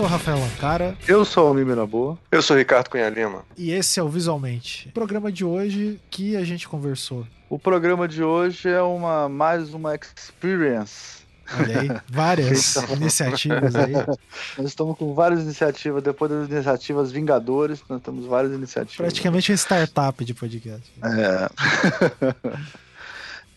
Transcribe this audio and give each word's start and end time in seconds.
sou 0.00 0.06
o 0.06 0.10
Rafael 0.10 0.40
Lancara. 0.40 0.96
Eu 1.06 1.26
sou 1.26 1.50
o 1.50 1.54
Mimira 1.54 1.84
Boa. 1.84 2.18
Eu 2.32 2.40
sou 2.40 2.56
o 2.56 2.58
Ricardo 2.58 2.88
Cunha 2.88 3.10
Lima. 3.10 3.44
E 3.54 3.70
esse 3.70 4.00
é 4.00 4.02
o 4.02 4.08
Visualmente. 4.08 4.88
O 4.88 4.92
programa 4.92 5.30
de 5.30 5.44
hoje 5.44 6.00
que 6.10 6.36
a 6.36 6.42
gente 6.42 6.66
conversou. 6.66 7.26
O 7.50 7.58
programa 7.58 8.08
de 8.08 8.24
hoje 8.24 8.66
é 8.66 8.80
uma 8.80 9.28
mais 9.28 9.74
uma 9.74 9.94
experience. 9.94 11.18
Olha 11.54 11.80
aí, 11.80 11.88
várias 12.08 12.76
iniciativas 12.76 13.76
aí. 13.76 13.92
Nós 14.56 14.68
estamos 14.68 14.96
com 14.96 15.12
várias 15.12 15.42
iniciativas, 15.42 16.02
depois 16.02 16.30
das 16.30 16.48
iniciativas 16.48 17.12
Vingadores, 17.12 17.82
nós 17.86 18.00
temos 18.00 18.24
várias 18.24 18.54
iniciativas. 18.54 18.96
Praticamente 18.96 19.52
uma 19.52 19.58
startup 19.58 20.24
de 20.24 20.32
podcast. 20.32 20.90
É. 21.02 21.50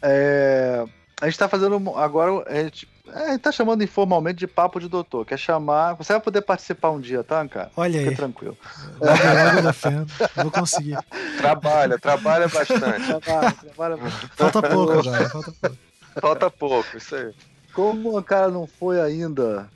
é... 0.04 0.86
A 1.22 1.26
gente 1.26 1.36
está 1.36 1.48
fazendo 1.48 1.96
agora, 1.96 2.44
a 2.50 2.64
gente 2.64 2.86
é, 3.16 3.28
a 3.28 3.32
gente 3.32 3.42
tá 3.42 3.52
chamando 3.52 3.84
informalmente 3.84 4.38
de 4.40 4.48
papo 4.48 4.80
de 4.80 4.88
doutor. 4.90 5.26
Quer 5.26 5.38
chamar. 5.38 5.94
Você 5.94 6.14
vai 6.14 6.22
poder 6.22 6.42
participar 6.42 6.92
um 6.92 7.00
dia, 7.00 7.24
tá, 7.24 7.48
cara? 7.48 7.72
Olha 7.76 8.00
Fica 8.00 8.10
aí. 8.12 8.16
tranquilo. 8.16 8.58
Logo, 9.00 9.54
logo 9.56 9.62
defendo. 9.68 10.08
Vou 10.36 10.52
conseguir. 10.52 10.98
Trabalha, 11.38 11.98
trabalha 12.00 12.48
bastante. 12.48 13.06
Trabalha, 13.20 13.52
trabalha 13.54 13.98
bastante. 13.98 14.32
Falta 14.36 14.62
pouco 14.62 14.92
agora, 14.92 15.30
falta 15.30 15.52
pouco. 15.62 15.78
Falta 16.22 16.50
pouco, 16.50 16.98
isso 16.98 17.16
aí. 17.16 17.34
Como 17.74 18.18
o 18.18 18.24
cara 18.24 18.50
não 18.50 18.68
foi 18.68 19.02
ainda 19.02 19.68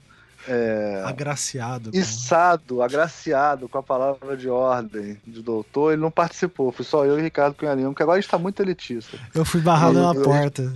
é, 0.48 1.02
Agraciado. 1.06 1.92
com- 1.92 1.98
içado, 1.98 2.82
agraciado 2.84 3.68
com 3.68 3.78
a 3.80 3.84
palavra 3.84 4.38
de 4.38 4.48
ordem 4.48 5.20
de 5.26 5.42
doutor, 5.42 5.94
ele 5.94 6.02
não 6.02 6.12
participou. 6.12 6.72
Fui 6.72 6.86
só 6.86 7.04
eu 7.06 7.18
e 7.18 7.22
o 7.22 7.24
Ricardo 7.24 7.56
Cunha 7.56 7.74
Lima, 7.74 7.90
porque 7.90 8.04
agora 8.04 8.18
a 8.18 8.22
gente 8.22 8.30
tá 8.30 8.38
muito 8.38 8.62
elitista. 8.62 9.18
Eu 9.34 9.44
fui 9.44 9.60
barrado 9.62 9.96
na 10.00 10.10
Eu- 10.12 10.14
eu- 10.14 10.22
porta. 10.24 10.74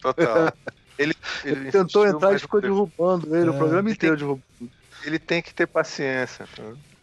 Total. 0.00 0.52
Ele, 0.98 1.14
Ele 1.44 1.70
tentou 1.70 2.02
insistiu, 2.02 2.06
entrar 2.16 2.34
e 2.34 2.38
ficou 2.38 2.60
derrubando 2.60 3.36
ele, 3.36 3.50
o 3.50 3.54
É. 3.54 3.56
programa 3.56 3.88
Ele 3.88 3.94
inteiro 3.96 4.16
tem- 4.16 4.26
derrubando. 4.26 4.72
Ele 5.04 5.18
tem 5.18 5.40
que 5.40 5.54
ter 5.54 5.66
paciência. 5.66 6.44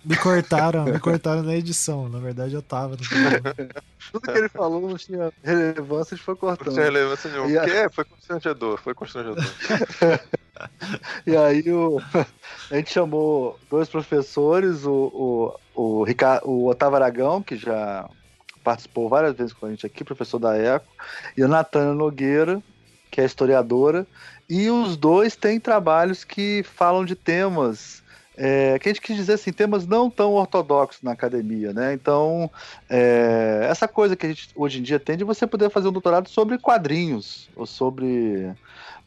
Me 0.04 0.18
cortaram, 0.18 0.84
me 0.84 1.00
cortaram 1.00 1.42
na 1.44 1.56
edição. 1.56 2.10
Na 2.10 2.20
verdade, 2.20 2.54
eu 2.54 2.62
tava 2.62 2.96
no 2.96 2.98
programa. 3.08 3.56
Tudo 4.12 4.22
que 4.32 4.38
ele 4.38 4.50
falou 4.50 4.82
não 4.90 4.98
tinha 4.98 5.32
relevância, 5.44 6.14
a 6.14 6.18
gente 6.18 6.26
foi 6.26 6.34
Não 6.34 6.40
cortando. 6.40 6.74
tinha 6.74 6.84
relevância 6.86 7.32
nenhuma. 7.32 7.50
E 7.50 7.58
a- 7.58 7.62
Porque 7.62 7.76
é, 7.78 7.90
foi 7.90 8.04
constrangedor, 8.06 8.78
foi 8.82 8.94
constrangedor. 8.94 9.44
E 11.28 11.36
aí 11.36 11.70
o, 11.70 12.00
a 12.72 12.76
gente 12.78 12.92
chamou 12.94 13.60
dois 13.70 13.90
professores, 13.90 14.86
o, 14.86 15.52
o, 15.76 16.00
o, 16.00 16.04
Ricardo, 16.04 16.48
o 16.48 16.68
Otávio 16.70 16.96
Aragão, 16.96 17.42
que 17.44 17.58
já 17.58 18.10
participou 18.64 19.10
várias 19.10 19.36
vezes 19.36 19.52
com 19.54 19.66
a 19.66 19.70
gente 19.70 19.86
aqui, 19.86 20.04
professor 20.04 20.40
da 20.40 20.58
ECO, 20.58 20.86
e 21.38 21.44
a 21.44 21.48
Natânia 21.48 21.94
Nogueira, 21.94 22.62
que 23.16 23.22
é 23.22 23.26
historiadora, 23.26 24.06
e 24.50 24.70
os 24.70 24.98
dois 24.98 25.38
têm 25.38 25.58
trabalhos 25.58 26.26
que 26.26 26.64
falam 26.64 27.06
de 27.06 27.16
temas. 27.16 28.04
é, 28.38 28.78
que 28.78 28.90
a 28.90 28.92
gente 28.92 29.02
quis 29.02 29.16
dizer 29.16 29.34
assim, 29.36 29.54
temas 29.54 29.88
não 29.88 30.10
tão 30.10 30.34
ortodoxos 30.34 31.02
na 31.02 31.14
academia, 31.14 31.72
né? 31.72 31.94
Então, 31.94 32.52
é, 32.90 33.66
essa 33.72 33.88
coisa 33.88 34.16
que 34.18 34.26
a 34.26 34.30
gente 34.30 34.50
hoje 34.56 34.80
em 34.80 34.84
dia 34.84 35.00
tem 35.00 35.16
de 35.16 35.24
você 35.24 35.48
poder 35.48 35.70
fazer 35.70 35.88
um 35.88 35.94
doutorado 35.94 36.28
sobre 36.28 36.58
quadrinhos, 36.58 37.50
ou 37.56 37.66
sobre 37.66 38.54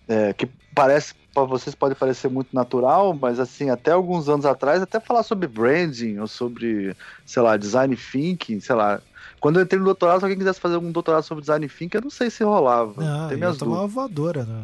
é, 0.09 0.33
que 0.33 0.49
parece 0.75 1.15
para 1.35 1.45
vocês 1.45 1.75
pode 1.75 1.95
parecer 1.95 2.29
muito 2.31 2.55
natural, 2.55 3.15
mas 3.15 3.39
assim, 3.39 3.71
até 3.71 3.93
alguns 3.93 4.29
anos 4.29 4.47
atrás, 4.47 4.83
até 4.83 4.99
falar 4.99 5.23
sobre 5.23 5.47
branding 5.47 6.19
ou 6.19 6.27
sobre, 6.27 6.97
sei 7.27 7.43
lá, 7.43 7.57
design 7.59 7.95
thinking, 7.97 8.61
sei 8.61 8.75
lá. 8.75 9.03
Quando 9.41 9.57
eu 9.59 9.63
entrei 9.63 9.79
no 9.79 9.85
doutorado, 9.85 10.19
se 10.19 10.25
alguém 10.25 10.39
quisesse 10.39 10.61
fazer 10.61 10.77
um 10.77 10.91
doutorado 10.93 11.23
sobre 11.23 11.43
design 11.43 11.69
thinking, 11.69 11.99
eu 11.99 12.03
não 12.03 12.11
sei 12.11 12.31
se 12.31 12.43
rolava. 12.45 12.93
Não, 13.03 13.29
Tem 13.29 13.35
eu 13.35 13.39
minhas 13.39 13.57
tomar 13.57 13.77
dúvidas. 13.77 13.95
voadora 13.95 14.45
na, 14.45 14.63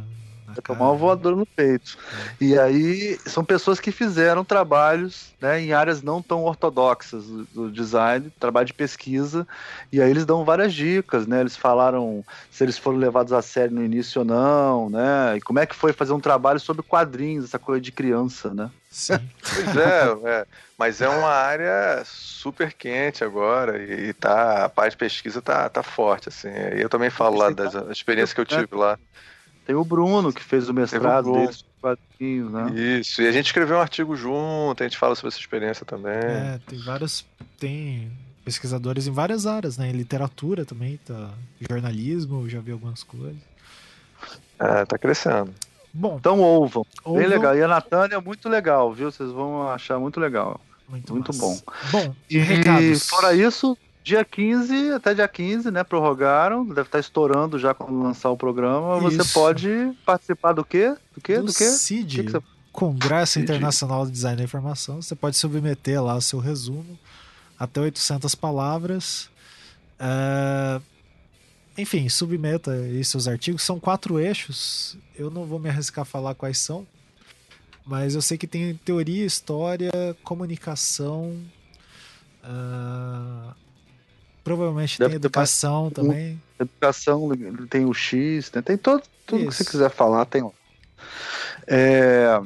cara. 0.63 0.79
tomar 0.79 0.91
uma 0.91 0.99
voadora 0.99 1.37
no 1.37 1.47
peito. 1.47 1.97
E 2.41 2.59
aí, 2.59 3.19
são 3.27 3.45
pessoas 3.45 3.81
que 3.81 3.91
fizeram 3.91 4.45
trabalhos 4.45 5.33
né, 5.41 5.61
em 5.61 5.73
áreas 5.73 6.03
não 6.03 6.23
tão 6.23 6.45
ortodoxas 6.45 7.27
do, 7.27 7.45
do 7.45 7.71
design, 7.71 8.33
trabalho 8.41 8.67
de 8.67 8.75
pesquisa, 8.75 9.47
e 9.93 10.01
aí 10.01 10.11
eles 10.11 10.25
dão 10.25 10.45
várias 10.45 10.73
dicas, 10.73 11.27
né? 11.27 11.41
Eles 11.41 11.57
falaram 11.57 12.25
se 12.51 12.65
eles 12.65 12.79
foram 12.79 12.99
levados 12.99 13.33
a 13.33 13.43
sério 13.43 13.75
no 13.75 13.85
início 13.85 14.21
ou 14.21 14.25
não, 14.25 14.91
né? 14.91 15.37
E 15.37 15.41
como 15.41 15.59
é 15.59 15.67
que 15.67 15.75
foi 15.75 15.93
fazer 15.93 16.13
um 16.13 16.21
trabalho 16.21 16.59
sobre 16.59 16.83
quadrinhos, 16.83 17.45
essa 17.45 17.59
coisa 17.59 17.81
de 17.81 17.93
criança, 17.93 18.53
né? 18.55 18.71
Sim. 18.91 19.15
Pois 19.55 19.77
é, 19.77 20.31
é, 20.31 20.47
mas 20.79 21.01
é 21.01 21.09
uma 21.09 21.29
área 21.29 22.03
super 22.05 22.73
quente 22.73 23.23
agora 23.23 23.83
e 23.83 24.13
tá, 24.15 24.65
a 24.65 24.69
parte 24.69 24.93
de 24.93 24.97
pesquisa 24.97 25.43
tá, 25.43 25.69
tá 25.69 25.83
forte, 25.83 26.29
assim. 26.29 26.49
E 26.49 26.81
eu 26.81 26.89
também 26.89 27.11
falo 27.11 27.37
lá 27.37 27.51
das 27.51 27.75
experiências 27.91 28.33
que 28.33 28.41
eu 28.41 28.47
tive 28.47 28.75
lá. 28.75 28.99
Tem 29.67 29.75
o 29.75 29.85
Bruno, 29.85 30.33
que 30.33 30.43
fez 30.43 30.69
o 30.69 30.75
mestrado 30.75 31.33
dele 31.33 31.51
quadrinhos, 31.81 32.53
né? 32.53 32.71
Isso, 33.01 33.23
e 33.23 33.27
a 33.27 33.33
gente 33.33 33.47
escreveu 33.47 33.77
um 33.77 33.81
artigo 33.81 34.15
junto, 34.17 34.83
a 34.83 34.87
gente 34.87 34.97
fala 34.99 35.15
sobre 35.15 35.29
essa 35.29 35.39
experiência 35.39 35.85
também. 35.87 36.13
É, 36.15 36.61
tem 36.67 36.79
vários. 36.81 37.25
Tem 37.59 38.11
pesquisadores 38.45 39.07
em 39.07 39.11
várias 39.11 39.47
áreas, 39.47 39.79
né? 39.79 39.89
Em 39.89 39.93
literatura 39.93 40.65
também, 40.67 40.99
tá? 40.99 41.31
jornalismo, 41.71 42.43
eu 42.43 42.49
já 42.51 42.61
vi 42.61 42.73
algumas 42.73 43.03
coisas. 43.03 43.37
É, 44.59 44.85
tá 44.85 44.99
crescendo. 44.99 45.53
Bom, 45.93 46.17
Então 46.19 46.41
ouvam. 46.41 46.85
ouvam- 47.05 47.21
Bem 47.21 47.29
legal. 47.31 47.57
E 47.57 47.63
a 47.63 47.69
Natânia 47.69 48.17
é 48.17 48.21
muito 48.21 48.49
legal, 48.49 48.93
viu? 48.93 49.11
Vocês 49.11 49.31
vão 49.31 49.69
achar 49.69 49.99
muito 49.99 50.19
legal. 50.21 50.61
Muito, 50.89 51.13
Muito 51.15 51.29
massa. 51.35 51.41
bom. 51.41 51.61
Bom, 51.91 52.15
E 52.29 52.39
recados. 52.39 53.09
fora 53.09 53.33
isso, 53.35 53.77
dia 54.05 54.25
15, 54.25 54.93
até 54.93 55.15
dia 55.15 55.27
15, 55.27 55.71
né? 55.71 55.83
Prorrogaram, 55.83 56.65
deve 56.67 56.83
estar 56.83 57.01
estourando 57.01 57.59
já 57.59 57.73
quando 57.75 58.01
lançar 58.03 58.29
o 58.31 58.37
programa. 58.37 59.01
Você 59.01 59.23
Isso. 59.23 59.33
pode 59.33 59.69
participar 60.05 60.53
do 60.53 60.63
quê? 60.65 60.95
Do 61.15 61.21
quê? 61.23 61.39
do 61.39 61.47
Do 61.47 61.55
quê? 61.55 61.65
CID, 61.71 62.17
Que 62.19 62.25
que 62.27 62.33
você- 62.33 62.43
Congresso 62.71 63.33
CID. 63.35 63.45
Internacional 63.45 64.05
de 64.05 64.13
Design 64.13 64.37
da 64.37 64.45
Informação. 64.45 65.01
Você 65.01 65.15
pode 65.15 65.37
submeter 65.37 66.03
lá 66.03 66.15
o 66.17 66.21
seu 66.21 66.39
resumo, 66.39 66.99
até 67.59 67.81
800 67.81 68.35
palavras. 68.35 69.31
É, 69.99 70.81
Enfim, 71.79 72.09
submeta 72.09 72.71
aí 72.73 73.03
seus 73.05 73.27
artigos. 73.27 73.63
São 73.63 73.81
quatro 73.81 74.21
eixos. 74.21 74.97
Eu 75.17 75.29
não 75.31 75.45
vou 75.45 75.59
me 75.59 75.69
arriscar 75.69 76.03
a 76.03 76.05
falar 76.05 76.35
quais 76.35 76.59
são, 76.59 76.87
mas 77.85 78.15
eu 78.15 78.23
sei 78.23 78.37
que 78.39 78.47
tem 78.47 78.75
teoria, 78.85 79.25
história, 79.25 79.91
comunicação. 80.23 81.37
ah, 82.45 83.55
Provavelmente 84.45 84.99
Deve 84.99 85.09
tem 85.09 85.15
mais 85.15 85.25
educação 85.25 85.91
também. 85.91 86.41
Educação, 86.61 87.31
tem 87.71 87.87
o 87.87 87.95
X, 87.95 88.53
né? 88.53 88.61
Tem 88.61 88.77
todo, 88.77 89.03
tudo 89.27 89.41
que 89.41 89.49
Isso. 89.49 89.65
você 89.65 89.71
quiser 89.71 89.91
falar, 89.91 90.27
tem 90.27 90.43
lá. 90.43 90.51
É, 91.67 92.41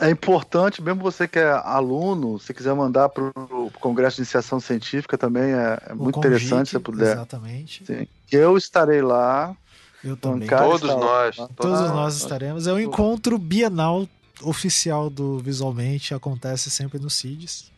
é 0.00 0.10
importante, 0.10 0.80
mesmo 0.80 1.02
você 1.02 1.26
que 1.26 1.38
é 1.40 1.50
aluno, 1.50 2.38
se 2.38 2.54
quiser 2.54 2.72
mandar 2.74 3.08
para 3.08 3.24
o 3.24 3.70
Congresso 3.80 4.16
de 4.16 4.22
Iniciação 4.22 4.60
Científica 4.60 5.18
também, 5.18 5.52
é, 5.52 5.78
é 5.88 5.94
muito 5.94 6.20
interessante 6.20 6.66
se 6.68 6.72
você 6.72 6.80
puder. 6.80 7.12
Exatamente. 7.12 7.84
Sim. 7.84 8.06
Eu 8.30 8.56
estarei 8.56 9.02
lá. 9.02 9.56
Eu 10.04 10.16
também. 10.16 10.46
Cara, 10.46 10.64
Todos 10.64 10.88
lá. 10.88 10.96
nós. 10.96 11.36
Todos 11.56 11.80
Ah, 11.80 11.92
nós 11.92 12.16
estaremos. 12.16 12.68
É 12.68 12.72
o 12.72 12.78
encontro 12.78 13.36
bienal 13.36 14.08
oficial 14.42 15.10
do 15.10 15.40
Visualmente, 15.40 16.14
acontece 16.14 16.70
sempre 16.70 17.00
no 17.00 17.10
CIDES. 17.10 17.72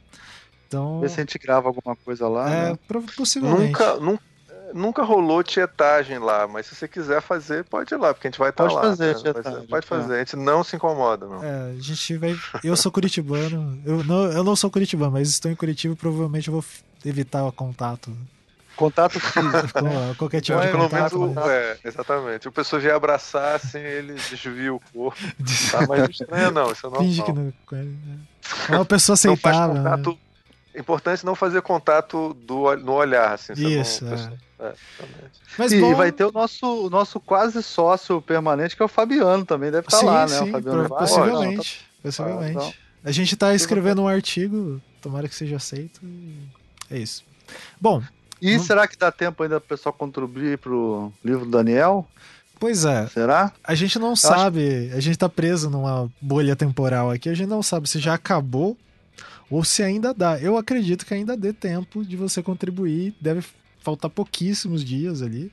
Então, 0.70 1.00
Ver 1.00 1.08
se 1.10 1.16
a 1.16 1.24
gente 1.24 1.36
grava 1.36 1.66
alguma 1.68 1.96
coisa 1.96 2.28
lá. 2.28 2.48
é, 2.48 2.70
né? 2.70 2.78
possivelmente. 3.16 3.72
Nunca, 3.72 3.94
nunca, 3.96 4.22
nunca 4.72 5.02
rolou 5.02 5.42
tietagem 5.42 6.20
lá, 6.20 6.46
mas 6.46 6.66
se 6.66 6.76
você 6.76 6.86
quiser 6.86 7.20
fazer, 7.20 7.64
pode 7.64 7.92
ir 7.92 7.96
lá, 7.96 8.14
porque 8.14 8.28
a 8.28 8.30
gente 8.30 8.38
vai 8.38 8.50
estar 8.50 8.62
Pode 8.62 8.76
lá. 8.76 8.82
fazer 8.82 9.08
né? 9.08 9.14
tietagem, 9.20 9.66
Pode 9.66 9.84
é. 9.84 9.88
fazer, 9.88 10.14
a 10.14 10.18
gente 10.20 10.36
não 10.36 10.62
se 10.62 10.76
incomoda, 10.76 11.26
não. 11.26 11.42
É, 11.42 11.72
a 11.76 11.80
gente 11.80 12.16
vai. 12.18 12.38
Eu 12.62 12.76
sou 12.76 12.92
curitibano. 12.92 13.82
Eu 13.84 14.04
não, 14.04 14.30
eu 14.30 14.44
não 14.44 14.54
sou 14.54 14.70
curitibano, 14.70 15.10
mas 15.10 15.28
estou 15.28 15.50
em 15.50 15.56
Curitiba 15.56 15.92
e 15.94 15.96
provavelmente 15.96 16.46
eu 16.46 16.52
vou 16.52 16.64
evitar 17.04 17.44
o 17.44 17.50
contato. 17.50 18.16
Contato 18.76 19.18
físico. 19.18 19.72
Com 19.80 20.14
qualquer 20.16 20.40
tipo 20.40 20.56
Mas 20.56 20.66
de 20.66 20.72
pelo 20.72 20.88
menos, 20.88 21.12
contato. 21.12 21.16
o- 21.16 21.34
mas- 21.34 21.50
é, 21.50 21.78
exatamente. 21.84 22.46
O 22.48 22.52
pessoal 22.52 22.80
vier 22.80 22.94
abraçar, 22.94 23.56
assim, 23.56 23.78
ele 23.80 24.12
desvia 24.14 24.72
o 24.72 24.80
corpo. 24.92 25.18
Tá? 25.72 25.84
Mas 25.88 25.98
não 25.98 26.06
estranha, 26.10 26.50
não, 26.52 26.70
isso 26.70 26.86
é 26.86 26.90
normal. 26.90 27.02
Finge 27.02 27.22
que 27.24 27.32
não. 27.32 27.52
É 28.68 28.76
uma 28.76 28.84
pessoa 28.84 29.16
não 29.24 29.36
faz 29.36 29.56
aceitável. 29.56 29.82
né? 29.82 29.90
Importante 30.80 31.24
não 31.24 31.34
fazer 31.34 31.62
contato 31.62 32.34
do, 32.34 32.74
no 32.76 32.92
olhar, 32.92 33.34
assim. 33.34 33.52
Isso, 33.52 34.04
não- 34.04 34.12
é. 34.12 34.14
é, 34.14 34.18
exatamente. 34.18 35.40
Mas 35.58 35.72
e 35.72 35.80
bom, 35.80 35.94
vai 35.94 36.10
ter 36.10 36.24
o 36.24 36.32
nosso, 36.32 36.86
o 36.86 36.90
nosso 36.90 37.20
quase 37.20 37.62
sócio 37.62 38.20
permanente, 38.22 38.74
que 38.76 38.82
é 38.82 38.84
o 38.84 38.88
Fabiano 38.88 39.44
também. 39.44 39.70
Deve 39.70 39.86
estar 39.86 39.98
sim, 39.98 40.06
lá, 40.06 40.26
né? 40.26 40.38
sim, 40.38 40.48
o 40.48 40.52
Fabiano 40.52 40.78
pro- 40.80 40.88
vai. 40.88 40.98
possivelmente. 41.00 41.86
possivelmente. 42.02 42.50
então. 42.52 42.72
A 43.04 43.10
gente 43.12 43.36
tá 43.36 43.54
escrevendo 43.54 44.02
um 44.02 44.08
artigo, 44.08 44.80
tomara 45.00 45.28
que 45.28 45.34
seja 45.34 45.56
aceito. 45.56 46.00
É 46.90 46.98
isso. 46.98 47.24
Bom, 47.80 48.02
E 48.42 48.56
Não- 48.56 48.64
será 48.64 48.88
que 48.88 48.96
dá 48.96 49.12
tempo 49.12 49.42
ainda 49.42 49.60
pro 49.60 49.68
pessoal 49.76 49.92
contribuir 49.92 50.56
pro 50.58 51.12
livro 51.24 51.44
do 51.44 51.50
Daniel? 51.50 52.06
pois 52.58 52.84
é, 52.84 53.06
Será? 53.08 53.52
a 53.64 53.74
gente 53.74 53.98
não 53.98 54.14
sabe, 54.14 54.90
a 54.94 55.00
gente 55.00 55.16
tá 55.18 55.28
preso 55.30 55.68
numa 55.70 56.10
bolha 56.20 56.54
temporal 56.54 57.10
aqui, 57.10 57.28
a 57.30 57.34
gente 57.34 57.48
não 57.48 57.62
sabe 57.62 57.88
se 57.88 57.98
já 57.98 58.12
acabou 58.14 58.76
ou 59.50 59.64
se 59.64 59.82
ainda 59.82 60.14
dá. 60.14 60.38
Eu 60.40 60.56
acredito 60.56 61.04
que 61.04 61.12
ainda 61.12 61.36
dê 61.36 61.52
tempo 61.52 62.04
de 62.04 62.16
você 62.16 62.42
contribuir, 62.42 63.14
deve 63.20 63.44
faltar 63.80 64.10
pouquíssimos 64.10 64.84
dias 64.84 65.20
ali. 65.22 65.52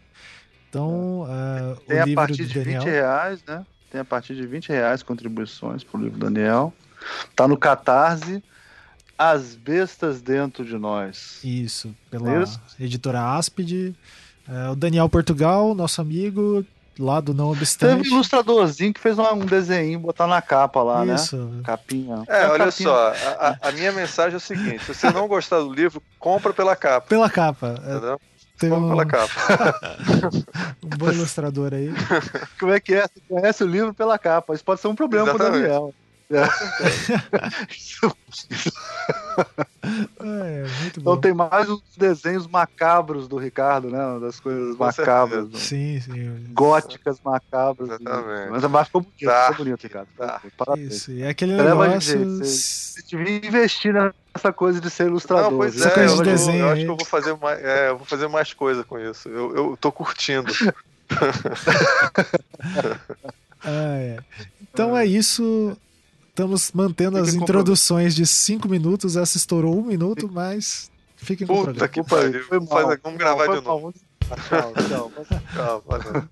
Então, 0.70 1.26
é, 1.28 1.76
Tem 1.88 1.98
o 1.98 2.02
a 2.02 2.06
livro 2.06 2.16
partir 2.22 2.44
do 2.44 2.48
de 2.50 2.60
Daniel. 2.60 2.82
20 2.82 2.90
reais, 2.90 3.44
né? 3.48 3.66
Tem 3.90 4.02
a 4.02 4.06
partir 4.06 4.36
de 4.36 4.46
20 4.46 4.70
reais 4.70 5.02
contribuições 5.02 5.84
pro 5.84 6.00
livro 6.00 6.20
do 6.20 6.26
Daniel. 6.26 6.74
Tá 7.36 7.48
no 7.48 7.58
Catarse. 7.58 8.44
As 9.18 9.56
Bestas 9.56 10.22
Dentro 10.22 10.64
de 10.64 10.78
Nós. 10.78 11.40
Isso, 11.44 11.96
pela 12.12 12.44
Isso. 12.44 12.62
editora 12.80 13.36
Aspid. 13.36 13.96
É, 14.48 14.70
o 14.70 14.76
Daniel 14.76 15.10
Portugal, 15.10 15.74
nosso 15.74 16.00
amigo, 16.00 16.64
lá 17.00 17.20
do 17.20 17.34
Não 17.34 17.52
Obstante. 17.52 17.98
Teve 17.98 18.10
um 18.10 18.14
ilustradorzinho 18.14 18.94
que 18.94 19.00
fez 19.00 19.18
um 19.18 19.40
desenho, 19.40 20.00
botar 20.00 20.28
na 20.28 20.42
capa 20.42 20.82
lá, 20.84 21.06
né? 21.06 21.16
Isso. 21.16 21.38
né? 21.38 21.62
Capinha. 21.64 22.24
É, 22.28 22.48
olha 22.48 22.66
capinha. 22.66 22.72
só, 22.72 23.14
a, 23.40 23.58
a, 23.62 23.72
minha 23.72 23.92
mensagem 23.92 24.34
é 24.34 24.38
o 24.38 24.40
seguinte: 24.40 24.84
se 24.84 24.94
você 24.94 25.12
não 25.12 25.28
gostar 25.28 25.60
do 25.60 25.74
livro, 25.74 26.02
compra 26.20 26.54
pela 26.54 26.76
capa. 26.76 27.08
Pela 27.08 27.30
capa. 27.30 27.76
É. 27.86 27.92
Entendeu? 27.92 28.22
Tem 28.58 28.72
um... 28.72 28.90
pela 28.90 29.06
capa. 29.06 29.32
um 30.84 30.90
bom 30.98 31.12
ilustrador 31.12 31.74
aí. 31.74 31.92
Como 32.60 32.74
é 32.74 32.80
que 32.80 32.96
é? 32.96 33.02
Você 33.04 33.22
conhece 33.30 33.64
o 33.64 33.68
livro 33.68 33.94
pela 33.94 34.18
capa. 34.18 34.54
Isso 34.54 34.64
pode 34.64 34.82
ser 34.82 34.88
um 34.88 34.96
problema 34.96 35.34
para 35.34 35.50
o 35.50 35.52
Daniel. 35.52 35.94
É. 36.30 36.44
é, 40.20 40.66
então 40.98 41.16
tem 41.16 41.34
mais 41.34 41.70
os 41.70 41.82
desenhos 41.96 42.46
macabros 42.46 43.30
do 43.30 43.38
Ricardo, 43.38 43.90
né? 43.90 44.20
Das 44.20 44.38
coisas 44.38 44.76
Com 44.76 44.84
macabras. 44.84 45.50
Né? 45.50 45.58
Sim, 45.58 46.02
sim. 46.02 46.46
Góticas 46.50 47.22
macabras. 47.24 47.92
Exatamente. 47.92 48.52
Mas, 48.52 48.64
mas 48.66 48.88
ficou 48.88 49.00
bonito, 49.02 49.26
tá. 49.26 49.42
ficou 49.44 49.66
bonito, 49.66 49.84
Ricardo. 49.84 50.10
Tá. 50.18 50.42
Parabéns. 50.58 50.94
Isso, 50.94 51.14
e 51.14 51.24
aquele 51.24 51.56
negócio... 51.56 52.40
Você, 52.40 53.02
devia 53.04 53.38
investir 53.38 53.94
nessa 53.94 54.52
coisa 54.52 54.82
de 54.82 54.90
ser 54.90 55.08
ilustrador. 55.08 55.52
Não, 55.52 55.58
pois 55.58 55.80
é, 55.80 56.08
eu, 56.08 56.24
desenho, 56.24 56.66
eu, 56.66 56.70
acho 56.70 56.84
que 56.84 56.90
eu 56.90 56.98
vou 56.98 57.06
fazer 57.06 57.38
mais, 57.38 57.64
é, 57.64 57.88
eu 57.90 57.98
vou 57.98 58.06
fazer 58.06 58.28
mais 58.28 58.54
coisa 58.54 58.84
com 58.84 59.00
isso. 59.00 59.30
Eu, 59.30 59.56
eu 59.56 59.78
tô 59.80 59.94
curtindo. 59.94 60.52
ah, 63.64 63.98
é. 63.98 64.18
Então 64.62 64.98
é 64.98 65.06
isso. 65.06 65.78
Estamos 66.38 66.72
mantendo 66.72 67.18
as 67.18 67.34
introduções 67.34 68.14
de 68.14 68.24
5 68.28 68.70
minutos. 68.70 69.18
Essa 69.18 69.38
estourou 69.38 69.76
um 69.76 69.82
minuto, 69.82 70.30
mas 70.32 70.92
fiquem 71.16 71.48
com 71.48 71.54
o 71.54 71.64
programa. 71.64 71.88
Que 71.88 72.04
pariu. 72.04 72.46
Vamos 72.48 73.18
gravar 73.18 73.48
de 73.48 73.60
novo. 73.60 73.92
Tchau, 74.48 74.74
tchau. 74.88 75.12
Tchau, 75.52 75.84
valeu. 75.88 76.30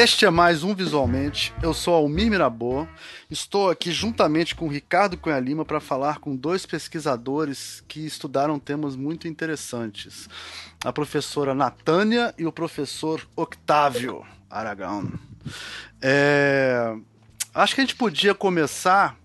Este 0.00 0.24
é 0.24 0.30
mais 0.30 0.62
um 0.62 0.76
Visualmente. 0.76 1.52
Eu 1.60 1.74
sou 1.74 1.92
Almir 1.92 2.30
Mirabô. 2.30 2.86
Estou 3.28 3.68
aqui 3.68 3.90
juntamente 3.90 4.54
com 4.54 4.68
Ricardo 4.68 5.16
Cunha 5.16 5.40
Lima 5.40 5.64
para 5.64 5.80
falar 5.80 6.20
com 6.20 6.36
dois 6.36 6.64
pesquisadores 6.64 7.82
que 7.88 8.06
estudaram 8.06 8.60
temas 8.60 8.94
muito 8.94 9.26
interessantes. 9.26 10.28
A 10.84 10.92
professora 10.92 11.52
Natânia 11.52 12.32
e 12.38 12.46
o 12.46 12.52
professor 12.52 13.26
Octávio 13.34 14.24
Aragão. 14.48 15.12
É... 16.00 16.94
Acho 17.52 17.74
que 17.74 17.80
a 17.80 17.84
gente 17.84 17.96
podia 17.96 18.36
começar, 18.36 19.16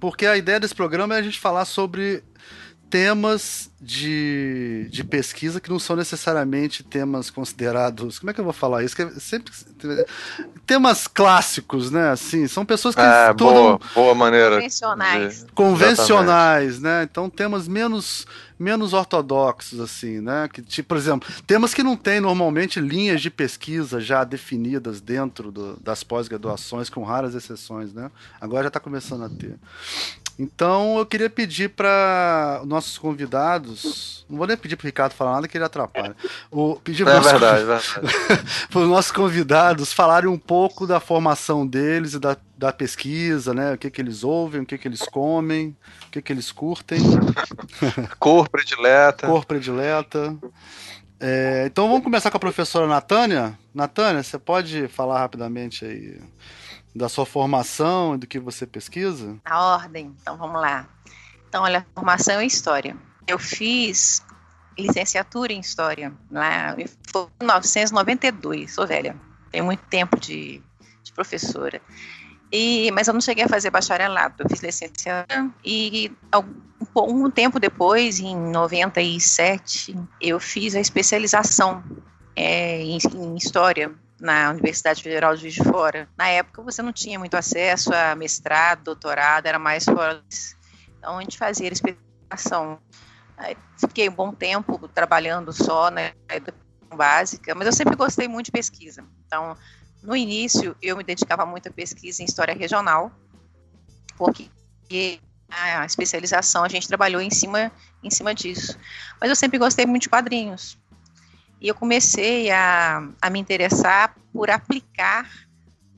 porque 0.00 0.24
a 0.24 0.34
ideia 0.34 0.58
desse 0.58 0.74
programa 0.74 1.14
é 1.14 1.18
a 1.18 1.22
gente 1.22 1.38
falar 1.38 1.66
sobre 1.66 2.24
temas 2.92 3.70
de, 3.80 4.86
de 4.90 5.02
pesquisa 5.02 5.58
que 5.58 5.70
não 5.70 5.78
são 5.78 5.96
necessariamente 5.96 6.84
temas 6.84 7.30
considerados. 7.30 8.18
Como 8.18 8.30
é 8.30 8.34
que 8.34 8.38
eu 8.38 8.44
vou 8.44 8.52
falar 8.52 8.84
isso? 8.84 8.94
Que 8.94 9.00
é 9.00 9.10
sempre 9.12 9.50
temas 10.66 11.08
clássicos, 11.08 11.90
né? 11.90 12.10
Assim, 12.10 12.46
são 12.46 12.66
pessoas 12.66 12.94
que 12.94 13.00
é, 13.00 13.30
estudam 13.30 13.54
boa, 13.54 13.80
boa 13.94 14.14
maneira 14.14 14.56
convencionais, 14.56 15.44
de... 15.46 15.52
convencionais, 15.52 16.80
né? 16.80 17.02
Então 17.10 17.30
temas 17.30 17.66
menos 17.66 18.26
menos 18.58 18.92
ortodoxos 18.92 19.80
assim, 19.80 20.20
né? 20.20 20.48
Que 20.52 20.60
tipo, 20.60 20.90
por 20.90 20.98
exemplo, 20.98 21.26
temas 21.46 21.72
que 21.72 21.82
não 21.82 21.96
têm 21.96 22.20
normalmente 22.20 22.78
linhas 22.78 23.22
de 23.22 23.30
pesquisa 23.30 24.02
já 24.02 24.22
definidas 24.22 25.00
dentro 25.00 25.50
do, 25.50 25.80
das 25.80 26.04
pós-graduações, 26.04 26.90
com 26.90 27.02
raras 27.02 27.34
exceções, 27.34 27.94
né? 27.94 28.10
Agora 28.38 28.64
já 28.64 28.68
está 28.68 28.78
começando 28.78 29.24
a 29.24 29.30
ter. 29.30 29.58
Então 30.38 30.98
eu 30.98 31.06
queria 31.06 31.28
pedir 31.28 31.70
para 31.70 32.62
nossos 32.64 32.96
convidados, 32.96 34.24
não 34.28 34.38
vou 34.38 34.46
nem 34.46 34.56
pedir 34.56 34.76
para 34.76 34.84
o 34.84 34.86
Ricardo 34.86 35.12
falar 35.12 35.34
nada 35.34 35.48
que 35.48 35.56
ele 35.56 35.64
atrapalha. 35.64 36.16
O, 36.50 36.76
pedir 36.76 37.04
para 37.04 37.16
é 37.16 37.20
verdade, 37.20 37.64
verdade. 37.64 38.18
os 38.74 38.88
nossos 38.88 39.12
convidados 39.12 39.92
falarem 39.92 40.28
um 40.28 40.38
pouco 40.38 40.86
da 40.86 40.98
formação 40.98 41.66
deles 41.66 42.14
e 42.14 42.18
da, 42.18 42.36
da 42.56 42.72
pesquisa, 42.72 43.52
né? 43.52 43.74
O 43.74 43.78
que, 43.78 43.90
que 43.90 44.00
eles 44.00 44.24
ouvem, 44.24 44.62
o 44.62 44.66
que, 44.66 44.78
que 44.78 44.88
eles 44.88 45.02
comem, 45.02 45.76
o 46.06 46.10
que, 46.10 46.22
que 46.22 46.32
eles 46.32 46.50
curtem. 46.50 47.00
Cor 48.18 48.48
predileta. 48.48 49.26
Cor 49.26 49.44
predileta. 49.44 50.36
É, 51.20 51.64
então 51.66 51.86
vamos 51.86 52.02
começar 52.02 52.30
com 52.30 52.36
a 52.36 52.40
professora 52.40 52.86
Natânia. 52.86 53.56
Natânia, 53.72 54.22
você 54.22 54.38
pode 54.38 54.88
falar 54.88 55.20
rapidamente 55.20 55.84
aí 55.84 56.18
da 56.94 57.08
sua 57.08 57.24
formação 57.24 58.14
e 58.14 58.18
do 58.18 58.26
que 58.26 58.38
você 58.38 58.66
pesquisa? 58.66 59.38
A 59.44 59.74
ordem, 59.74 60.14
então 60.20 60.36
vamos 60.36 60.60
lá. 60.60 60.88
Então, 61.48 61.64
olha, 61.64 61.86
formação 61.94 62.40
em 62.40 62.46
História. 62.46 62.96
Eu 63.26 63.38
fiz 63.38 64.22
licenciatura 64.78 65.52
em 65.52 65.60
História 65.60 66.12
lá 66.30 66.74
em 66.78 66.86
1992, 67.40 68.74
sou 68.74 68.86
velha, 68.86 69.16
tenho 69.50 69.64
muito 69.64 69.82
tempo 69.86 70.18
de, 70.18 70.62
de 71.02 71.12
professora. 71.12 71.80
E, 72.50 72.90
mas 72.92 73.08
eu 73.08 73.14
não 73.14 73.20
cheguei 73.20 73.44
a 73.44 73.48
fazer 73.48 73.70
bacharelado, 73.70 74.34
eu 74.38 74.48
fiz 74.48 74.62
licenciatura 74.62 75.50
e 75.64 76.12
um, 76.94 77.24
um 77.24 77.30
tempo 77.30 77.58
depois, 77.58 78.20
em 78.20 78.36
97, 78.36 79.96
eu 80.20 80.38
fiz 80.38 80.74
a 80.74 80.80
especialização 80.80 81.82
é, 82.36 82.82
em, 82.82 82.98
em 83.14 83.36
História 83.36 83.94
na 84.22 84.50
Universidade 84.50 85.02
Federal 85.02 85.34
de 85.34 85.42
Juiz 85.42 85.54
de 85.54 85.64
Fora. 85.64 86.08
Na 86.16 86.28
época 86.28 86.62
você 86.62 86.80
não 86.80 86.92
tinha 86.92 87.18
muito 87.18 87.36
acesso 87.36 87.92
a 87.92 88.14
mestrado, 88.14 88.84
doutorado, 88.84 89.46
era 89.46 89.58
mais 89.58 89.84
fora. 89.84 90.22
Então 90.96 91.18
a 91.18 91.22
gente 91.22 91.36
fazia 91.36 91.68
especialização. 91.68 92.78
Fiquei 93.76 94.08
um 94.08 94.14
bom 94.14 94.32
tempo 94.32 94.86
trabalhando 94.86 95.52
só 95.52 95.90
na 95.90 96.12
educação 96.30 96.96
básica, 96.96 97.52
mas 97.56 97.66
eu 97.66 97.72
sempre 97.72 97.96
gostei 97.96 98.28
muito 98.28 98.46
de 98.46 98.52
pesquisa. 98.52 99.04
Então, 99.26 99.56
no 100.00 100.14
início, 100.14 100.76
eu 100.80 100.96
me 100.96 101.02
dedicava 101.02 101.44
muito 101.44 101.68
à 101.68 101.72
pesquisa 101.72 102.22
em 102.22 102.24
história 102.24 102.54
regional, 102.54 103.10
porque 104.16 104.48
a 105.50 105.84
especialização 105.84 106.62
a 106.62 106.68
gente 106.68 106.86
trabalhou 106.86 107.20
em 107.20 107.30
cima, 107.30 107.72
em 108.00 108.10
cima 108.10 108.32
disso. 108.32 108.78
Mas 109.20 109.30
eu 109.30 109.34
sempre 109.34 109.58
gostei 109.58 109.84
muito 109.84 110.02
de 110.02 110.08
quadrinhos. 110.08 110.78
E 111.62 111.68
eu 111.68 111.76
comecei 111.76 112.50
a, 112.50 113.08
a 113.22 113.30
me 113.30 113.38
interessar 113.38 114.16
por 114.32 114.50
aplicar, 114.50 115.30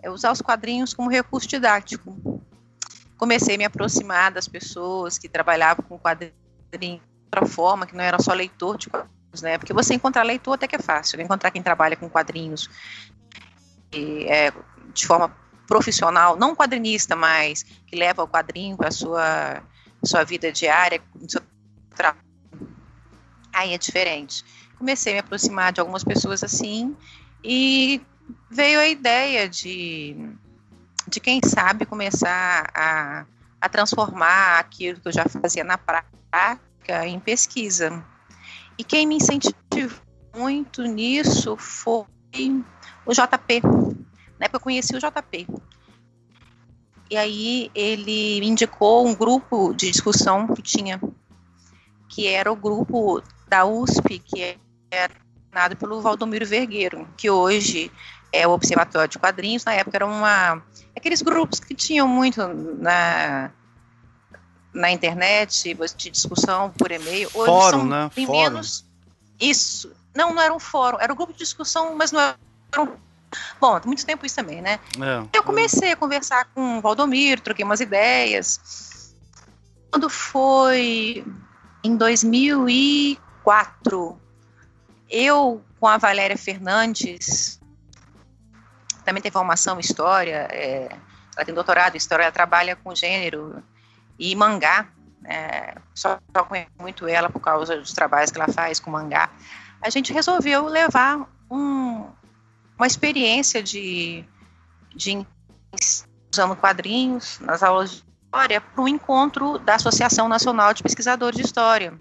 é, 0.03 0.11
usar 0.11 0.31
os 0.31 0.43
quadrinhos 0.43 0.93
como 0.93 1.09
recurso 1.09 1.49
didático. 1.49 2.43
Comecei 3.17 3.55
a 3.55 3.59
me 3.59 3.65
aproximar 3.65 4.31
das 4.31 4.47
pessoas 4.47 5.17
que 5.17 5.27
trabalhavam 5.27 5.83
com 5.89 5.99
quadrinhos 5.99 6.35
de 6.79 7.01
outra 7.25 7.47
forma, 7.47 7.87
que 7.87 7.97
não 7.97 8.05
era 8.05 8.19
só 8.19 8.35
leitor 8.35 8.77
de 8.77 8.91
quadrinhos, 8.91 9.41
né? 9.41 9.57
Porque 9.57 9.73
você 9.73 9.95
encontrar 9.95 10.23
leitor 10.23 10.53
até 10.53 10.69
que 10.69 10.77
é 10.77 10.79
fácil, 10.79 11.19
encontrar 11.23 11.51
quem 11.51 11.63
trabalha 11.63 11.97
com 11.97 12.11
quadrinhos 12.11 12.69
e, 13.91 14.27
é, 14.27 14.53
de 14.93 15.07
forma 15.07 15.35
profissional, 15.67 16.37
não 16.37 16.55
quadrinista, 16.55 17.17
mas 17.17 17.63
que 17.87 17.97
leva 17.97 18.23
o 18.23 18.29
quadrinho 18.29 18.77
para 18.77 18.89
a 18.89 18.93
sua, 18.93 19.63
sua 20.05 20.25
vida 20.25 20.53
diária, 20.53 21.01
seu 21.27 21.41
trabalho. 21.97 22.23
Aí 23.51 23.73
é 23.73 23.79
diferente 23.79 24.45
comecei 24.79 25.13
a 25.13 25.17
me 25.17 25.21
aproximar 25.21 25.73
de 25.73 25.81
algumas 25.81 26.05
pessoas 26.05 26.43
assim 26.43 26.97
e 27.43 28.01
veio 28.51 28.81
a 28.81 28.89
ideia 28.89 29.49
de, 29.49 30.17
de 31.09 31.21
quem 31.21 31.41
sabe 31.45 31.85
começar 31.85 32.71
a, 32.75 33.27
a 33.61 33.69
transformar 33.69 34.59
aquilo 34.59 35.01
que 35.01 35.09
eu 35.09 35.13
já 35.13 35.25
fazia 35.25 35.65
na 35.65 35.77
prática 35.77 37.07
em 37.07 37.19
pesquisa. 37.21 38.05
E 38.79 38.85
quem 38.85 39.07
me 39.07 39.17
incentivou 39.17 39.55
muito 40.35 40.83
nisso 40.83 41.57
foi 41.57 42.05
o 43.07 43.13
JP. 43.13 43.63
Na 44.39 44.47
época 44.47 44.57
eu 44.57 44.61
conheci 44.61 44.97
o 44.97 44.99
JP. 44.99 45.47
E 47.11 47.17
aí 47.17 47.71
ele 47.75 48.41
me 48.41 48.49
indicou 48.49 49.07
um 49.07 49.15
grupo 49.15 49.73
de 49.75 49.91
discussão 49.91 50.49
que 50.49 50.63
tinha, 50.63 51.01
que 52.09 52.27
era 52.27 52.51
o 52.51 52.57
grupo 52.57 53.23
da 53.47 53.65
USP, 53.65 54.19
que 54.19 54.43
é 54.43 54.57
coordenado 55.55 55.77
pelo 55.77 56.01
Valdomiro 56.01 56.45
Vergueiro, 56.45 57.09
que 57.17 57.31
hoje 57.31 57.91
é 58.33 58.45
o 58.47 58.51
Observatório 58.51 59.09
de 59.09 59.19
Quadrinhos. 59.19 59.65
Na 59.65 59.73
época 59.73 59.97
era 59.97 60.07
uma 60.07 60.63
aqueles 60.97 61.23
grupos 61.23 61.61
que 61.61 61.75
tinham 61.75 62.09
muito 62.09 62.47
na 62.79 63.51
na 64.73 64.91
internet, 64.91 65.77
de 65.97 66.11
discussão 66.11 66.71
por 66.71 66.91
e-mail. 66.91 67.31
Hoje 67.33 67.47
fórum, 67.47 67.79
são 67.79 67.87
né? 67.87 68.11
Fórum. 68.11 68.33
menos. 68.33 68.85
Isso. 69.41 69.93
Não, 70.13 70.35
não 70.35 70.43
era 70.43 70.53
um 70.53 70.59
fórum. 70.59 70.99
Era 71.01 71.13
um 71.13 71.17
grupo 71.17 71.33
de 71.33 71.39
discussão, 71.39 71.95
mas 71.95 72.11
não 72.11 72.21
era 72.21 72.37
um 72.79 72.89
Bom, 73.61 73.81
muito 73.85 74.07
tempo 74.07 74.25
isso 74.25 74.37
também, 74.37 74.63
né? 74.63 74.79
É. 75.01 75.39
Eu 75.39 75.43
comecei 75.43 75.91
a 75.91 75.97
conversar 75.97 76.45
com 76.55 76.79
o 76.79 76.81
Valdomiro, 76.81 77.41
troquei 77.41 77.65
umas 77.65 77.81
ideias. 77.81 79.13
Quando 79.91 80.09
foi 80.09 81.25
em 81.83 81.97
2004, 81.97 84.21
eu 85.15 85.65
com 85.79 85.87
a 85.87 85.97
Valéria 85.97 86.37
Fernandes, 86.37 87.61
também 89.05 89.23
tem 89.23 89.31
formação 89.31 89.77
em 89.77 89.81
História, 89.81 90.49
é, 90.51 90.89
ela 91.37 91.45
tem 91.45 91.55
doutorado 91.55 91.95
em 91.95 91.99
História, 91.99 92.25
ela 92.25 92.33
trabalha 92.33 92.75
com 92.75 92.95
gênero 92.95 93.63
e 94.19 94.35
mangá, 94.35 94.89
é, 95.25 95.77
só, 95.95 96.19
conheço 96.49 96.71
muito 96.79 97.07
ela 97.07 97.31
por 97.31 97.41
causa 97.41 97.77
dos 97.77 97.93
trabalhos 97.93 98.31
que 98.31 98.39
ela 98.39 98.53
faz 98.53 98.81
com 98.81 98.91
mangá. 98.91 99.31
A 99.81 99.89
gente 99.89 100.13
resolveu 100.13 100.67
levar 100.67 101.29
um, 101.51 102.07
uma 102.77 102.87
experiência 102.87 103.63
de, 103.63 104.25
de 104.95 105.25
usando 106.33 106.57
quadrinhos 106.57 107.39
nas 107.41 107.63
aulas 107.63 107.91
de 107.91 108.05
história 108.25 108.61
para 108.61 108.83
um 108.83 108.89
encontro 108.89 109.59
da 109.59 109.77
Associação 109.77 110.29
Nacional 110.29 110.75
de 110.75 110.83
Pesquisadores 110.83 111.37
de 111.37 111.45
História. 111.45 111.95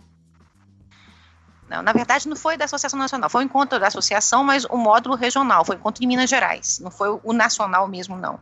Na 1.82 1.94
verdade, 1.94 2.27
não 2.27 2.36
foi 2.36 2.58
da 2.58 2.65
Associação 2.65 3.00
Nacional, 3.00 3.30
foi 3.30 3.44
o 3.44 3.46
encontro 3.46 3.80
da 3.80 3.88
associação, 3.88 4.44
mas 4.44 4.65
o 4.65 4.77
módulo 4.77 5.15
regional, 5.15 5.65
foi 5.65 5.75
o 5.75 5.80
encontro 5.80 6.03
em 6.03 6.08
Minas 6.08 6.30
Gerais, 6.30 6.80
não 6.80 6.92
foi 6.92 7.20
o 7.24 7.34
nacional 7.34 7.88
mesmo, 7.88 8.18
não. 8.18 8.39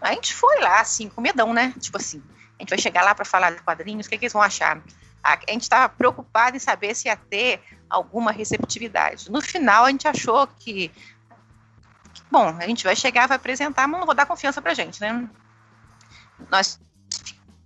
A 0.00 0.12
gente 0.12 0.34
foi 0.34 0.60
lá, 0.60 0.80
assim, 0.80 1.08
com 1.08 1.20
medão, 1.20 1.54
né? 1.54 1.72
Tipo 1.78 1.96
assim, 1.96 2.22
a 2.58 2.62
gente 2.62 2.70
vai 2.70 2.78
chegar 2.78 3.02
lá 3.04 3.14
para 3.14 3.24
falar 3.24 3.52
de 3.52 3.62
quadrinhos, 3.62 4.06
o 4.06 4.10
que, 4.10 4.18
que 4.18 4.24
eles 4.24 4.32
vão 4.32 4.42
achar? 4.42 4.82
A, 5.22 5.38
gente 5.48 5.62
estava 5.62 5.88
preocupado 5.88 6.56
em 6.56 6.60
saber 6.60 6.94
se 6.96 7.06
ia 7.06 7.16
ter 7.16 7.62
alguma 7.88 8.32
receptividade. 8.32 9.30
No 9.30 9.40
final, 9.40 9.84
a 9.84 9.90
gente 9.90 10.08
achou 10.08 10.46
que, 10.48 10.88
que 10.88 12.22
bom, 12.30 12.48
a 12.58 12.66
gente 12.66 12.82
vai 12.82 12.96
chegar, 12.96 13.28
vai 13.28 13.36
apresentar, 13.36 13.86
mas 13.86 14.00
não 14.00 14.06
vou 14.06 14.14
dar 14.14 14.26
confiança 14.26 14.60
para 14.60 14.74
gente, 14.74 15.00
né? 15.00 15.28
Nós 16.50 16.80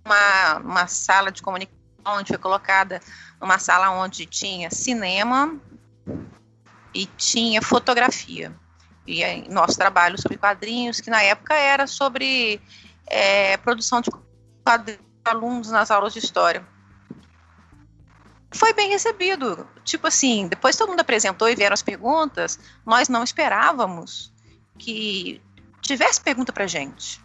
uma, 0.07 0.55
uma 0.59 0.87
sala 0.87 1.31
de 1.31 1.41
comunicação 1.41 1.77
onde 2.05 2.29
foi 2.29 2.37
colocada 2.37 3.01
numa 3.39 3.59
sala 3.59 3.91
onde 3.91 4.25
tinha 4.25 4.69
cinema 4.69 5.59
e 6.93 7.05
tinha 7.05 7.61
fotografia. 7.61 8.53
E 9.05 9.23
nosso 9.49 9.77
trabalho 9.77 10.19
sobre 10.21 10.37
quadrinhos, 10.37 10.99
que 10.99 11.09
na 11.09 11.21
época 11.21 11.53
era 11.53 11.87
sobre 11.87 12.61
é, 13.05 13.55
produção 13.57 14.01
de 14.01 14.09
quadrinhos 14.63 15.07
alunos 15.23 15.69
nas 15.71 15.91
aulas 15.91 16.13
de 16.13 16.19
história. 16.19 16.65
Foi 18.51 18.73
bem 18.73 18.89
recebido. 18.89 19.67
Tipo 19.83 20.07
assim, 20.07 20.47
depois 20.47 20.75
todo 20.75 20.89
mundo 20.89 21.01
apresentou 21.01 21.49
e 21.49 21.55
vieram 21.55 21.73
as 21.73 21.81
perguntas, 21.81 22.59
nós 22.85 23.09
não 23.09 23.23
esperávamos 23.23 24.33
que 24.77 25.41
tivesse 25.81 26.21
pergunta 26.21 26.51
para 26.51 26.67
gente. 26.67 27.21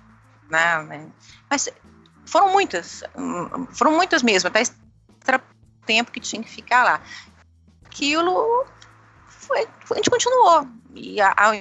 Né? 0.50 1.10
Mas 1.48 1.68
foram 2.26 2.52
muitas, 2.52 3.02
foram 3.70 3.92
muitas 3.92 4.22
mesmo, 4.22 4.48
até 4.48 4.62
tempo 5.86 6.12
que 6.12 6.20
tinha 6.20 6.42
que 6.42 6.50
ficar 6.50 6.84
lá. 6.84 7.00
Aquilo 7.84 8.66
foi, 9.26 9.66
a 9.90 9.94
gente 9.94 10.10
continuou. 10.10 10.66
E 10.94 11.20
ao 11.20 11.54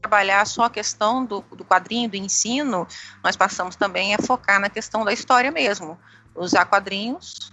trabalhar 0.00 0.46
só 0.46 0.64
a 0.64 0.70
questão 0.70 1.24
do, 1.24 1.40
do 1.40 1.64
quadrinho, 1.64 2.10
do 2.10 2.16
ensino, 2.16 2.86
nós 3.22 3.36
passamos 3.36 3.74
também 3.74 4.14
a 4.14 4.18
focar 4.18 4.60
na 4.60 4.68
questão 4.68 5.04
da 5.04 5.12
história 5.12 5.50
mesmo. 5.50 5.98
Usar 6.34 6.66
quadrinhos 6.66 7.52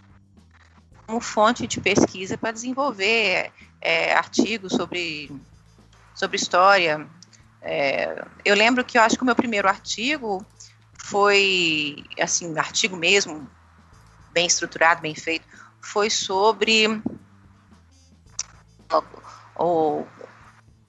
como 1.07 1.19
fonte 1.19 1.67
de 1.67 1.79
pesquisa 1.79 2.37
para 2.37 2.51
desenvolver 2.51 3.51
é, 3.79 4.13
artigos 4.13 4.73
sobre, 4.73 5.31
sobre 6.15 6.37
história. 6.37 7.07
É, 7.61 8.25
eu 8.43 8.55
lembro 8.55 8.83
que 8.83 8.97
eu 8.97 9.01
acho 9.01 9.15
que 9.15 9.23
o 9.23 9.25
meu 9.25 9.35
primeiro 9.35 9.67
artigo 9.67 10.45
foi, 10.97 12.03
assim, 12.19 12.57
artigo 12.57 12.95
mesmo, 12.95 13.49
bem 14.31 14.45
estruturado, 14.45 15.01
bem 15.01 15.15
feito, 15.15 15.45
foi 15.81 16.09
sobre 16.09 17.01
o, 19.57 20.03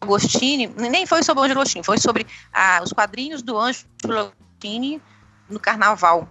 Agostini, 0.00 0.66
nem 0.66 1.06
foi 1.06 1.22
sobre 1.22 1.42
o 1.42 1.44
Anjo 1.44 1.52
Agostini, 1.52 1.84
foi 1.84 1.98
sobre 1.98 2.26
ah, 2.52 2.80
os 2.82 2.92
quadrinhos 2.92 3.42
do 3.42 3.58
Anjo 3.58 3.84
Agostini 4.04 5.00
no 5.48 5.60
Carnaval 5.60 6.26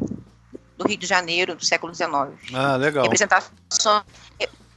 do 0.78 0.88
Rio 0.88 0.98
de 0.98 1.06
Janeiro 1.06 1.56
do 1.56 1.64
século 1.64 1.94
XIX. 1.94 2.12
Ah, 2.54 2.76
legal. 2.76 3.04
Representações, 3.04 4.04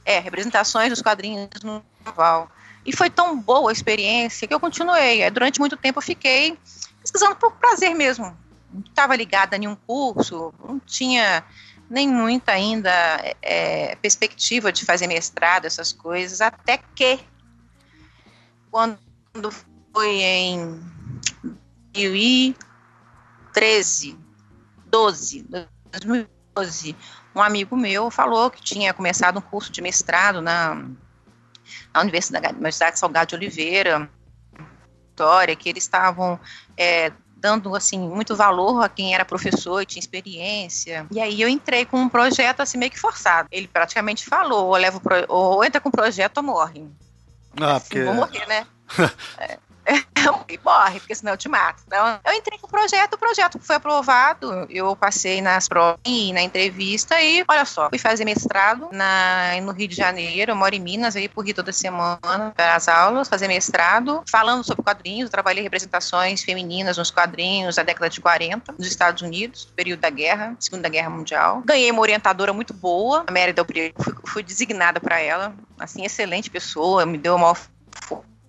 é, 0.05 0.19
representações 0.19 0.89
dos 0.89 1.01
quadrinhos 1.01 1.49
no 1.63 1.83
Carnaval. 2.03 2.49
E 2.85 2.95
foi 2.95 3.09
tão 3.09 3.37
boa 3.37 3.71
a 3.71 3.73
experiência 3.73 4.47
que 4.47 4.53
eu 4.53 4.59
continuei. 4.59 5.29
Durante 5.31 5.59
muito 5.59 5.75
tempo 5.75 5.97
eu 5.97 6.03
fiquei 6.03 6.57
pesquisando 7.01 7.35
por 7.35 7.51
prazer 7.53 7.95
mesmo. 7.95 8.37
Não 8.71 8.81
estava 8.81 9.15
ligada 9.15 9.55
a 9.55 9.59
nenhum 9.59 9.75
curso, 9.75 10.53
não 10.63 10.79
tinha 10.79 11.43
nem 11.89 12.07
muita 12.07 12.51
ainda 12.51 12.91
é, 13.41 13.95
perspectiva 13.95 14.71
de 14.71 14.85
fazer 14.85 15.07
mestrado, 15.07 15.65
essas 15.65 15.91
coisas, 15.91 16.41
até 16.41 16.77
que 16.77 17.19
quando 18.71 18.99
foi 19.93 20.21
em 20.21 20.79
2013, 21.93 24.17
12, 24.87 25.47
2012, 25.91 26.95
um 27.35 27.41
amigo 27.41 27.75
meu 27.75 28.09
falou 28.09 28.49
que 28.49 28.61
tinha 28.61 28.93
começado 28.93 29.37
um 29.37 29.41
curso 29.41 29.69
de 29.71 29.81
mestrado 29.81 30.41
na, 30.41 30.75
na 31.93 32.01
Universidade, 32.01 32.53
Universidade 32.53 32.99
Salgado 32.99 33.29
de 33.29 33.35
Oliveira, 33.35 34.09
que 35.57 35.69
eles 35.69 35.83
estavam 35.83 36.39
é, 36.75 37.11
dando 37.37 37.75
assim 37.75 37.99
muito 37.99 38.35
valor 38.35 38.83
a 38.83 38.89
quem 38.89 39.13
era 39.13 39.25
professor 39.25 39.81
e 39.81 39.85
tinha 39.85 39.99
experiência. 39.99 41.05
E 41.11 41.19
aí 41.19 41.41
eu 41.41 41.49
entrei 41.49 41.85
com 41.85 41.97
um 41.97 42.09
projeto 42.09 42.61
assim 42.61 42.77
meio 42.77 42.91
que 42.91 42.99
forçado. 42.99 43.47
Ele 43.51 43.67
praticamente 43.67 44.25
falou, 44.25 44.67
ou, 44.67 44.75
leva 44.75 44.99
pro, 44.99 45.25
ou 45.27 45.63
entra 45.63 45.81
com 45.81 45.89
o 45.89 45.91
projeto 45.91 46.37
ou 46.37 46.43
morre. 46.43 46.87
Ah, 47.59 47.75
assim, 47.75 47.85
porque... 47.85 48.03
Vou 48.03 48.13
morrer, 48.13 48.45
né? 48.47 48.67
é 49.39 49.57
e 50.49 50.59
morre, 50.63 50.99
porque 50.99 51.15
senão 51.15 51.33
eu 51.33 51.37
te 51.37 51.49
mato. 51.49 51.83
Então, 51.85 52.19
eu 52.25 52.33
entrei 52.33 52.57
com 52.57 52.67
o 52.67 52.69
projeto, 52.69 53.13
o 53.13 53.17
projeto 53.17 53.59
foi 53.59 53.75
aprovado, 53.75 54.65
eu 54.69 54.95
passei 54.95 55.41
nas 55.41 55.67
provas 55.67 55.99
e 56.05 56.33
na 56.33 56.41
entrevista 56.41 57.19
e, 57.21 57.43
olha 57.47 57.65
só, 57.65 57.89
fui 57.89 57.99
fazer 57.99 58.25
mestrado 58.25 58.89
na, 58.91 59.59
no 59.61 59.71
Rio 59.71 59.87
de 59.87 59.95
Janeiro, 59.95 60.51
eu 60.51 60.55
moro 60.55 60.75
em 60.75 60.79
Minas, 60.79 61.15
aí 61.15 61.27
por 61.27 61.45
Rio 61.45 61.53
toda 61.53 61.71
semana 61.71 62.53
para 62.55 62.75
as 62.75 62.87
aulas, 62.87 63.27
fazer 63.27 63.47
mestrado, 63.47 64.23
falando 64.29 64.63
sobre 64.63 64.83
quadrinhos, 64.83 65.29
trabalhei 65.29 65.63
representações 65.63 66.43
femininas 66.43 66.97
nos 66.97 67.11
quadrinhos 67.11 67.75
da 67.75 67.83
década 67.83 68.09
de 68.09 68.21
40, 68.21 68.73
nos 68.77 68.87
Estados 68.87 69.21
Unidos, 69.21 69.65
período 69.75 69.99
da 69.99 70.09
guerra, 70.09 70.55
Segunda 70.59 70.89
Guerra 70.89 71.09
Mundial. 71.09 71.61
Ganhei 71.65 71.91
uma 71.91 72.01
orientadora 72.01 72.53
muito 72.53 72.73
boa, 72.73 73.23
a 73.27 73.31
Mary 73.31 73.53
Del 73.53 73.65
fui, 73.65 74.15
fui 74.25 74.43
designada 74.43 74.99
para 74.99 75.19
ela, 75.19 75.53
assim, 75.79 76.05
excelente 76.05 76.49
pessoa, 76.49 77.05
me 77.05 77.17
deu 77.17 77.35
uma 77.35 77.55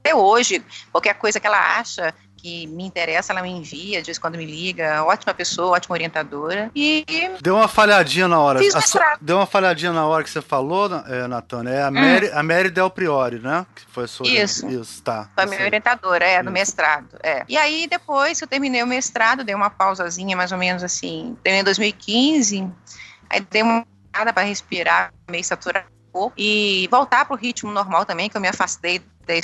até 0.06 0.14
hoje, 0.14 0.62
qualquer 0.92 1.14
coisa 1.14 1.40
que 1.40 1.46
ela 1.46 1.78
acha 1.78 2.14
que 2.36 2.66
me 2.68 2.84
interessa, 2.84 3.32
ela 3.32 3.42
me 3.42 3.50
envia, 3.50 4.00
de 4.00 4.06
vez 4.06 4.18
em 4.18 4.20
quando 4.20 4.36
me 4.36 4.44
liga. 4.44 5.02
Ótima 5.02 5.34
pessoa, 5.34 5.76
ótima 5.76 5.94
orientadora. 5.94 6.70
E. 6.76 7.04
Deu 7.40 7.56
uma 7.56 7.66
falhadinha 7.66 8.28
na 8.28 8.38
hora. 8.38 8.60
Deu 9.20 9.36
uma 9.36 9.46
falhadinha 9.46 9.92
na 9.92 10.06
hora 10.06 10.22
que 10.22 10.30
você 10.30 10.40
falou, 10.40 10.88
é, 11.08 11.26
Natana. 11.26 11.70
É 11.70 11.82
a, 11.82 11.88
hum. 11.88 11.92
Mary, 11.92 12.30
a 12.30 12.42
Mary 12.42 12.70
Del 12.70 12.90
Priori, 12.90 13.40
né? 13.40 13.66
Que 13.74 13.82
foi 13.90 14.06
sua. 14.06 14.28
Isso. 14.28 14.68
Isso, 14.68 15.02
tá. 15.02 15.28
Foi 15.34 15.44
a 15.44 15.46
minha 15.46 15.64
orientadora, 15.64 16.24
é, 16.24 16.40
no 16.40 16.52
mestrado. 16.52 17.08
É. 17.20 17.42
E 17.48 17.56
aí, 17.56 17.88
depois 17.88 18.38
que 18.38 18.44
eu 18.44 18.48
terminei 18.48 18.82
o 18.82 18.86
mestrado, 18.86 19.42
dei 19.42 19.54
uma 19.54 19.70
pausazinha, 19.70 20.36
mais 20.36 20.52
ou 20.52 20.58
menos 20.58 20.84
assim. 20.84 21.36
Terminei 21.42 21.62
em 21.62 21.64
2015. 21.64 22.70
Aí 23.28 23.40
dei 23.40 23.62
uma 23.62 23.84
parada 24.12 24.32
para 24.32 24.44
respirar, 24.44 25.12
meio 25.28 25.42
saturar 25.42 25.86
e 26.36 26.88
voltar 26.90 27.24
para 27.24 27.34
o 27.34 27.38
ritmo 27.38 27.70
normal 27.70 28.06
também, 28.06 28.28
que 28.30 28.36
eu 28.36 28.40
me 28.40 28.48
afastei 28.48 29.02
da 29.26 29.34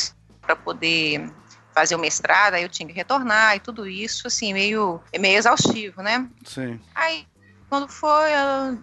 para 0.43 0.57
poder 0.57 1.31
fazer 1.75 1.95
o 1.95 1.99
mestrado, 1.99 2.55
aí 2.55 2.63
eu 2.63 2.69
tinha 2.69 2.87
que 2.87 2.93
retornar 2.93 3.57
e 3.57 3.61
tudo 3.61 3.89
isso, 3.89 4.27
assim, 4.27 4.53
meio, 4.53 5.01
meio 5.19 5.39
exaustivo, 5.39 6.03
né? 6.03 6.29
Sim. 6.45 6.79
Aí, 6.95 7.27
quando 7.69 7.89
foi 7.89 8.31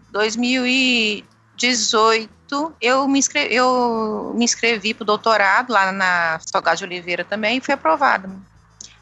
2018, 0.09 2.75
eu 2.81 3.07
me 3.07 3.19
inscrevi, 3.19 3.53
eu 3.53 4.33
me 4.35 4.43
inscrevi 4.43 4.95
para 4.95 5.03
o 5.03 5.05
doutorado 5.05 5.71
lá 5.71 5.91
na 5.91 6.39
Salgado 6.39 6.79
de 6.79 6.85
Oliveira 6.85 7.23
também 7.23 7.57
e 7.57 7.61
fui 7.61 7.75
aprovada. 7.75 8.27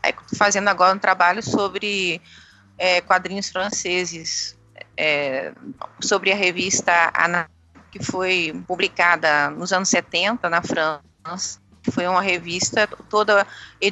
Aí, 0.03 0.13
fazendo 0.37 0.67
agora 0.67 0.95
um 0.95 0.99
trabalho 0.99 1.41
sobre 1.41 2.21
é, 2.77 2.99
quadrinhos 2.99 3.49
franceses, 3.49 4.57
é, 4.97 5.53
sobre 6.01 6.33
a 6.33 6.35
revista 6.35 7.13
Ana, 7.17 7.49
que 7.89 8.03
foi 8.03 8.61
publicada 8.67 9.49
nos 9.49 9.71
anos 9.71 9.87
70 9.87 10.49
na 10.49 10.61
França 10.61 11.66
foi 11.91 12.07
uma 12.07 12.21
revista 12.21 12.87
toda 13.09 13.45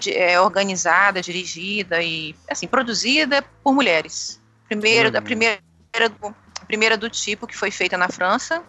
é, 0.07 0.39
organizada, 0.39 1.21
dirigida 1.21 2.01
e 2.01 2.35
assim 2.49 2.67
produzida 2.67 3.41
por 3.63 3.73
mulheres. 3.73 4.41
Primeiro, 4.67 5.15
uhum. 5.15 5.23
primeira, 5.23 5.59
a 6.61 6.65
primeira 6.65 6.97
do 6.97 7.09
tipo 7.09 7.47
que 7.47 7.57
foi 7.57 7.71
feita 7.71 7.97
na 7.97 8.09
França 8.09 8.63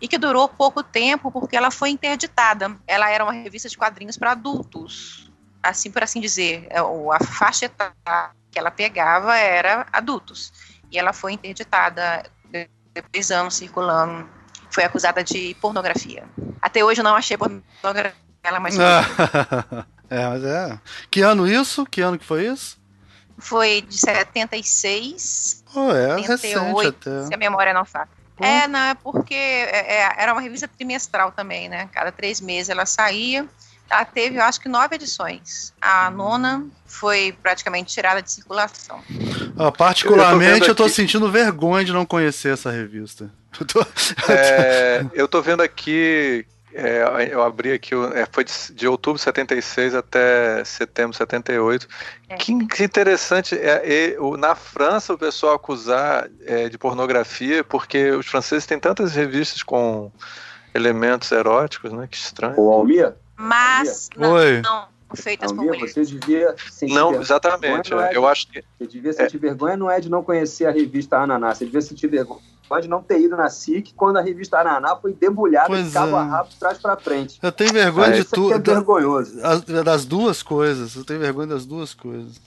e 0.00 0.08
que 0.08 0.18
durou 0.18 0.48
pouco 0.48 0.82
tempo 0.82 1.30
porque 1.30 1.56
ela 1.56 1.70
foi 1.70 1.90
interditada. 1.90 2.76
Ela 2.86 3.10
era 3.10 3.24
uma 3.24 3.32
revista 3.32 3.68
de 3.68 3.76
quadrinhos 3.76 4.16
para 4.16 4.32
adultos. 4.32 5.30
assim 5.62 5.90
por 5.90 6.02
assim 6.02 6.20
dizer, 6.20 6.66
é, 6.70 6.78
a 6.78 7.24
faixa 7.24 7.66
etária 7.66 7.94
que 8.50 8.58
ela 8.58 8.70
pegava 8.70 9.36
era 9.36 9.86
adultos. 9.92 10.52
E 10.90 10.98
ela 10.98 11.12
foi 11.12 11.32
interditada 11.32 12.24
depois 12.92 13.26
de 13.26 13.34
anos 13.34 13.54
circulando. 13.54 14.28
Foi 14.70 14.84
acusada 14.84 15.22
de 15.22 15.54
pornografia. 15.60 16.28
Até 16.60 16.84
hoje 16.84 17.00
eu 17.00 17.04
não 17.04 17.14
achei 17.14 17.36
pornografia 17.36 18.25
ela 18.46 18.60
mais. 18.60 18.78
é, 20.08 20.28
mas 20.28 20.44
é. 20.44 20.78
Que 21.10 21.22
ano 21.22 21.46
isso? 21.46 21.84
Que 21.86 22.00
ano 22.00 22.18
que 22.18 22.24
foi 22.24 22.46
isso? 22.46 22.78
Foi 23.38 23.82
de 23.82 23.98
76. 23.98 25.64
Oh, 25.74 25.90
é 25.90 26.22
78, 26.22 26.28
recente 26.28 26.88
até. 26.88 27.26
Se 27.26 27.34
a 27.34 27.36
memória 27.36 27.74
não 27.74 27.84
falha. 27.84 28.08
É, 28.38 28.68
não, 28.68 28.80
é 28.80 28.94
porque 28.94 29.34
é, 29.34 30.00
é, 30.00 30.14
era 30.18 30.32
uma 30.32 30.40
revista 30.40 30.68
trimestral 30.68 31.32
também, 31.32 31.68
né? 31.68 31.88
Cada 31.92 32.12
três 32.12 32.40
meses 32.40 32.68
ela 32.68 32.84
saía. 32.84 33.46
Ela 33.88 34.04
teve, 34.04 34.36
eu 34.36 34.42
acho 34.42 34.60
que, 34.60 34.68
nove 34.68 34.96
edições. 34.96 35.72
A 35.80 36.10
nona 36.10 36.66
foi 36.84 37.36
praticamente 37.42 37.94
tirada 37.94 38.20
de 38.20 38.30
circulação. 38.30 39.00
Ah, 39.56 39.70
particularmente, 39.70 40.68
eu 40.68 40.74
tô, 40.74 40.84
eu 40.84 40.88
tô 40.88 40.94
sentindo 40.94 41.30
vergonha 41.30 41.84
de 41.84 41.92
não 41.92 42.04
conhecer 42.04 42.52
essa 42.52 42.70
revista. 42.70 43.30
Eu 43.58 43.66
tô, 43.66 43.86
é, 44.28 45.06
eu 45.14 45.26
tô 45.26 45.40
vendo 45.40 45.62
aqui 45.62 46.44
é, 46.76 47.32
eu 47.32 47.42
abri 47.42 47.72
aqui, 47.72 47.94
é, 48.14 48.26
foi 48.30 48.44
de, 48.44 48.52
de, 48.74 48.86
outubro 48.86 49.18
de 49.18 49.24
76 49.24 49.94
até 49.94 50.62
setembro 50.64 51.12
de 51.12 51.16
78. 51.16 51.88
É. 52.28 52.36
Que, 52.36 52.66
que 52.66 52.84
interessante, 52.84 53.54
é, 53.54 54.12
é, 54.12 54.16
na 54.36 54.54
França 54.54 55.14
o 55.14 55.18
pessoal 55.18 55.54
acusar 55.54 56.28
é, 56.44 56.68
de 56.68 56.76
pornografia, 56.76 57.64
porque 57.64 58.10
os 58.10 58.26
franceses 58.26 58.66
têm 58.66 58.78
tantas 58.78 59.14
revistas 59.14 59.62
com 59.62 60.12
elementos 60.74 61.32
eróticos, 61.32 61.92
né? 61.92 62.06
Que 62.10 62.16
estranho. 62.16 62.60
O 62.60 62.70
Almir? 62.70 63.14
Mas, 63.36 64.10
não, 64.16 64.32
Oi. 64.32 64.60
não 64.60 64.86
feitas 65.14 65.50
Almir, 65.50 65.68
por 65.68 65.76
mulheres. 65.76 65.94
Você 65.94 66.04
devia 66.04 66.54
sentir 66.70 66.94
Não, 66.94 67.14
exatamente, 67.14 67.90
não 67.90 68.02
é 68.02 68.14
eu 68.14 68.28
acho 68.28 68.48
que... 68.48 68.62
Você 68.78 68.86
devia 68.86 69.12
sentir 69.12 69.38
vergonha, 69.38 69.76
não 69.76 69.90
é 69.90 69.98
de 69.98 70.10
não 70.10 70.22
conhecer 70.22 70.66
a 70.66 70.70
revista 70.70 71.18
Ananá, 71.18 71.54
você 71.54 71.64
devia 71.64 71.80
sentir 71.80 72.08
vergonha 72.08 72.42
pode 72.68 72.88
não 72.88 73.02
ter 73.02 73.20
ido 73.20 73.36
na 73.36 73.48
SIC 73.48 73.92
quando 73.94 74.18
a 74.18 74.20
revista 74.20 74.60
Ananá 74.60 74.96
foi 74.96 75.12
debulhada 75.12 75.68
pois 75.68 75.86
de 75.86 75.92
cabo 75.92 76.16
é. 76.16 76.20
a 76.20 76.22
rabo, 76.22 76.48
de 76.48 76.56
trás 76.56 76.78
para 76.78 76.96
frente. 76.96 77.38
Eu 77.42 77.52
tenho 77.52 77.72
vergonha 77.72 78.12
de 78.12 78.24
tudo. 78.24 78.54
É 78.54 78.58
vergonhoso. 78.58 79.40
Das 79.84 80.04
duas 80.04 80.42
coisas. 80.42 80.94
Eu 80.94 81.04
tenho 81.04 81.20
vergonha 81.20 81.48
das 81.48 81.64
duas 81.64 81.94
coisas. 81.94 82.40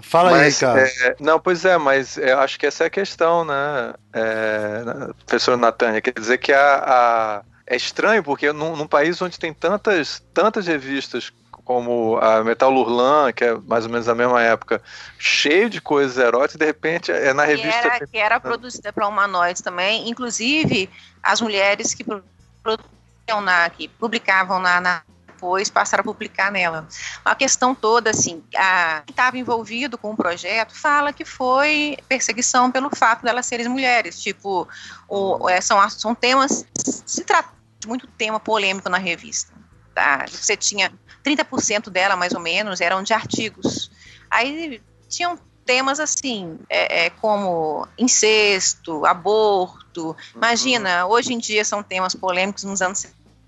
Fala 0.00 0.30
mas, 0.30 0.54
aí, 0.54 0.60
cara. 0.60 0.82
É, 0.86 1.16
não, 1.20 1.38
pois 1.38 1.64
é, 1.64 1.76
mas 1.78 2.16
eu 2.16 2.38
acho 2.38 2.58
que 2.58 2.66
essa 2.66 2.84
é 2.84 2.86
a 2.86 2.90
questão, 2.90 3.44
né, 3.44 3.94
é, 4.12 4.82
professor 5.26 5.56
Natânia? 5.56 6.00
Quer 6.00 6.12
dizer 6.12 6.38
que 6.38 6.52
a, 6.52 6.76
a 6.84 7.42
é 7.66 7.76
estranho, 7.76 8.22
porque 8.22 8.52
num, 8.52 8.76
num, 8.76 8.86
país 8.86 9.20
onde 9.22 9.38
tem 9.38 9.52
tantas, 9.52 10.22
tantas 10.34 10.66
revistas 10.66 11.32
como 11.72 12.18
a 12.18 12.44
Metal 12.44 12.70
Lurlan, 12.70 13.32
que 13.32 13.44
é 13.44 13.54
mais 13.54 13.86
ou 13.86 13.90
menos 13.90 14.06
a 14.06 14.14
mesma 14.14 14.42
época, 14.42 14.82
cheio 15.18 15.70
de 15.70 15.80
coisas 15.80 16.18
eróticas, 16.18 16.58
de 16.58 16.66
repente 16.66 17.10
é 17.10 17.32
na 17.32 17.44
revista. 17.44 17.80
Que 17.80 17.86
era, 17.86 18.06
que 18.06 18.18
era 18.18 18.40
produzida 18.40 18.92
para 18.92 19.08
humanoides 19.08 19.62
também, 19.62 20.06
inclusive 20.08 20.90
as 21.22 21.40
mulheres 21.40 21.94
que 21.94 22.04
produziam 22.04 23.40
na, 23.40 23.70
que 23.70 23.88
publicavam 23.88 24.60
na, 24.60 24.80
na 24.82 25.02
depois 25.26 25.68
passaram 25.68 26.02
a 26.02 26.04
publicar 26.04 26.52
nela. 26.52 26.86
A 27.24 27.34
questão 27.34 27.74
toda, 27.74 28.10
assim, 28.10 28.44
a, 28.54 29.02
quem 29.04 29.12
estava 29.12 29.36
envolvido 29.36 29.98
com 29.98 30.12
o 30.12 30.16
projeto 30.16 30.72
fala 30.72 31.12
que 31.12 31.24
foi 31.24 31.96
perseguição 32.08 32.70
pelo 32.70 32.94
fato 32.94 33.24
delas 33.24 33.46
serem 33.46 33.66
mulheres. 33.66 34.22
Tipo, 34.22 34.68
o, 35.08 35.48
é, 35.48 35.60
são, 35.60 35.90
são 35.90 36.14
temas. 36.14 36.64
Se 36.76 37.24
trata 37.24 37.48
de 37.80 37.88
muito 37.88 38.06
tema 38.06 38.38
polêmico 38.38 38.88
na 38.88 38.98
revista. 38.98 39.61
Tá? 39.94 40.24
Você 40.28 40.56
tinha 40.56 40.92
30% 41.24 41.90
dela, 41.90 42.16
mais 42.16 42.32
ou 42.32 42.40
menos, 42.40 42.80
eram 42.80 43.02
de 43.02 43.12
artigos. 43.12 43.90
Aí 44.30 44.80
tinham 45.08 45.38
temas 45.64 46.00
assim, 46.00 46.58
é, 46.68 47.06
é, 47.06 47.10
como 47.10 47.86
incesto, 47.98 49.04
aborto. 49.06 50.16
Imagina, 50.34 51.06
uhum. 51.06 51.12
hoje 51.12 51.32
em 51.32 51.38
dia 51.38 51.64
são 51.64 51.82
temas 51.82 52.14
polêmicos 52.14 52.64
nos 52.64 52.82
anos 52.82 53.06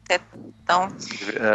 70. 0.09 0.25
Então, 0.63 0.89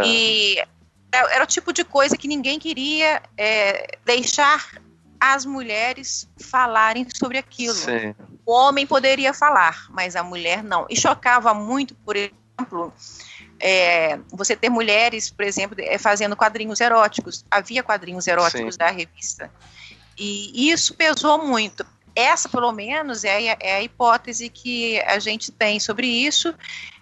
é. 0.04 0.08
E 0.08 0.64
era 1.12 1.44
o 1.44 1.48
tipo 1.48 1.74
de 1.74 1.84
coisa 1.84 2.18
que 2.18 2.28
ninguém 2.28 2.60
queria 2.60 3.22
é, 3.38 3.98
deixar 4.06 4.80
as 5.20 5.46
mulheres 5.46 6.30
falarem 6.40 7.06
sobre 7.14 7.38
aquilo. 7.38 7.74
Sim. 7.74 8.16
O 8.46 8.52
homem 8.54 8.88
poderia 8.88 9.34
falar, 9.34 9.88
mas 9.90 10.16
a 10.16 10.24
mulher 10.24 10.64
não. 10.64 10.86
E 10.90 10.96
chocava 10.96 11.54
muito, 11.54 11.94
por 11.96 12.16
exemplo, 12.16 12.94
é, 13.60 14.20
você 14.32 14.56
ter 14.56 14.70
mulheres, 14.70 15.30
por 15.30 15.44
exemplo, 15.44 15.76
é, 15.80 15.98
fazendo 15.98 16.36
quadrinhos 16.36 16.80
eróticos. 16.80 17.44
Havia 17.52 17.84
quadrinhos 17.84 18.28
eróticos 18.28 18.76
Sim. 18.76 18.80
da 18.80 18.90
revista. 18.90 19.52
E 20.18 20.70
isso 20.70 20.94
pesou 20.96 21.46
muito. 21.46 21.86
Essa, 22.16 22.50
pelo 22.50 22.72
menos, 22.72 23.24
é, 23.24 23.56
é, 23.60 23.76
a 23.76 23.82
hipótese 23.82 24.50
que 24.50 25.00
a 25.02 25.20
gente 25.20 25.52
tem 25.52 25.80
sobre 25.80 26.08
isso. 26.08 26.54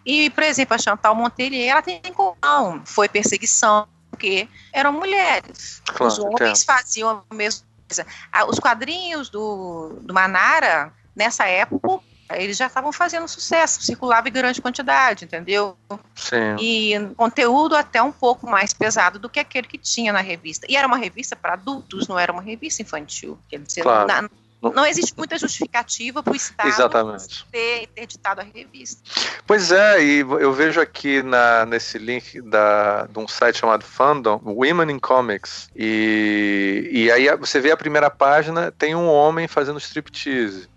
E, 0.06 0.30
por 0.30 0.44
exemplo, 0.44 0.76
a 0.76 0.78
Chantal 0.78 1.16
Montelier, 1.16 1.70
ela 1.70 1.82
tem 1.82 2.02
não, 2.42 2.86
foi 2.86 3.10
perseguição, 3.10 3.88
porque 4.12 4.48
eram 4.72 4.94
mulheres. 4.94 5.82
Claro, 5.86 6.06
Os 6.06 6.20
homens 6.20 6.64
faziam 6.64 7.24
a 7.30 7.36
mesma 7.36 7.66
coisa. 7.88 8.06
Os 8.48 8.60
quadrinhos 8.60 9.30
do, 9.30 9.98
do 10.02 10.14
Manara, 10.14 10.94
nessa 11.16 11.46
época, 11.46 12.00
eles 12.32 12.58
já 12.58 12.68
estavam 12.68 12.92
fazendo 12.92 13.28
sucesso, 13.28 13.82
circulava 13.82 14.28
em 14.28 14.32
grande 14.32 14.62
quantidade, 14.62 15.26
entendeu? 15.26 15.78
Sim. 16.16 16.56
E 16.60 16.94
conteúdo 17.16 17.76
até 17.76 18.02
um 18.02 18.12
pouco 18.12 18.50
mais 18.50 18.74
pesado 18.74 19.18
do 19.20 19.30
que 19.30 19.40
aquele 19.40 19.68
que 19.68 19.78
tinha 19.78 20.12
na 20.12 20.22
revista. 20.22 20.66
E 20.70 20.76
era 20.76 20.88
uma 20.88 20.98
revista 20.98 21.36
para 21.36 21.54
adultos, 21.54 22.08
não 22.08 22.20
era 22.20 22.32
uma 22.32 22.42
revista 22.42 22.82
infantil. 22.82 23.38
Quer 23.50 23.60
dizer, 23.60 23.84
claro. 23.84 24.08
na, 24.08 24.30
não 24.62 24.86
existe 24.86 25.14
muita 25.16 25.38
justificativa 25.38 26.24
para 26.24 26.34
o 26.34 26.36
Estado 26.36 26.70
Exatamente. 26.70 27.46
ter 27.52 27.84
interditado 27.84 28.42
a 28.42 28.44
revista. 28.44 29.02
Pois 29.46 29.72
é, 29.72 30.04
e 30.04 30.20
eu 30.20 30.52
vejo 30.52 30.82
aqui 30.82 31.22
na, 31.22 31.66
nesse 31.66 31.98
link 31.98 32.42
da, 32.42 33.06
de 33.06 33.20
um 33.20 33.28
site 33.28 33.60
chamado 33.60 33.84
Fandom, 33.84 34.42
Women 34.44 34.96
in 34.96 35.00
Comics, 35.00 35.70
e, 35.76 36.90
e 36.92 37.12
aí 37.12 37.36
você 37.38 37.60
vê 37.60 37.72
a 37.72 37.78
primeira 37.78 38.10
página, 38.10 38.72
tem 38.72 38.96
um 38.96 39.08
homem 39.08 39.48
fazendo 39.48 39.78
striptease. 39.78 40.68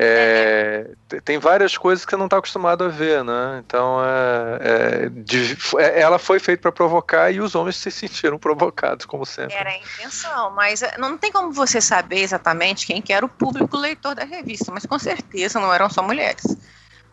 É, 0.00 0.92
tem 1.24 1.40
várias 1.40 1.76
coisas 1.76 2.04
que 2.04 2.10
você 2.10 2.16
não 2.16 2.26
está 2.26 2.38
acostumado 2.38 2.84
a 2.84 2.88
ver, 2.88 3.24
né? 3.24 3.60
Então, 3.66 3.98
é, 4.00 4.58
é, 4.60 5.08
de, 5.08 5.58
é, 5.76 6.00
ela 6.00 6.20
foi 6.20 6.38
feita 6.38 6.62
para 6.62 6.70
provocar 6.70 7.32
e 7.32 7.40
os 7.40 7.56
homens 7.56 7.74
se 7.74 7.90
sentiram 7.90 8.38
provocados, 8.38 9.04
como 9.06 9.26
sempre. 9.26 9.56
Era 9.56 9.70
a 9.70 9.76
intenção, 9.76 10.52
mas 10.52 10.82
é, 10.82 10.96
não 10.98 11.18
tem 11.18 11.32
como 11.32 11.50
você 11.50 11.80
saber 11.80 12.20
exatamente 12.20 12.86
quem 12.86 13.02
que 13.02 13.12
era 13.12 13.26
o 13.26 13.28
público 13.28 13.76
leitor 13.76 14.14
da 14.14 14.22
revista, 14.22 14.70
mas 14.70 14.86
com 14.86 15.00
certeza 15.00 15.58
não 15.58 15.74
eram 15.74 15.90
só 15.90 16.00
mulheres. 16.00 16.44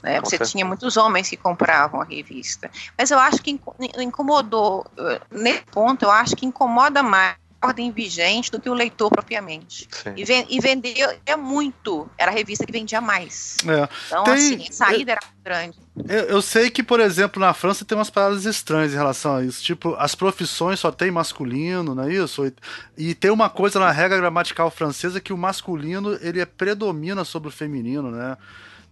Né? 0.03 0.19
Você 0.19 0.31
certeza. 0.31 0.51
tinha 0.51 0.63
muitos 0.63 0.95
homens 0.95 1.27
que 1.27 1.37
compravam 1.37 2.01
a 2.01 2.05
revista. 2.05 2.69
Mas 2.95 3.09
eu 3.09 3.17
acho 3.17 3.41
que 3.41 3.59
incomodou, 3.97 4.85
eh, 4.95 5.21
nesse 5.31 5.63
ponto, 5.71 6.05
eu 6.05 6.11
acho 6.11 6.35
que 6.35 6.45
incomoda 6.45 7.01
mais 7.01 7.35
ordem 7.65 7.91
vigente 7.91 8.51
do 8.51 8.59
que 8.59 8.69
o 8.69 8.73
leitor 8.73 9.09
propriamente. 9.09 9.87
E, 10.15 10.23
ven 10.23 10.45
e 10.49 10.59
vendia 10.59 11.19
muito. 11.37 12.09
Era 12.17 12.31
a 12.31 12.33
revista 12.33 12.65
que 12.65 12.71
vendia 12.71 13.01
mais. 13.01 13.57
É. 13.67 13.89
Então, 14.07 14.23
tem, 14.23 14.33
assim, 14.33 14.67
a 14.69 14.73
saída 14.73 15.11
era 15.13 15.21
grande. 15.43 15.77
Eu, 16.07 16.23
eu, 16.25 16.41
sei 16.41 16.69
que, 16.69 16.83
por 16.83 16.99
exemplo, 16.99 17.39
na 17.39 17.53
França 17.53 17.85
tem 17.85 17.97
umas 17.97 18.09
paradas 18.09 18.45
estranhas 18.45 18.93
em 18.93 18.97
relação 18.97 19.37
a 19.37 19.43
isso. 19.43 19.63
Tipo, 19.63 19.95
as 19.95 20.13
profissões 20.13 20.79
só 20.79 20.91
tem 20.91 21.09
masculino, 21.09 21.95
não 21.95 22.03
é 22.03 22.13
isso? 22.13 22.51
E 22.97 23.15
tem 23.15 23.31
uma 23.31 23.49
coisa 23.49 23.79
na 23.79 23.91
regra 23.91 24.17
gramatical 24.17 24.69
francesa 24.69 25.21
que 25.21 25.33
o 25.33 25.37
masculino 25.37 26.17
ele 26.21 26.41
é 26.41 26.45
predomina 26.45 27.23
sobre 27.23 27.49
o 27.49 27.51
feminino, 27.51 28.11
né? 28.11 28.37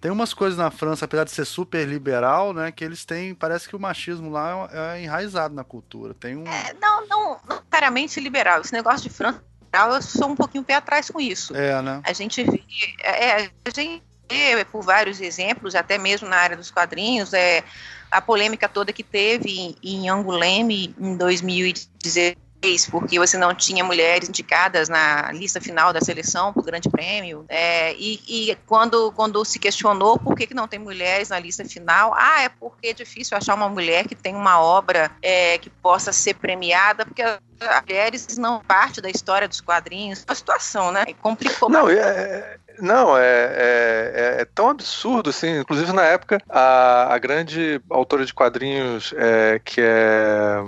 Tem 0.04 0.12
umas 0.12 0.34
coisas 0.34 0.60
na 0.60 0.70
França, 0.70 1.06
apesar 1.06 1.24
de 1.24 1.32
ser 1.32 1.46
super 1.46 1.88
liberal, 1.88 2.52
né, 2.52 2.74
que 2.74 2.84
eles 2.84 3.06
têm, 3.06 3.34
parece 3.34 3.70
que 3.70 3.74
o 3.74 3.80
machismo 3.80 4.30
lá 4.30 4.70
é, 4.70 4.98
é 4.98 5.02
enraizado 5.02 5.56
na 5.56 5.64
cultura. 5.64 6.14
Tem 6.14 6.36
um 6.36 6.46
é, 6.46 6.74
não, 6.74 7.08
não, 7.08 7.40
não 7.48 7.56
necessariamente 7.56 8.20
liberal. 8.20 8.60
Esse 8.60 8.74
negócio 8.74 9.10
de 9.10 9.16
França, 9.16 9.42
eu 9.72 10.02
sou 10.02 10.28
um 10.28 10.36
pouquinho 10.36 10.62
pé 10.62 10.76
atrás 10.76 11.10
com 11.10 11.22
isso. 11.22 11.56
É, 11.56 11.82
né? 11.82 12.02
A 12.04 12.12
gente 12.12 12.44
vê, 12.44 12.62
é, 13.02 13.50
a 13.66 13.70
gente 13.74 14.04
vê 14.30 14.66
por 14.66 14.82
vários 14.82 15.22
exemplos, 15.22 15.74
até 15.74 15.98
mesmo 15.98 16.28
na 16.28 16.36
área 16.36 16.58
dos 16.58 16.70
quadrinhos, 16.70 17.32
é 17.32 17.64
a 18.12 18.20
polêmica 18.20 18.68
toda 18.68 18.92
que 18.92 19.04
teve 19.04 19.58
em, 19.58 19.78
em 19.82 20.10
Anguleme 20.10 20.94
em 21.00 21.16
2016 21.16 22.43
porque 22.90 23.20
você 23.20 23.38
não 23.38 23.54
tinha 23.54 23.84
mulheres 23.84 24.30
indicadas 24.30 24.88
na 24.88 25.32
lista 25.34 25.60
final 25.60 25.92
da 25.92 26.00
seleção 26.00 26.54
para 26.54 26.62
o 26.62 26.66
Grande 26.66 26.90
Prêmio. 26.90 27.46
É, 27.50 27.94
e, 27.96 28.22
e 28.28 28.58
quando, 28.66 29.12
quando 29.12 29.44
se 29.44 29.60
questionou 29.60 30.18
por 30.18 30.36
que, 30.36 30.48
que 30.48 30.54
não 30.54 30.68
tem 30.68 30.80
mulheres 30.80 31.30
na 31.30 31.40
lista 31.40 31.66
final, 31.66 32.14
ah, 32.16 32.42
é 32.42 32.50
porque 32.50 32.88
é 32.88 32.94
difícil 32.94 33.38
achar 33.38 33.54
uma 33.54 33.68
mulher 33.68 34.08
que 34.08 34.16
tem 34.16 34.34
uma 34.34 34.62
obra 34.62 35.12
é, 35.22 35.58
que 35.58 35.70
possa 35.70 36.14
ser 36.14 36.36
premiada, 36.36 37.06
porque 37.06 37.22
as 37.22 37.40
mulheres 37.86 38.38
não 38.38 38.62
parte 38.62 39.02
da 39.02 39.10
história 39.10 39.48
dos 39.48 39.60
quadrinhos. 39.60 40.24
A 40.28 40.34
situação, 40.36 40.92
né? 40.92 41.06
Complicou. 41.22 41.70
Não, 41.70 41.90
é, 41.90 42.58
não, 42.80 43.18
é, 43.18 43.24
é, 43.24 44.36
é, 44.40 44.46
tão 44.46 44.70
absurdo, 44.70 45.30
assim. 45.30 45.60
Inclusive, 45.60 45.92
na 45.92 46.04
época, 46.04 46.42
a, 46.50 47.14
a 47.14 47.18
grande 47.18 47.82
autora 47.90 48.26
de 48.26 48.34
quadrinhos, 48.34 49.14
é, 49.18 49.60
que 49.64 49.82
é 49.82 50.64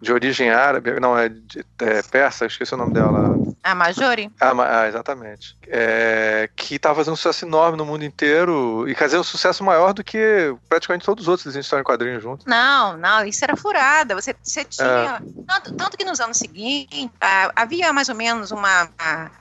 de 0.00 0.12
origem 0.12 0.50
árabe, 0.50 0.98
não, 0.98 1.16
é, 1.16 1.28
de, 1.28 1.64
é 1.80 2.02
persa, 2.02 2.46
esqueci 2.46 2.72
o 2.74 2.76
nome 2.76 2.94
dela. 2.94 3.36
A 3.62 3.74
Majori? 3.74 4.30
Ah, 4.40 4.52
ah 4.56 4.88
exatamente. 4.88 5.56
É, 5.66 6.48
que 6.56 6.76
estava 6.76 6.94
fazendo 6.94 7.12
um 7.12 7.16
sucesso 7.16 7.44
enorme 7.44 7.76
no 7.76 7.84
mundo 7.84 8.04
inteiro 8.04 8.88
e 8.88 8.94
fazer 8.94 9.18
um 9.18 9.22
sucesso 9.22 9.62
maior 9.62 9.92
do 9.92 10.02
que 10.02 10.54
praticamente 10.68 11.04
todos 11.04 11.24
os 11.24 11.28
outros 11.28 11.44
desenhos 11.44 11.64
de 11.64 11.66
história 11.66 11.82
em 11.82 11.84
quadrinhos 11.84 12.22
juntos. 12.22 12.46
Não, 12.46 12.96
não, 12.96 13.24
isso 13.24 13.44
era 13.44 13.56
furada. 13.56 14.14
Você, 14.14 14.34
você 14.42 14.64
tinha. 14.64 14.86
É. 14.86 15.42
Tanto, 15.46 15.74
tanto, 15.74 15.96
que 15.98 16.04
nos 16.04 16.18
anos 16.20 16.38
seguintes 16.38 17.10
havia 17.54 17.92
mais 17.92 18.08
ou 18.08 18.14
menos 18.14 18.50
uma, 18.50 18.88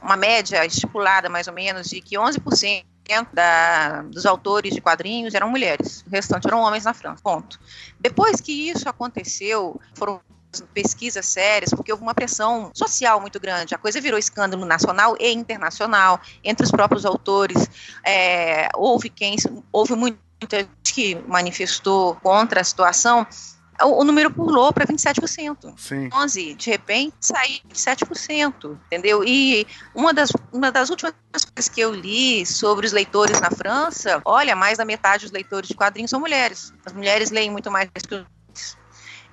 uma 0.04 0.18
média 0.18 0.66
estipulada, 0.66 1.30
mais 1.30 1.48
ou 1.48 1.54
menos, 1.54 1.88
de 1.88 2.02
que 2.02 2.16
11% 2.18 2.84
da, 3.34 4.02
dos 4.04 4.26
autores 4.26 4.74
de 4.74 4.82
quadrinhos 4.82 5.34
eram 5.34 5.50
mulheres, 5.50 6.04
o 6.06 6.10
restante 6.12 6.48
eram 6.48 6.60
homens 6.60 6.84
na 6.84 6.94
França. 6.94 7.22
Ponto. 7.24 7.60
Depois 8.00 8.40
que 8.40 8.70
isso 8.70 8.88
aconteceu, 8.88 9.80
foram 9.96 10.22
pesquisas 10.74 11.26
sérias, 11.26 11.72
porque 11.72 11.92
houve 11.92 12.04
uma 12.04 12.14
pressão 12.14 12.72
social 12.74 13.22
muito 13.22 13.40
grande. 13.40 13.76
A 13.76 13.78
coisa 13.78 14.02
virou 14.02 14.18
escândalo 14.18 14.66
nacional 14.66 15.16
e 15.20 15.32
internacional 15.32 16.20
entre 16.44 16.66
os 16.66 16.72
próprios 16.72 17.06
autores. 17.06 17.70
É, 18.06 18.70
houve 18.76 19.10
quem, 19.10 19.36
houve 19.72 19.96
muita 19.96 20.20
gente 20.52 20.94
que 20.94 21.16
manifestou 21.28 22.16
contra 22.16 22.62
a 22.62 22.64
situação 22.64 23.28
o, 23.86 24.04
número 24.04 24.32
pulou 24.32 24.74
para 24.74 24.86
27%. 24.86 25.74
Sim. 25.78 26.10
11, 26.14 26.54
de 26.56 26.70
repente, 26.70 27.16
saiu 27.22 27.60
de 27.66 27.76
7%, 27.76 28.78
entendeu? 28.88 29.24
E 29.24 29.66
uma 29.96 30.14
das, 30.14 30.32
uma 30.52 30.72
das 30.72 30.90
últimas 30.90 31.14
coisas 31.34 31.70
que 31.70 31.80
eu 31.80 31.94
li 31.94 32.46
sobre 32.46 32.86
os 32.86 32.92
leitores 32.92 33.40
na 33.40 33.50
França, 33.50 34.22
olha, 34.26 34.56
mais 34.56 34.78
da 34.78 34.86
metade 34.86 35.24
dos 35.24 35.32
leitores 35.32 35.70
de 35.70 35.76
quadrinhos 35.76 36.12
são 36.12 36.20
mulheres. 36.20 36.74
As 36.86 36.94
mulheres 36.94 37.32
leem 37.32 37.50
muito 37.50 37.72
mais 37.72 37.90
que 37.90 38.16
os 38.16 38.78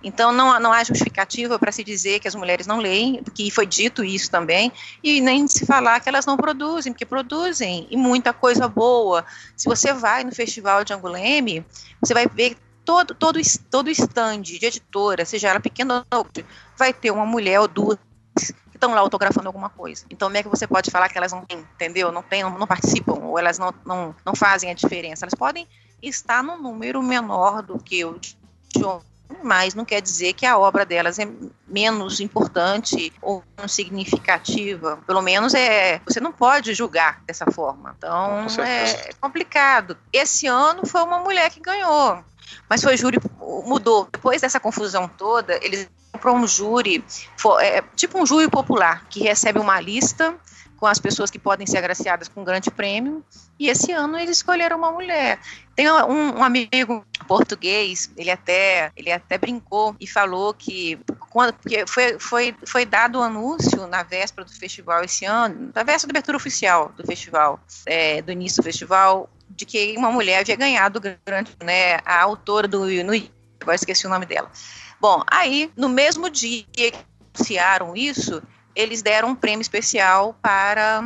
então, 0.03 0.33
não, 0.33 0.59
não 0.61 0.73
há 0.73 0.85
justificativa 0.85 1.59
para 1.59 1.73
se 1.73 1.83
dizer 1.83 2.21
que 2.21 2.29
as 2.29 2.35
mulheres 2.35 2.67
não 2.67 2.79
leem, 2.79 3.23
porque 3.23 3.51
foi 3.51 3.67
dito 3.67 4.05
isso 4.05 4.31
também, 4.31 4.73
e 5.03 5.21
nem 5.21 5.47
se 5.47 5.67
falar 5.67 6.01
que 6.01 6.09
elas 6.09 6.27
não 6.27 6.37
produzem, 6.37 6.93
porque 6.93 7.07
produzem, 7.07 7.87
e 7.91 7.97
muita 7.97 8.33
coisa 8.33 8.69
boa. 8.69 9.25
Se 9.57 9.69
você 9.69 9.93
vai 9.93 10.23
no 10.23 10.33
Festival 10.33 10.85
de 10.85 10.93
Anguleme, 10.93 11.65
você 12.01 12.15
vai 12.15 12.27
ver 12.27 12.57
todo, 12.85 13.15
todo, 13.15 13.41
todo 13.71 13.91
stand 13.91 14.43
de 14.43 14.65
editora, 14.65 15.25
seja 15.25 15.49
ela 15.49 15.61
pequena 15.61 16.07
ou 16.15 16.27
vai 16.79 16.93
ter 16.93 17.11
uma 17.11 17.27
mulher 17.27 17.61
ou 17.61 17.67
duas 17.67 17.99
que 18.37 18.77
estão 18.77 18.95
lá 18.95 19.01
autografando 19.01 19.49
alguma 19.49 19.71
coisa. 19.71 20.05
Então, 20.11 20.29
como 20.29 20.37
é 20.37 20.43
que 20.43 20.49
você 20.49 20.67
pode 20.67 20.91
falar 20.91 21.09
que 21.09 21.17
elas 21.19 21.33
não 21.33 21.45
têm, 21.45 21.59
entendeu? 21.59 22.13
Não, 22.13 22.23
tem, 22.23 22.43
não, 22.43 22.57
não 22.59 22.67
participam, 22.67 23.15
ou 23.15 23.39
elas 23.39 23.59
não, 23.59 23.75
não, 23.85 24.15
não 24.25 24.35
fazem 24.35 24.71
a 24.71 24.75
diferença. 24.75 25.25
Elas 25.25 25.35
podem 25.35 25.67
estar 26.03 26.43
num 26.43 26.61
número 26.61 27.03
menor 27.03 27.63
do 27.63 27.79
que 27.79 28.05
o 28.05 28.19
de 28.19 28.37
mas 29.43 29.75
não 29.75 29.85
quer 29.85 30.01
dizer 30.01 30.33
que 30.33 30.47
a 30.47 30.59
obra 30.59 30.85
delas 30.85 31.19
é 31.19 31.29
menos 31.67 32.21
importante 32.21 33.13
ou 33.21 33.43
significativa. 33.67 34.99
Pelo 35.07 35.23
menos 35.23 35.55
é, 35.55 36.01
você 36.07 36.21
não 36.21 36.33
pode 36.33 36.75
julgar 36.75 37.23
dessa 37.27 37.51
forma. 37.51 37.95
Então 37.97 38.47
é 38.63 39.11
complicado. 39.21 39.97
Esse 40.13 40.47
ano 40.47 40.87
foi 40.87 41.03
uma 41.03 41.19
mulher 41.19 41.51
que 41.51 41.61
ganhou, 41.61 42.23
mas 42.69 42.83
foi 42.83 42.97
júri 42.97 43.19
mudou 43.65 44.09
depois 44.11 44.41
dessa 44.41 44.61
confusão 44.61 45.09
toda. 45.09 45.59
Eles 45.63 45.89
para 46.17 46.33
um 46.33 46.47
júri, 46.47 47.05
é, 47.61 47.83
tipo 47.95 48.19
um 48.19 48.27
júri 48.27 48.49
popular 48.49 49.05
que 49.09 49.23
recebe 49.23 49.59
uma 49.59 49.79
lista 49.81 50.35
com 50.77 50.87
as 50.87 50.99
pessoas 50.99 51.31
que 51.31 51.39
podem 51.39 51.67
ser 51.67 51.79
agraciadas 51.79 52.29
com 52.29 52.41
um 52.41 52.45
grande 52.45 52.71
prêmio. 52.71 53.25
E 53.59 53.69
esse 53.69 53.93
ano 53.93 54.19
eles 54.19 54.39
escolheram 54.39 54.77
uma 54.77 54.91
mulher. 54.91 55.39
Tem 55.77 55.91
um, 55.91 56.39
um, 56.39 56.43
amigo 56.43 57.05
português, 57.29 58.11
ele 58.17 58.31
até, 58.31 58.91
ele 58.97 59.13
até 59.13 59.37
brincou 59.37 59.95
e 60.01 60.07
falou 60.07 60.55
que 60.55 60.99
quando 61.29 61.53
porque 61.53 61.85
foi, 61.87 62.19
foi, 62.19 62.57
foi 62.65 62.87
dado 62.87 63.17
o 63.17 63.21
um 63.21 63.25
anúncio 63.25 63.87
na 63.87 64.03
véspera 64.03 64.47
do 64.47 64.51
festival 64.51 65.05
esse 65.05 65.27
ano, 65.27 65.71
na 65.75 65.83
véspera 65.83 66.15
da 66.15 66.19
abertura 66.19 66.39
oficial 66.39 66.91
do 66.97 67.05
festival, 67.05 67.61
é, 67.85 68.23
do 68.23 68.33
início 68.33 68.63
do 68.63 68.65
festival, 68.65 69.29
de 69.51 69.67
que 69.67 69.95
uma 69.99 70.11
mulher 70.11 70.41
havia 70.41 70.57
ganhado 70.57 70.99
grande, 70.99 71.55
né, 71.63 71.97
a 72.07 72.23
autora 72.23 72.67
do 72.67 72.87
no, 72.87 73.13
agora 73.61 73.77
esqueci 73.77 74.07
o 74.07 74.11
nome 74.11 74.25
dela. 74.25 74.51
Bom, 74.99 75.23
aí 75.27 75.71
no 75.77 75.91
mesmo 75.91 76.31
dia 76.31 76.65
que 76.73 76.95
anunciaram 77.35 77.95
isso, 77.95 78.43
eles 78.75 79.03
deram 79.03 79.29
um 79.29 79.35
prêmio 79.35 79.61
especial 79.61 80.35
para 80.41 81.03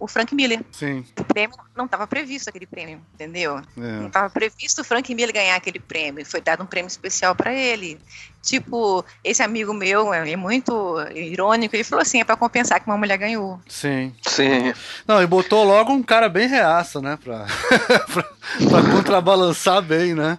o 0.00 0.08
Frank 0.08 0.34
Miller. 0.34 0.64
Sim. 0.72 1.04
O 1.18 1.24
prêmio 1.24 1.54
não 1.76 1.84
estava 1.84 2.06
previsto 2.06 2.48
aquele 2.48 2.66
prêmio, 2.66 3.02
entendeu? 3.14 3.58
É. 3.58 3.62
Não 3.76 4.06
estava 4.06 4.30
previsto 4.30 4.80
o 4.80 4.84
Frank 4.84 5.14
Miller 5.14 5.34
ganhar 5.34 5.54
aquele 5.54 5.78
prêmio. 5.78 6.24
Foi 6.24 6.40
dado 6.40 6.62
um 6.62 6.66
prêmio 6.66 6.88
especial 6.88 7.34
para 7.36 7.52
ele. 7.52 8.00
Tipo, 8.42 9.04
esse 9.22 9.42
amigo 9.42 9.74
meu, 9.74 10.14
é 10.14 10.34
muito 10.34 10.96
irônico, 11.14 11.76
ele 11.76 11.84
falou 11.84 12.00
assim: 12.00 12.20
é 12.20 12.24
para 12.24 12.36
compensar 12.36 12.80
que 12.80 12.86
uma 12.86 12.96
mulher 12.96 13.18
ganhou. 13.18 13.60
Sim. 13.68 14.14
Sim. 14.26 14.72
Não, 15.06 15.22
e 15.22 15.26
botou 15.26 15.62
logo 15.62 15.92
um 15.92 16.02
cara 16.02 16.28
bem 16.30 16.48
reaça, 16.48 17.02
né? 17.02 17.18
Pra, 17.22 17.44
pra, 18.10 18.22
pra 18.22 18.90
contrabalançar 18.90 19.82
bem, 19.82 20.14
né? 20.14 20.38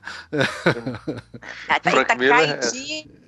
Tá, 1.68 1.80
tá, 1.80 2.06
tá 2.06 2.16
caidinho 2.16 3.21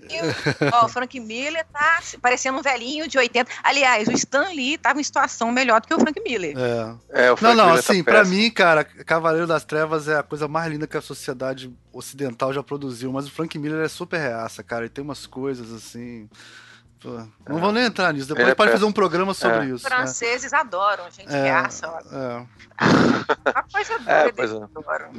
Ó, 0.74 0.86
o 0.86 0.90
Frank 0.90 1.20
Miller 1.20 1.66
tá 1.72 2.00
parecendo 2.22 2.58
um 2.58 2.62
velhinho 2.62 3.08
de 3.08 3.18
80. 3.18 3.50
Aliás, 3.64 4.08
o 4.08 4.12
Stan 4.12 4.50
Lee 4.50 4.78
tava 4.78 5.00
em 5.00 5.04
situação 5.04 5.52
melhor 5.52 5.82
do 5.82 5.88
que 5.88 5.94
o 5.94 6.00
Frank 6.00 6.22
Miller. 6.22 6.56
É. 6.58 7.26
é 7.26 7.32
o 7.32 7.38
Frank 7.38 7.56
não, 7.56 7.64
não, 7.64 7.72
Miller 7.72 7.84
tá 7.84 7.92
assim, 7.92 8.04
tá 8.04 8.12
pra 8.12 8.26
mim, 8.26 8.50
cara, 8.52 8.84
Cavaleiro 8.84 9.48
das 9.48 9.64
Trevas 9.64 10.08
é 10.08 10.18
a 10.18 10.24
coisa 10.24 10.48
mais 10.48 10.72
linda 10.72 10.88
que 10.88 10.98
a 10.98 11.02
sociedade 11.02 11.74
ocidental 11.92 12.54
já 12.54 12.64
produziu. 12.64 13.12
Mas 13.12 13.28
o 13.28 13.32
Frank 13.32 13.58
Miller 13.58 13.84
é 13.86 13.90
super 13.90 14.20
reaça, 14.20 14.64
cara. 14.64 14.84
Ele 14.84 14.90
tem 14.90 15.04
umas 15.04 15.26
coisas 15.26 15.72
assim. 15.72 16.30
não 17.48 17.58
é. 17.58 17.62
vou 17.62 17.72
nem 17.72 17.84
entrar 17.84 18.14
nisso. 18.14 18.28
Depois 18.28 18.54
pode 18.54 18.72
fazer 18.72 18.86
um 18.86 18.92
programa 18.92 19.34
sobre 19.34 19.60
é. 19.60 19.66
isso. 19.66 19.76
Os 19.76 19.84
né? 19.84 19.90
franceses 19.90 20.52
né? 20.52 20.58
adoram, 20.58 21.10
gente 21.12 21.34
é, 21.34 21.44
reaça. 21.44 21.88
É. 22.12 22.46
A 23.46 23.64
coisa 23.64 23.94
é, 24.08 24.32
doida, 24.32 24.44
é, 24.44 24.64
adoram. 24.64 25.12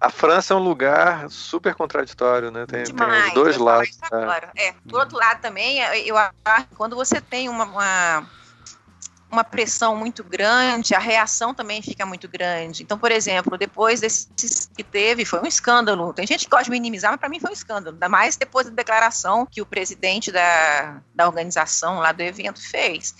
A 0.00 0.10
França 0.10 0.52
é 0.52 0.56
um 0.56 0.60
lugar 0.60 1.28
super 1.30 1.74
contraditório, 1.74 2.50
né? 2.50 2.66
Tem, 2.66 2.84
Demais, 2.84 3.24
tem 3.24 3.28
os 3.28 3.34
dois 3.34 3.56
lados. 3.56 3.98
É. 4.56 4.68
é. 4.68 4.74
Do 4.84 4.98
outro 4.98 5.16
lado 5.16 5.40
também, 5.40 5.78
eu 6.04 6.16
acho 6.16 6.32
que 6.68 6.74
quando 6.74 6.94
você 6.94 7.20
tem 7.20 7.48
uma, 7.48 7.64
uma, 7.64 8.26
uma, 9.30 9.44
pressão 9.44 9.96
muito 9.96 10.22
grande, 10.22 10.94
a 10.94 10.98
reação 10.98 11.54
também 11.54 11.80
fica 11.80 12.04
muito 12.04 12.28
grande. 12.28 12.82
Então, 12.82 12.98
por 12.98 13.10
exemplo, 13.10 13.56
depois 13.56 14.00
desse 14.00 14.28
que 14.76 14.84
teve, 14.84 15.24
foi 15.24 15.40
um 15.40 15.46
escândalo. 15.46 16.12
Tem 16.12 16.26
gente 16.26 16.44
que 16.44 16.50
gosta 16.50 16.64
de 16.64 16.70
minimizar, 16.70 17.10
mas 17.10 17.20
para 17.20 17.30
mim 17.30 17.40
foi 17.40 17.50
um 17.50 17.54
escândalo. 17.54 17.96
Ainda 17.96 18.08
mais 18.08 18.36
depois 18.36 18.66
da 18.66 18.72
declaração 18.72 19.46
que 19.46 19.62
o 19.62 19.66
presidente 19.66 20.30
da, 20.30 21.00
da 21.14 21.26
organização 21.26 22.00
lá 22.00 22.12
do 22.12 22.20
evento 22.20 22.60
fez. 22.60 23.14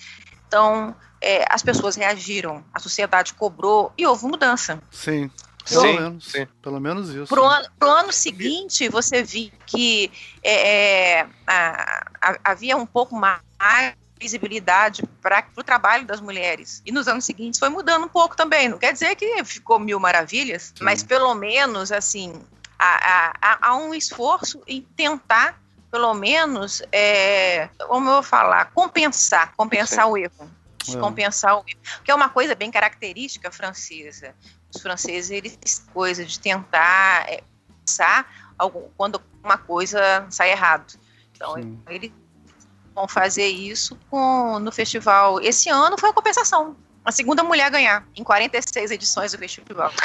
Então, 0.47 0.95
é, 1.21 1.45
as 1.51 1.63
pessoas 1.63 1.97
reagiram, 1.97 2.63
a 2.73 2.79
sociedade 2.79 3.35
cobrou 3.35 3.93
e 3.97 4.07
houve 4.07 4.27
mudança. 4.27 4.81
Sim. 4.91 5.31
Pelo 5.69 5.81
sim, 5.81 5.99
menos, 5.99 6.25
sim. 6.25 6.47
Pelo 6.63 6.81
menos 6.81 7.09
isso. 7.11 7.27
Pro 7.27 7.45
ano, 7.45 7.69
pro 7.79 7.91
ano 7.91 8.13
seguinte, 8.13 8.89
você 8.89 9.23
viu 9.23 9.51
que 9.67 10.11
é, 10.43 11.19
é 11.19 11.27
a, 11.47 12.07
a, 12.23 12.39
havia 12.45 12.77
um 12.77 12.87
pouco 12.87 13.17
mais 13.17 13.41
visibilidade 14.19 15.03
para 15.21 15.45
o 15.57 15.63
trabalho 15.63 16.07
das 16.07 16.21
mulheres. 16.21 16.83
E 16.87 16.93
nos 16.93 17.09
anos 17.09 17.25
seguintes 17.25 17.59
foi 17.59 17.69
mudando 17.69 18.05
um 18.05 18.09
pouco 18.09 18.37
também. 18.37 18.69
Não 18.69 18.79
quer 18.79 18.93
dizer 18.93 19.15
que 19.17 19.45
ficou 19.45 19.79
mil 19.79 20.01
maravilhas, 20.01 20.73
sim. 20.77 20.85
mas 20.85 21.03
pelo 21.03 21.35
menos, 21.35 21.93
assim, 21.93 22.41
há, 22.79 23.33
há, 23.41 23.59
há 23.69 23.77
um 23.77 23.93
esforço 23.95 24.63
em 24.67 24.83
tentar, 24.97 25.61
pelo 25.91 26.15
menos, 26.15 26.83
é, 26.93 27.69
como 27.87 28.09
eu 28.09 28.15
vou 28.15 28.23
falar, 28.23 28.71
compensar, 28.73 29.53
compensar 29.57 30.09
o 30.09 30.17
erro. 30.17 30.51
É. 30.95 30.99
Compensar 30.99 31.57
o 31.57 31.65
erro. 31.67 31.81
Que 32.05 32.11
é 32.11 32.15
uma 32.15 32.29
coisa 32.29 32.55
bem 32.55 32.71
característica 32.71 33.51
francesa 33.51 34.35
os 34.77 34.83
franceses, 34.83 35.31
eles 35.31 35.87
coisa 35.93 36.25
de 36.25 36.39
tentar 36.39 37.27
é, 37.29 37.43
pensar 37.85 38.27
algum, 38.59 38.83
quando 38.97 39.21
uma 39.43 39.59
coisa 39.59 40.27
sai 40.31 40.51
errado. 40.51 40.95
Então, 41.33 41.55
Sim. 41.55 41.79
eles 41.89 42.13
vão 42.95 43.09
fazer 43.09 43.47
isso 43.47 43.99
com, 44.11 44.59
no 44.59 44.73
festival. 44.73 45.41
Esse 45.41 45.69
ano 45.69 45.99
foi 45.99 46.11
a 46.11 46.13
compensação. 46.13 46.77
A 47.05 47.13
segunda 47.13 47.45
mulher 47.45 47.67
a 47.67 47.71
ganhar, 47.71 48.07
em 48.17 48.25
46 48.25 48.91
edições 48.91 49.33
do 49.33 49.39
festival. 49.39 49.93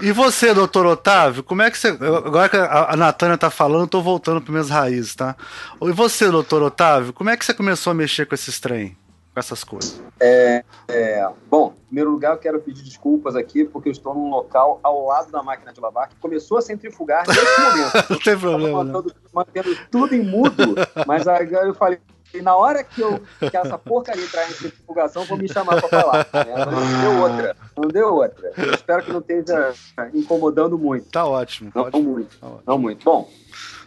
E 0.00 0.12
você, 0.12 0.54
doutor 0.54 0.86
Otávio, 0.86 1.42
como 1.42 1.60
é 1.60 1.68
que 1.72 1.76
você. 1.76 1.88
Agora 1.88 2.48
que 2.48 2.56
a, 2.56 2.92
a 2.92 2.96
Natânia 2.96 3.36
tá 3.36 3.50
falando, 3.50 3.80
eu 3.80 3.88
tô 3.88 4.00
voltando 4.00 4.40
para 4.40 4.52
minhas 4.52 4.70
raízes, 4.70 5.16
tá? 5.16 5.34
E 5.82 5.90
você, 5.90 6.30
doutor 6.30 6.62
Otávio, 6.62 7.12
como 7.12 7.30
é 7.30 7.36
que 7.36 7.44
você 7.44 7.52
começou 7.52 7.90
a 7.90 7.94
mexer 7.94 8.24
com 8.24 8.32
esses 8.32 8.60
trem? 8.60 8.96
Com 9.38 9.40
essas 9.40 9.62
coisas? 9.62 10.02
É, 10.20 10.64
é, 10.88 11.28
bom, 11.48 11.74
em 11.84 11.86
primeiro 11.86 12.10
lugar, 12.10 12.32
eu 12.32 12.38
quero 12.38 12.60
pedir 12.60 12.82
desculpas 12.82 13.36
aqui, 13.36 13.64
porque 13.64 13.88
eu 13.88 13.92
estou 13.92 14.12
num 14.12 14.28
local 14.28 14.80
ao 14.82 15.06
lado 15.06 15.30
da 15.30 15.42
máquina 15.42 15.72
de 15.72 15.80
lavar 15.80 16.08
que 16.08 16.16
começou 16.16 16.58
a 16.58 16.62
centrifugar 16.62 17.24
nesse 17.26 17.40
momento. 17.60 18.10
não 18.10 18.18
tem 18.18 18.38
problema. 18.38 18.84
Mantendo, 18.84 19.14
mantendo 19.32 19.78
tudo 19.90 20.14
em 20.14 20.22
mudo, 20.22 20.74
mas 21.06 21.28
agora 21.28 21.66
eu 21.66 21.74
falei. 21.74 21.98
E 22.34 22.42
na 22.42 22.54
hora 22.54 22.84
que, 22.84 23.00
eu, 23.00 23.22
que 23.38 23.56
essa 23.56 23.78
porcaria 23.78 24.22
entrar 24.22 24.46
em 24.50 24.52
centrifugação, 24.52 25.24
vou 25.24 25.38
me 25.38 25.48
chamar 25.48 25.80
para 25.80 25.88
falar. 25.88 26.26
Né? 26.34 26.66
Não 26.66 27.00
deu 27.00 27.22
outra. 27.22 27.56
Não 27.74 27.88
deu 27.88 28.14
outra. 28.14 28.52
Eu 28.54 28.74
espero 28.74 29.02
que 29.02 29.12
não 29.12 29.20
esteja 29.20 29.72
incomodando 30.12 30.76
muito. 30.76 31.08
Tá 31.08 31.24
ótimo. 31.24 31.72
Não, 31.74 31.84
ótimo. 31.84 32.02
muito. 32.02 32.38
Tá 32.38 32.46
ótimo. 32.46 32.62
Não 32.66 32.78
muito. 32.78 33.02
Bom, 33.02 33.30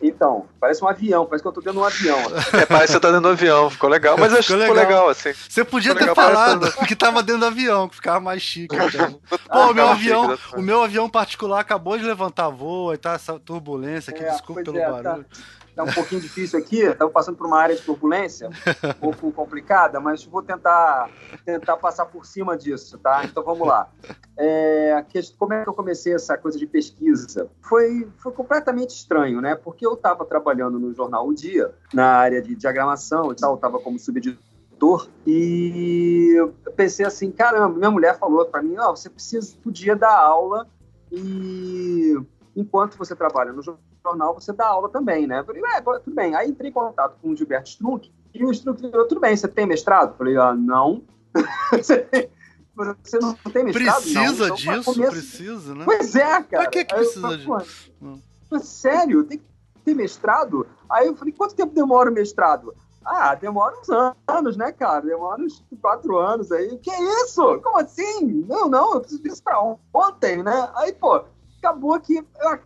Então, 0.02 0.46
parece 0.60 0.84
um 0.84 0.88
avião, 0.88 1.26
parece 1.26 1.44
que 1.44 1.48
eu 1.48 1.52
tô 1.52 1.62
dentro 1.62 1.74
de 1.74 1.80
um 1.80 1.86
avião. 1.86 2.18
É, 2.60 2.66
parece 2.66 2.88
que 2.88 2.92
você 2.94 3.00
tá 3.00 3.08
dentro 3.10 3.22
do 3.22 3.28
avião, 3.30 3.70
ficou 3.70 3.90
legal, 3.90 4.18
mas 4.18 4.34
acho 4.34 4.48
que 4.54 4.60
ficou 4.60 4.76
legal, 4.76 5.10
assim. 5.10 5.32
Você 5.48 5.64
podia 5.64 5.92
Ficou 5.94 6.08
ter 6.08 6.12
legal, 6.12 6.34
falado 6.34 6.60
parece- 6.62 6.86
que 6.88 6.96
tava 6.96 7.22
dentro 7.22 7.42
do 7.42 7.46
avião, 7.46 7.88
que 7.88 7.96
ficava 7.96 8.20
mais 8.20 8.42
chique. 8.42 8.76
até. 8.76 9.08
Pô, 9.08 9.20
Ah, 9.50 9.68
o 9.70 9.74
meu 9.74 9.88
avião, 9.88 10.36
chique, 10.38 10.56
o 10.58 10.62
meu 10.62 10.84
avião 10.84 11.08
particular 11.10 11.60
acabou 11.60 11.98
de 11.98 12.04
levantar 12.04 12.50
voo, 12.50 12.90
aí 12.92 12.98
tá 12.98 13.14
essa 13.14 13.40
turbulência 13.40 14.12
aqui, 14.12 14.24
É, 14.24 14.32
desculpa 14.32 14.64
pelo 14.64 14.78
é, 14.78 14.90
barulho. 14.90 15.04
Tá 15.24 15.40
um 15.78 15.94
pouquinho 15.94 16.22
difícil 16.22 16.60
aqui, 16.60 16.82
estamos 16.82 17.14
passando 17.14 17.38
por 17.38 17.48
uma 17.48 17.60
área 17.60 17.76
de 17.76 17.82
turbulência, 17.82 18.50
um 18.50 18.94
pouco 18.94 19.32
complicada, 19.32 20.00
mas 20.00 20.24
vou 20.24 20.44
tentar, 20.44 21.10
tentar 21.46 21.78
passar 21.78 22.06
por 22.06 22.26
cima 22.26 22.58
disso, 22.58 22.98
tá? 22.98 23.24
Então 23.24 23.44
vamos 23.44 23.68
lá. 23.68 23.90
É, 24.38 25.04
como 25.38 25.54
é 25.54 25.64
que 25.64 25.70
eu 25.70 25.74
comecei 25.74 26.14
essa 26.14 26.38
coisa 26.38 26.58
de 26.58 26.68
pesquisa? 26.68 27.50
Foi, 27.62 28.08
foi 28.18 28.32
completamente 28.32 28.92
estranho, 28.92 29.40
né? 29.42 29.56
Porque 29.56 29.86
eu 29.86 29.94
estava 29.94 30.26
trabalhando 30.26 30.80
no 30.80 30.94
jornal 30.94 31.28
O 31.28 31.34
Dia, 31.34 31.74
na 31.94 32.08
área 32.08 32.42
de 32.42 32.56
diagramação 32.56 33.32
e 33.32 33.36
tal, 33.36 33.56
estava 33.56 33.80
como 33.80 33.98
subeditor, 33.98 35.08
e 35.28 36.34
eu 36.36 36.56
pensei 36.76 37.06
assim, 37.06 37.32
caramba, 37.32 37.78
minha 37.78 37.92
mulher 37.92 38.18
falou 38.18 38.46
para 38.46 38.64
mim, 38.64 38.76
ó, 38.80 38.96
você 38.96 39.10
precisa, 39.10 39.56
podia 39.64 39.96
dar 39.96 40.18
aula 40.18 40.68
e 41.12 42.16
enquanto 42.56 42.98
você 42.98 43.16
trabalha 43.16 43.52
no 43.54 43.62
jornal, 43.62 44.34
você 44.34 44.52
dá 44.54 44.68
aula 44.68 44.90
também, 44.90 45.26
né? 45.28 45.40
Eu 45.40 45.46
falei, 45.46 45.62
é, 45.76 45.82
tudo 45.82 46.16
bem. 46.16 46.36
Aí 46.36 46.50
entrei 46.50 46.70
em 46.70 46.74
contato 46.74 47.16
com 47.22 47.30
o 47.30 47.36
Gilberto 47.36 47.70
Strunk, 47.70 48.12
e 48.34 48.46
o 48.46 48.52
Strunk 48.52 48.82
falou, 48.92 49.08
tudo 49.08 49.22
bem, 49.22 49.36
você 49.36 49.48
tem 49.48 49.66
mestrado? 49.66 50.12
Eu 50.12 50.18
falei, 50.18 50.38
ah, 50.38 50.54
não. 50.54 51.04
você, 51.72 52.08
não 53.22 53.34
tem 53.52 53.64
mestrado? 53.66 54.02
Precisa 54.02 54.20
não. 54.24 54.34
Então, 54.34 54.56
disso, 54.56 54.94
começo- 54.94 55.12
precisa, 55.12 55.76
né? 55.76 55.86
Pois 55.86 56.16
é, 56.16 56.26
cara. 56.44 56.48
Pra 56.50 56.66
que 56.68 56.86
que 56.86 56.94
eu 56.94 56.98
precisa 56.98 57.22
falei, 57.22 57.38
disso? 57.38 57.48
"Pô, 58.00 58.06
Hum. 58.06 58.20
pô, 58.50 58.60
Sério? 58.60 59.24
Tem 59.24 59.38
que 59.38 59.46
ter 59.86 59.94
mestrado? 59.94 60.66
Aí 60.90 61.08
eu 61.08 61.16
falei, 61.16 61.34
quanto 61.34 61.56
tempo 61.56 61.74
demora 61.74 62.10
o 62.10 62.14
mestrado? 62.14 62.74
Ah, 63.04 63.34
demora 63.34 63.76
uns 63.80 63.90
anos, 64.28 64.56
né, 64.56 64.72
cara? 64.72 65.02
Demora 65.02 65.42
uns 65.42 65.64
quatro 65.82 66.18
anos 66.20 66.52
aí. 66.52 66.78
Que 66.78 66.92
isso? 67.24 67.60
Como 67.62 67.80
assim? 67.80 68.46
Não, 68.48 68.70
não, 68.70 68.94
eu 68.94 69.00
preciso 69.02 69.24
disso 69.24 69.44
pra 69.44 69.60
ontem, 69.94 70.44
né? 70.44 70.70
Aí, 70.76 70.94
pô, 70.94 71.24
acabou 71.62 72.00
que 72.00 72.18
eu 72.18 72.60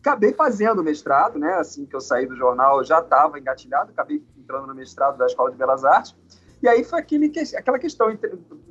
acabei 0.00 0.32
fazendo 0.32 0.80
o 0.80 0.84
mestrado, 0.84 1.38
né? 1.38 1.54
Assim 1.54 1.86
que 1.86 1.94
eu 1.94 2.00
saí 2.00 2.26
do 2.26 2.36
jornal, 2.36 2.78
eu 2.78 2.84
já 2.84 3.00
estava 3.00 3.38
engatilhado, 3.38 3.90
acabei 3.90 4.22
entrando 4.36 4.66
no 4.66 4.74
mestrado 4.74 5.16
da 5.16 5.26
Escola 5.26 5.50
de 5.50 5.56
Belas 5.56 5.84
Artes. 5.84 6.14
E 6.62 6.68
aí 6.68 6.84
foi 6.84 6.98
aquele, 6.98 7.28
que- 7.28 7.56
aquela 7.56 7.78
questão. 7.78 8.08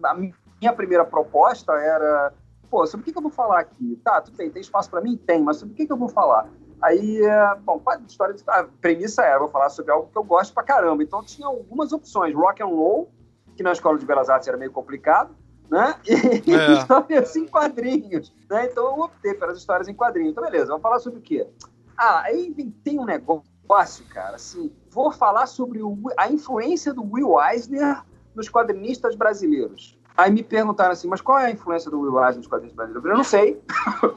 A 0.04 0.14
minha 0.14 0.74
primeira 0.76 1.06
proposta 1.06 1.74
era: 1.74 2.34
pô, 2.70 2.86
sobre 2.86 3.10
o 3.10 3.14
que, 3.14 3.18
eu 3.18 3.22
vou 3.22 3.32
falar 3.32 3.60
aqui? 3.60 4.00
Tá, 4.04 4.22
tudo 4.22 4.38
bem, 4.38 4.50
tem 4.50 4.62
espaço 4.62 4.90
para 4.90 5.02
mim? 5.02 5.18
Tem, 5.18 5.42
mas 5.42 5.58
sobre 5.58 5.74
o 5.74 5.76
que, 5.78 5.92
eu 5.92 5.98
vou 5.98 6.10
falar? 6.10 6.48
Aí, 6.82 7.22
é, 7.24 7.56
bom, 7.56 7.82
a 7.88 7.98
história, 8.00 8.36
a 8.48 8.64
premissa 8.82 9.24
era: 9.24 9.40
vou 9.40 9.48
falar 9.50 9.70
sobre 9.70 9.92
algo 9.92 10.10
que 10.12 10.18
eu 10.18 10.24
gosto 10.24 10.54
pra 10.54 10.64
caramba. 10.64 11.04
Então 11.04 11.24
tinha 11.24 11.48
algumas 11.48 11.92
opções: 11.94 12.34
rock 12.36 12.62
and 12.62 12.68
roll, 12.68 13.12
que 13.56 13.64
na 13.64 13.72
Escola 13.72 13.98
de 13.98 14.06
Belas 14.06 14.30
Artes 14.30 14.48
era 14.48 14.58
meio 14.58 14.72
complicado, 14.72 15.36
né? 15.70 15.96
E 16.46 16.54
É. 16.54 16.74
histórias 16.74 17.36
em 17.36 17.48
quadrinhos, 17.48 18.34
né? 18.50 18.66
Então 18.72 18.86
eu 18.86 19.00
optei 19.04 19.34
pelas 19.34 19.58
histórias 19.58 19.88
em 19.88 19.94
quadrinhos. 19.94 20.32
Então, 20.32 20.44
beleza, 20.44 20.68
vamos 20.68 20.82
falar 20.82 21.00
sobre 21.00 21.20
o 21.20 21.22
quê? 21.22 21.48
Ah, 21.98 22.22
aí 22.26 22.48
inventei 22.48 23.00
um 23.00 23.06
negócio, 23.06 24.06
cara, 24.10 24.36
assim, 24.36 24.72
vou 24.92 25.12
falar 25.12 25.46
sobre 25.48 25.82
o- 25.82 25.98
a 26.18 26.30
influência 26.30 26.94
do 26.94 27.04
Will 27.04 27.36
Eisner 27.42 28.02
nos 28.36 28.50
quadrinistas 28.50 29.16
brasileiros. 29.16 29.98
Aí 30.18 30.32
me 30.32 30.44
perguntaram 30.44 30.92
assim, 30.94 31.08
mas 31.10 31.20
qual 31.20 31.40
é 31.40 31.46
a 31.48 31.52
influência 31.52 31.92
do 31.92 32.00
Will 32.00 32.18
Eisner 32.20 32.38
nos 32.38 32.48
quadrinistas 32.48 32.76
brasileiros? 32.76 33.10
Eu 33.12 33.18
não 33.18 33.24
sei, 33.24 33.62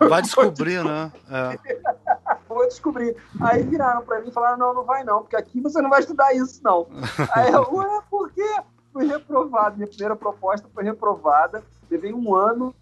Vai 0.08 0.22
descobrir, 0.22 0.84
né? 0.84 1.12
É. 1.30 1.58
vou 2.48 2.66
descobrir. 2.66 3.16
Aí 3.40 3.62
viraram 3.62 4.02
pra 4.02 4.20
mim 4.20 4.28
e 4.28 4.32
falaram, 4.32 4.58
não, 4.58 4.74
não 4.74 4.84
vai 4.84 5.04
não, 5.04 5.20
porque 5.22 5.36
aqui 5.36 5.60
você 5.60 5.80
não 5.82 5.90
vai 5.90 6.00
estudar 6.00 6.34
isso, 6.34 6.60
não. 6.64 6.86
Aí 7.34 7.52
eu, 7.52 7.62
ué, 7.74 8.00
por 8.10 8.30
quê? 8.32 8.56
Fui 8.98 9.06
reprovado, 9.06 9.76
minha 9.76 9.86
primeira 9.86 10.16
proposta 10.16 10.68
foi 10.74 10.82
reprovada, 10.82 11.62
levei 11.88 12.12
um 12.12 12.34
ano 12.34 12.74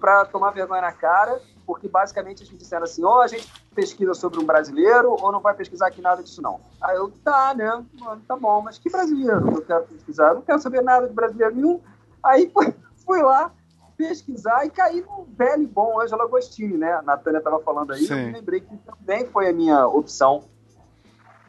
para 0.00 0.24
tomar 0.24 0.50
vergonha 0.50 0.80
na 0.80 0.90
cara, 0.90 1.40
porque 1.64 1.86
basicamente 1.86 2.40
eles 2.40 2.50
me 2.50 2.58
disseram 2.58 2.82
assim, 2.82 3.04
ó, 3.04 3.22
a 3.22 3.28
gente 3.28 3.48
pesquisa 3.72 4.12
sobre 4.12 4.40
um 4.40 4.44
brasileiro 4.44 5.12
ou 5.12 5.30
não 5.30 5.38
vai 5.38 5.54
pesquisar 5.54 5.86
aqui 5.86 6.02
nada 6.02 6.20
disso 6.20 6.42
não. 6.42 6.60
Aí 6.80 6.96
eu, 6.96 7.12
tá, 7.22 7.54
né, 7.54 7.70
mano, 7.96 8.20
tá 8.26 8.34
bom, 8.34 8.60
mas 8.60 8.76
que 8.76 8.90
brasileiro 8.90 9.48
eu 9.52 9.62
quero 9.62 9.84
pesquisar? 9.84 10.30
Eu 10.30 10.34
não 10.34 10.42
quero 10.42 10.58
saber 10.58 10.82
nada 10.82 11.06
de 11.06 11.14
brasileiro 11.14 11.54
nenhum. 11.54 11.80
Aí 12.24 12.50
fui, 12.52 12.74
fui 13.04 13.22
lá 13.22 13.52
pesquisar 13.96 14.66
e 14.66 14.70
caí 14.70 15.00
num 15.00 15.26
velho 15.32 15.62
e 15.62 15.66
bom 15.68 16.00
Ângelo 16.00 16.22
Agostini, 16.22 16.76
né? 16.76 16.92
A 16.94 17.02
Natânia 17.02 17.38
estava 17.38 17.60
falando 17.60 17.92
aí, 17.92 18.00
eu 18.00 18.08
Sim. 18.08 18.26
me 18.26 18.32
lembrei 18.32 18.60
que 18.62 18.76
também 18.78 19.24
foi 19.26 19.48
a 19.48 19.52
minha 19.52 19.86
opção 19.86 20.42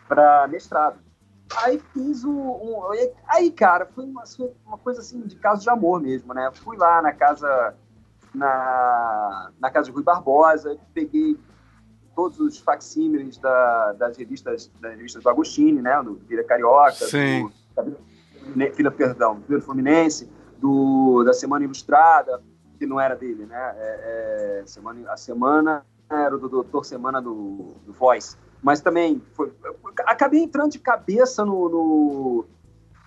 para 0.07 0.47
mestrado. 0.47 1.06
Aí 1.55 1.81
fiz 1.93 2.23
o. 2.23 2.31
Um, 2.31 2.81
aí, 3.27 3.51
cara, 3.51 3.85
foi 3.85 4.05
uma, 4.05 4.23
uma 4.65 4.77
coisa 4.77 5.01
assim 5.01 5.21
de 5.21 5.35
caso 5.37 5.61
de 5.61 5.69
amor 5.69 6.01
mesmo, 6.01 6.33
né? 6.33 6.49
Fui 6.53 6.77
lá 6.77 7.01
na 7.01 7.13
casa. 7.13 7.75
Na, 8.35 9.51
na 9.59 9.71
casa 9.71 9.85
de 9.85 9.91
Rui 9.91 10.03
Barbosa, 10.03 10.77
peguei 10.93 11.39
todos 12.15 12.39
os 12.39 12.59
facsímiles 12.59 13.37
da, 13.37 13.93
das 13.93 14.17
revistas 14.17 14.69
das 14.79 14.91
revistas 14.95 15.23
do 15.23 15.29
Agostini, 15.29 15.81
né? 15.81 16.03
Do 16.03 16.15
Vira 16.27 16.43
Carioca, 16.43 17.05
Sim. 17.05 17.49
do 17.75 17.95
Vila, 18.75 18.91
perdão, 18.91 19.41
Vila 19.47 19.61
Fluminense, 19.61 20.29
do, 20.59 21.23
da 21.23 21.33
Semana 21.33 21.65
Ilustrada, 21.65 22.41
que 22.77 22.85
não 22.85 22.99
era 22.99 23.15
dele, 23.15 23.45
né? 23.45 23.75
É, 23.77 24.59
é, 24.61 24.63
semana, 24.65 25.11
a 25.11 25.17
semana 25.17 25.85
era 26.09 26.37
do 26.37 26.47
Doutor 26.47 26.85
Semana 26.85 27.21
do, 27.21 27.75
do 27.85 27.93
Voice. 27.93 28.37
Mas 28.61 28.81
também 28.81 29.21
foi, 29.33 29.53
acabei 30.05 30.41
entrando 30.41 30.71
de 30.71 30.79
cabeça 30.79 31.45
no, 31.45 31.69
no, 31.69 32.45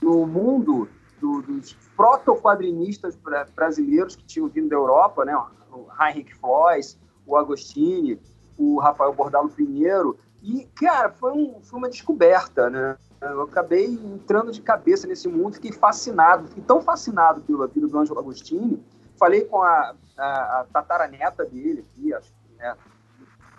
no 0.02 0.26
mundo 0.26 0.88
do, 1.20 1.42
dos 1.42 1.74
proto-quadrinistas 1.96 3.16
bra- 3.16 3.46
brasileiros 3.54 4.16
que 4.16 4.24
tinham 4.24 4.48
vindo 4.48 4.68
da 4.68 4.76
Europa, 4.76 5.24
né? 5.24 5.36
O 5.72 5.86
Heinrich 6.00 6.34
Floys, 6.34 6.98
o 7.26 7.36
Agostini, 7.36 8.20
o 8.58 8.78
Rafael 8.78 9.12
Bordalo 9.12 9.48
Pinheiro. 9.48 10.18
E, 10.42 10.66
cara, 10.74 11.10
foi, 11.10 11.32
um, 11.32 11.60
foi 11.62 11.78
uma 11.78 11.88
descoberta, 11.88 12.70
né? 12.70 12.96
Eu 13.20 13.42
acabei 13.42 13.86
entrando 13.86 14.50
de 14.50 14.62
cabeça 14.62 15.06
nesse 15.06 15.28
mundo, 15.28 15.54
fiquei 15.54 15.72
fascinado, 15.72 16.48
fiquei 16.48 16.64
tão 16.64 16.80
fascinado 16.80 17.42
pela 17.42 17.66
vida 17.66 17.86
do 17.86 17.98
Ângelo 17.98 18.18
Agostini. 18.18 18.82
Falei 19.18 19.44
com 19.44 19.62
a, 19.62 19.94
a, 20.16 20.60
a 20.60 20.66
tataraneta 20.72 21.44
dele 21.44 21.84
aqui, 21.86 22.14
acho 22.14 22.32
que, 22.32 22.56
né? 22.56 22.74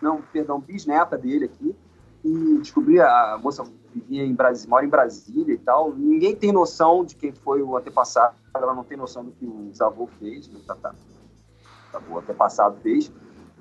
Não, 0.01 0.21
perdão, 0.21 0.59
bisneta 0.59 1.17
dele 1.17 1.45
aqui, 1.45 1.75
e 2.23 2.57
descobri 2.59 2.99
a 2.99 3.39
moça 3.41 3.63
vivia 3.93 4.23
em 4.25 4.33
Brasília, 4.33 4.69
mora 4.69 4.85
em 4.85 4.89
Brasília 4.89 5.53
e 5.53 5.57
tal. 5.57 5.93
Ninguém 5.93 6.35
tem 6.35 6.51
noção 6.51 7.03
de 7.03 7.15
quem 7.15 7.31
foi 7.31 7.61
o 7.61 7.75
antepassado, 7.75 8.35
ela 8.55 8.73
não 8.73 8.83
tem 8.83 8.97
noção 8.97 9.23
do 9.25 9.31
que 9.31 9.45
o 9.45 9.71
avô 9.83 10.07
fez, 10.19 10.47
né? 10.47 10.55
o 10.57 10.63
tata- 10.63 10.95
o 12.07 12.17
antepassado 12.17 12.77
fez. 12.81 13.11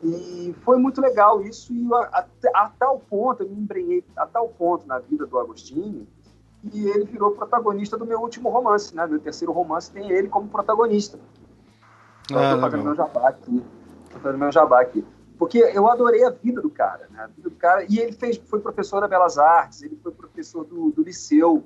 E 0.02 0.54
foi 0.64 0.78
muito 0.78 1.00
legal 1.00 1.42
isso, 1.42 1.72
e 1.74 1.86
a, 1.92 1.98
a, 2.54 2.64
a 2.64 2.68
tal 2.70 3.00
ponto, 3.00 3.42
eu 3.42 3.48
me 3.50 3.60
embrenhei 3.60 4.04
a 4.16 4.26
tal 4.26 4.48
ponto 4.48 4.86
na 4.86 4.98
vida 4.98 5.26
do 5.26 5.38
Agostinho, 5.38 6.06
e 6.72 6.86
ele 6.88 7.04
virou 7.04 7.32
protagonista 7.32 7.96
do 7.96 8.06
meu 8.06 8.20
último 8.20 8.50
romance, 8.50 8.94
né? 8.94 9.06
Meu 9.06 9.18
terceiro 9.18 9.52
romance 9.52 9.90
tem 9.90 10.10
ele 10.10 10.28
como 10.28 10.48
protagonista. 10.48 11.18
Então, 12.24 12.38
Ah, 12.38 12.50
eu 12.50 12.56
tô 12.56 12.60
fazendo 12.60 12.84
meu 12.84 12.94
jabá 12.94 13.28
aqui. 13.28 13.64
Tô 14.10 14.18
fazendo 14.20 14.38
meu 14.38 14.52
jabá 14.52 14.80
aqui. 14.82 15.04
Porque 15.40 15.56
eu 15.56 15.88
adorei 15.88 16.22
a 16.22 16.28
vida 16.28 16.60
do 16.60 16.68
cara, 16.68 17.08
né? 17.10 17.22
A 17.22 17.26
vida 17.26 17.48
do 17.48 17.56
cara. 17.56 17.86
E 17.88 17.98
ele 17.98 18.12
fez, 18.12 18.36
foi 18.36 18.60
professor 18.60 19.00
da 19.00 19.08
Belas 19.08 19.38
Artes, 19.38 19.80
ele 19.82 19.98
foi 20.02 20.12
professor 20.12 20.66
do, 20.66 20.90
do 20.90 21.02
liceu. 21.02 21.64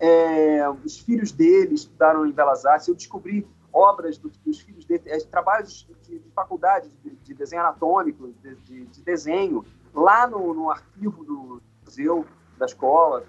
É, 0.00 0.68
os 0.84 0.98
filhos 0.98 1.30
dele 1.30 1.76
estudaram 1.76 2.26
em 2.26 2.32
Belas 2.32 2.66
Artes. 2.66 2.88
Eu 2.88 2.96
descobri 2.96 3.46
obras 3.72 4.18
dos, 4.18 4.60
filhos 4.60 4.84
dele, 4.84 5.04
é, 5.06 5.18
trabalhos 5.20 5.88
de, 6.02 6.18
de 6.18 6.30
faculdade 6.30 6.90
de, 7.04 7.10
de 7.10 7.32
desenho 7.32 7.62
anatômico, 7.62 8.34
de, 8.42 8.56
de- 8.56 8.86
de 8.86 9.02
desenho, 9.02 9.64
lá 9.94 10.26
no, 10.26 10.52
no 10.52 10.68
arquivo 10.68 11.24
do 11.24 11.62
museu 11.84 12.26
da 12.58 12.66
escola. 12.66 13.22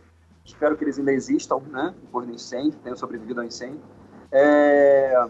Espero 0.44 0.76
que 0.76 0.84
eles 0.86 0.98
ainda 0.98 1.13
existam, 1.13 1.60
né? 1.70 1.94
Do 2.12 2.32
incêndio, 2.32 2.80
tenham 2.80 2.98
sobrevivido 2.98 3.42
ao 3.42 3.46
incêndio. 3.46 3.80
É, 4.32 5.30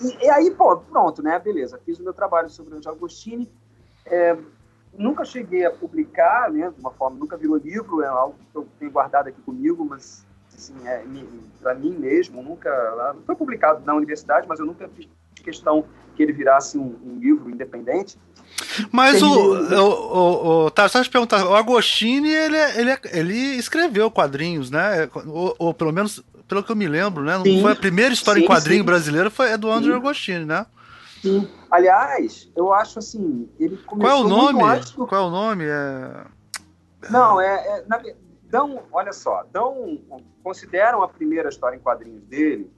e, 0.00 0.24
e 0.24 0.30
aí, 0.30 0.50
pô, 0.50 0.76
pronto, 0.76 1.22
né? 1.22 1.38
Beleza, 1.38 1.80
fiz 1.84 1.98
o 1.98 2.02
meu 2.02 2.12
trabalho 2.12 2.48
sobre 2.48 2.74
o 2.74 2.88
Agostini. 2.88 3.50
É, 4.06 4.36
nunca 4.96 5.24
cheguei 5.24 5.64
a 5.64 5.70
publicar, 5.70 6.50
né? 6.50 6.70
De 6.74 6.80
uma 6.80 6.90
forma, 6.90 7.18
nunca 7.18 7.36
virou 7.36 7.56
livro, 7.56 8.02
é 8.02 8.06
algo 8.06 8.34
que 8.50 8.56
eu 8.58 8.66
tenho 8.78 8.90
guardado 8.90 9.28
aqui 9.28 9.40
comigo, 9.42 9.84
mas, 9.84 10.24
assim, 10.54 10.74
é, 10.86 11.04
para 11.60 11.74
mim 11.74 11.96
mesmo, 11.96 12.42
nunca. 12.42 12.70
Não 13.14 13.22
foi 13.24 13.36
publicado 13.36 13.84
na 13.84 13.94
universidade, 13.94 14.46
mas 14.48 14.58
eu 14.58 14.66
nunca 14.66 14.88
fiz 14.88 15.08
questão 15.42 15.84
que 16.14 16.22
ele 16.22 16.32
virasse 16.32 16.76
um, 16.76 16.98
um 17.02 17.18
livro 17.18 17.50
independente. 17.50 18.18
Mas 18.92 19.22
o, 19.22 19.66
Tem- 19.68 19.78
o, 19.78 19.84
o, 19.84 20.64
o 20.66 20.70
tá, 20.70 20.88
só 20.88 21.02
te 21.02 21.08
perguntar, 21.08 21.46
o 21.46 21.54
Agostini, 21.54 22.28
ele, 22.30 22.56
é- 22.56 22.80
ele, 22.80 22.90
é- 22.90 23.00
ele 23.12 23.34
escreveu 23.56 24.10
quadrinhos, 24.10 24.70
né? 24.70 25.08
Ou, 25.26 25.54
ou 25.58 25.74
pelo 25.74 25.92
menos, 25.92 26.22
pelo 26.50 26.64
que 26.64 26.72
eu 26.72 26.76
me 26.76 26.88
lembro, 26.88 27.22
né? 27.22 27.38
Sim. 27.44 27.62
foi 27.62 27.70
a 27.70 27.76
primeira 27.76 28.12
história 28.12 28.40
em 28.40 28.42
Sim, 28.42 28.48
quadrinho 28.48 28.80
sim. 28.80 28.84
brasileira 28.86 29.30
foi 29.30 29.50
é 29.50 29.56
do 29.56 29.70
André 29.70 29.92
Sim. 29.92 29.96
Agostini, 29.98 30.44
né? 30.44 30.66
Sim. 31.22 31.48
Aliás, 31.70 32.50
eu 32.56 32.72
acho 32.74 32.98
assim, 32.98 33.48
ele 33.58 33.76
Qual 33.86 34.02
é 34.10 34.14
o 34.20 34.28
nome? 34.28 34.58
do- 34.96 35.06
Qual 35.06 35.22
é 35.22 35.26
o 35.26 35.30
nome? 35.30 35.64
É... 35.64 36.24
Não, 37.08 37.40
é, 37.40 37.54
é 37.54 37.84
na, 37.86 38.02
dão, 38.50 38.82
olha 38.90 39.12
só, 39.12 39.44
dão, 39.52 40.00
consideram 40.42 41.02
a 41.04 41.08
primeira 41.08 41.48
história 41.48 41.76
em 41.76 41.80
quadrinhos 41.80 42.24
dele 42.24 42.68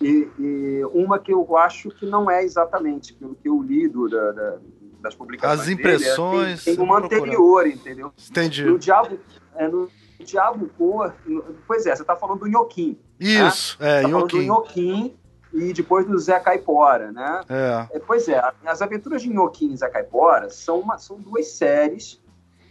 e, 0.00 0.28
e 0.38 0.84
uma 0.92 1.18
que 1.18 1.32
eu 1.32 1.56
acho 1.56 1.88
que 1.90 2.04
não 2.04 2.30
é 2.30 2.44
exatamente 2.44 3.14
pelo 3.14 3.34
que 3.34 3.48
eu 3.48 3.62
li 3.62 3.88
do, 3.88 4.06
da, 4.08 4.32
da- 4.32 4.58
das 5.00 5.14
publicações 5.14 5.60
As 5.60 5.66
dele, 5.66 5.78
é, 5.80 5.80
impressões, 5.94 6.64
tem, 6.64 6.76
tem 6.76 6.84
uma 6.84 6.98
anterior, 6.98 7.66
entendeu? 7.66 8.12
Entendi. 8.30 8.64
No 8.64 8.78
Diabo, 8.78 9.18
é, 9.56 9.66
no 9.66 9.90
Diabo 10.22 10.68
Cor, 10.78 11.12
no- 11.26 11.42
pois 11.66 11.86
é, 11.86 11.94
você 11.94 12.02
está 12.02 12.16
falando 12.16 12.40
do 12.40 12.48
Nhoquim, 12.48 12.98
Isso, 13.20 13.76
é, 13.80 14.02
tá 14.02 14.08
falando 14.08 14.28
do. 14.28 14.42
Nhoquim 14.42 15.16
e 15.52 15.72
depois 15.72 16.06
do 16.06 16.18
Zé 16.18 16.40
Caipora, 16.40 17.12
né? 17.12 17.40
É. 17.48 17.96
É, 17.96 17.98
pois 17.98 18.26
é, 18.28 18.42
as 18.64 18.80
aventuras 18.80 19.20
de 19.22 19.28
Nhoquim 19.28 19.72
e 19.72 19.76
Zé 19.76 19.88
Caipora 19.90 20.48
são, 20.50 20.80
uma, 20.80 20.96
são 20.98 21.18
duas 21.20 21.48
séries 21.48 22.20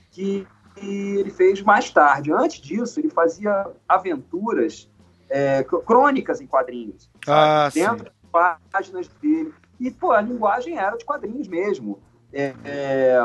que 0.10 0.48
ele 0.76 1.30
fez 1.30 1.62
mais 1.62 1.90
tarde. 1.92 2.32
Antes 2.32 2.60
disso, 2.60 3.00
ele 3.00 3.10
fazia 3.10 3.68
aventuras 3.88 4.90
é, 5.30 5.64
cr- 5.64 5.78
crônicas 5.86 6.42
em 6.42 6.48
quadrinhos. 6.48 7.10
Ah, 7.28 7.70
Dentro 7.74 8.06
das 8.32 8.60
páginas 8.72 9.08
dele. 9.22 9.54
E, 9.80 9.90
pô, 9.92 10.12
a 10.12 10.22
linguagem 10.22 10.78
era 10.78 10.96
de 10.98 11.06
quadrinhos 11.06 11.48
mesmo. 11.48 12.00
É, 12.34 12.54
é, 12.63 13.20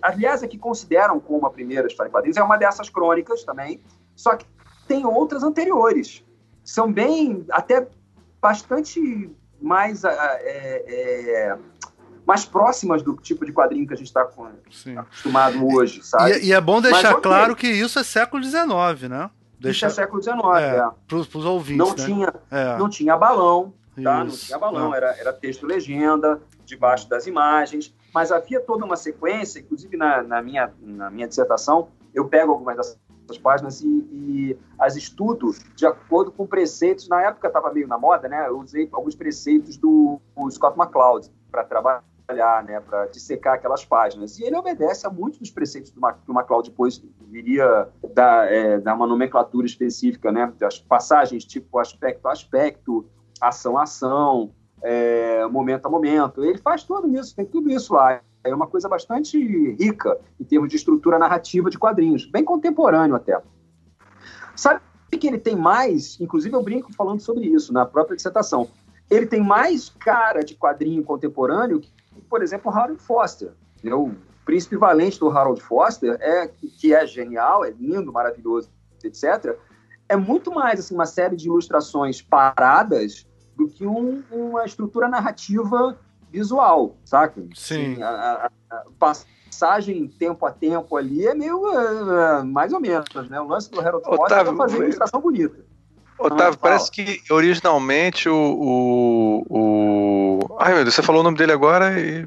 aliás, 0.00 0.42
a 0.42 0.48
que 0.48 0.56
consideram 0.56 1.20
como 1.20 1.46
a 1.46 1.50
primeira 1.50 1.86
história 1.86 2.08
em 2.08 2.12
quadrinhos 2.12 2.36
é 2.36 2.42
uma 2.42 2.56
dessas 2.56 2.88
crônicas 2.88 3.44
também, 3.44 3.80
só 4.14 4.34
que 4.36 4.46
tem 4.88 5.04
outras 5.04 5.42
anteriores. 5.42 6.24
São 6.64 6.90
bem, 6.90 7.44
até 7.50 7.86
bastante 8.40 9.30
mais, 9.60 10.04
é, 10.04 10.10
é, 10.10 11.58
mais 12.26 12.44
próximas 12.44 13.02
do 13.02 13.14
tipo 13.16 13.44
de 13.44 13.52
quadrinho 13.52 13.86
que 13.86 13.94
a 13.94 13.96
gente 13.96 14.06
está 14.06 14.26
Sim. 14.70 14.96
acostumado 14.96 15.66
hoje, 15.66 16.02
sabe? 16.02 16.38
E, 16.38 16.46
e 16.46 16.52
é 16.52 16.60
bom 16.60 16.80
deixar 16.80 17.12
ok. 17.12 17.22
claro 17.22 17.54
que 17.54 17.66
isso 17.68 17.98
é 17.98 18.02
século 18.02 18.42
XIX, 18.42 19.08
né? 19.10 19.30
Isso 19.58 19.62
Deixar 19.62 19.86
é 19.86 19.90
século 19.90 20.22
XIX, 20.22 20.36
é, 20.58 20.76
é. 20.76 20.90
pros, 21.08 21.26
pros 21.26 21.44
ouvintes, 21.44 21.78
Não, 21.78 21.96
né? 21.96 22.04
tinha, 22.04 22.34
É, 22.50 22.76
não 22.78 22.90
tinha 22.90 23.16
balão, 23.16 23.72
tá? 24.02 24.18
Não 24.18 24.26
isso. 24.26 24.46
tinha 24.46 24.58
balão, 24.58 24.94
era, 24.94 25.16
era 25.18 25.32
texto 25.32 25.66
legenda 25.66 26.40
debaixo 26.66 27.08
das 27.08 27.26
imagens, 27.26 27.94
mas 28.12 28.30
havia 28.30 28.60
toda 28.60 28.84
uma 28.84 28.96
sequência, 28.96 29.60
inclusive 29.60 29.96
na, 29.96 30.22
na 30.22 30.42
minha, 30.42 30.72
na 30.82 31.10
minha 31.10 31.28
dissertação, 31.28 31.88
eu 32.12 32.26
pego 32.28 32.52
algumas 32.52 32.76
dessas 32.76 33.38
páginas 33.42 33.80
e, 33.82 33.88
e 33.88 34.58
as 34.78 34.96
estudo 34.96 35.50
de 35.74 35.86
acordo 35.86 36.32
com 36.32 36.46
preceitos. 36.46 37.08
Na 37.08 37.22
época 37.22 37.46
estava 37.48 37.72
meio 37.72 37.86
na 37.86 37.98
moda, 37.98 38.28
né? 38.28 38.48
Eu 38.48 38.58
usei 38.60 38.88
alguns 38.92 39.14
preceitos 39.14 39.76
do, 39.76 40.20
Scott 40.50 40.78
McCloud 40.78 41.30
para 41.50 41.62
trabalhar, 41.64 42.64
né? 42.64 42.80
Para 42.80 43.06
dissecar 43.06 43.54
aquelas 43.54 43.84
páginas. 43.84 44.38
E 44.38 44.44
ele 44.44 44.56
obedece 44.56 45.06
a 45.06 45.10
muitos 45.10 45.38
dos 45.38 45.50
preceitos 45.50 45.90
do, 45.90 46.00
Ma- 46.00 46.14
que 46.14 46.30
o 46.30 46.34
McCloud 46.34 46.70
depois 46.70 47.02
viria 47.28 47.88
dar, 48.14 48.50
é, 48.50 48.78
dar 48.78 48.94
uma 48.94 49.06
nomenclatura 49.06 49.66
específica, 49.66 50.32
né? 50.32 50.52
Das 50.58 50.78
passagens 50.78 51.44
tipo 51.44 51.78
aspecto 51.78 52.26
a 52.28 52.32
aspecto, 52.32 53.06
ação 53.40 53.76
a 53.76 53.82
ação, 53.82 54.52
é, 54.82 55.46
momento 55.46 55.86
a 55.86 55.90
momento. 55.90 56.44
Ele 56.44 56.58
faz 56.58 56.82
tudo 56.82 57.08
isso, 57.16 57.34
tem 57.34 57.44
tudo 57.44 57.70
isso 57.70 57.94
lá. 57.94 58.20
É 58.44 58.54
uma 58.54 58.66
coisa 58.66 58.88
bastante 58.88 59.38
rica 59.74 60.18
em 60.40 60.44
termos 60.44 60.68
de 60.68 60.76
estrutura 60.76 61.18
narrativa 61.18 61.68
de 61.68 61.78
quadrinhos, 61.78 62.26
bem 62.26 62.44
contemporâneo 62.44 63.16
até. 63.16 63.40
Sabe 64.54 64.80
que 65.18 65.26
ele 65.26 65.38
tem 65.38 65.56
mais, 65.56 66.20
inclusive 66.20 66.54
eu 66.54 66.62
brinco 66.62 66.92
falando 66.92 67.20
sobre 67.20 67.46
isso 67.46 67.72
na 67.72 67.86
própria 67.86 68.16
dissertação, 68.16 68.68
ele 69.10 69.26
tem 69.26 69.42
mais 69.42 69.88
cara 69.88 70.42
de 70.42 70.54
quadrinho 70.54 71.02
contemporâneo 71.02 71.80
que, 71.80 71.90
por 72.28 72.42
exemplo, 72.42 72.70
Harold 72.70 73.00
Foster. 73.02 73.52
O 73.84 74.12
príncipe 74.44 74.76
valente 74.76 75.18
do 75.18 75.28
Harold 75.28 75.60
Foster, 75.62 76.16
é, 76.20 76.48
que 76.48 76.94
é 76.94 77.06
genial, 77.06 77.64
é 77.64 77.70
lindo, 77.70 78.12
maravilhoso, 78.12 78.70
etc., 79.02 79.56
é 80.08 80.16
muito 80.16 80.52
mais 80.52 80.80
assim, 80.80 80.94
uma 80.94 81.06
série 81.06 81.34
de 81.36 81.46
ilustrações 81.46 82.22
paradas 82.22 83.26
do 83.56 83.68
que 83.68 83.86
um- 83.86 84.22
uma 84.30 84.64
estrutura 84.64 85.08
narrativa 85.08 85.96
visual, 86.30 86.96
saca? 87.04 87.42
Sim. 87.54 87.92
Assim, 87.94 88.02
a, 88.02 88.08
a- 88.08 88.50
a 88.76 88.82
passagem 88.98 90.06
tempo 90.08 90.44
a 90.44 90.50
tempo 90.50 90.96
ali 90.96 91.26
é 91.26 91.34
meio 91.34 91.66
eh, 91.72 92.42
mais 92.42 92.72
ou 92.72 92.80
menos, 92.80 93.06
né? 93.30 93.40
O 93.40 93.46
lance 93.48 93.70
do 93.70 93.80
Harold 93.80 94.04
Foster 94.04 94.24
Otávio, 94.26 94.52
é 94.52 94.56
fazer 94.56 94.76
foi- 94.76 94.84
ilustração 94.86 95.20
bonita. 95.20 95.56
Otávio, 96.18 96.38
fala. 96.44 96.56
parece 96.56 96.90
que 96.90 97.20
originalmente 97.30 98.28
o, 98.28 98.34
o, 99.50 100.38
o- 100.40 100.56
Ai, 100.58 100.74
meu 100.74 100.82
Deus, 100.82 100.94
você 100.94 101.02
falou 101.02 101.20
o 101.20 101.24
nome 101.24 101.36
dele 101.36 101.52
agora 101.52 101.98
e 102.00 102.26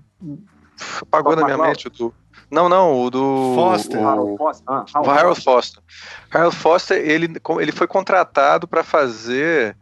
apagou 1.02 1.36
na 1.36 1.44
minha 1.44 1.58
mente 1.58 1.88
o 1.88 1.90
do. 1.92 2.14
Não, 2.52 2.68
não, 2.70 3.00
o 3.04 3.10
do. 3.12 3.54
Foster. 3.56 4.00
o- 4.02 4.08
Harold 4.08 4.38
Foster. 4.38 4.64
Ah, 4.68 4.86
O 5.02 5.10
Harold 5.10 5.42
Foster. 5.44 5.84
Harold 6.32 6.56
Foster, 6.56 6.98
ele, 6.98 7.34
ele 7.60 7.72
foi 7.72 7.86
contratado 7.88 8.68
para 8.68 8.84
fazer, 8.84 9.76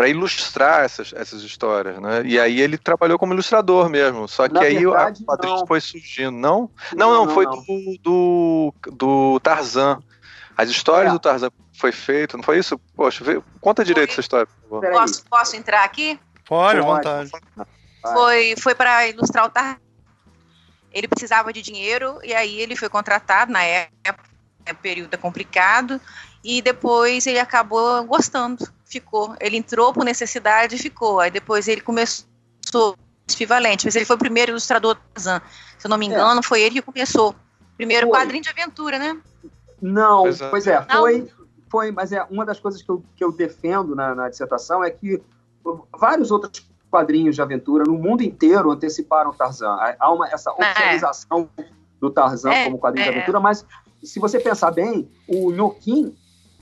para 0.00 0.08
ilustrar 0.08 0.82
essas, 0.82 1.12
essas 1.12 1.42
histórias, 1.42 2.00
né? 2.00 2.22
E 2.24 2.40
aí 2.40 2.58
ele 2.58 2.78
trabalhou 2.78 3.18
como 3.18 3.34
ilustrador 3.34 3.90
mesmo. 3.90 4.26
Só 4.26 4.48
que 4.48 4.54
Na 4.54 4.62
aí 4.62 4.78
verdade, 4.78 5.22
não. 5.42 5.66
foi 5.66 5.78
surgindo. 5.78 6.30
Não? 6.30 6.70
Não, 6.96 7.12
não, 7.12 7.34
foi 7.34 7.44
Do, 7.44 7.98
do, 8.00 8.74
do 8.92 9.40
Tarzan. 9.40 10.02
As 10.56 10.70
histórias 10.70 11.10
É. 11.10 11.12
do 11.12 11.18
Tarzan 11.18 11.50
foi 11.74 11.92
feito, 11.92 12.34
não 12.38 12.42
foi 12.42 12.58
isso? 12.58 12.78
Poxa, 12.96 13.22
vê- 13.22 13.42
conta 13.60 13.84
direito 13.84 14.12
essa 14.12 14.22
história. 14.22 14.48
Posso, 14.70 15.22
posso 15.28 15.54
entrar 15.54 15.84
aqui? 15.84 16.18
Pode, 16.48 16.78
à 16.78 16.82
vontade. 16.82 17.30
Foi, 18.00 18.54
foi 18.58 18.74
para 18.74 19.06
ilustrar 19.06 19.44
o 19.44 19.50
Tar. 19.50 19.78
Ele 20.90 21.08
precisava 21.08 21.52
de 21.52 21.60
dinheiro 21.60 22.18
e 22.24 22.32
aí 22.32 22.58
ele 22.58 22.74
foi 22.74 22.88
contratado 22.88 23.52
na 23.52 23.62
época, 23.62 24.30
é 24.64 24.72
período 24.72 25.18
complicado, 25.18 26.00
e 26.42 26.62
depois 26.62 27.26
ele 27.26 27.38
acabou 27.38 28.02
gostando, 28.04 28.66
ficou. 28.90 29.34
Ele 29.40 29.56
entrou 29.56 29.92
por 29.92 30.04
necessidade 30.04 30.74
e 30.74 30.78
ficou. 30.78 31.20
Aí 31.20 31.30
depois 31.30 31.68
ele 31.68 31.80
começou 31.80 32.26
equivalente, 33.28 33.86
mas 33.86 33.94
ele 33.94 34.04
foi 34.04 34.16
o 34.16 34.18
primeiro 34.18 34.50
ilustrador 34.52 34.94
do 34.96 35.00
Tarzan. 35.14 35.40
Se 35.78 35.86
eu 35.86 35.88
não 35.88 35.96
me 35.96 36.06
É. 36.06 36.10
engano, 36.10 36.42
foi 36.42 36.60
ele 36.62 36.74
que 36.76 36.82
começou. 36.82 37.34
Primeiro 37.76 38.08
Foi. 38.08 38.18
quadrinho 38.18 38.42
de 38.42 38.50
aventura, 38.50 38.98
né? 38.98 39.16
Não, 39.80 40.22
Pois 40.22 40.40
é. 40.40 40.48
pois 40.50 40.66
é, 40.66 40.82
foi, 40.82 41.30
foi, 41.70 41.90
mas 41.92 42.12
é 42.12 42.22
uma 42.24 42.44
das 42.44 42.60
coisas 42.60 42.82
que 42.82 42.90
eu, 42.90 43.02
que 43.16 43.24
eu 43.24 43.32
defendo 43.32 43.94
na, 43.94 44.14
na 44.14 44.28
dissertação 44.28 44.84
é 44.84 44.90
que 44.90 45.22
vários 45.98 46.30
outros 46.30 46.68
quadrinhos 46.90 47.36
de 47.36 47.40
aventura 47.40 47.84
no 47.84 47.94
mundo 47.94 48.22
inteiro 48.22 48.70
anteciparam 48.70 49.30
o 49.30 49.34
Tarzan. 49.34 49.78
Há 49.98 50.12
uma, 50.12 50.28
essa 50.28 50.50
É. 50.50 50.62
oficialização 50.62 51.48
do 52.00 52.10
Tarzan 52.10 52.50
É, 52.50 52.64
como 52.64 52.78
quadrinho 52.78 53.04
de 53.04 53.10
é. 53.10 53.16
aventura, 53.16 53.40
mas 53.40 53.64
se 54.02 54.18
você 54.18 54.38
pensar 54.40 54.72
bem, 54.72 55.08
o 55.28 55.50
Nhoquim, 55.52 56.14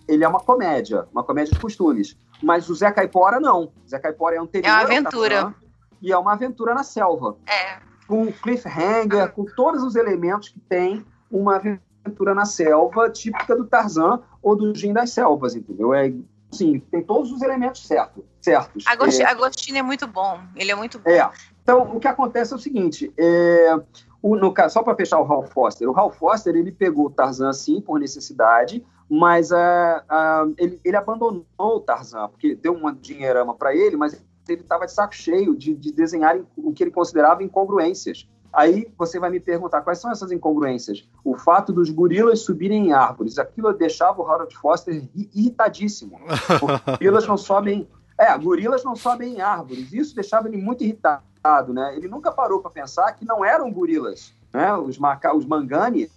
ele 0.09 0.25
é 0.25 0.29
uma 0.29 0.41
comédia, 0.41 1.07
uma 1.13 1.23
comédia 1.23 1.53
de 1.55 1.61
costumes. 1.61 2.17
Mas 2.43 2.69
o 2.71 2.75
Zé 2.75 2.91
Caipora 2.91 3.39
não. 3.39 3.65
O 3.85 3.89
Zé 3.89 3.99
Caipora 3.99 4.37
é 4.37 4.39
anterior 4.39 4.69
É 4.69 4.73
uma 4.73 4.79
ao 4.81 4.85
aventura. 4.87 5.55
E 6.01 6.13
é 6.13 6.17
uma 6.19 6.33
aventura 6.33 6.75
na 6.75 6.83
selva 6.85 7.37
É. 7.47 7.79
com 8.07 8.31
cliffhanger, 8.33 9.33
com 9.33 9.45
todos 9.45 9.83
os 9.83 9.97
elementos 9.97 10.49
que 10.49 10.61
tem 10.61 11.05
uma 11.31 11.57
aventura 11.57 12.35
na 12.35 12.45
selva 12.47 13.11
típica 13.11 13.55
do 13.57 13.65
Tarzan 13.67 14.23
ou 14.43 14.57
do 14.57 14.75
Jim 14.75 14.93
das 14.93 15.11
Selvas, 15.11 15.55
entendeu? 15.57 15.93
É, 15.93 16.13
sim, 16.53 16.79
tem 16.91 17.03
todos 17.03 17.31
os 17.33 17.43
elementos 17.43 17.87
certo, 17.87 18.25
certos. 18.41 18.87
Agosti- 18.87 19.23
É, 19.23 19.27
Agostinho 19.27 19.79
é 19.79 19.83
muito 19.83 20.07
bom. 20.07 20.41
Ele 20.57 20.71
é 20.71 20.75
muito 20.75 20.99
bom. 20.99 21.11
é. 21.11 21.29
Então, 21.63 21.83
o 21.95 22.01
que 22.01 22.09
acontece 22.09 22.53
é 22.55 22.57
o 22.57 22.59
seguinte, 22.59 23.13
é, 23.19 23.77
o- 24.23 24.37
no 24.37 24.55
caso, 24.55 24.73
só 24.75 24.83
para 24.83 24.95
fechar 24.95 25.19
o 25.19 25.25
Ralph 25.25 25.53
Foster, 25.53 25.87
o 25.87 25.93
Ralph 25.93 26.17
Foster 26.17 26.55
ele 26.57 26.73
pegou 26.73 27.07
o 27.07 27.11
Tarzan 27.11 27.53
sim 27.53 27.79
por 27.81 27.99
necessidade, 28.01 28.83
mas 29.09 29.53
ah, 29.53 30.47
ele, 30.59 30.81
ele 30.85 30.97
abandonou 30.97 31.45
o 31.59 31.81
Tarzan 31.81 32.29
porque 32.29 32.55
deu 32.55 32.73
um 32.75 32.93
dinheirama 32.95 33.55
para 33.55 33.75
ele, 33.75 33.97
mas 33.97 34.23
ele 34.49 34.61
estava 34.63 34.87
de 34.87 34.93
saco 34.93 35.15
cheio 35.15 35.57
de, 35.57 35.75
de 35.75 35.93
desenhar 35.93 36.39
o 36.57 36.73
que 36.73 36.83
ele 36.85 36.91
considerava 36.91 37.43
incongruências. 37.43 38.29
Aí 38.53 38.91
você 38.97 39.21
vai 39.21 39.31
me 39.31 39.41
perguntar 39.41 39.83
quais 39.83 39.99
são 39.99 40.11
essas 40.11 40.33
incongruências. 40.33 41.07
O 41.23 41.37
fato 41.37 41.73
dos 41.73 41.91
gorilas 41.91 42.41
subirem 42.41 42.89
em 42.89 42.93
árvores, 42.93 43.39
aquilo 43.39 43.73
deixava 43.75 44.23
o 44.23 44.27
Harold 44.27 44.57
Foster 44.57 44.95
ri- 45.15 45.31
irritadíssimo. 45.35 46.19
Gorilas 46.99 47.27
não 47.27 47.37
sobem. 47.37 47.87
É, 48.19 48.37
gorilas 48.37 48.83
não 48.83 48.97
sobem 48.97 49.35
em 49.37 49.41
árvores. 49.41 49.93
Isso 49.93 50.15
deixava 50.15 50.49
ele 50.49 50.57
muito 50.57 50.83
irritado, 50.83 51.73
né? 51.73 51.95
Ele 51.95 52.09
nunca 52.09 52.33
parou 52.33 52.61
para 52.61 52.71
pensar 52.71 53.13
que 53.13 53.25
não 53.25 53.45
eram 53.45 53.71
gorilas, 53.71 54.35
né? 54.53 54.75
Os 54.75 54.99
maca... 54.99 55.33
os 55.37 55.45
mangani, 55.45 56.11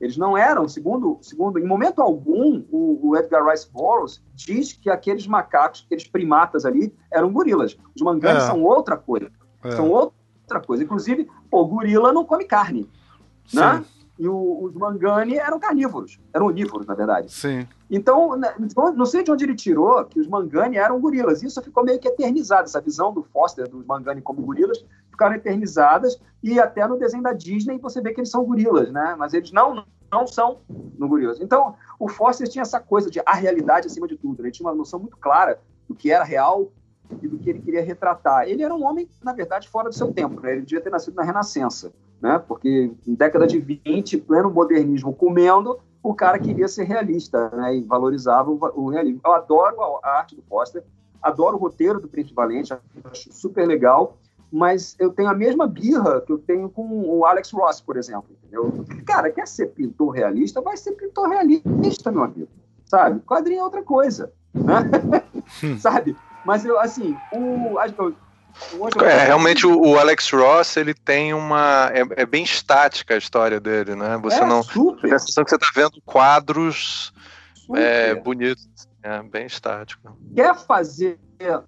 eles 0.00 0.16
não 0.16 0.36
eram, 0.36 0.66
segundo, 0.66 1.18
segundo, 1.20 1.58
em 1.58 1.66
momento 1.66 2.00
algum, 2.00 2.64
o, 2.70 3.10
o 3.10 3.16
Edgar 3.16 3.46
Rice 3.46 3.70
Burroughs 3.70 4.22
diz 4.34 4.72
que 4.72 4.88
aqueles 4.88 5.26
macacos, 5.26 5.82
aqueles 5.84 6.06
primatas 6.06 6.64
ali, 6.64 6.94
eram 7.12 7.30
gorilas. 7.32 7.76
Os 7.94 8.02
mangani 8.02 8.38
É. 8.38 8.40
são 8.40 8.62
outra 8.64 8.96
coisa, 8.96 9.30
É, 9.62 9.72
são 9.72 9.90
outra 9.90 10.60
coisa. 10.60 10.82
Inclusive, 10.82 11.28
pô, 11.50 11.64
gorila 11.66 12.12
não 12.12 12.24
come 12.24 12.44
carne, 12.44 12.88
né? 13.52 13.84
E 14.18 14.28
o, 14.28 14.64
os 14.64 14.74
Mangani 14.74 15.36
eram 15.36 15.58
carnívoros, 15.58 16.20
eram 16.34 16.46
onívoros, 16.48 16.86
na 16.86 16.92
verdade. 16.92 17.32
Sim. 17.32 17.66
Então, 17.90 18.36
né, 18.36 18.54
não 18.94 19.06
sei 19.06 19.22
de 19.22 19.30
onde 19.30 19.44
ele 19.44 19.54
tirou 19.54 20.04
que 20.04 20.20
os 20.20 20.26
Mangani 20.26 20.76
eram 20.76 21.00
gorilas. 21.00 21.42
Isso 21.42 21.62
ficou 21.62 21.82
meio 21.82 21.98
que 21.98 22.06
eternizado, 22.06 22.64
essa 22.64 22.82
visão 22.82 23.14
do 23.14 23.22
Foster 23.22 23.66
dos 23.66 23.82
Mangani 23.86 24.20
como 24.20 24.42
gorilas 24.42 24.84
ficaram 25.20 25.34
eternizadas 25.34 26.18
e 26.42 26.58
até 26.58 26.86
no 26.86 26.98
desenho 26.98 27.22
da 27.22 27.34
Disney 27.34 27.78
você 27.78 28.00
vê 28.00 28.14
que 28.14 28.20
eles 28.20 28.30
são 28.30 28.44
gorilas, 28.44 28.90
né? 28.90 29.14
Mas 29.18 29.34
eles 29.34 29.52
não 29.52 29.84
não 30.10 30.26
são 30.26 30.58
no 30.98 31.06
gorilas. 31.06 31.40
Então, 31.40 31.76
o 31.96 32.08
Foster 32.08 32.48
tinha 32.48 32.62
essa 32.62 32.80
coisa 32.80 33.08
de 33.08 33.20
a 33.24 33.32
realidade 33.32 33.86
acima 33.86 34.08
de 34.08 34.16
tudo. 34.16 34.42
Né? 34.42 34.48
Ele 34.48 34.52
tinha 34.52 34.68
uma 34.68 34.74
noção 34.74 34.98
muito 34.98 35.16
clara 35.16 35.60
do 35.88 35.94
que 35.94 36.10
era 36.10 36.24
real 36.24 36.72
e 37.22 37.28
do 37.28 37.38
que 37.38 37.48
ele 37.48 37.60
queria 37.60 37.80
retratar. 37.80 38.48
Ele 38.48 38.64
era 38.64 38.74
um 38.74 38.84
homem, 38.84 39.08
na 39.22 39.32
verdade, 39.32 39.68
fora 39.68 39.88
do 39.88 39.94
seu 39.94 40.12
tempo. 40.12 40.40
Né? 40.40 40.50
Ele 40.50 40.62
devia 40.62 40.80
ter 40.80 40.90
nascido 40.90 41.14
na 41.14 41.22
Renascença, 41.22 41.92
né? 42.20 42.40
porque 42.40 42.90
em 43.06 43.14
década 43.14 43.46
de 43.46 43.60
20, 43.60 44.18
pleno 44.18 44.50
modernismo 44.50 45.14
comendo, 45.14 45.78
o 46.02 46.12
cara 46.12 46.40
queria 46.40 46.66
ser 46.66 46.82
realista 46.82 47.48
né? 47.50 47.76
e 47.76 47.82
valorizava 47.82 48.50
o, 48.50 48.88
realismo. 48.88 49.20
Eu 49.24 49.32
adoro 49.32 49.76
a 50.02 50.18
arte 50.18 50.34
do 50.34 50.42
Foster, 50.42 50.82
adoro 51.22 51.56
o 51.56 51.60
roteiro 51.60 52.00
do 52.00 52.08
Príncipe 52.08 52.34
Valente, 52.34 52.72
acho 52.72 53.32
super 53.32 53.64
legal 53.64 54.18
mas 54.52 54.96
eu 54.98 55.10
tenho 55.10 55.28
a 55.28 55.34
mesma 55.34 55.66
birra 55.66 56.20
que 56.20 56.32
eu 56.32 56.38
tenho 56.38 56.68
com 56.68 56.82
o 56.82 57.24
Alex 57.24 57.52
Ross, 57.52 57.80
por 57.80 57.96
exemplo. 57.96 58.36
Entendeu? 58.42 58.84
Cara, 59.06 59.30
quer 59.30 59.46
ser 59.46 59.66
pintor 59.68 60.10
realista? 60.10 60.60
Vai 60.60 60.76
ser 60.76 60.92
pintor 60.92 61.28
realista, 61.28 62.10
meu 62.10 62.24
amigo. 62.24 62.48
Sabe? 62.84 63.20
Quadrinho 63.20 63.60
é 63.60 63.64
outra 63.64 63.82
coisa. 63.82 64.32
Né? 64.52 64.90
Hum. 65.62 65.78
Sabe? 65.78 66.16
Mas 66.44 66.64
eu, 66.64 66.78
assim, 66.80 67.16
o. 67.32 67.78
É, 69.04 69.26
realmente 69.26 69.64
o, 69.64 69.80
o, 69.80 69.96
Alex 69.96 70.28
Ross 70.32 70.76
ele 70.76 70.92
tem 70.92 71.32
uma 71.32 71.88
é, 71.94 72.22
é, 72.22 72.26
bem 72.26 72.42
estática 72.42 73.14
a 73.14 73.16
história 73.16 73.60
dele, 73.60 73.94
né? 73.94 74.18
Você 74.22 74.40
é, 74.40 74.44
não 74.44 74.60
super. 74.64 75.02
tem 75.02 75.12
a 75.12 75.18
sensação 75.20 75.44
que 75.44 75.50
você 75.50 75.56
está 75.56 75.68
vendo 75.72 76.02
quadros 76.04 77.12
é, 77.76 78.12
bonitos, 78.16 78.66
é 79.04 79.22
bem 79.22 79.46
estático. 79.46 80.18
Quer 80.34 80.56
fazer 80.56 81.20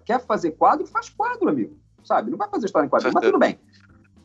quer 0.05 0.19
fazer 0.25 0.51
quadro, 0.51 0.85
faz 0.85 1.07
quadro, 1.09 1.47
amigo 1.47 1.82
sabe? 2.03 2.31
Não 2.31 2.37
vai 2.37 2.49
fazer 2.49 2.65
história 2.65 2.85
em 2.85 2.89
quadrinhos, 2.89 3.13
mas 3.13 3.25
tudo 3.25 3.39
bem. 3.39 3.59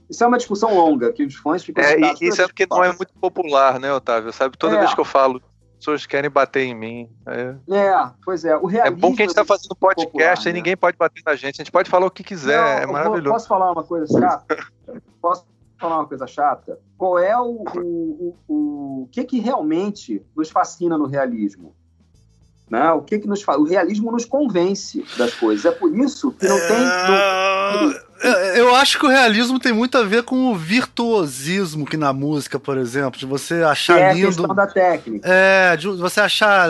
Isso 0.08 0.24
é 0.24 0.26
uma 0.26 0.38
discussão 0.38 0.74
longa, 0.74 1.12
que 1.12 1.24
os 1.24 1.34
fãs 1.34 1.62
ficam... 1.62 1.84
É, 1.84 1.98
e 1.98 2.28
isso 2.28 2.40
é 2.40 2.46
porque 2.46 2.66
não 2.68 2.82
é 2.82 2.88
muito 2.88 3.12
popular, 3.20 3.78
né, 3.78 3.92
Otávio? 3.92 4.32
Sabe, 4.32 4.56
toda 4.56 4.76
é. 4.76 4.78
vez 4.78 4.94
que 4.94 5.00
eu 5.00 5.04
falo, 5.04 5.42
pessoas 5.78 6.06
querem 6.06 6.30
bater 6.30 6.64
em 6.64 6.74
mim. 6.74 7.10
É, 7.26 7.54
é 7.70 8.10
pois 8.24 8.44
é. 8.44 8.56
O 8.56 8.66
realismo 8.66 8.96
é 8.96 9.00
bom 9.00 9.14
que 9.14 9.22
a 9.22 9.24
gente 9.24 9.30
está 9.30 9.44
fazendo 9.44 9.74
podcast 9.76 10.06
popular, 10.06 10.42
e 10.42 10.44
né? 10.46 10.52
ninguém 10.52 10.76
pode 10.76 10.96
bater 10.96 11.22
na 11.24 11.34
gente. 11.34 11.60
A 11.60 11.64
gente 11.64 11.72
pode 11.72 11.88
falar 11.90 12.06
o 12.06 12.10
que 12.10 12.24
quiser, 12.24 12.58
não, 12.58 12.82
é 12.82 12.86
maravilhoso. 12.86 13.32
Posso 13.32 13.48
falar 13.48 13.72
uma 13.72 13.84
coisa 13.84 14.06
chata? 14.06 14.56
posso 15.20 15.46
falar 15.78 15.98
uma 15.98 16.06
coisa 16.06 16.26
chata? 16.26 16.78
Qual 16.96 17.18
é 17.18 17.38
o, 17.38 17.64
o, 17.76 18.36
o, 18.48 19.02
o 19.02 19.08
que, 19.12 19.24
que 19.24 19.40
realmente 19.40 20.24
nos 20.34 20.50
fascina 20.50 20.98
no 20.98 21.06
realismo? 21.06 21.74
Né? 22.70 22.90
O 22.92 23.00
que, 23.00 23.18
que 23.18 23.26
nos 23.26 23.42
faz? 23.42 23.58
O 23.58 23.64
realismo 23.64 24.12
nos 24.12 24.24
convence 24.24 25.04
das 25.16 25.34
coisas. 25.34 25.64
É 25.64 25.70
por 25.70 25.96
isso 25.96 26.30
que 26.32 26.46
não 26.46 26.58
tem. 26.58 26.78
Não... 26.78 28.08
Eu 28.56 28.74
acho 28.74 28.98
que 28.98 29.06
o 29.06 29.08
realismo 29.08 29.60
tem 29.60 29.72
muito 29.72 29.96
a 29.96 30.02
ver 30.02 30.24
com 30.24 30.50
o 30.50 30.54
virtuosismo 30.56 31.86
que 31.86 31.96
na 31.96 32.12
música, 32.12 32.58
por 32.58 32.76
exemplo, 32.76 33.18
de 33.18 33.24
você 33.24 33.62
achar 33.62 33.98
é 33.98 34.12
lindo. 34.12 34.44
É 34.44 34.54
da 34.54 34.66
técnica. 34.66 35.28
É, 35.28 35.76
de 35.76 35.86
você 35.88 36.20
achar. 36.20 36.68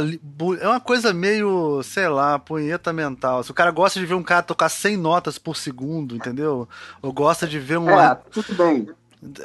É 0.60 0.68
uma 0.68 0.80
coisa 0.80 1.12
meio, 1.14 1.82
sei 1.82 2.06
lá, 2.06 2.38
punheta 2.38 2.92
mental. 2.92 3.42
Se 3.42 3.50
o 3.50 3.54
cara 3.54 3.70
gosta 3.70 3.98
de 3.98 4.04
ver 4.04 4.14
um 4.14 4.22
cara 4.22 4.42
tocar 4.42 4.68
100 4.68 4.96
notas 4.98 5.38
por 5.38 5.56
segundo, 5.56 6.14
entendeu? 6.14 6.68
Ou 7.00 7.12
gosta 7.12 7.46
de 7.46 7.58
ver 7.58 7.78
um. 7.78 7.88
É, 7.90 8.14
tudo 8.30 8.54
bem. 8.54 8.88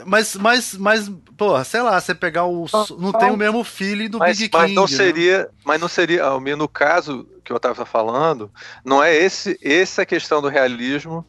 Mas, 0.06 0.36
mas, 0.36 0.78
mas, 0.78 1.12
porra, 1.36 1.64
sei 1.64 1.82
lá, 1.82 2.00
você 2.00 2.14
pegar 2.14 2.46
o. 2.46 2.66
Não 3.00 3.12
tem 3.12 3.32
o 3.32 3.38
mesmo 3.38 3.64
feeling 3.64 4.10
do 4.10 4.20
mas, 4.20 4.38
Big 4.38 4.52
mas 4.54 4.66
King. 4.66 4.76
Não 4.76 4.84
né? 4.84 4.88
seria, 4.88 5.40
né? 5.40 5.48
Mas 5.66 5.82
não 5.82 5.88
seria. 5.88 6.24
No 6.56 6.68
caso 6.68 7.28
que 7.44 7.52
eu 7.52 7.58
estava 7.58 7.86
falando, 7.86 8.52
não 8.86 9.04
é 9.04 9.16
esse 9.16 9.58
essa 9.62 10.06
questão 10.06 10.42
do 10.42 10.48
realismo 10.48 11.26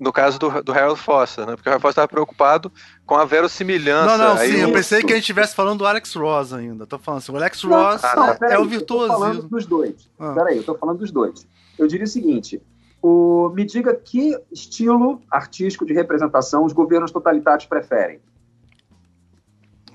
no 0.00 0.12
caso 0.12 0.36
do, 0.36 0.62
do 0.64 0.72
Harold 0.72 0.98
Foster, 0.98 1.46
né? 1.46 1.54
Porque 1.54 1.68
o 1.68 1.70
Harold 1.70 1.82
Foster 1.82 2.02
estava 2.02 2.08
preocupado 2.08 2.72
com 3.06 3.14
a 3.14 3.24
verossimilhança. 3.24 4.16
Não, 4.16 4.34
não, 4.34 4.38
sim, 4.38 4.56
eu 4.56 4.72
pensei 4.72 5.00
que 5.00 5.12
a 5.12 5.14
gente 5.14 5.22
estivesse 5.22 5.54
falando 5.54 5.78
do 5.78 5.86
Alex 5.86 6.14
Ross 6.14 6.52
ainda. 6.52 6.86
Tô 6.86 6.98
falando 6.98 7.18
assim, 7.18 7.30
o 7.30 7.36
Alex 7.36 7.62
Ross 7.62 8.02
não, 8.16 8.28
é, 8.28 8.54
é, 8.54 8.58
o 8.58 8.64
virtuosismo. 8.64 9.14
Eu 9.14 9.18
tô 9.18 9.20
falando 9.20 9.48
dos 9.48 9.66
dois. 9.66 10.10
Ah. 10.18 10.32
Peraí, 10.32 10.56
eu 10.56 10.64
tô 10.64 10.74
falando 10.74 10.98
dos 10.98 11.12
dois. 11.12 11.46
Eu 11.78 11.86
diria 11.86 12.04
o 12.04 12.08
seguinte: 12.08 12.60
o, 13.02 13.50
me 13.52 13.64
diga 13.64 13.94
que 13.94 14.38
estilo 14.50 15.20
artístico 15.28 15.84
de 15.84 15.92
representação 15.92 16.64
os 16.64 16.72
governos 16.72 17.10
totalitários 17.10 17.66
preferem. 17.66 18.20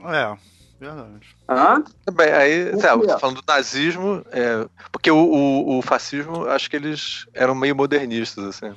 É, 0.03 0.38
verdade. 0.80 1.36
Hã? 1.49 1.84
Bem, 2.14 2.32
aí, 2.34 2.78
tá, 2.78 3.18
falando 3.18 3.41
do 3.41 3.47
nazismo, 3.47 4.24
é, 4.30 4.68
porque 4.91 5.10
o, 5.10 5.18
o, 5.18 5.78
o, 5.78 5.82
fascismo, 5.82 6.45
acho 6.47 6.70
que 6.70 6.76
eles 6.76 7.26
eram 7.34 7.55
meio 7.55 7.76
modernistas, 7.76 8.43
assim. 8.43 8.74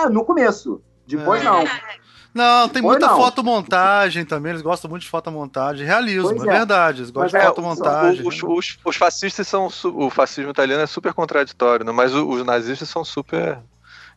É, 0.00 0.08
no 0.08 0.24
começo. 0.24 0.80
Depois 1.06 1.40
é. 1.42 1.44
não. 1.44 1.64
Não, 2.34 2.66
tem 2.66 2.80
muita 2.80 3.08
não. 3.08 3.16
fotomontagem 3.16 4.24
também, 4.24 4.50
eles 4.52 4.62
gostam 4.62 4.88
muito 4.88 5.02
de 5.02 5.08
fotomontagem. 5.08 5.86
Realismo, 5.86 6.30
é. 6.30 6.48
é. 6.48 6.58
verdade, 6.58 7.00
eles 7.00 7.10
gostam 7.10 7.24
Mas 7.24 7.32
de 7.32 7.36
é, 7.36 7.42
fotomontagem. 7.42 8.26
Os, 8.26 8.42
os, 8.42 8.78
os, 8.82 8.96
fascistas 8.96 9.46
são. 9.46 9.68
O 9.84 10.08
fascismo 10.08 10.50
italiano 10.50 10.82
é 10.82 10.86
super 10.86 11.12
contraditório, 11.12 11.84
né? 11.84 11.92
mas 11.92 12.14
os, 12.14 12.22
os 12.22 12.46
nazistas 12.46 12.88
são 12.88 13.04
super 13.04 13.58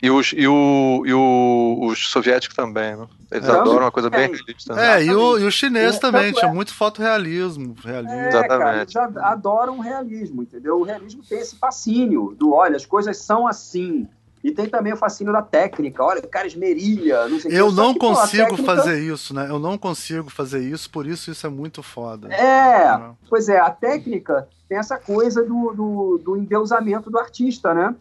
e 0.05 0.11
os, 0.11 0.33
e 0.37 0.47
o, 0.47 1.03
e 1.03 1.13
o, 1.15 1.79
os 1.81 2.09
soviéticos 2.09 2.55
também, 2.55 2.95
né? 2.95 3.07
Eles 3.31 3.49
é, 3.49 3.51
adoram 3.51 3.85
uma 3.85 3.91
coisa 3.91 4.07
bem 4.07 4.31
realista. 4.31 4.75
Né? 4.75 5.01
É, 5.01 5.03
e 5.03 5.11
o, 5.11 5.39
e 5.39 5.45
o 5.45 5.51
chinês 5.51 5.95
é, 5.95 5.99
também, 5.99 6.31
tinha 6.31 6.51
é. 6.51 6.53
muito 6.53 6.75
fotorrealismo. 6.75 7.75
Realismo. 7.83 8.15
É, 8.15 8.27
Exatamente. 8.27 8.93
Cara, 8.93 9.07
eles 9.07 9.17
adoram 9.17 9.79
o 9.79 9.81
realismo, 9.81 10.43
entendeu? 10.43 10.79
O 10.79 10.83
realismo 10.83 11.23
tem 11.27 11.39
esse 11.39 11.57
fascínio 11.57 12.35
do, 12.37 12.53
olha, 12.53 12.75
as 12.75 12.85
coisas 12.85 13.17
são 13.17 13.47
assim. 13.47 14.07
E 14.43 14.51
tem 14.51 14.69
também 14.69 14.93
o 14.93 14.97
fascínio 14.97 15.33
da 15.33 15.41
técnica. 15.41 16.03
Olha, 16.03 16.19
o 16.19 16.27
cara 16.27 16.45
esmerilha, 16.45 17.27
não 17.27 17.39
sei 17.39 17.59
Eu 17.59 17.69
que, 17.69 17.73
não 17.73 17.93
que, 17.93 17.99
consigo 17.99 18.49
pô, 18.49 18.57
técnica... 18.57 18.75
fazer 18.75 18.99
isso, 18.99 19.33
né? 19.33 19.47
Eu 19.49 19.57
não 19.57 19.75
consigo 19.75 20.29
fazer 20.29 20.59
isso, 20.59 20.87
por 20.91 21.07
isso 21.07 21.31
isso 21.31 21.47
é 21.47 21.49
muito 21.49 21.81
foda. 21.81 22.31
É, 22.31 22.95
pois 23.27 23.49
é, 23.49 23.59
a 23.59 23.71
técnica 23.71 24.47
tem 24.69 24.77
essa 24.77 24.99
coisa 24.99 25.41
do, 25.41 25.73
do, 25.73 26.21
do 26.23 26.37
endeusamento 26.37 27.09
do 27.09 27.17
artista, 27.17 27.73
né? 27.73 27.95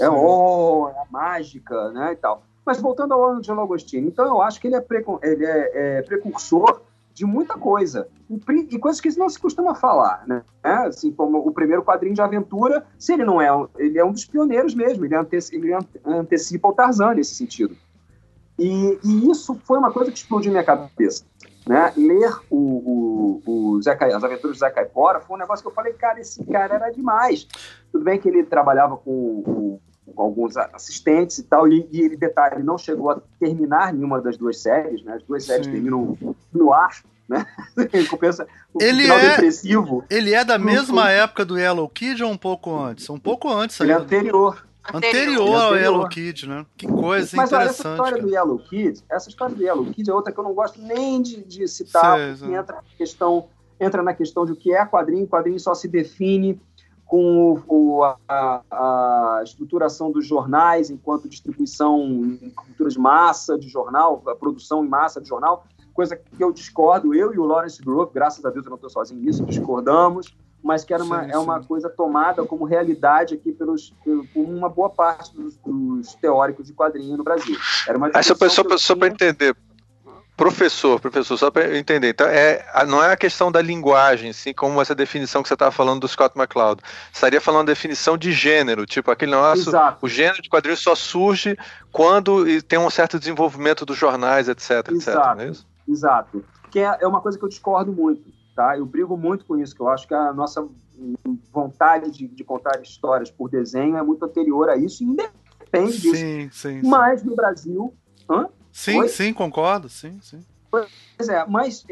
É 0.00 0.10
oh, 0.10 0.88
é 0.88 0.98
a 0.98 1.06
mágica, 1.10 1.90
né, 1.90 2.12
e 2.12 2.16
tal. 2.16 2.42
Mas 2.64 2.80
voltando 2.80 3.14
ao 3.14 3.24
ano 3.24 3.40
de 3.40 3.50
Agostini, 3.50 4.08
então 4.08 4.24
eu 4.26 4.42
acho 4.42 4.60
que 4.60 4.68
ele 4.68 4.76
é, 4.76 4.86
ele 5.22 5.44
é, 5.46 5.98
é 5.98 6.02
precursor 6.02 6.80
de 7.12 7.24
muita 7.24 7.54
coisa. 7.54 8.08
E, 8.70 8.78
coisas 8.78 9.00
que 9.00 9.08
não 9.18 9.28
se 9.28 9.38
costuma 9.38 9.74
falar, 9.74 10.24
né? 10.26 10.42
É, 10.62 10.72
assim 10.72 11.10
como 11.10 11.38
o 11.38 11.52
primeiro 11.52 11.82
quadrinho 11.82 12.14
de 12.14 12.22
aventura, 12.22 12.86
se 12.98 13.12
ele 13.12 13.24
não 13.24 13.40
é, 13.40 13.48
ele 13.76 13.98
é 13.98 14.04
um 14.04 14.12
dos 14.12 14.24
pioneiros 14.24 14.74
mesmo, 14.74 15.04
ele, 15.04 15.14
anteci, 15.14 15.56
ele 15.56 15.72
antecipa 16.04 16.68
o 16.68 16.72
Tarzan 16.72 17.14
nesse 17.14 17.34
sentido. 17.34 17.76
E, 18.58 18.98
e, 19.02 19.30
isso 19.30 19.58
foi 19.64 19.78
uma 19.78 19.92
coisa 19.92 20.10
que 20.10 20.18
explodiu 20.18 20.52
minha 20.52 20.64
cabeça. 20.64 21.24
Né? 21.66 21.92
Ler 21.96 22.38
o, 22.48 23.40
o, 23.46 23.74
o 23.74 23.82
Zé 23.82 23.92
as 23.92 24.24
aventuras 24.24 24.56
do 24.56 24.60
Zé 24.60 24.70
Caipora 24.70 25.20
foi 25.20 25.36
um 25.36 25.40
negócio 25.40 25.62
que 25.62 25.68
eu 25.68 25.74
falei, 25.74 25.92
cara, 25.92 26.20
esse 26.20 26.44
cara 26.44 26.74
era 26.74 26.90
demais. 26.90 27.46
Tudo 27.90 28.04
bem 28.04 28.18
que 28.18 28.28
ele 28.28 28.44
trabalhava 28.44 28.96
com 28.96 29.10
o, 29.10 29.80
com 30.14 30.22
alguns 30.22 30.56
assistentes 30.56 31.38
e 31.38 31.44
tal, 31.44 31.68
e, 31.68 31.88
e 31.92 32.00
ele, 32.00 32.16
detalhe, 32.16 32.62
não 32.62 32.76
chegou 32.76 33.10
a 33.10 33.20
terminar 33.38 33.92
nenhuma 33.92 34.20
das 34.20 34.36
duas 34.36 34.58
séries, 34.58 35.02
né? 35.04 35.14
As 35.14 35.22
duas 35.22 35.44
séries 35.44 35.66
Sim. 35.66 35.72
terminam 35.72 36.18
no 36.52 36.72
ar, 36.72 37.02
né? 37.28 37.46
Compensa 38.10 38.46
o 38.74 38.82
ele 38.82 39.02
final 39.02 39.18
é, 39.18 39.30
depressivo. 39.30 40.04
Ele 40.10 40.34
é 40.34 40.44
da 40.44 40.58
mesma 40.58 41.02
foi... 41.02 41.12
época 41.12 41.44
do 41.44 41.58
Yellow 41.58 41.88
Kid 41.88 42.22
ou 42.24 42.30
um 42.30 42.36
pouco 42.36 42.76
antes? 42.76 43.08
Um 43.08 43.18
pouco 43.18 43.48
antes. 43.48 43.78
Ele 43.80 43.92
é 43.92 43.96
anterior. 43.96 44.66
Anterior 44.92 45.60
ao 45.60 45.76
Yellow 45.76 46.08
Kid, 46.08 46.48
né? 46.48 46.66
Que 46.76 46.86
coisa 46.86 47.36
Mas, 47.36 47.50
interessante. 47.50 47.52
Mas 47.52 47.70
essa 47.70 47.88
história 47.90 48.12
cara. 48.12 48.22
do 48.22 48.30
Yellow 48.30 48.58
Kid, 48.58 49.04
essa 49.08 49.28
história 49.28 49.54
do 49.54 49.62
Yellow 49.62 49.86
Kid 49.86 50.10
é 50.10 50.14
outra 50.14 50.32
que 50.32 50.40
eu 50.40 50.44
não 50.44 50.54
gosto 50.54 50.80
nem 50.80 51.22
de, 51.22 51.44
de 51.44 51.68
citar, 51.68 52.16
Sei, 52.16 52.34
porque 52.34 52.54
entra 52.54 52.76
na 52.76 52.82
questão 52.96 53.48
entra 53.80 54.02
na 54.02 54.12
questão 54.12 54.44
de 54.44 54.52
o 54.52 54.56
que 54.56 54.74
é 54.74 54.84
quadrinho, 54.84 55.26
quadrinho 55.26 55.58
só 55.58 55.74
se 55.74 55.88
define 55.88 56.60
com 57.10 57.60
o, 57.66 58.04
a, 58.04 58.16
a, 58.70 59.40
estruturação 59.42 60.12
dos 60.12 60.24
jornais 60.24 60.90
enquanto 60.90 61.28
distribuição 61.28 61.98
em 62.00 62.50
cultura 62.50 62.88
de 62.88 63.00
massa 63.00 63.58
de 63.58 63.68
jornal, 63.68 64.22
a 64.28 64.34
produção 64.36 64.84
em 64.84 64.88
massa 64.88 65.20
de 65.20 65.28
jornal, 65.28 65.64
coisa 65.92 66.14
que 66.14 66.22
eu 66.38 66.52
discordo, 66.52 67.12
eu 67.12 67.34
e 67.34 67.38
o 67.38 67.44
Lawrence 67.44 67.82
Grove, 67.82 68.12
graças 68.14 68.44
a 68.44 68.50
Deus 68.50 68.64
eu 68.64 68.70
não 68.70 68.76
estou 68.76 68.88
sozinho 68.88 69.20
nisso, 69.20 69.44
discordamos, 69.44 70.32
mas 70.62 70.84
que 70.84 70.94
era 70.94 71.02
uma, 71.02 71.24
sim, 71.24 71.30
sim. 71.30 71.32
é 71.32 71.38
uma 71.38 71.60
coisa 71.64 71.90
tomada 71.90 72.44
como 72.44 72.64
realidade 72.64 73.34
aqui 73.34 73.50
pelos, 73.50 73.92
por 74.04 74.24
uma 74.36 74.68
boa 74.68 74.88
parte 74.88 75.34
dos, 75.34 75.56
dos 75.56 76.14
teóricos 76.14 76.68
de 76.68 76.74
quadrinho 76.74 77.16
no 77.16 77.24
Brasil. 77.24 77.56
Era 77.88 77.98
uma 77.98 78.12
Aí 78.14 78.22
só 78.22 78.94
para 78.94 79.08
entender, 79.08 79.56
Professor, 80.40 80.98
professor, 80.98 81.36
só 81.36 81.50
para 81.50 81.76
entender. 81.76 82.08
Então, 82.08 82.26
é, 82.26 82.64
não 82.88 83.04
é 83.04 83.12
a 83.12 83.16
questão 83.16 83.52
da 83.52 83.60
linguagem, 83.60 84.30
assim, 84.30 84.54
como 84.54 84.80
essa 84.80 84.94
definição 84.94 85.42
que 85.42 85.48
você 85.48 85.52
estava 85.52 85.70
falando 85.70 86.00
do 86.00 86.08
Scott 86.08 86.34
McCloud. 86.34 86.80
Estaria 87.12 87.42
falando 87.42 87.66
da 87.66 87.72
definição 87.72 88.16
de 88.16 88.32
gênero, 88.32 88.86
tipo 88.86 89.10
aquele 89.10 89.32
negócio. 89.32 89.68
Exato. 89.68 89.98
O 90.00 90.08
gênero 90.08 90.40
de 90.40 90.48
quadrinhos 90.48 90.80
só 90.80 90.94
surge 90.94 91.58
quando 91.92 92.42
tem 92.62 92.78
um 92.78 92.88
certo 92.88 93.18
desenvolvimento 93.18 93.84
dos 93.84 93.98
jornais, 93.98 94.48
etc. 94.48 94.88
Exato. 94.90 95.42
Etc, 95.42 95.62
é 95.86 95.90
Exato. 95.92 96.44
Que 96.70 96.78
é, 96.78 96.96
é 97.02 97.06
uma 97.06 97.20
coisa 97.20 97.38
que 97.38 97.44
eu 97.44 97.48
discordo 97.50 97.92
muito. 97.92 98.32
tá? 98.56 98.78
Eu 98.78 98.86
brigo 98.86 99.18
muito 99.18 99.44
com 99.44 99.58
isso, 99.58 99.74
que 99.74 99.82
eu 99.82 99.90
acho 99.90 100.08
que 100.08 100.14
a 100.14 100.32
nossa 100.32 100.66
vontade 101.52 102.10
de, 102.10 102.26
de 102.26 102.44
contar 102.44 102.80
histórias 102.80 103.30
por 103.30 103.50
desenho 103.50 103.98
é 103.98 104.02
muito 104.02 104.24
anterior 104.24 104.70
a 104.70 104.76
isso, 104.78 105.04
independe 105.04 106.00
disso. 106.00 106.16
Sim, 106.16 106.48
sim. 106.50 106.80
Mas 106.82 107.22
no 107.22 107.36
Brasil. 107.36 107.92
Hã? 108.26 108.48
Sim, 108.72 109.00
Oi? 109.00 109.08
sim, 109.08 109.32
concordo, 109.32 109.88
sim, 109.88 110.18
sim. 110.22 110.44
Pois 110.70 111.28
é, 111.28 111.44
mas 111.46 111.84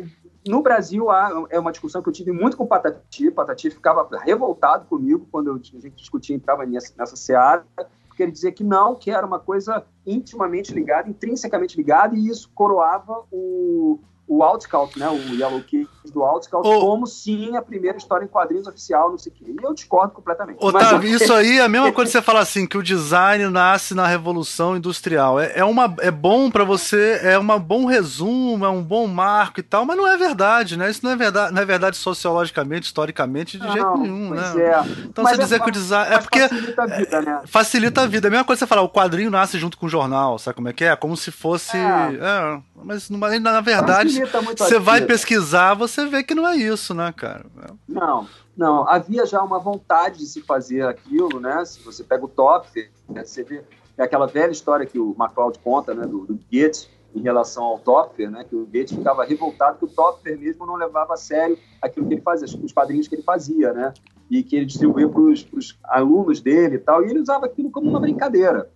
no 0.46 0.62
Brasil 0.62 1.10
há, 1.10 1.46
é 1.50 1.58
uma 1.58 1.72
discussão 1.72 2.00
que 2.00 2.08
eu 2.08 2.12
tive 2.12 2.30
muito 2.30 2.56
com 2.56 2.64
o 2.64 2.66
Patati. 2.66 3.30
Patati 3.30 3.70
ficava 3.70 4.08
revoltado 4.20 4.86
comigo 4.86 5.26
quando 5.30 5.48
eu, 5.48 5.54
a 5.54 5.58
gente 5.80 5.90
discutia, 5.96 6.36
entrava 6.36 6.64
nessa, 6.64 6.94
nessa 6.96 7.16
seara, 7.16 7.66
porque 8.06 8.22
ele 8.22 8.32
dizia 8.32 8.52
que 8.52 8.62
não, 8.62 8.94
que 8.94 9.10
era 9.10 9.26
uma 9.26 9.38
coisa 9.38 9.84
intimamente 10.06 10.72
ligada, 10.72 11.08
intrinsecamente 11.08 11.76
ligada, 11.76 12.16
e 12.16 12.28
isso 12.28 12.50
coroava 12.54 13.24
o, 13.30 14.00
o 14.26 14.42
Outscout, 14.42 14.98
né, 14.98 15.08
o 15.08 15.34
Yellow 15.34 15.62
Do 16.10 16.22
Outscout, 16.22 16.66
Ô- 16.66 16.80
como 16.80 17.06
sim 17.06 17.56
a 17.56 17.62
primeira 17.62 17.96
história 17.98 18.24
em 18.24 18.28
quadrinhos 18.28 18.66
oficial, 18.66 19.10
não 19.10 19.18
sei 19.18 19.32
o 19.32 19.34
quê. 19.34 19.44
E 19.48 19.64
eu 19.64 19.74
discordo 19.74 20.12
completamente. 20.12 20.58
Mas, 20.60 20.74
Otávio, 20.74 21.08
isso 21.14 21.32
aí 21.32 21.58
é 21.58 21.62
a 21.62 21.68
mesma 21.68 21.92
coisa 21.92 22.10
que 22.10 22.18
você 22.18 22.22
fala 22.24 22.40
assim, 22.40 22.66
que 22.66 22.76
o 22.78 22.82
design 22.82 23.48
nasce 23.48 23.94
na 23.94 24.06
Revolução 24.06 24.76
Industrial. 24.76 25.38
É, 25.40 25.52
é, 25.58 25.64
uma, 25.64 25.94
é 26.00 26.10
bom 26.10 26.50
pra 26.50 26.64
você, 26.64 27.20
é 27.22 27.38
um 27.38 27.58
bom 27.60 27.84
resumo, 27.86 28.64
é 28.64 28.68
um 28.68 28.82
bom 28.82 29.06
marco 29.06 29.60
e 29.60 29.62
tal, 29.62 29.84
mas 29.84 29.96
não 29.96 30.06
é 30.06 30.16
verdade, 30.16 30.76
né? 30.76 30.90
Isso 30.90 31.00
não 31.04 31.10
é 31.12 31.16
verdade, 31.16 31.52
não 31.54 31.62
é 31.62 31.64
verdade 31.64 31.96
sociologicamente, 31.96 32.86
historicamente, 32.86 33.58
de 33.58 33.66
não, 33.66 33.72
jeito 33.72 33.98
nenhum, 33.98 34.28
pois 34.28 34.54
né? 34.54 34.62
é. 34.64 34.80
Então 35.04 35.24
Mas 35.24 35.36
você 35.36 35.40
é- 35.40 35.44
dizer 35.44 35.60
que 35.60 35.68
o 35.68 35.72
design. 35.72 36.08
É 36.10 36.14
mas 36.16 36.24
porque 36.24 36.48
facilita 36.48 36.82
a 36.82 36.86
vida, 36.86 37.22
né? 37.22 37.40
facilita 37.46 38.02
a 38.02 38.06
vida. 38.06 38.26
É 38.26 38.28
a 38.28 38.30
mesma 38.30 38.44
coisa 38.44 38.58
que 38.58 38.64
você 38.64 38.66
falar, 38.68 38.82
o 38.82 38.88
quadrinho 38.88 39.30
nasce 39.30 39.58
junto 39.58 39.76
com 39.76 39.86
o 39.86 39.88
jornal, 39.88 40.38
sabe 40.38 40.56
como 40.56 40.68
é 40.68 40.72
que 40.72 40.84
é? 40.84 40.94
Como 40.96 41.16
se 41.16 41.30
fosse. 41.30 41.76
É. 41.76 41.80
É, 42.20 42.58
mas 42.84 43.08
na 43.10 43.60
verdade, 43.60 44.22
você 44.56 44.78
vai 44.78 45.00
pesquisar, 45.02 45.74
você 45.74 45.97
vê 46.06 46.22
que 46.22 46.34
não 46.34 46.46
é 46.46 46.56
isso, 46.56 46.94
né, 46.94 47.12
cara? 47.12 47.46
Não, 47.86 48.26
não. 48.56 48.88
Havia 48.88 49.24
já 49.26 49.42
uma 49.42 49.58
vontade 49.58 50.18
de 50.18 50.26
se 50.26 50.42
fazer 50.42 50.82
aquilo, 50.82 51.40
né? 51.40 51.64
Se 51.64 51.80
você 51.80 52.04
pega 52.04 52.24
o 52.24 52.28
Topfer, 52.28 52.90
né? 53.08 53.24
você 53.24 53.42
vê 53.42 53.62
é 53.98 54.04
aquela 54.04 54.26
velha 54.26 54.52
história 54.52 54.86
que 54.86 54.98
o 54.98 55.14
MacLeod 55.18 55.58
conta, 55.58 55.92
né? 55.92 56.06
Do, 56.06 56.24
do 56.24 56.38
Goethe 56.50 56.88
em 57.14 57.20
relação 57.20 57.64
ao 57.64 57.78
Topfer, 57.80 58.30
né? 58.30 58.44
Que 58.44 58.54
o 58.54 58.64
Goethe 58.64 58.94
ficava 58.94 59.24
revoltado 59.24 59.78
que 59.78 59.84
o 59.84 59.88
Topfer 59.88 60.38
mesmo 60.38 60.64
não 60.64 60.76
levava 60.76 61.14
a 61.14 61.16
sério 61.16 61.58
aquilo 61.82 62.06
que 62.06 62.14
ele 62.14 62.22
fazia, 62.22 62.46
os 62.62 62.72
quadrinhos 62.72 63.08
que 63.08 63.16
ele 63.16 63.22
fazia, 63.22 63.72
né? 63.72 63.92
E 64.30 64.42
que 64.42 64.54
ele 64.54 64.66
distribuía 64.66 65.08
para 65.08 65.20
os 65.20 65.78
alunos 65.82 66.40
dele 66.40 66.76
e 66.76 66.78
tal. 66.78 67.04
E 67.04 67.10
ele 67.10 67.18
usava 67.18 67.46
aquilo 67.46 67.70
como 67.70 67.90
uma 67.90 67.98
brincadeira, 67.98 68.70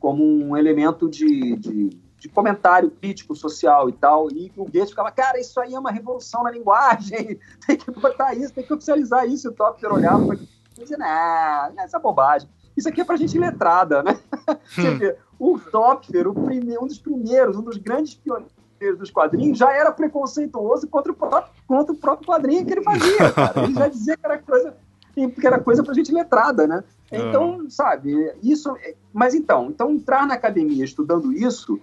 como 0.00 0.24
um 0.24 0.56
elemento 0.56 1.08
de, 1.08 1.56
de, 1.56 1.90
de 2.26 2.32
comentário 2.34 2.90
crítico 2.90 3.34
social 3.34 3.88
e 3.88 3.92
tal. 3.92 4.30
E 4.30 4.52
o 4.56 4.64
Goethe 4.64 4.88
ficava, 4.90 5.10
cara, 5.10 5.38
isso 5.38 5.58
aí 5.60 5.74
é 5.74 5.78
uma 5.78 5.90
revolução 5.90 6.42
na 6.42 6.50
linguagem, 6.50 7.38
tem 7.66 7.76
que 7.76 7.90
botar 7.92 8.34
isso, 8.34 8.52
tem 8.52 8.64
que 8.64 8.72
oficializar 8.74 9.26
isso. 9.26 9.46
E 9.48 9.50
o 9.50 9.52
Topfer 9.52 9.92
olhava 9.92 10.26
para 10.26 10.36
e 10.36 10.80
dizia, 10.82 10.98
não, 10.98 11.82
essa 11.82 11.96
é 11.96 12.00
bobagem. 12.00 12.48
Isso 12.76 12.88
aqui 12.88 13.00
é 13.00 13.04
pra 13.04 13.16
gente 13.16 13.38
letrada, 13.38 14.02
né? 14.02 14.18
Você 14.68 14.94
vê, 14.96 15.16
o 15.38 15.58
Topfer, 15.58 16.28
o 16.28 16.34
prime- 16.34 16.76
um 16.78 16.86
dos 16.86 16.98
primeiros, 16.98 17.56
um 17.56 17.62
dos 17.62 17.78
grandes 17.78 18.14
pioneiros 18.14 18.98
dos 18.98 19.10
quadrinhos, 19.10 19.56
já 19.56 19.72
era 19.72 19.90
preconceituoso 19.90 20.86
contra 20.88 21.10
o 21.12 21.14
próprio, 21.14 21.52
contra 21.66 21.92
o 21.94 21.96
próprio 21.96 22.26
quadrinho 22.28 22.66
que 22.66 22.72
ele 22.72 22.82
fazia, 22.82 23.32
cara. 23.32 23.62
Ele 23.62 23.72
já 23.74 23.88
dizia 23.88 24.16
que 24.16 24.26
era 24.26 24.38
coisa, 24.38 24.76
que 25.14 25.46
era 25.46 25.58
coisa 25.58 25.82
pra 25.82 25.94
gente 25.94 26.12
letrada, 26.12 26.66
né? 26.66 26.84
Então, 27.10 27.70
sabe, 27.70 28.34
isso. 28.42 28.76
Mas 29.14 29.32
então, 29.32 29.66
então 29.70 29.90
entrar 29.92 30.26
na 30.26 30.34
academia 30.34 30.84
estudando 30.84 31.32
isso 31.32 31.80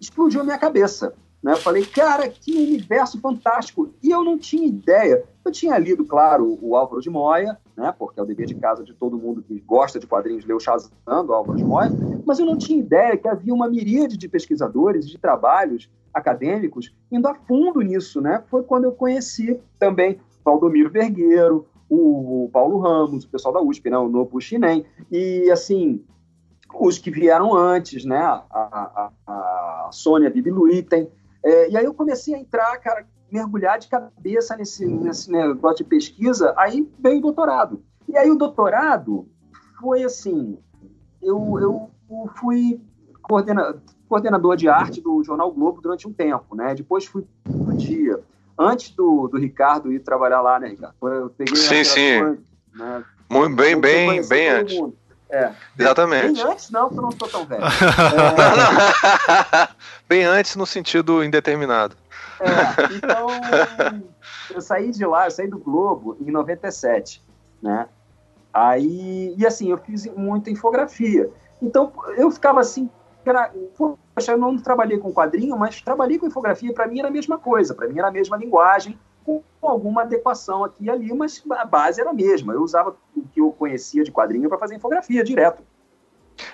explodiu 0.00 0.40
a 0.40 0.44
minha 0.44 0.58
cabeça. 0.58 1.14
Né? 1.42 1.52
Eu 1.52 1.58
falei, 1.58 1.84
cara, 1.84 2.28
que 2.28 2.52
universo 2.56 3.20
fantástico. 3.20 3.94
E 4.02 4.10
eu 4.10 4.24
não 4.24 4.38
tinha 4.38 4.66
ideia. 4.66 5.24
Eu 5.44 5.52
tinha 5.52 5.78
lido, 5.78 6.04
claro, 6.04 6.58
o 6.60 6.74
Álvaro 6.74 7.00
de 7.00 7.08
Moya, 7.08 7.56
né? 7.76 7.94
porque 7.96 8.18
é 8.18 8.22
o 8.22 8.26
dever 8.26 8.46
de 8.46 8.54
casa 8.56 8.82
de 8.82 8.92
todo 8.92 9.18
mundo 9.18 9.42
que 9.42 9.60
gosta 9.60 10.00
de 10.00 10.06
quadrinhos 10.06 10.44
ler 10.44 10.54
o 10.54 10.60
Shazam 10.60 10.90
do 11.24 11.32
Álvaro 11.32 11.56
de 11.56 11.64
Moya, 11.64 11.90
mas 12.24 12.40
eu 12.40 12.46
não 12.46 12.58
tinha 12.58 12.80
ideia 12.80 13.16
que 13.16 13.28
havia 13.28 13.54
uma 13.54 13.68
miríade 13.68 14.16
de 14.16 14.28
pesquisadores, 14.28 15.08
de 15.08 15.18
trabalhos 15.18 15.88
acadêmicos 16.12 16.92
indo 17.12 17.28
a 17.28 17.34
fundo 17.34 17.80
nisso. 17.80 18.20
Né? 18.20 18.42
Foi 18.48 18.64
quando 18.64 18.84
eu 18.84 18.92
conheci 18.92 19.60
também 19.78 20.18
Valdomiro 20.44 20.90
Vergueiro, 20.90 21.66
o 21.88 22.50
Paulo 22.52 22.78
Ramos, 22.78 23.24
o 23.24 23.28
pessoal 23.28 23.54
da 23.54 23.60
USP, 23.60 23.88
né? 23.88 23.96
o 23.96 24.08
Nobu 24.08 24.40
Shinen, 24.40 24.84
e 25.12 25.48
assim, 25.50 26.02
os 26.74 26.98
que 26.98 27.10
vieram 27.10 27.54
antes, 27.54 28.04
né? 28.04 28.20
A, 28.20 28.42
a, 28.50 29.10
a 29.26 29.88
Sônia 29.92 30.30
Bibi 30.30 30.50
Luitem. 30.50 31.08
É, 31.42 31.70
e 31.70 31.76
aí 31.76 31.84
eu 31.84 31.94
comecei 31.94 32.34
a 32.34 32.38
entrar, 32.38 32.76
cara, 32.78 33.06
mergulhar 33.30 33.78
de 33.78 33.88
cabeça 33.88 34.56
nesse, 34.56 34.86
nesse 34.86 35.30
negócio 35.30 35.78
de 35.78 35.84
pesquisa, 35.84 36.54
aí 36.56 36.88
veio 36.98 37.18
o 37.18 37.22
doutorado. 37.22 37.82
E 38.08 38.16
aí 38.16 38.30
o 38.30 38.36
doutorado 38.36 39.28
foi 39.80 40.04
assim, 40.04 40.58
eu, 41.22 41.58
eu 41.60 41.90
fui 42.36 42.80
coordena, 43.22 43.76
coordenador 44.08 44.56
de 44.56 44.68
arte 44.68 45.00
do 45.00 45.22
Jornal 45.24 45.52
Globo 45.52 45.80
durante 45.80 46.06
um 46.06 46.12
tempo, 46.12 46.54
né? 46.54 46.74
Depois 46.74 47.04
fui 47.04 47.26
pro 47.42 47.76
dia. 47.76 48.20
Antes 48.58 48.90
do, 48.90 49.28
do 49.28 49.38
Ricardo 49.38 49.92
ir 49.92 50.00
trabalhar 50.00 50.40
lá, 50.40 50.58
né, 50.58 50.68
Ricardo? 50.68 50.94
Eu 51.02 51.30
peguei 51.30 51.56
Sim, 51.56 51.84
sim. 51.84 52.38
Né? 52.74 53.04
Muito 53.28 53.56
bem, 53.56 53.78
bem, 53.78 54.26
bem 54.26 54.48
antes. 54.48 54.78
mundo. 54.78 54.96
É. 55.28 55.52
Exatamente. 55.78 56.34
Bem 56.34 56.52
antes, 56.52 56.70
não, 56.70 56.88
porque 56.88 56.98
eu 56.98 57.02
não 57.02 57.10
sou 57.10 57.28
tão 57.28 57.46
velho. 57.46 57.62
bem 60.08 60.24
antes 60.24 60.54
no 60.54 60.64
sentido 60.64 61.24
indeterminado. 61.24 61.96
É, 62.40 62.94
então, 62.94 63.26
eu 64.50 64.60
saí 64.60 64.90
de 64.90 65.04
lá, 65.04 65.26
eu 65.26 65.30
saí 65.30 65.48
do 65.48 65.58
Globo 65.58 66.16
em 66.20 66.30
97, 66.30 67.22
né? 67.62 67.88
Aí, 68.52 69.34
e 69.36 69.46
assim, 69.46 69.70
eu 69.70 69.78
fiz 69.78 70.06
muita 70.06 70.50
infografia. 70.50 71.30
Então, 71.60 71.92
eu 72.16 72.30
ficava 72.30 72.60
assim, 72.60 72.88
cara, 73.24 73.52
poxa, 73.76 74.32
eu 74.32 74.38
não 74.38 74.56
trabalhei 74.56 74.98
com 74.98 75.12
quadrinho, 75.12 75.58
mas 75.58 75.80
trabalhei 75.80 76.18
com 76.18 76.26
infografia, 76.26 76.72
para 76.72 76.86
mim 76.86 77.00
era 77.00 77.08
a 77.08 77.10
mesma 77.10 77.38
coisa, 77.38 77.74
para 77.74 77.88
mim 77.88 77.98
era 77.98 78.08
a 78.08 78.12
mesma 78.12 78.36
linguagem, 78.36 78.98
com 79.26 79.42
alguma 79.62 80.02
adequação 80.02 80.62
aqui 80.64 80.84
e 80.84 80.90
ali, 80.90 81.12
mas 81.12 81.42
a 81.50 81.64
base 81.64 82.00
era 82.00 82.10
a 82.10 82.14
mesma. 82.14 82.52
Eu 82.52 82.62
usava 82.62 82.96
o 83.16 83.22
que 83.28 83.40
eu 83.40 83.50
conhecia 83.52 84.04
de 84.04 84.12
quadrinho 84.12 84.48
para 84.48 84.58
fazer 84.58 84.76
infografia 84.76 85.24
direto. 85.24 85.62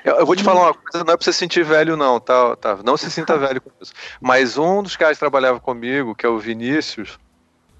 Eu, 0.04 0.16
eu 0.16 0.26
vou 0.26 0.34
te 0.34 0.42
falar 0.42 0.62
uma 0.62 0.74
coisa, 0.74 1.04
não 1.04 1.12
é 1.12 1.16
pra 1.16 1.24
você 1.24 1.32
sentir 1.32 1.64
velho, 1.64 1.96
não, 1.96 2.18
tá, 2.18 2.56
tá? 2.56 2.78
Não 2.84 2.96
se 2.96 3.10
sinta 3.10 3.36
velho 3.38 3.60
com 3.60 3.70
isso. 3.80 3.92
Mas 4.20 4.56
um 4.56 4.82
dos 4.82 4.96
caras 4.96 5.16
que 5.16 5.20
trabalhava 5.20 5.60
comigo, 5.60 6.14
que 6.14 6.24
é 6.24 6.28
o 6.28 6.38
Vinícius, 6.38 7.18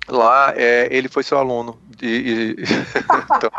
lá, 0.09 0.53
é, 0.57 0.89
ele 0.91 1.09
foi 1.09 1.23
seu 1.23 1.39
aluno. 1.39 1.81
E, 2.01 2.07
e- 2.07 2.57
então, 3.37 3.51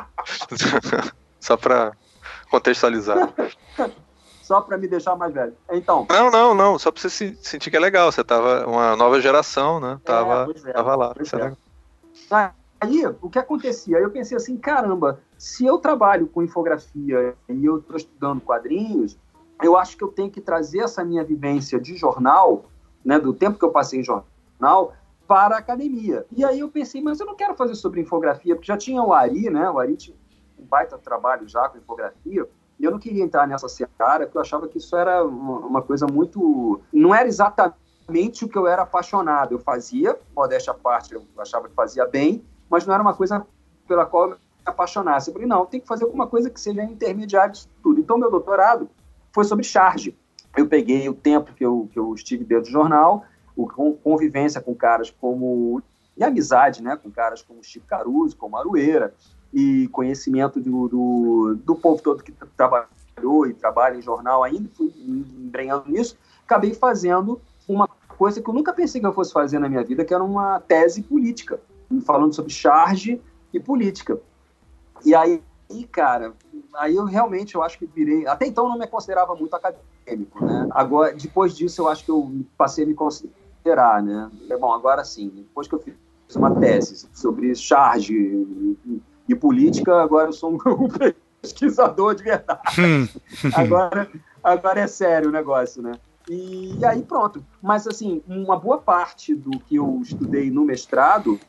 só 1.40 1.58
pra 1.58 1.94
contextualizar. 2.52 3.34
Só 4.44 4.60
para 4.60 4.78
me 4.78 4.88
deixar 4.90 5.16
mais 5.16 5.34
velho. 5.34 5.54
Então, 5.72 6.06
Não, 6.10 6.30
não, 6.30 6.54
não, 6.54 6.78
só 6.78 6.92
pra 6.92 7.02
você 7.02 7.10
se- 7.10 7.38
sentir 7.42 7.72
que 7.72 7.78
é 7.78 7.80
legal. 7.80 8.12
Você 8.12 8.24
tava 8.24 8.68
uma 8.68 8.94
nova 8.96 9.20
geração, 9.22 9.80
né? 9.80 9.98
Tava, 10.04 10.44
pois 10.46 10.66
é, 10.66 10.74
tava 10.74 10.96
lá. 10.96 11.14
é 11.18 12.36
é. 12.36 12.52
Aí, 12.82 13.08
o 13.22 13.30
que 13.30 13.40
acontecia? 13.40 13.98
Eu 13.98 14.12
pensei 14.12 14.36
assim, 14.36 14.58
caramba, 14.58 15.22
se 15.38 15.66
eu 15.66 15.78
trabalho 15.78 16.28
com 16.28 16.44
infografia 16.44 17.34
e 17.48 17.66
eu 17.66 17.78
estou 17.78 17.96
estudando 17.96 18.42
quadrinhos, 18.42 19.18
eu 19.62 19.78
acho 19.78 19.96
que 19.96 20.04
eu 20.04 20.10
tenho 20.10 20.30
que 20.30 20.42
trazer 20.42 20.80
essa 20.80 21.06
minha 21.06 21.24
vivência 21.24 21.80
de 21.80 21.96
jornal, 21.96 22.66
né, 23.06 23.18
do 23.18 23.34
tempo 23.34 23.58
que 23.58 23.64
eu 23.64 23.72
passei 23.72 24.02
em 24.02 24.04
jornal, 24.04 24.94
para 25.26 25.56
a 25.56 25.60
academia. 25.60 26.26
E 26.36 26.44
aí 26.44 26.60
eu 26.60 26.68
pensei, 26.70 27.02
mas 27.02 27.18
eu 27.22 27.26
não 27.26 27.36
quero 27.36 27.56
fazer 27.56 27.76
sobre 27.76 28.02
infografia, 28.02 28.54
porque 28.56 28.68
já 28.68 28.76
tinha 28.78 29.02
o 29.02 29.14
Ari, 29.14 29.50
né? 29.50 29.70
O 29.70 29.80
Ari 29.80 29.96
tinha 29.96 30.18
um 30.60 30.66
baita 30.66 30.98
trabalho 30.98 31.48
já 31.48 31.70
com 31.70 31.78
infografia, 31.78 32.46
e 32.80 32.86
eu 32.86 32.92
não 32.92 33.00
queria 33.00 33.24
entrar 33.24 33.48
nessa 33.48 33.68
seara, 33.68 34.26
porque 34.26 34.38
eu 34.38 34.42
achava 34.42 34.68
que 34.68 34.78
isso 34.78 34.96
era 34.96 35.24
uma 35.24 35.82
coisa 35.82 36.06
muito... 36.06 36.82
Não 36.92 37.14
era 37.14 37.28
exatamente 37.28 38.44
o 38.44 38.50
que 38.50 38.58
eu 38.58 38.68
era 38.68 38.82
apaixonado. 38.82 39.54
Eu 39.54 39.60
fazia, 39.60 40.20
modéstia 40.36 40.72
à 40.72 40.74
parte, 40.74 41.14
eu 41.14 41.24
achava 41.38 41.70
que 41.70 41.76
fazia 41.76 42.06
bem, 42.06 42.44
mas 42.70 42.86
não 42.86 42.94
era 42.94 43.04
uma 43.04 43.14
coisa 43.14 43.46
pela 43.88 44.06
qual 44.06 44.24
eu 44.24 44.30
me 44.32 44.38
apaixonasse. 44.66 45.30
Eu 45.30 45.34
falei, 45.34 45.48
não, 45.48 45.66
tem 45.66 45.80
que 45.80 45.88
fazer 45.88 46.04
alguma 46.04 46.28
coisa 46.28 46.50
que 46.50 46.60
seja 46.60 46.84
intermediário 46.84 47.54
disso 47.54 47.70
tudo. 47.82 48.00
Então, 48.00 48.18
meu 48.18 48.32
doutorado 48.32 48.90
foi 49.32 49.44
sobre 49.44 49.64
charge. 49.64 50.18
Eu 50.56 50.68
peguei 50.68 51.08
o 51.10 51.14
tempo 51.14 51.54
que 51.54 51.66
eu, 51.66 51.90
que 51.92 51.98
eu 51.98 52.14
estive 52.14 52.44
dentro 52.44 52.66
do 52.66 52.72
jornal, 52.72 53.24
o 53.56 53.68
con- 53.68 53.94
convivência 53.94 54.62
com 54.62 54.76
caras 54.76 55.10
como... 55.10 55.82
E 56.16 56.24
amizade, 56.24 56.84
né? 56.84 56.96
Com 56.96 57.10
caras 57.10 57.42
como 57.42 57.64
Chico 57.64 57.88
Caruso, 57.88 58.38
como 58.38 58.56
Arueira, 58.56 59.16
e 59.54 59.88
conhecimento 59.90 60.60
do, 60.60 60.88
do, 60.88 61.56
do 61.64 61.76
povo 61.76 62.02
todo 62.02 62.24
que 62.24 62.32
tra- 62.32 62.48
trabalhou 62.58 63.46
e 63.48 63.54
trabalha 63.54 63.96
em 63.98 64.02
jornal 64.02 64.44
ainda, 64.44 64.68
fui 64.76 64.92
embrenhando 64.98 65.84
nisso, 65.88 66.18
acabei 66.44 66.74
fazendo 66.74 67.40
uma 67.68 67.88
coisa 68.18 68.42
que 68.42 68.50
eu 68.50 68.54
nunca 68.54 68.74
pensei 68.74 69.00
que 69.00 69.08
eu 69.08 69.14
fosse 69.14 69.32
fazer 69.32 69.60
na 69.60 69.70
minha 69.70 69.84
vida, 69.84 70.04
que 70.04 70.14
era 70.14 70.24
uma 70.24 70.60
tese 70.60 71.04
política, 71.04 71.60
falando 72.04 72.34
sobre 72.34 72.52
charge 72.52 73.22
e 73.54 73.60
política. 73.60 74.20
E 75.06 75.14
aí, 75.14 75.42
cara, 75.92 76.34
aí 76.76 76.96
eu 76.96 77.06
realmente 77.06 77.56
eu 77.56 77.62
acho 77.62 77.78
que 77.78 77.86
virei. 77.86 78.26
Até 78.26 78.48
então 78.48 78.66
eu 78.66 78.72
não 78.72 78.80
me 78.80 78.88
considerava 78.88 79.36
muito 79.36 79.56
acadêmico, 79.56 80.44
né? 80.44 80.68
Agora, 80.72 81.14
depois 81.14 81.56
disso, 81.56 81.82
eu 81.82 81.88
acho 81.88 82.04
que 82.04 82.12
eu 82.12 82.32
passei 82.58 82.84
a 82.84 82.88
me 82.88 82.94
considerar, 82.94 84.02
né? 84.02 84.32
Bom, 84.60 84.74
agora 84.74 85.04
sim, 85.04 85.30
depois 85.30 85.68
que 85.68 85.76
eu 85.76 85.80
fiz 85.80 85.96
uma 86.36 86.56
tese 86.60 87.08
sobre 87.14 87.54
charge 87.56 88.16
e, 89.28 89.36
política, 89.36 90.02
agora 90.02 90.30
eu 90.30 90.34
sou 90.34 90.54
um 90.66 90.88
pesquisador 91.42 92.16
de 92.16 92.24
verdade. 92.24 92.62
Hum. 92.80 93.08
agora, 93.54 94.10
agora 94.44 94.80
é 94.80 94.88
sério 94.88 95.30
o 95.30 95.32
negócio, 95.32 95.82
né? 95.82 95.94
E 96.30 96.78
aí 96.86 97.04
pronto. 97.04 97.44
Mas 97.62 97.88
assim, 97.88 98.22
uma 98.28 98.58
boa 98.58 98.78
parte 98.78 99.36
do 99.36 99.52
que 99.60 99.76
eu 99.76 100.00
estudei 100.02 100.50
no 100.50 100.64
mestrado 100.64 101.40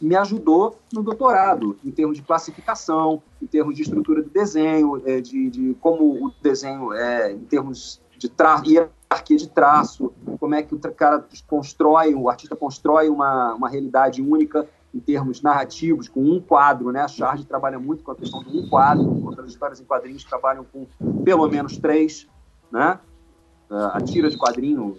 me 0.00 0.16
ajudou 0.16 0.78
no 0.92 1.02
doutorado, 1.02 1.78
em 1.84 1.90
termos 1.90 2.16
de 2.16 2.22
classificação, 2.22 3.22
em 3.40 3.46
termos 3.46 3.74
de 3.74 3.82
estrutura 3.82 4.22
do 4.22 4.28
desenho, 4.28 5.02
é, 5.06 5.20
de, 5.20 5.48
de 5.50 5.74
como 5.80 6.26
o 6.26 6.32
desenho 6.42 6.92
é, 6.92 7.32
em 7.32 7.40
termos 7.40 8.00
de 8.18 8.28
traço, 8.28 8.70
hierarquia 8.70 9.36
de 9.36 9.48
traço, 9.48 10.12
como 10.38 10.54
é 10.54 10.62
que 10.62 10.74
o 10.74 10.78
cara 10.78 11.24
constrói, 11.46 12.14
o 12.14 12.28
artista 12.28 12.54
constrói 12.54 13.08
uma, 13.08 13.54
uma 13.54 13.68
realidade 13.68 14.20
única 14.20 14.68
em 14.94 15.00
termos 15.00 15.42
narrativos, 15.42 16.08
com 16.08 16.22
um 16.22 16.40
quadro, 16.40 16.92
né? 16.92 17.00
A 17.00 17.08
Charge 17.08 17.44
trabalha 17.44 17.78
muito 17.78 18.04
com 18.04 18.12
a 18.12 18.14
questão 18.14 18.42
de 18.44 18.56
um 18.56 18.68
quadro, 18.68 19.24
outras 19.24 19.50
histórias 19.50 19.80
em 19.80 19.84
quadrinhos 19.84 20.22
trabalham 20.22 20.64
com 20.64 20.86
pelo 21.24 21.48
menos 21.48 21.76
três, 21.76 22.28
né? 22.70 23.00
A 23.68 24.00
tira 24.00 24.30
de 24.30 24.38
quadrinho, 24.38 24.96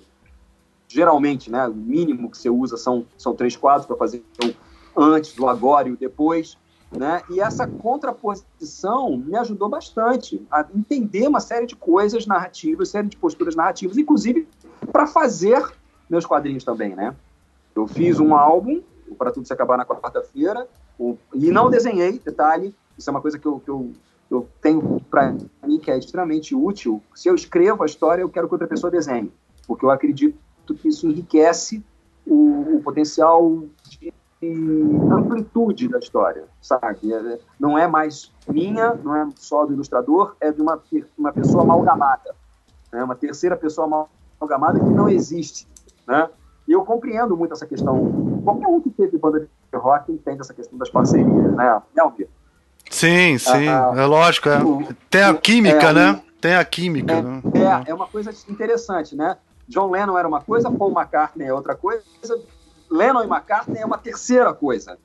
geralmente, 0.87 1.49
né? 1.49 1.65
O 1.67 1.73
mínimo 1.73 2.29
que 2.29 2.37
você 2.37 2.49
usa 2.49 2.75
são, 2.75 3.05
são 3.17 3.33
três 3.33 3.55
quadros 3.55 3.85
para 3.85 3.95
fazer 3.95 4.23
o 4.43 4.53
antes, 5.01 5.37
o 5.37 5.47
agora 5.47 5.87
e 5.87 5.91
o 5.91 5.97
depois. 5.97 6.57
Né? 6.95 7.21
E 7.29 7.41
essa 7.41 7.67
contraposição 7.67 9.17
me 9.17 9.35
ajudou 9.35 9.67
bastante 9.67 10.45
a 10.49 10.65
entender 10.73 11.27
uma 11.27 11.41
série 11.41 11.65
de 11.65 11.75
coisas 11.75 12.25
narrativas, 12.25 12.89
série 12.89 13.09
de 13.09 13.17
posturas 13.17 13.55
narrativas, 13.55 13.97
inclusive 13.97 14.47
para 14.91 15.05
fazer 15.05 15.61
meus 16.09 16.25
quadrinhos 16.25 16.63
também, 16.63 16.95
né? 16.95 17.13
Eu 17.75 17.87
fiz 17.87 18.19
um 18.19 18.33
álbum, 18.33 18.81
para 19.17 19.31
tudo 19.31 19.45
se 19.45 19.53
acabar 19.53 19.77
na 19.77 19.85
quarta-feira, 19.85 20.67
e 21.33 21.51
não 21.51 21.69
desenhei, 21.69 22.19
detalhe, 22.19 22.75
isso 22.97 23.09
é 23.09 23.11
uma 23.11 23.21
coisa 23.21 23.37
que 23.37 23.45
eu, 23.45 23.59
que 23.59 23.69
eu, 23.69 23.91
eu 24.31 24.47
tenho 24.61 24.99
para 25.09 25.35
mim 25.65 25.79
que 25.79 25.91
é 25.91 25.97
extremamente 25.97 26.55
útil. 26.55 27.01
Se 27.13 27.27
eu 27.29 27.35
escrevo 27.35 27.83
a 27.83 27.85
história, 27.85 28.21
eu 28.21 28.29
quero 28.29 28.47
que 28.47 28.53
outra 28.53 28.67
pessoa 28.67 28.89
desenhe, 28.89 29.31
porque 29.67 29.85
eu 29.85 29.91
acredito 29.91 30.37
que 30.75 30.87
isso 30.87 31.07
enriquece 31.07 31.83
o, 32.25 32.77
o 32.77 32.81
potencial 32.81 33.63
de 33.83 34.13
amplitude 35.11 35.87
da 35.87 35.99
história, 35.99 36.45
sabe? 36.61 37.13
É, 37.13 37.39
não 37.59 37.77
é 37.77 37.87
mais 37.87 38.31
minha, 38.47 38.93
não 38.93 39.15
é 39.15 39.27
só 39.35 39.65
do 39.65 39.73
ilustrador, 39.73 40.35
é 40.39 40.51
de 40.51 40.61
uma, 40.61 40.81
uma 41.17 41.31
pessoa 41.31 41.63
amalgamada, 41.63 42.35
né? 42.91 43.03
uma 43.03 43.15
terceira 43.15 43.55
pessoa 43.55 44.07
amalgamada 44.39 44.79
que 44.79 44.89
não 44.89 45.09
existe, 45.09 45.67
né? 46.07 46.29
E 46.67 46.71
eu 46.71 46.83
compreendo 46.83 47.37
muito 47.37 47.53
essa 47.53 47.65
questão. 47.65 48.34
Qualquer 48.45 48.67
um 48.67 48.79
que 48.79 48.91
teve 48.91 49.17
banda 49.17 49.39
de 49.39 49.77
rock 49.77 50.11
entende 50.11 50.41
essa 50.41 50.53
questão 50.53 50.77
das 50.77 50.89
parcerias, 50.89 51.53
né? 51.55 51.81
Nelvia? 51.95 52.29
Sim, 52.89 53.37
sim, 53.37 53.67
ah, 53.67 53.91
é 53.95 54.05
lógico. 54.05 54.47
É. 54.47 54.59
Tem 55.09 55.23
a 55.23 55.33
química, 55.33 55.89
é, 55.89 55.93
né? 55.93 56.21
Tem 56.39 56.55
a 56.55 56.63
química. 56.63 57.15
É, 57.15 57.21
né? 57.21 57.41
é, 57.87 57.91
é 57.91 57.93
uma 57.93 58.07
coisa 58.07 58.31
interessante, 58.47 59.15
né? 59.15 59.37
John 59.67 59.89
Lennon 59.89 60.17
era 60.17 60.27
uma 60.27 60.41
coisa, 60.41 60.69
Paul 60.69 60.91
McCartney 60.91 61.47
é 61.47 61.53
outra 61.53 61.75
coisa, 61.75 62.03
Lennon 62.89 63.23
e 63.23 63.27
McCartney 63.27 63.81
é 63.81 63.85
uma 63.85 63.97
terceira 63.97 64.53
coisa. 64.53 64.97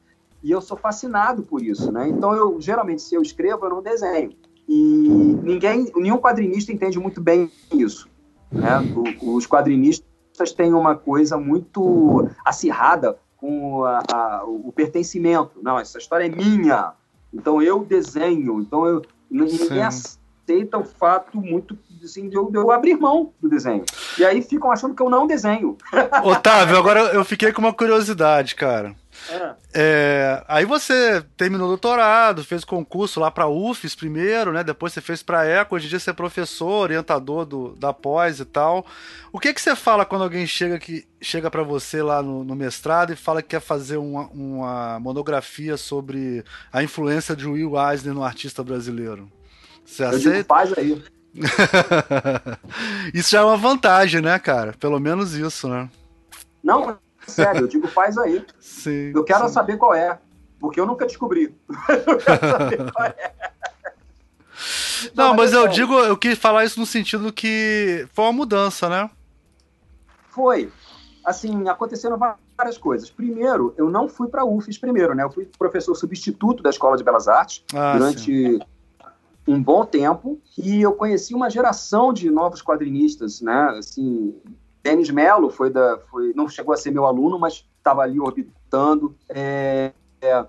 E 0.43 0.51
eu 0.51 0.61
sou 0.61 0.77
fascinado 0.77 1.43
por 1.43 1.63
isso, 1.63 1.91
né? 1.91 2.09
Então, 2.09 2.35
eu 2.35 2.61
geralmente, 2.61 3.03
se 3.03 3.15
eu 3.15 3.23
escrevo, 3.23 3.65
eu 3.65 3.71
não 3.71 3.83
desenho. 3.83 4.33
E 4.69 5.37
ninguém, 5.43 5.91
nenhum 5.97 6.19
quadrinista 6.19 6.73
entende 6.73 6.99
muito 6.99 7.21
bem 7.21 7.51
isso. 7.73 8.09
Né? 8.53 8.69
os 9.23 9.47
quadrinistas 9.47 10.53
têm 10.57 10.75
uma 10.75 10.97
coisa 10.97 11.37
muito 11.37 12.29
acirrada 12.45 13.17
com 13.41 13.85
a, 13.85 14.03
a, 14.13 14.45
o 14.45 14.71
pertencimento. 14.71 15.61
Não, 15.63 15.79
essa 15.79 15.99
história 15.99 16.27
é 16.27 16.29
minha. 16.29 16.93
Então 17.33 17.63
eu 17.63 17.85
desenho. 17.85 18.61
Então 18.61 18.85
eu, 18.87 19.03
ninguém 19.31 19.83
aceita 19.83 20.77
o 20.79 20.85
fato 20.85 21.39
muito 21.41 21.77
assim, 22.05 22.29
de, 22.29 22.37
eu, 22.37 22.51
de 22.51 22.59
eu 22.59 22.71
abrir 22.71 22.97
mão 22.97 23.33
do 23.41 23.49
desenho. 23.49 23.85
E 24.19 24.25
aí 24.25 24.43
ficam 24.43 24.71
achando 24.71 24.95
que 24.95 25.03
eu 25.03 25.11
não 25.11 25.27
desenho. 25.27 25.77
Otávio, 26.25 26.77
agora 26.77 27.01
eu 27.13 27.25
fiquei 27.25 27.53
com 27.53 27.61
uma 27.61 27.73
curiosidade, 27.73 28.55
cara. 28.55 28.95
É. 29.29 29.55
É, 29.75 30.45
aí 30.49 30.65
você 30.65 31.23
terminou 31.37 31.67
o 31.67 31.71
doutorado, 31.71 32.45
fez 32.45 32.65
concurso 32.65 33.21
lá 33.21 33.31
para 33.31 33.47
UFES 33.47 33.95
primeiro, 33.95 34.53
né? 34.53 34.65
Depois 34.65 34.93
você 34.93 35.01
fez 35.01 35.23
para 35.23 35.47
ECO, 35.47 35.75
hoje 35.75 35.87
em 35.87 35.91
dia 35.91 35.99
você 35.99 36.11
é 36.11 36.13
professor, 36.13 36.83
orientador 36.83 37.45
do, 37.45 37.75
da 37.77 37.93
pós 37.93 38.41
e 38.41 38.45
tal. 38.45 38.87
O 39.33 39.39
que 39.39 39.53
que 39.53 39.61
você 39.61 39.77
fala 39.77 40.05
quando 40.05 40.23
alguém 40.23 40.47
chega 40.47 40.79
que 40.79 41.07
chega 41.21 41.51
para 41.51 41.63
você 41.63 42.03
lá 42.03 42.23
no, 42.23 42.43
no, 42.43 42.57
mestrado 42.57 43.13
e 43.13 43.17
fala 43.17 43.43
que 43.43 43.49
quer 43.49 43.61
fazer 43.61 43.99
uma, 43.99 44.27
uma 44.29 44.99
monografia 45.01 45.77
sobre 45.77 46.43
a 46.73 46.83
influência 46.83 47.37
de 47.37 47.47
Will 47.47 47.75
Eisner 47.77 48.15
no 48.15 48.25
artista 48.25 48.65
brasileiro? 48.65 49.31
Você 49.85 50.03
aceita? 50.05 50.29
Eu 50.29 50.33
digo, 50.33 50.45
faz 50.47 50.73
aí. 50.79 51.03
isso 53.15 53.31
já 53.31 53.41
é 53.41 53.45
uma 53.45 53.57
vantagem, 53.57 54.21
né, 54.21 54.39
cara? 54.39 54.73
Pelo 54.79 54.99
menos 54.99 55.35
isso, 55.35 55.69
né? 55.69 55.89
Não, 56.63 56.99
sério, 57.27 57.63
eu 57.63 57.69
digo 57.69 57.89
faz 57.89 58.17
aí. 58.19 58.45
Sim, 58.59 59.13
eu 59.15 59.25
quero 59.25 59.47
sim. 59.49 59.55
saber 59.55 59.77
qual 59.77 59.95
é, 59.95 60.19
porque 60.59 60.81
eu 60.81 60.87
nunca 60.87 61.07
descobri. 61.07 61.55
eu 62.07 62.19
quero 62.19 62.51
saber 62.51 62.91
qual 62.93 63.07
é. 63.07 63.33
Não, 65.15 65.29
Não 65.29 65.35
mas, 65.35 65.51
mas 65.51 65.53
eu 65.53 65.67
é 65.67 65.69
digo, 65.69 65.95
eu 65.95 66.17
quis 66.17 66.39
falar 66.39 66.65
isso 66.65 66.79
no 66.79 66.87
sentido 66.87 67.33
que 67.33 68.07
foi 68.13 68.25
uma 68.27 68.33
mudança, 68.33 68.89
né? 68.89 69.11
Foi. 70.29 70.71
Assim, 71.25 71.69
aconteceram 71.69 72.19
várias 72.57 72.79
coisas. 72.79 73.11
Primeiro, 73.11 73.75
eu 73.77 73.91
não 73.91 74.09
fui 74.09 74.29
para 74.29 74.43
a 74.43 74.45
UFES 74.45 74.79
primeiro, 74.79 75.15
né? 75.15 75.23
Eu 75.23 75.31
fui 75.31 75.49
professor 75.59 75.95
substituto 75.95 76.63
da 76.63 76.71
Escola 76.71 76.97
de 76.97 77.05
Belas 77.05 77.29
Artes 77.29 77.65
ah, 77.75 77.97
durante 77.97 78.59
sim 78.59 78.61
um 79.47 79.63
bom 79.63 79.85
tempo 79.85 80.41
e 80.57 80.81
eu 80.81 80.93
conheci 80.93 81.35
uma 81.35 81.51
geração 81.51 82.13
de 82.13 82.31
novos 82.31 82.63
quadrinistas, 82.63 83.41
né? 83.41 83.75
Assim, 83.79 84.35
Denis 84.83 85.11
Mello 85.11 85.51
foi 85.51 85.71
da, 85.71 85.99
foi, 86.11 86.33
não 86.35 86.49
chegou 86.49 86.73
a 86.73 86.77
ser 86.77 86.91
meu 86.91 87.07
aluno, 87.07 87.39
mas 87.39 87.67
estava 87.77 88.03
ali 88.03 88.19
orbitando. 88.19 89.15
É, 89.29 89.93
é, 90.21 90.47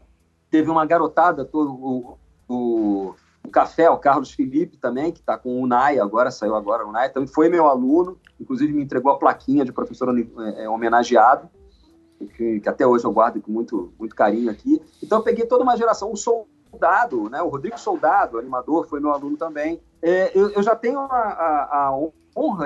teve 0.49 0.69
uma 0.69 0.85
garotada, 0.85 1.43
todo, 1.43 1.71
o, 1.71 2.17
o, 2.47 3.15
o, 3.43 3.49
Café, 3.49 3.89
o 3.89 3.97
Carlos 3.97 4.31
Felipe 4.31 4.77
também, 4.77 5.11
que 5.11 5.19
está 5.19 5.37
com 5.37 5.49
o 5.49 5.61
UNAI 5.61 5.99
agora, 5.99 6.31
saiu 6.31 6.55
agora 6.55 6.85
o 6.85 6.89
UNAI, 6.89 7.09
também 7.09 7.27
foi 7.27 7.49
meu 7.49 7.67
aluno, 7.67 8.17
inclusive 8.39 8.73
me 8.73 8.83
entregou 8.83 9.11
a 9.11 9.17
plaquinha 9.17 9.65
de 9.65 9.73
professor 9.73 10.17
é, 10.17 10.63
é, 10.63 10.69
homenageado, 10.69 11.49
que, 12.35 12.59
que, 12.59 12.69
até 12.69 12.85
hoje 12.85 13.03
eu 13.03 13.11
guardo 13.11 13.41
com 13.41 13.51
muito, 13.51 13.93
muito 13.97 14.15
carinho 14.15 14.51
aqui. 14.51 14.81
Então 15.01 15.19
eu 15.19 15.23
peguei 15.23 15.45
toda 15.45 15.63
uma 15.63 15.75
geração, 15.75 16.11
o 16.11 16.15
Soldado, 16.15 17.29
né? 17.29 17.41
O 17.41 17.49
Rodrigo 17.49 17.79
Soldado, 17.79 18.37
animador, 18.37 18.87
foi 18.87 18.99
meu 18.99 19.11
aluno 19.11 19.35
também. 19.35 19.81
É, 20.01 20.31
eu, 20.37 20.49
eu, 20.51 20.63
já 20.63 20.75
tenho 20.75 20.99
a, 20.99 21.05
a, 21.05 21.85
a, 21.85 21.97
honra 21.97 22.20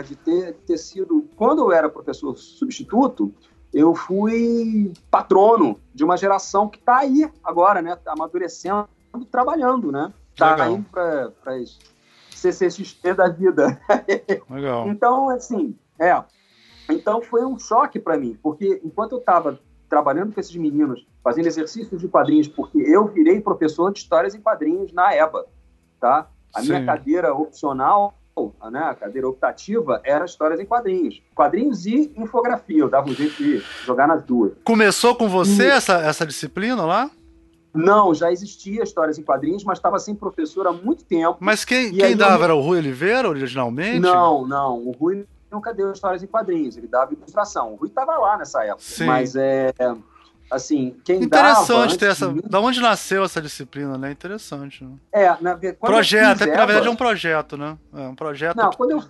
de 0.05 0.16
ter, 0.16 0.53
ter 0.66 0.78
sido, 0.78 1.28
quando 1.36 1.63
eu 1.63 1.72
era 1.72 1.89
professor 1.89 2.36
substituto, 2.36 3.34
eu 3.74 3.93
fui 3.93 4.93
patrono 5.09 5.80
de 5.93 6.03
uma 6.03 6.16
geração 6.16 6.70
que 6.70 6.78
está 6.78 6.97
aí 6.97 7.30
agora, 7.43 7.82
né? 7.82 7.95
Tá 7.95 8.13
amadurecendo, 8.13 8.88
trabalhando, 9.30 9.91
né? 9.91 10.13
Está 10.34 10.70
indo 10.70 10.86
para 10.89 11.34
as 11.45 11.78
CCXP 12.32 13.13
da 13.13 13.28
vida. 13.28 13.80
Legal. 14.49 14.88
então, 14.88 15.30
assim, 15.30 15.78
é. 15.99 16.24
Então 16.89 17.22
foi 17.22 17.43
um 17.43 17.57
choque 17.57 17.99
para 17.99 18.18
mim, 18.18 18.38
porque 18.41 18.80
enquanto 18.84 19.13
eu 19.13 19.20
estava 19.20 19.59
trabalhando 19.89 20.34
com 20.34 20.39
esses 20.39 20.55
meninos, 20.55 21.05
fazendo 21.24 21.47
exercícios 21.47 21.99
de 21.99 22.07
quadrinhos, 22.07 22.47
porque 22.47 22.78
eu 22.78 23.07
virei 23.07 23.41
professor 23.41 23.91
de 23.91 23.99
histórias 23.99 24.36
em 24.36 24.41
quadrinhos 24.41 24.91
na 24.93 25.16
EBA, 25.16 25.47
tá? 25.99 26.30
A 26.53 26.61
Sim. 26.61 26.70
minha 26.70 26.86
cadeira 26.86 27.34
opcional, 27.34 28.13
né, 28.71 28.79
a 28.79 28.95
cadeira 28.95 29.27
optativa, 29.27 30.01
era 30.03 30.25
histórias 30.25 30.59
em 30.59 30.65
quadrinhos. 30.65 31.21
Quadrinhos 31.33 31.86
e 31.86 32.11
infografia, 32.17 32.79
eu 32.79 32.89
dava 32.89 33.09
um 33.09 33.13
jeito 33.13 33.36
de 33.36 33.59
jogar 33.86 34.07
nas 34.07 34.23
duas. 34.23 34.53
Começou 34.63 35.15
com 35.15 35.29
você 35.29 35.63
e... 35.63 35.71
essa, 35.71 35.93
essa 35.99 36.25
disciplina 36.25 36.83
lá? 36.86 37.09
Não, 37.73 38.13
já 38.13 38.31
existia 38.31 38.83
histórias 38.83 39.17
em 39.17 39.23
quadrinhos, 39.23 39.63
mas 39.63 39.77
estava 39.77 39.99
sem 39.99 40.15
professor 40.15 40.65
há 40.65 40.71
muito 40.71 41.03
tempo. 41.03 41.38
Mas 41.41 41.65
quem, 41.65 41.93
quem 41.93 42.15
dava 42.15 42.39
eu... 42.39 42.43
era 42.45 42.55
o 42.55 42.61
Rui 42.61 42.77
Oliveira, 42.77 43.27
originalmente? 43.27 43.99
Não, 43.99 44.47
não. 44.47 44.79
O 44.79 44.91
Rui 44.91 45.25
nunca 45.51 45.73
deu 45.73 45.91
histórias 45.91 46.23
em 46.23 46.27
quadrinhos, 46.27 46.77
ele 46.77 46.88
dava 46.88 47.13
ilustração. 47.13 47.73
O 47.73 47.75
Rui 47.75 47.89
estava 47.89 48.17
lá 48.17 48.38
nessa 48.38 48.63
época. 48.63 48.81
Sim. 48.81 49.05
Mas 49.05 49.36
é. 49.36 49.73
Assim, 50.49 50.95
quem 51.03 51.23
Interessante 51.23 51.97
ter 51.97 52.11
essa. 52.11 52.31
Da 52.31 52.59
onde 52.59 52.79
nasceu 52.79 53.23
essa 53.23 53.41
disciplina, 53.41 53.97
né? 53.97 54.11
Interessante. 54.11 54.83
Né? 54.83 54.95
É, 55.11 55.37
na, 55.41 55.57
projeto, 55.79 56.43
é, 56.43 56.55
na 56.55 56.65
verdade 56.65 56.87
é 56.87 56.91
um 56.91 56.95
projeto, 56.95 57.57
né? 57.57 57.77
É 57.93 58.07
um 58.07 58.15
projeto. 58.15 58.55
Não, 58.55 58.69
quando 58.69 58.91
eu, 58.91 59.03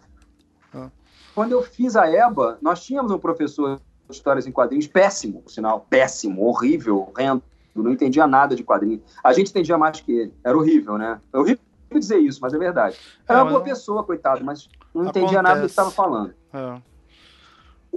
ah. 0.73 0.89
quando 1.33 1.51
eu 1.51 1.61
fiz 1.61 1.95
a 1.95 2.09
EBA, 2.09 2.57
nós 2.61 2.83
tínhamos 2.83 3.11
um 3.11 3.19
professor 3.19 3.77
de 3.77 4.15
histórias 4.15 4.47
em 4.47 4.51
quadrinhos 4.51 4.87
péssimo, 4.87 5.41
por 5.41 5.51
sinal, 5.51 5.85
péssimo, 5.89 6.45
horrível, 6.45 7.11
horrendo, 7.13 7.43
não 7.75 7.91
entendia 7.91 8.25
nada 8.25 8.55
de 8.55 8.63
quadrinhos. 8.63 9.01
A 9.21 9.33
gente 9.33 9.49
entendia 9.49 9.77
mais 9.77 9.99
que 9.99 10.11
ele. 10.11 10.33
Era 10.43 10.57
horrível, 10.57 10.97
né? 10.97 11.19
É 11.33 11.37
horrível 11.37 11.63
dizer 11.93 12.17
isso, 12.17 12.39
mas 12.41 12.53
é 12.53 12.57
verdade. 12.57 12.97
Era 13.27 13.39
é, 13.39 13.41
uma 13.41 13.51
boa 13.51 13.61
pessoa, 13.61 14.03
coitado, 14.03 14.43
mas 14.43 14.69
não 14.93 15.05
entendia 15.05 15.39
Acontece. 15.39 15.43
nada 15.43 15.59
do 15.59 15.65
que 15.65 15.71
estava 15.71 15.91
falando. 15.91 16.33
É. 16.53 16.81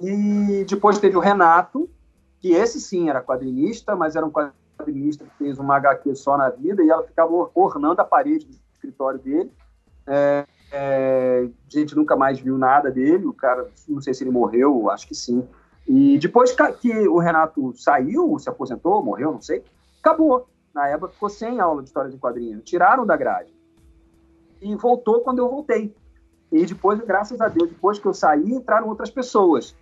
E 0.01 0.65
depois 0.69 0.99
teve 0.99 1.17
o 1.17 1.21
Renato, 1.21 1.89
que 2.41 2.53
esse 2.53 2.81
sim 2.81 3.09
era 3.09 3.23
quadrinista, 3.23 3.97
mas 3.97 4.17
era 4.17 4.25
um 4.25 4.31
quadrinista 4.31 5.25
que 5.25 5.31
fez 5.37 5.59
uma 5.59 5.77
HQ 5.77 6.15
só 6.15 6.37
na 6.37 6.51
vida 6.51 6.83
e 6.83 6.91
ela 6.91 7.03
ficava 7.03 7.51
ornando 7.55 8.01
a 8.01 8.05
parede 8.05 8.47
do 8.47 8.57
escritório 8.75 9.19
dele. 9.19 9.53
É, 10.07 10.47
é, 10.71 11.49
a 11.49 11.71
gente 11.71 11.97
nunca 11.97 12.17
mais 12.17 12.39
viu 12.39 12.57
nada 12.57 12.91
dele, 12.91 13.27
o 13.27 13.33
cara, 13.33 13.69
não 13.89 14.01
sei 14.01 14.15
se 14.15 14.25
ele 14.25 14.31
morreu, 14.31 14.91
acho 14.91 15.07
que 15.07 15.15
sim. 15.15 15.47
E 15.87 16.19
depois 16.19 16.55
que 16.81 17.09
o 17.09 17.19
Renato 17.19 17.73
saiu, 17.75 18.39
se 18.39 18.49
aposentou, 18.49 19.03
morreu, 19.03 19.33
não 19.33 19.41
sei, 19.41 19.65
acabou. 20.01 20.47
Na 20.75 20.87
época 20.87 21.13
ficou 21.13 21.29
sem 21.29 21.61
aula 21.61 21.83
de 21.83 21.89
história 21.89 22.11
de 22.11 22.19
quadrinhos, 22.19 22.63
tiraram 22.65 23.07
da 23.07 23.17
grade. 23.17 23.53
E 24.61 24.75
voltou 24.77 25.21
quando 25.23 25.39
eu 25.39 25.49
voltei. 25.49 25.95
E 26.53 26.65
depois, 26.65 27.01
graças 27.01 27.41
a 27.41 27.49
Deus, 27.49 27.71
depois 27.71 27.99
que 27.99 28.07
eu 28.07 28.15
saí, 28.15 28.53
entraram 28.53 28.89
outras 28.89 29.11
pessoas. 29.11 29.75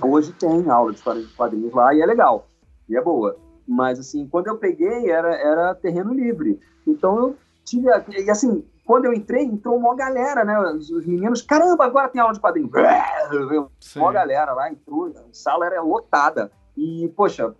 Hoje 0.00 0.32
tem 0.32 0.68
aula 0.70 0.92
de 0.92 0.98
história 0.98 1.22
de 1.22 1.28
quadrinhos 1.34 1.72
lá 1.72 1.94
e 1.94 2.00
é 2.00 2.06
legal, 2.06 2.46
e 2.88 2.96
é 2.96 3.02
boa. 3.02 3.36
Mas, 3.66 3.98
assim, 3.98 4.26
quando 4.26 4.48
eu 4.48 4.58
peguei, 4.58 5.10
era, 5.10 5.34
era 5.34 5.74
terreno 5.74 6.12
livre. 6.12 6.58
Então, 6.86 7.16
eu 7.18 7.36
tive... 7.64 7.88
E, 8.10 8.30
assim, 8.30 8.64
quando 8.84 9.04
eu 9.04 9.12
entrei, 9.12 9.44
entrou 9.44 9.76
uma 9.76 9.94
galera, 9.94 10.44
né? 10.44 10.58
Os, 10.58 10.90
os 10.90 11.06
meninos, 11.06 11.42
caramba, 11.42 11.84
agora 11.84 12.08
tem 12.08 12.20
aula 12.20 12.34
de 12.34 12.40
quadrinho. 12.40 12.70
Uma 13.96 14.12
galera 14.12 14.52
lá, 14.52 14.70
entrou, 14.70 15.06
a 15.06 15.22
sala 15.32 15.66
era 15.66 15.80
lotada. 15.80 16.50
E, 16.76 17.12
poxa, 17.16 17.54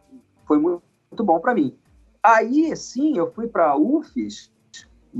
foi 0.47 0.59
muito, 0.59 0.83
muito 1.11 1.25
bom 1.25 1.39
para 1.39 1.55
mim. 1.55 1.77
Aí, 2.23 2.75
sim, 2.77 3.17
eu 3.17 3.31
fui 3.33 3.47
para 3.47 3.71
a 3.71 3.77
UFES, 3.77 4.53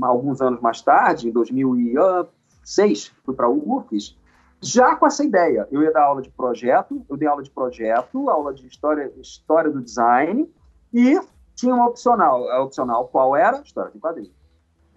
alguns 0.01 0.41
anos 0.41 0.61
mais 0.61 0.81
tarde, 0.81 1.29
em 1.29 1.31
2006, 1.31 3.13
fui 3.25 3.35
para 3.35 3.47
a 3.47 3.49
UFES, 3.49 4.17
já 4.63 4.95
com 4.95 5.05
essa 5.05 5.23
ideia. 5.23 5.67
Eu 5.71 5.83
ia 5.83 5.91
dar 5.91 6.03
aula 6.03 6.21
de 6.21 6.29
projeto, 6.29 7.05
eu 7.09 7.17
dei 7.17 7.27
aula 7.27 7.43
de 7.43 7.51
projeto, 7.51 8.29
aula 8.29 8.53
de 8.53 8.65
história, 8.65 9.11
história 9.19 9.69
do 9.69 9.81
design, 9.81 10.49
e 10.93 11.19
tinha 11.55 11.75
uma 11.75 11.87
opcional. 11.87 12.49
A 12.49 12.63
opcional 12.63 13.07
qual 13.07 13.35
era? 13.35 13.61
História 13.61 13.91
de 13.91 13.99
quadrinho. 13.99 14.31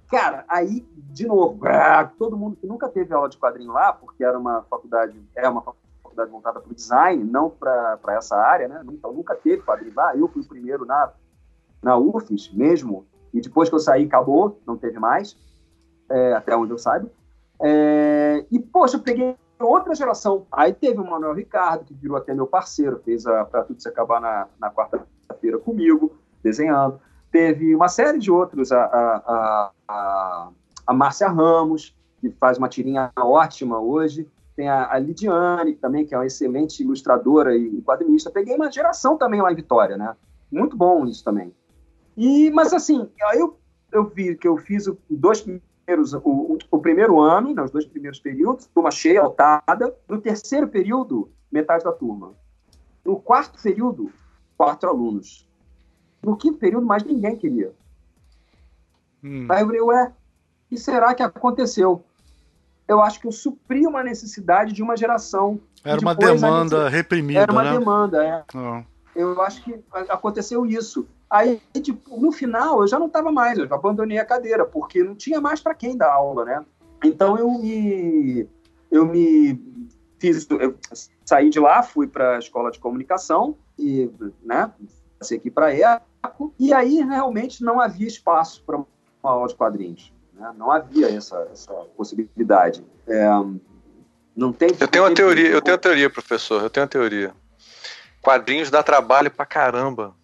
Cara, 0.09 0.45
aí, 0.49 0.87
de 0.95 1.27
novo, 1.27 1.67
é, 1.67 2.09
todo 2.17 2.37
mundo 2.37 2.57
que 2.57 2.67
nunca 2.67 2.89
teve 2.89 3.13
aula 3.13 3.29
de 3.29 3.37
quadrinho 3.37 3.73
lá, 3.73 3.93
porque 3.93 4.23
era 4.23 4.39
uma 4.39 4.63
faculdade, 4.63 5.21
é 5.35 5.49
uma 5.49 5.63
faculdade 5.63 6.31
voltada 6.31 6.61
para 6.61 6.71
o 6.71 6.75
design, 6.75 7.25
não 7.25 7.51
para 7.51 7.99
essa 8.11 8.37
área, 8.37 8.69
né? 8.69 8.83
Então 8.89 9.13
nunca 9.13 9.35
teve 9.35 9.63
quadrinho 9.63 9.95
lá. 9.97 10.17
Eu 10.17 10.29
fui 10.29 10.43
o 10.43 10.49
primeiro 10.49 10.85
na, 10.85 11.13
na 11.83 11.97
UFES 11.97 12.53
mesmo, 12.53 13.05
e 13.35 13.41
depois 13.41 13.69
que 13.69 13.75
eu 13.75 13.81
saí, 13.81 14.05
acabou, 14.05 14.61
não 14.65 14.77
teve 14.77 14.99
mais, 15.01 15.37
é, 16.09 16.35
até 16.35 16.57
onde 16.57 16.71
eu 16.71 16.79
saiba. 16.79 17.11
É, 17.61 18.47
e, 18.51 18.61
poxa, 18.61 18.97
eu 18.97 19.01
peguei 19.01 19.37
outra 19.65 19.95
geração. 19.95 20.47
Aí 20.53 20.73
teve 20.73 21.01
o 21.01 21.05
Manuel 21.05 21.35
Ricardo, 21.35 21.85
que 21.85 21.95
virou 21.95 22.17
até 22.17 22.35
meu 22.35 22.47
parceiro, 22.47 23.01
fez 23.05 23.27
a 23.27 23.45
Pra 23.45 23.63
Tudo 23.63 23.81
Se 23.81 23.89
Acabar 23.89 24.21
na, 24.21 24.49
na 24.59 24.71
quarta-feira 24.71 25.59
comigo, 25.59 26.17
desenhando. 26.43 27.01
Teve 27.31 27.75
uma 27.75 27.89
série 27.89 28.19
de 28.19 28.31
outros, 28.31 28.73
a, 28.73 28.85
a, 28.85 29.71
a, 29.89 30.49
a 30.87 30.95
Márcia 30.95 31.29
Ramos, 31.29 31.97
que 32.21 32.31
faz 32.31 32.59
uma 32.59 32.69
tirinha 32.69 33.13
ótima 33.17 33.79
hoje. 33.79 34.29
Tem 34.55 34.69
a, 34.69 34.93
a 34.93 34.99
Lidiane, 34.99 35.75
também, 35.75 36.07
que 36.07 36.15
é 36.15 36.19
uma 36.19 36.27
excelente 36.27 36.83
ilustradora 36.83 37.57
e 37.57 37.83
quadrinista. 37.83 38.31
Peguei 38.31 38.55
uma 38.55 38.71
geração 38.71 39.17
também 39.17 39.43
lá 39.43 39.53
em 39.53 39.57
Vitória, 39.57 39.97
né? 39.97 40.17
Muito 40.51 40.77
bom 40.77 41.05
isso 41.05 41.23
também. 41.25 41.55
E, 42.17 42.51
mas 42.51 42.73
assim, 42.73 43.11
aí 43.25 43.39
eu, 43.39 43.59
eu 43.93 44.05
vi 44.05 44.35
que 44.35 44.49
eu 44.49 44.57
fiz 44.57 44.91
dois 45.11 45.45
primeiros, 45.87 46.13
o, 46.13 46.59
o, 46.71 46.79
primeiro 46.81 47.21
ano, 47.21 47.55
né, 47.55 47.63
os 47.63 47.71
dois 47.71 47.87
primeiros 47.87 48.19
períodos, 48.19 48.67
turma 48.67 48.91
cheia, 48.91 49.23
lotada. 49.23 49.95
No 50.09 50.21
terceiro 50.21 50.67
período, 50.67 51.31
metade 51.51 51.85
da 51.85 51.93
turma. 51.93 52.33
No 53.05 53.17
quarto 53.17 53.63
período, 53.63 54.11
quatro 54.57 54.89
alunos. 54.89 55.49
No 56.23 56.37
quinto 56.37 56.59
período, 56.59 56.85
mais 56.85 57.05
ninguém 57.05 57.37
queria. 57.37 57.73
Hum. 59.23 59.47
Aí 59.49 59.63
eu 59.63 59.67
falei, 59.67 59.81
ué, 59.81 60.09
o 60.09 60.69
que 60.69 60.77
será 60.77 61.15
que 61.15 61.23
aconteceu? 61.23 62.03
Eu 62.89 63.01
acho 63.01 63.21
que 63.21 63.27
eu 63.27 63.33
supri 63.33 63.87
uma 63.87 64.03
necessidade 64.03 64.73
de 64.73 64.83
uma 64.83 64.97
geração. 64.97 65.61
Era 65.85 66.01
uma 66.01 66.15
demanda 66.15 66.89
reprimida, 66.89 67.41
Era 67.41 67.53
uma 67.53 67.65
né? 67.65 67.79
demanda, 67.79 68.25
é. 68.25 68.45
Oh. 68.55 68.83
Eu 69.15 69.41
acho 69.43 69.63
que 69.63 69.81
aconteceu 70.09 70.67
isso. 70.67 71.07
Aí, 71.37 71.61
tipo, 71.83 72.19
no 72.19 72.33
final, 72.33 72.81
eu 72.81 72.87
já 72.87 72.99
não 72.99 73.09
estava 73.09 73.31
mais, 73.31 73.59
eu 73.59 73.67
abandonei 73.71 74.19
a 74.19 74.25
cadeira, 74.25 74.65
porque 74.65 75.05
não 75.05 75.15
tinha 75.15 75.39
mais 75.39 75.61
para 75.61 75.75
quem 75.75 75.95
dar 75.95 76.11
aula, 76.11 76.47
né? 76.47 76.65
Então, 77.05 77.37
eu 77.37 77.51
me, 77.51 78.49
eu 78.91 79.05
me 79.05 79.61
fiz, 80.19 80.49
eu 80.51 80.79
saí 81.27 81.51
de 81.51 81.61
lá, 81.61 81.83
fui 81.83 82.07
para 82.07 82.37
a 82.37 82.39
escola 82.39 82.71
de 82.71 82.79
comunicação, 82.79 83.55
e, 83.79 84.11
né, 84.43 84.73
passei 85.19 85.37
aqui 85.37 85.51
para 85.51 85.67
a 85.67 86.01
ECO, 86.25 86.55
e 86.59 86.73
aí 86.73 87.03
realmente 87.03 87.63
não 87.63 87.79
havia 87.81 88.07
espaço 88.07 88.63
para 88.65 88.77
uma 88.77 88.87
aula 89.23 89.47
de 89.47 89.55
quadrinhos. 89.55 90.11
Né? 90.33 90.55
Não 90.57 90.71
havia 90.73 91.11
essa, 91.11 91.47
essa 91.53 91.75
possibilidade. 91.99 92.83
É, 93.07 93.29
não 94.35 94.55
tem. 94.55 94.71
Eu 94.81 94.89
tenho 94.89 95.05
uma 95.05 95.15
teoria, 95.15 95.49
eu 95.49 95.61
tenho 95.61 95.75
uma 95.75 95.83
teoria, 95.83 96.09
professor. 96.09 96.63
Eu 96.63 96.71
tenho 96.71 96.85
uma 96.85 96.91
teoria. 96.91 97.35
Quadrinhos 98.23 98.71
dá 98.71 98.83
trabalho 98.83 99.31
pra 99.31 99.47
caramba 99.47 100.15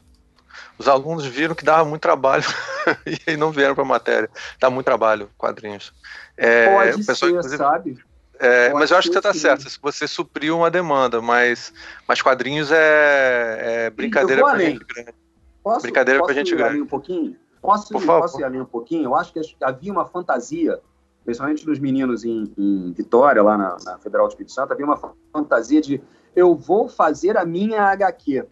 os 0.78 0.88
alunos 0.88 1.24
viram 1.24 1.54
que 1.54 1.64
dava 1.64 1.84
muito 1.84 2.02
trabalho 2.02 2.44
e 3.06 3.30
aí 3.30 3.36
não 3.36 3.50
vieram 3.50 3.74
para 3.74 3.84
a 3.84 3.86
matéria. 3.86 4.30
Dá 4.60 4.70
muito 4.70 4.86
trabalho, 4.86 5.30
quadrinhos. 5.36 5.92
É, 6.36 6.74
Pode 6.74 7.04
pessoa, 7.04 7.42
ser, 7.42 7.56
sabe? 7.56 7.98
É, 8.38 8.72
mas 8.72 8.90
eu 8.90 8.96
acho 8.96 9.08
que 9.08 9.12
você 9.12 9.18
está 9.20 9.32
certo. 9.32 9.70
Se 9.70 9.78
você 9.80 10.08
supriu 10.08 10.56
uma 10.56 10.70
demanda, 10.70 11.22
mas, 11.22 11.72
mas 12.08 12.20
quadrinhos 12.20 12.72
é, 12.72 13.86
é 13.86 13.90
brincadeira 13.90 14.42
para 14.42 14.58
gente 14.58 14.84
grande. 14.84 15.14
Posso, 15.62 15.82
brincadeira 15.82 16.20
posso 16.20 16.34
gente 16.34 16.54
grande. 16.56 16.82
Um 16.82 16.86
pouquinho? 16.86 17.36
Posso, 17.60 17.92
Por 17.92 18.04
posso 18.04 18.40
ir 18.40 18.44
ali 18.44 18.60
um 18.60 18.64
pouquinho? 18.64 19.04
Eu 19.04 19.14
acho 19.14 19.32
que 19.32 19.40
havia 19.62 19.92
uma 19.92 20.04
fantasia, 20.04 20.80
principalmente 21.24 21.64
dos 21.64 21.78
meninos 21.78 22.24
em, 22.24 22.52
em 22.58 22.92
Vitória, 22.92 23.40
lá 23.40 23.56
na, 23.56 23.76
na 23.84 23.98
Federal 23.98 24.26
do 24.26 24.30
Espírito 24.30 24.52
Santo, 24.52 24.72
havia 24.72 24.84
uma 24.84 24.98
fantasia 25.32 25.80
de 25.80 26.02
eu 26.34 26.56
vou 26.56 26.88
fazer 26.88 27.36
a 27.36 27.44
minha 27.44 27.82
HQ. 27.82 28.44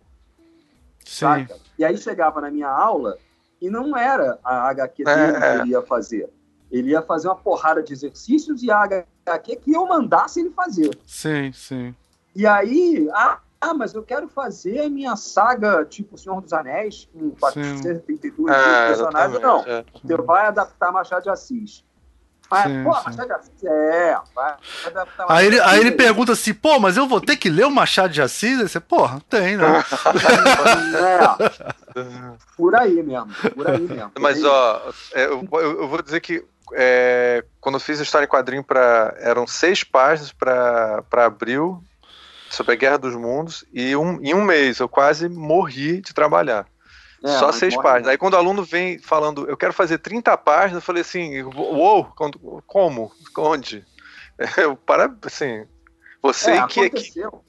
Sim. 1.05 1.17
Saca? 1.27 1.57
E 1.81 1.85
aí 1.85 1.97
chegava 1.97 2.43
na 2.43 2.51
minha 2.51 2.69
aula 2.69 3.17
e 3.59 3.71
não 3.71 3.97
era 3.97 4.39
a 4.45 4.69
HQ 4.69 5.03
dele 5.03 5.19
é. 5.19 5.33
que 5.33 5.45
é. 5.45 5.57
ele 5.57 5.71
ia 5.71 5.81
fazer. 5.81 6.29
Ele 6.71 6.91
ia 6.91 7.01
fazer 7.01 7.29
uma 7.29 7.37
porrada 7.37 7.83
de 7.83 7.91
exercícios 7.91 8.63
e 8.63 8.71
a 8.71 8.83
HQ 8.83 9.57
que 9.57 9.73
eu 9.73 9.87
mandasse 9.87 10.41
ele 10.41 10.51
fazer. 10.51 10.91
Sim, 11.07 11.51
sim. 11.55 11.95
E 12.37 12.47
aí, 12.47 13.09
ah, 13.15 13.41
ah 13.59 13.73
mas 13.73 13.95
eu 13.95 14.03
quero 14.03 14.29
fazer 14.29 14.81
a 14.81 14.91
minha 14.91 15.17
saga, 15.17 15.83
tipo 15.87 16.19
Senhor 16.19 16.43
dos 16.43 16.53
Anéis, 16.53 17.09
com 17.15 17.31
432 17.31 18.55
é, 18.55 18.87
personagens. 18.89 19.41
Não, 19.41 19.61
é. 19.61 19.83
você 20.03 20.17
vai 20.19 20.49
adaptar 20.49 20.93
Machado 20.93 21.23
de 21.23 21.31
Assis. 21.31 21.83
Sim, 22.53 22.85
pô, 22.85 22.95
sim. 22.95 23.05
Machado 23.05 23.27
de 23.27 23.33
Assis. 23.33 23.65
É, 23.65 24.19
vai, 24.35 24.55
vai 24.93 25.07
aí, 25.29 25.47
ele, 25.47 25.61
aí 25.61 25.81
ele 25.81 25.93
pergunta 25.93 26.33
assim, 26.33 26.53
pô, 26.53 26.81
mas 26.81 26.97
eu 26.97 27.07
vou 27.07 27.21
ter 27.21 27.37
que 27.37 27.49
ler 27.49 27.67
o 27.67 27.71
Machado 27.71 28.13
de 28.13 28.21
Assis? 28.21 28.59
Aí 28.61 28.69
você, 28.69 28.81
porra, 28.81 29.21
tem, 29.29 29.57
né? 29.57 29.85
é, 31.95 32.37
por 32.57 32.75
aí 32.75 33.03
mesmo, 33.03 33.29
por 33.55 33.71
aí 33.71 33.81
mesmo. 33.81 34.11
Por 34.11 34.21
mas, 34.21 34.39
aí 34.39 34.45
ó, 34.45 34.81
é, 35.15 35.25
eu, 35.27 35.49
eu, 35.53 35.89
vou 35.89 36.03
dizer 36.03 36.21
que 36.21 36.45
é, 36.75 37.45
quando 37.61 37.77
eu 37.77 37.81
fiz 37.81 38.01
a 38.01 38.03
história 38.03 38.27
em 38.27 38.29
quadrinho, 38.29 38.65
pra, 38.65 39.15
eram 39.19 39.47
seis 39.47 39.85
páginas 39.85 40.33
para 40.33 41.05
abril, 41.13 41.83
sobre 42.51 42.73
a 42.73 42.77
Guerra 42.77 42.99
dos 42.99 43.15
Mundos, 43.15 43.65
e 43.73 43.95
um, 43.95 44.21
em 44.21 44.35
um 44.35 44.43
mês 44.43 44.81
eu 44.81 44.89
quase 44.89 45.29
morri 45.29 46.01
de 46.01 46.13
trabalhar. 46.13 46.67
É, 47.23 47.39
Só 47.39 47.53
seis 47.53 47.77
páginas. 47.77 48.09
Aí 48.09 48.19
quando 48.19 48.35
o 48.35 48.37
aluno 48.37 48.65
vem 48.65 48.99
falando, 48.99 49.49
eu 49.49 49.57
quero 49.57 49.73
fazer 49.73 49.99
30 49.99 50.37
páginas, 50.39 50.75
eu 50.75 50.81
falei 50.81 51.03
assim, 51.03 51.43
uou, 51.43 52.07
como? 52.67 53.13
Onde? 53.37 53.85
Eu, 54.57 54.75
para, 54.75 55.15
assim, 55.27 55.67
você 56.23 56.53
é, 56.53 56.67
que 56.67 56.81
aconteceu, 56.81 57.45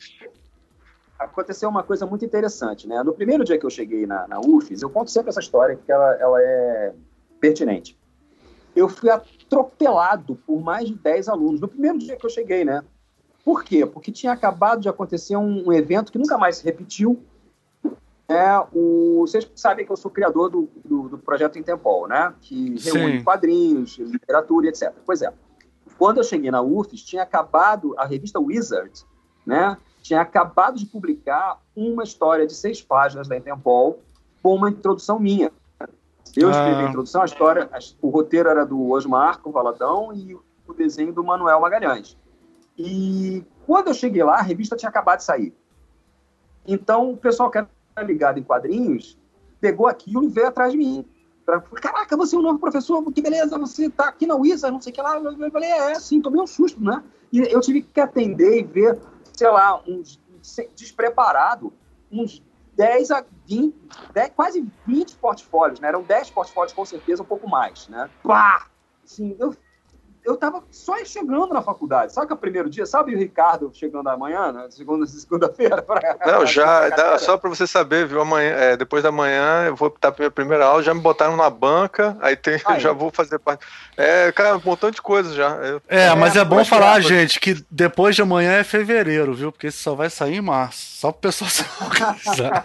aconteceu 1.17 1.69
uma 1.69 1.83
coisa 1.83 2.05
muito 2.05 2.25
interessante, 2.25 2.85
né? 2.85 3.01
No 3.01 3.13
primeiro 3.13 3.45
dia 3.45 3.57
que 3.57 3.65
eu 3.65 3.69
cheguei 3.69 4.05
na, 4.05 4.27
na 4.27 4.41
UFES, 4.41 4.81
eu 4.81 4.89
conto 4.89 5.09
sempre 5.09 5.29
essa 5.29 5.39
história 5.39 5.77
porque 5.77 5.91
ela, 5.91 6.13
ela 6.15 6.41
é 6.41 6.93
pertinente. 7.39 7.97
Eu 8.75 8.89
fui 8.89 9.09
atropelado 9.09 10.35
por 10.35 10.61
mais 10.61 10.87
de 10.87 10.95
10 10.95 11.29
alunos 11.29 11.61
no 11.61 11.67
primeiro 11.67 11.97
dia 11.97 12.15
que 12.15 12.25
eu 12.25 12.29
cheguei, 12.29 12.65
né? 12.65 12.83
Por 13.43 13.63
quê? 13.63 13.85
Porque 13.85 14.11
tinha 14.11 14.31
acabado 14.31 14.81
de 14.81 14.89
acontecer 14.89 15.35
um, 15.35 15.67
um 15.67 15.73
evento 15.73 16.11
que 16.11 16.17
nunca 16.17 16.37
mais 16.37 16.57
se 16.57 16.63
repetiu, 16.63 17.23
é 18.31 18.59
o, 18.73 19.21
vocês 19.21 19.49
sabem 19.55 19.85
que 19.85 19.91
eu 19.91 19.97
sou 19.97 20.09
criador 20.09 20.49
do, 20.49 20.69
do, 20.83 21.09
do 21.09 21.17
projeto 21.17 21.59
Intempol, 21.59 22.07
né? 22.07 22.33
Que 22.41 22.79
reúne 22.79 23.19
Sim. 23.19 23.23
quadrinhos, 23.23 23.97
literatura, 23.97 24.67
etc. 24.67 24.93
Pois 25.05 25.21
é. 25.21 25.33
Quando 25.97 26.17
eu 26.17 26.23
cheguei 26.23 26.49
na 26.49 26.61
UFES, 26.61 27.03
tinha 27.03 27.23
acabado 27.23 27.93
a 27.97 28.05
revista 28.05 28.39
Wizard, 28.39 29.05
né? 29.45 29.77
Tinha 30.01 30.21
acabado 30.21 30.77
de 30.77 30.85
publicar 30.85 31.61
uma 31.75 32.03
história 32.03 32.47
de 32.47 32.55
seis 32.55 32.81
páginas 32.81 33.27
da 33.27 33.37
Intempol 33.37 33.99
com 34.41 34.55
uma 34.55 34.69
introdução 34.69 35.19
minha. 35.19 35.51
Eu 36.35 36.49
escrevi 36.49 36.81
ah. 36.81 36.85
a 36.85 36.89
introdução, 36.89 37.21
a 37.21 37.25
história, 37.25 37.69
o 38.01 38.09
roteiro 38.09 38.49
era 38.49 38.65
do 38.65 38.89
Osmar 38.89 39.39
com 39.39 39.51
Valadão 39.51 40.13
e 40.13 40.33
o 40.67 40.73
desenho 40.73 41.13
do 41.13 41.23
Manuel 41.23 41.59
Magalhães. 41.59 42.17
E 42.77 43.43
quando 43.65 43.89
eu 43.89 43.93
cheguei 43.93 44.23
lá, 44.23 44.35
a 44.39 44.41
revista 44.41 44.75
tinha 44.75 44.89
acabado 44.89 45.19
de 45.19 45.25
sair. 45.25 45.53
Então, 46.65 47.11
o 47.11 47.17
pessoal 47.17 47.49
que 47.49 47.57
era 47.57 47.69
ligado 47.99 48.39
em 48.39 48.43
quadrinhos 48.43 49.17
pegou 49.61 49.87
aquilo 49.87 50.23
e 50.23 50.27
veio 50.27 50.47
atrás 50.47 50.71
de 50.71 50.77
mim. 50.77 51.05
Pra, 51.45 51.61
Caraca, 51.61 52.17
você 52.17 52.35
é 52.35 52.39
um 52.39 52.41
novo 52.41 52.59
professor, 52.59 53.03
que 53.11 53.21
beleza, 53.21 53.57
você 53.57 53.89
tá 53.89 54.09
aqui 54.09 54.25
na 54.25 54.35
Wizard, 54.35 54.73
não 54.73 54.81
sei 54.81 54.91
o 54.91 54.95
que 54.95 55.01
lá. 55.01 55.17
Eu 55.17 55.51
falei, 55.51 55.69
é, 55.69 55.95
sim, 55.95 56.19
tomei 56.19 56.41
um 56.41 56.47
susto, 56.47 56.83
né? 56.83 57.03
E 57.31 57.39
eu 57.39 57.61
tive 57.61 57.83
que 57.83 57.99
atender 57.99 58.59
e 58.59 58.63
ver, 58.63 58.99
sei 59.33 59.49
lá, 59.49 59.81
uns 59.87 60.19
despreparado, 60.75 61.71
uns 62.11 62.43
10 62.75 63.11
a 63.11 63.23
20, 63.47 63.75
10, 64.13 64.31
quase 64.35 64.67
20 64.87 65.15
portfólios, 65.15 65.79
né? 65.79 65.89
Eram 65.89 66.03
10 66.03 66.31
portfólios 66.31 66.73
com 66.73 66.85
certeza, 66.85 67.21
um 67.21 67.25
pouco 67.25 67.47
mais, 67.47 67.87
né? 67.87 68.09
Pá! 68.23 68.67
Assim, 69.03 69.35
eu 69.39 69.55
eu 70.23 70.37
tava 70.37 70.63
só 70.69 71.03
chegando 71.03 71.53
na 71.53 71.61
faculdade. 71.61 72.13
Sabe 72.13 72.27
que 72.27 72.33
é 72.33 72.35
o 72.35 72.39
primeiro 72.39 72.69
dia? 72.69 72.85
Sabe 72.85 73.15
o 73.15 73.17
Ricardo 73.17 73.71
chegando 73.73 74.07
amanhã, 74.07 74.51
né? 74.51 74.67
Segunda, 74.69 75.05
segunda-feira? 75.07 75.83
Não, 76.25 76.45
já, 76.45 76.89
dá, 76.89 77.17
só 77.17 77.37
para 77.37 77.49
você 77.49 77.65
saber, 77.65 78.05
viu? 78.07 78.21
Amanhã, 78.21 78.49
é, 78.51 78.77
depois 78.77 79.03
da 79.03 79.11
manhã 79.11 79.65
eu 79.65 79.75
vou 79.75 79.87
optar 79.87 80.11
pra 80.11 80.23
minha 80.23 80.31
primeira 80.31 80.65
aula, 80.65 80.83
já 80.83 80.93
me 80.93 81.01
botaram 81.01 81.35
na 81.35 81.49
banca, 81.49 82.17
aí 82.21 82.35
tem, 82.35 82.59
já 82.79 82.91
vou 82.91 83.11
fazer 83.11 83.39
parte. 83.39 83.65
É, 83.97 84.31
cara, 84.31 84.57
um 84.57 84.61
montão 84.63 84.91
de 84.91 85.01
coisas 85.01 85.33
já. 85.33 85.49
Eu, 85.57 85.81
é, 85.87 86.07
é, 86.07 86.15
mas 86.15 86.35
é 86.35 86.45
bom 86.45 86.63
falar, 86.63 87.01
que... 87.01 87.07
gente, 87.07 87.39
que 87.39 87.65
depois 87.69 88.15
de 88.15 88.21
amanhã 88.21 88.53
é 88.53 88.63
fevereiro, 88.63 89.33
viu? 89.33 89.51
Porque 89.51 89.67
isso 89.67 89.81
só 89.81 89.95
vai 89.95 90.09
sair 90.09 90.37
em 90.37 90.41
março. 90.41 90.97
Só 91.01 91.11
pro 91.11 91.21
pessoal 91.21 91.49
se 91.49 91.65
localizar. 91.81 92.63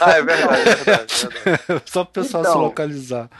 ah, 0.00 0.10
é 0.10 0.22
verdade, 0.22 0.68
é 0.68 0.74
verdade, 0.74 1.28
é 1.44 1.50
verdade. 1.56 1.82
Só 1.86 2.04
pro 2.04 2.22
pessoal 2.22 2.42
então, 2.42 2.52
se 2.52 2.58
localizar. 2.58 3.30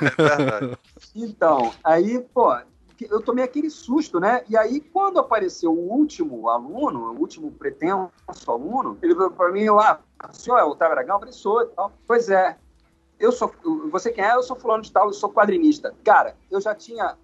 é 0.00 0.36
verdade. 0.36 0.78
Então, 1.14 1.72
aí, 1.82 2.20
pô, 2.34 2.56
eu 3.04 3.20
tomei 3.20 3.44
aquele 3.44 3.68
susto, 3.68 4.18
né? 4.18 4.42
E 4.48 4.56
aí, 4.56 4.80
quando 4.80 5.18
apareceu 5.18 5.72
o 5.72 5.92
último 5.92 6.48
aluno, 6.48 7.12
o 7.12 7.20
último 7.20 7.50
pretenso 7.52 8.10
aluno, 8.46 8.98
ele 9.02 9.14
falou 9.14 9.30
para 9.30 9.52
mim, 9.52 9.68
lá, 9.68 10.00
ah, 10.18 10.30
o 10.30 10.34
senhor 10.34 10.58
é 10.58 10.64
o 10.64 10.70
Otávio 10.70 10.94
Aragão? 10.94 11.16
Eu 11.16 11.20
falei, 11.20 11.34
sou 11.34 11.62
e 11.62 11.66
tal. 11.66 11.92
Pois 12.06 12.30
é, 12.30 12.56
eu 13.18 13.32
sou, 13.32 13.52
você 13.90 14.10
quem 14.10 14.24
é? 14.24 14.34
Eu 14.34 14.42
sou 14.42 14.56
fulano 14.56 14.82
de 14.82 14.92
tal, 14.92 15.06
eu 15.06 15.12
sou 15.12 15.30
quadrinista. 15.30 15.94
Cara, 16.04 16.36
eu 16.50 16.60
já 16.60 16.74
tinha, 16.74 17.16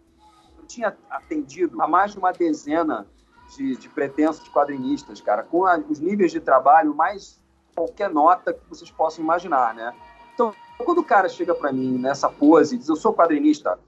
eu 0.59 0.66
tinha 0.66 0.97
atendido 1.11 1.81
a 1.81 1.89
mais 1.89 2.12
de 2.12 2.18
uma 2.18 2.33
dezena 2.33 3.07
de, 3.57 3.77
de 3.77 3.89
pretensos 3.89 4.49
quadrinistas, 4.49 5.20
cara, 5.20 5.43
com 5.43 5.66
a, 5.66 5.79
os 5.79 6.01
níveis 6.01 6.33
de 6.33 6.41
trabalho 6.41 6.95
mais 6.95 7.41
qualquer 7.75 8.11
nota 8.11 8.53
que 8.53 8.61
vocês 8.68 8.91
possam 8.91 9.25
imaginar, 9.25 9.75
né? 9.75 9.95
Então, 10.35 10.55
quando 10.79 10.99
o 10.99 11.05
cara 11.05 11.29
chega 11.29 11.55
para 11.55 11.73
mim 11.73 11.99
nessa 11.99 12.29
pose 12.29 12.75
e 12.75 12.79
diz, 12.79 12.89
eu 12.89 12.97
sou 12.97 13.14
quadrinista, 13.14 13.79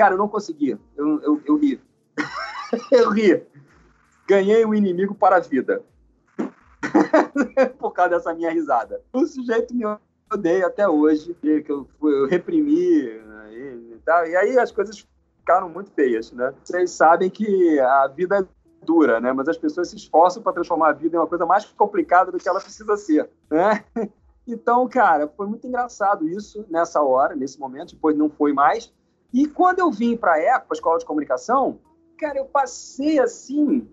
Cara, 0.00 0.14
eu 0.14 0.18
não 0.18 0.28
consegui. 0.28 0.78
Eu, 0.96 1.20
eu, 1.20 1.42
eu 1.44 1.56
ri. 1.58 1.78
eu 2.90 3.10
ri. 3.10 3.46
Ganhei 4.26 4.64
um 4.64 4.72
inimigo 4.72 5.14
para 5.14 5.36
a 5.36 5.40
vida. 5.40 5.84
Por 7.78 7.92
causa 7.92 8.16
dessa 8.16 8.32
minha 8.32 8.50
risada. 8.50 9.02
O 9.12 9.26
sujeito 9.26 9.74
me 9.74 9.84
odeia 10.32 10.68
até 10.68 10.88
hoje, 10.88 11.34
que 11.34 11.66
eu, 11.68 11.86
eu 12.02 12.26
reprimi 12.26 13.10
né, 13.12 13.52
e, 13.52 14.00
tal. 14.02 14.26
E 14.26 14.34
aí 14.34 14.58
as 14.58 14.72
coisas 14.72 15.06
ficaram 15.38 15.68
muito 15.68 15.90
feias, 15.90 16.32
né? 16.32 16.54
Vocês 16.64 16.92
sabem 16.92 17.28
que 17.28 17.78
a 17.78 18.06
vida 18.06 18.38
é 18.38 18.46
dura, 18.82 19.20
né? 19.20 19.34
Mas 19.34 19.48
as 19.48 19.58
pessoas 19.58 19.90
se 19.90 19.96
esforçam 19.96 20.42
para 20.42 20.54
transformar 20.54 20.88
a 20.88 20.94
vida 20.94 21.14
em 21.14 21.20
uma 21.20 21.26
coisa 21.26 21.44
mais 21.44 21.66
complicada 21.66 22.32
do 22.32 22.38
que 22.38 22.48
ela 22.48 22.58
precisa 22.58 22.96
ser, 22.96 23.28
né? 23.50 23.84
Então, 24.48 24.88
cara, 24.88 25.28
foi 25.28 25.46
muito 25.46 25.66
engraçado 25.66 26.26
isso 26.26 26.64
nessa 26.68 27.00
hora, 27.02 27.36
nesse 27.36 27.60
momento. 27.60 27.94
Depois 27.94 28.16
não 28.16 28.28
foi 28.28 28.52
mais. 28.52 28.90
E 29.32 29.46
quando 29.46 29.78
eu 29.78 29.90
vim 29.90 30.16
para 30.16 30.34
a 30.34 30.40
ECO, 30.40 30.66
a 30.70 30.74
Escola 30.74 30.98
de 30.98 31.04
Comunicação, 31.04 31.78
cara, 32.18 32.38
eu 32.38 32.46
passei 32.46 33.18
assim, 33.18 33.88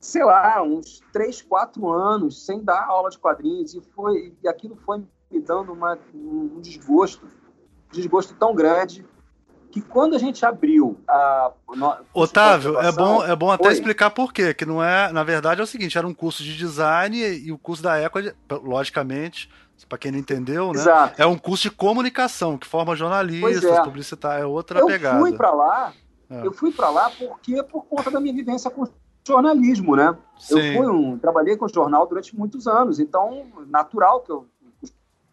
sei 0.00 0.24
lá, 0.24 0.62
uns 0.62 1.00
três, 1.12 1.40
quatro 1.40 1.88
anos 1.88 2.44
sem 2.44 2.62
dar 2.62 2.84
aula 2.86 3.10
de 3.10 3.18
quadrinhos 3.18 3.74
e 3.74 3.80
foi 3.80 4.34
e 4.42 4.48
aquilo 4.48 4.76
foi 4.76 5.04
me 5.30 5.40
dando 5.40 5.72
uma, 5.72 5.98
um 6.14 6.60
desgosto, 6.60 7.24
um 7.24 7.92
desgosto 7.92 8.34
tão 8.34 8.54
grande 8.54 9.06
que 9.70 9.80
quando 9.80 10.14
a 10.14 10.18
gente 10.18 10.44
abriu 10.44 11.00
a. 11.08 11.52
Otávio, 12.12 12.78
é 12.78 12.90
bom, 12.90 13.24
é 13.24 13.36
bom 13.36 13.50
até 13.50 13.68
Oi. 13.68 13.72
explicar 13.72 14.10
por 14.10 14.32
quê. 14.32 14.52
Que 14.52 14.66
não 14.66 14.82
é. 14.82 15.12
Na 15.12 15.22
verdade, 15.22 15.60
é 15.60 15.64
o 15.64 15.66
seguinte: 15.66 15.96
era 15.96 16.06
um 16.06 16.14
curso 16.14 16.42
de 16.42 16.56
design 16.56 17.16
e 17.16 17.52
o 17.52 17.58
curso 17.58 17.82
da 17.82 17.96
Eco, 17.96 18.18
logicamente, 18.62 19.48
para 19.88 19.98
quem 19.98 20.12
não 20.12 20.18
entendeu, 20.18 20.72
né? 20.72 20.80
Exato. 20.80 21.20
É 21.20 21.26
um 21.26 21.36
curso 21.38 21.64
de 21.64 21.70
comunicação 21.70 22.56
que 22.58 22.66
forma 22.66 22.94
jornalistas, 22.94 23.64
é. 23.64 23.82
publicitários, 23.82 24.44
é 24.44 24.46
outra 24.46 24.80
eu 24.80 24.86
pegada. 24.86 25.18
Eu 25.18 25.20
fui 25.20 25.36
para 25.36 25.52
lá, 25.52 25.92
é. 26.30 26.46
eu 26.46 26.52
fui 26.52 26.72
para 26.72 26.90
lá 26.90 27.10
porque 27.10 27.62
por 27.62 27.84
conta 27.84 28.10
da 28.10 28.20
minha 28.20 28.34
vivência 28.34 28.70
com 28.70 28.86
jornalismo, 29.26 29.96
né? 29.96 30.16
Sim. 30.38 30.58
Eu 30.58 30.82
fui 30.82 30.92
um, 30.92 31.18
trabalhei 31.18 31.56
com 31.56 31.68
jornal 31.68 32.06
durante 32.06 32.36
muitos 32.36 32.66
anos, 32.66 32.98
então 32.98 33.46
natural 33.68 34.20
que 34.20 34.30
eu 34.30 34.46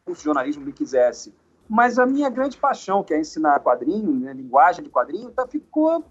o 0.07 0.15
jornalismo 0.15 0.63
me 0.65 0.71
quisesse. 0.71 1.33
Mas 1.69 1.99
a 1.99 2.05
minha 2.05 2.29
grande 2.29 2.57
paixão, 2.57 3.03
que 3.03 3.13
é 3.13 3.19
ensinar 3.19 3.59
quadrinho, 3.59 4.13
né, 4.13 4.33
linguagem 4.33 4.83
de 4.83 4.89
quadrinho, 4.89 5.29
tá, 5.31 5.45
ficou 5.45 6.05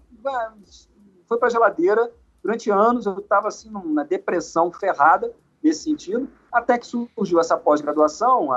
foi 1.27 1.37
para 1.37 1.49
geladeira 1.49 2.11
durante 2.43 2.69
anos. 2.69 3.05
Eu 3.05 3.17
estava 3.17 3.47
assim 3.47 3.69
numa 3.69 4.05
depressão 4.05 4.71
ferrada 4.71 5.33
nesse 5.63 5.83
sentido, 5.83 6.29
até 6.51 6.77
que 6.77 6.85
surgiu 6.85 7.39
essa 7.39 7.57
pós-graduação 7.57 8.49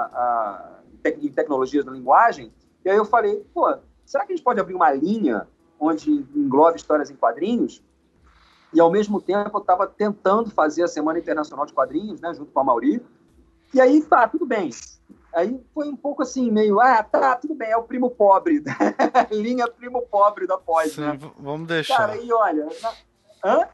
em 1.04 1.32
tecnologias 1.32 1.84
da 1.84 1.92
linguagem, 1.92 2.52
e 2.84 2.90
aí 2.90 2.96
eu 2.96 3.04
falei, 3.04 3.44
pô, 3.52 3.74
será 4.04 4.24
que 4.24 4.32
a 4.32 4.36
gente 4.36 4.44
pode 4.44 4.60
abrir 4.60 4.74
uma 4.74 4.92
linha 4.92 5.46
onde 5.78 6.10
englobe 6.34 6.76
histórias 6.76 7.10
em 7.10 7.16
quadrinhos? 7.16 7.82
E 8.72 8.80
ao 8.80 8.90
mesmo 8.90 9.20
tempo 9.20 9.50
eu 9.56 9.60
estava 9.60 9.86
tentando 9.86 10.50
fazer 10.50 10.84
a 10.84 10.88
Semana 10.88 11.18
Internacional 11.18 11.66
de 11.66 11.72
Quadrinhos, 11.72 12.20
né, 12.20 12.32
junto 12.32 12.52
com 12.52 12.60
a 12.60 12.64
Mauri, 12.64 13.04
e 13.74 13.80
aí 13.80 14.00
tá, 14.02 14.28
tudo 14.28 14.46
bem. 14.46 14.70
Aí 15.34 15.60
foi 15.72 15.88
um 15.88 15.96
pouco 15.96 16.22
assim, 16.22 16.50
meio, 16.50 16.80
ah, 16.80 17.02
tá, 17.02 17.36
tudo 17.36 17.54
bem, 17.54 17.70
é 17.70 17.76
o 17.76 17.84
primo 17.84 18.10
pobre, 18.10 18.62
linha 19.30 19.68
primo 19.68 20.02
pobre 20.02 20.46
da 20.46 20.58
pós, 20.58 20.92
Sim, 20.92 21.02
né? 21.02 21.18
Vamos 21.38 21.68
deixar. 21.68 21.96
Cara, 21.96 22.12
aí 22.12 22.32
olha, 22.32 22.68
Hã? 23.44 23.68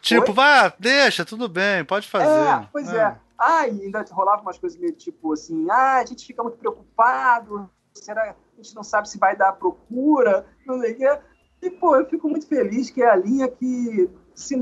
Tipo, 0.00 0.30
Oi? 0.30 0.34
vai, 0.34 0.72
deixa, 0.78 1.24
tudo 1.24 1.48
bem, 1.48 1.84
pode 1.84 2.08
fazer. 2.08 2.26
É, 2.26 2.68
pois 2.72 2.92
é. 2.92 2.98
é. 2.98 3.16
Ah, 3.38 3.66
e 3.66 3.82
ainda 3.82 4.04
rolava 4.12 4.42
umas 4.42 4.58
coisas 4.58 4.78
meio 4.78 4.92
tipo 4.92 5.32
assim, 5.32 5.66
ah, 5.70 5.96
a 5.96 6.04
gente 6.04 6.24
fica 6.24 6.42
muito 6.42 6.58
preocupado, 6.58 7.68
será 7.94 8.30
a 8.30 8.62
gente 8.62 8.74
não 8.74 8.84
sabe 8.84 9.08
se 9.08 9.18
vai 9.18 9.36
dar 9.36 9.52
procura, 9.52 10.46
não 10.66 10.80
sei 10.80 10.92
o 10.92 10.96
quê. 10.96 11.18
E, 11.62 11.70
pô, 11.70 11.96
eu 11.96 12.06
fico 12.06 12.28
muito 12.28 12.46
feliz 12.46 12.90
que 12.90 13.02
é 13.02 13.10
a 13.10 13.16
linha 13.16 13.48
que, 13.48 14.10
se, 14.34 14.56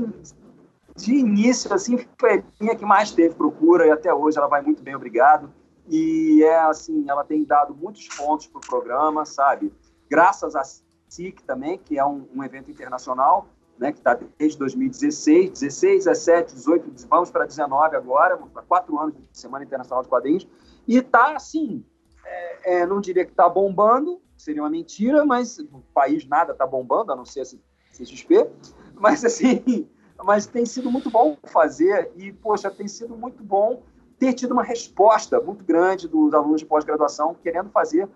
de 0.95 1.13
início, 1.13 1.73
assim, 1.73 1.97
foi 2.19 2.39
a 2.39 2.43
linha 2.59 2.75
que 2.75 2.85
mais 2.85 3.11
teve 3.11 3.35
procura 3.35 3.87
e 3.87 3.91
até 3.91 4.13
hoje 4.13 4.37
ela 4.37 4.47
vai 4.47 4.61
muito 4.61 4.83
bem, 4.83 4.95
obrigado. 4.95 5.51
E 5.87 6.43
é 6.43 6.59
assim, 6.61 7.05
ela 7.09 7.23
tem 7.23 7.43
dado 7.43 7.75
muitos 7.75 8.07
pontos 8.07 8.47
para 8.47 8.59
o 8.59 8.61
programa, 8.61 9.25
sabe? 9.25 9.73
Graças 10.09 10.55
à 10.55 10.63
SIC 10.63 11.41
também, 11.43 11.77
que 11.77 11.97
é 11.97 12.05
um, 12.05 12.27
um 12.35 12.43
evento 12.43 12.69
internacional, 12.69 13.47
né, 13.81 13.91
que 13.91 13.97
está 13.97 14.17
desde 14.37 14.59
2016, 14.59 15.59
16, 15.59 16.05
17, 16.05 16.53
18, 16.53 17.07
vamos 17.09 17.31
para 17.31 17.47
19 17.47 17.95
agora, 17.95 18.37
para 18.37 18.61
quatro 18.61 18.99
anos 18.99 19.15
de 19.15 19.23
Semana 19.33 19.65
Internacional 19.65 20.03
de 20.03 20.09
Quadrinhos, 20.09 20.47
e 20.87 20.97
está 20.97 21.35
assim, 21.35 21.83
é, 22.23 22.81
é, 22.81 22.85
não 22.85 23.01
diria 23.01 23.25
que 23.25 23.31
está 23.31 23.49
bombando, 23.49 24.21
seria 24.37 24.61
uma 24.61 24.69
mentira, 24.69 25.25
mas 25.25 25.57
o 25.57 25.81
país 25.95 26.27
nada 26.27 26.51
está 26.51 26.65
bombando, 26.65 27.11
a 27.11 27.15
não 27.15 27.25
ser 27.25 27.41
esse 27.41 27.59
CXP, 27.91 28.47
mas 28.93 29.25
assim, 29.25 29.89
mas 30.23 30.45
tem 30.45 30.63
sido 30.63 30.91
muito 30.91 31.09
bom 31.09 31.35
fazer 31.45 32.11
e, 32.15 32.31
poxa, 32.31 32.69
tem 32.69 32.87
sido 32.87 33.17
muito 33.17 33.43
bom 33.43 33.81
ter 34.19 34.33
tido 34.33 34.51
uma 34.51 34.63
resposta 34.63 35.41
muito 35.41 35.65
grande 35.65 36.07
dos 36.07 36.35
alunos 36.35 36.61
de 36.61 36.67
pós-graduação 36.67 37.33
querendo 37.33 37.71
fazer 37.71 38.07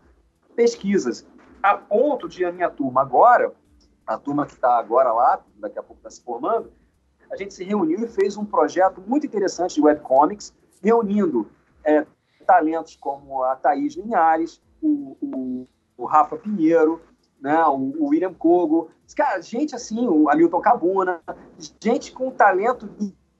pesquisas, 0.55 1.25
a 1.63 1.75
ponto 1.75 2.29
de 2.29 2.45
a 2.45 2.51
minha 2.51 2.69
turma 2.69 3.01
agora 3.01 3.51
a 4.05 4.17
turma 4.17 4.45
que 4.45 4.53
está 4.53 4.77
agora 4.77 5.11
lá, 5.11 5.43
daqui 5.55 5.79
a 5.79 5.83
pouco 5.83 5.99
está 5.99 6.09
se 6.09 6.21
formando, 6.21 6.71
a 7.31 7.35
gente 7.35 7.53
se 7.53 7.63
reuniu 7.63 8.03
e 8.03 8.07
fez 8.07 8.37
um 8.37 8.45
projeto 8.45 9.01
muito 9.05 9.25
interessante 9.25 9.75
de 9.75 9.81
webcomics, 9.81 10.53
reunindo 10.81 11.49
é, 11.83 12.05
talentos 12.45 12.95
como 12.95 13.43
a 13.43 13.55
Thaís 13.55 13.95
Linhares, 13.95 14.61
o, 14.81 15.17
o, 15.21 15.67
o 15.97 16.05
Rafa 16.05 16.37
Pinheiro, 16.37 17.01
né, 17.41 17.63
o, 17.65 17.93
o, 17.99 18.09
William 18.09 18.33
Kogo, 18.33 18.89
cara, 19.15 19.41
gente 19.41 19.75
assim, 19.75 20.07
o 20.07 20.29
Hamilton 20.29 20.61
Cabuna, 20.61 21.21
gente 21.81 22.11
com 22.11 22.31
talento 22.31 22.87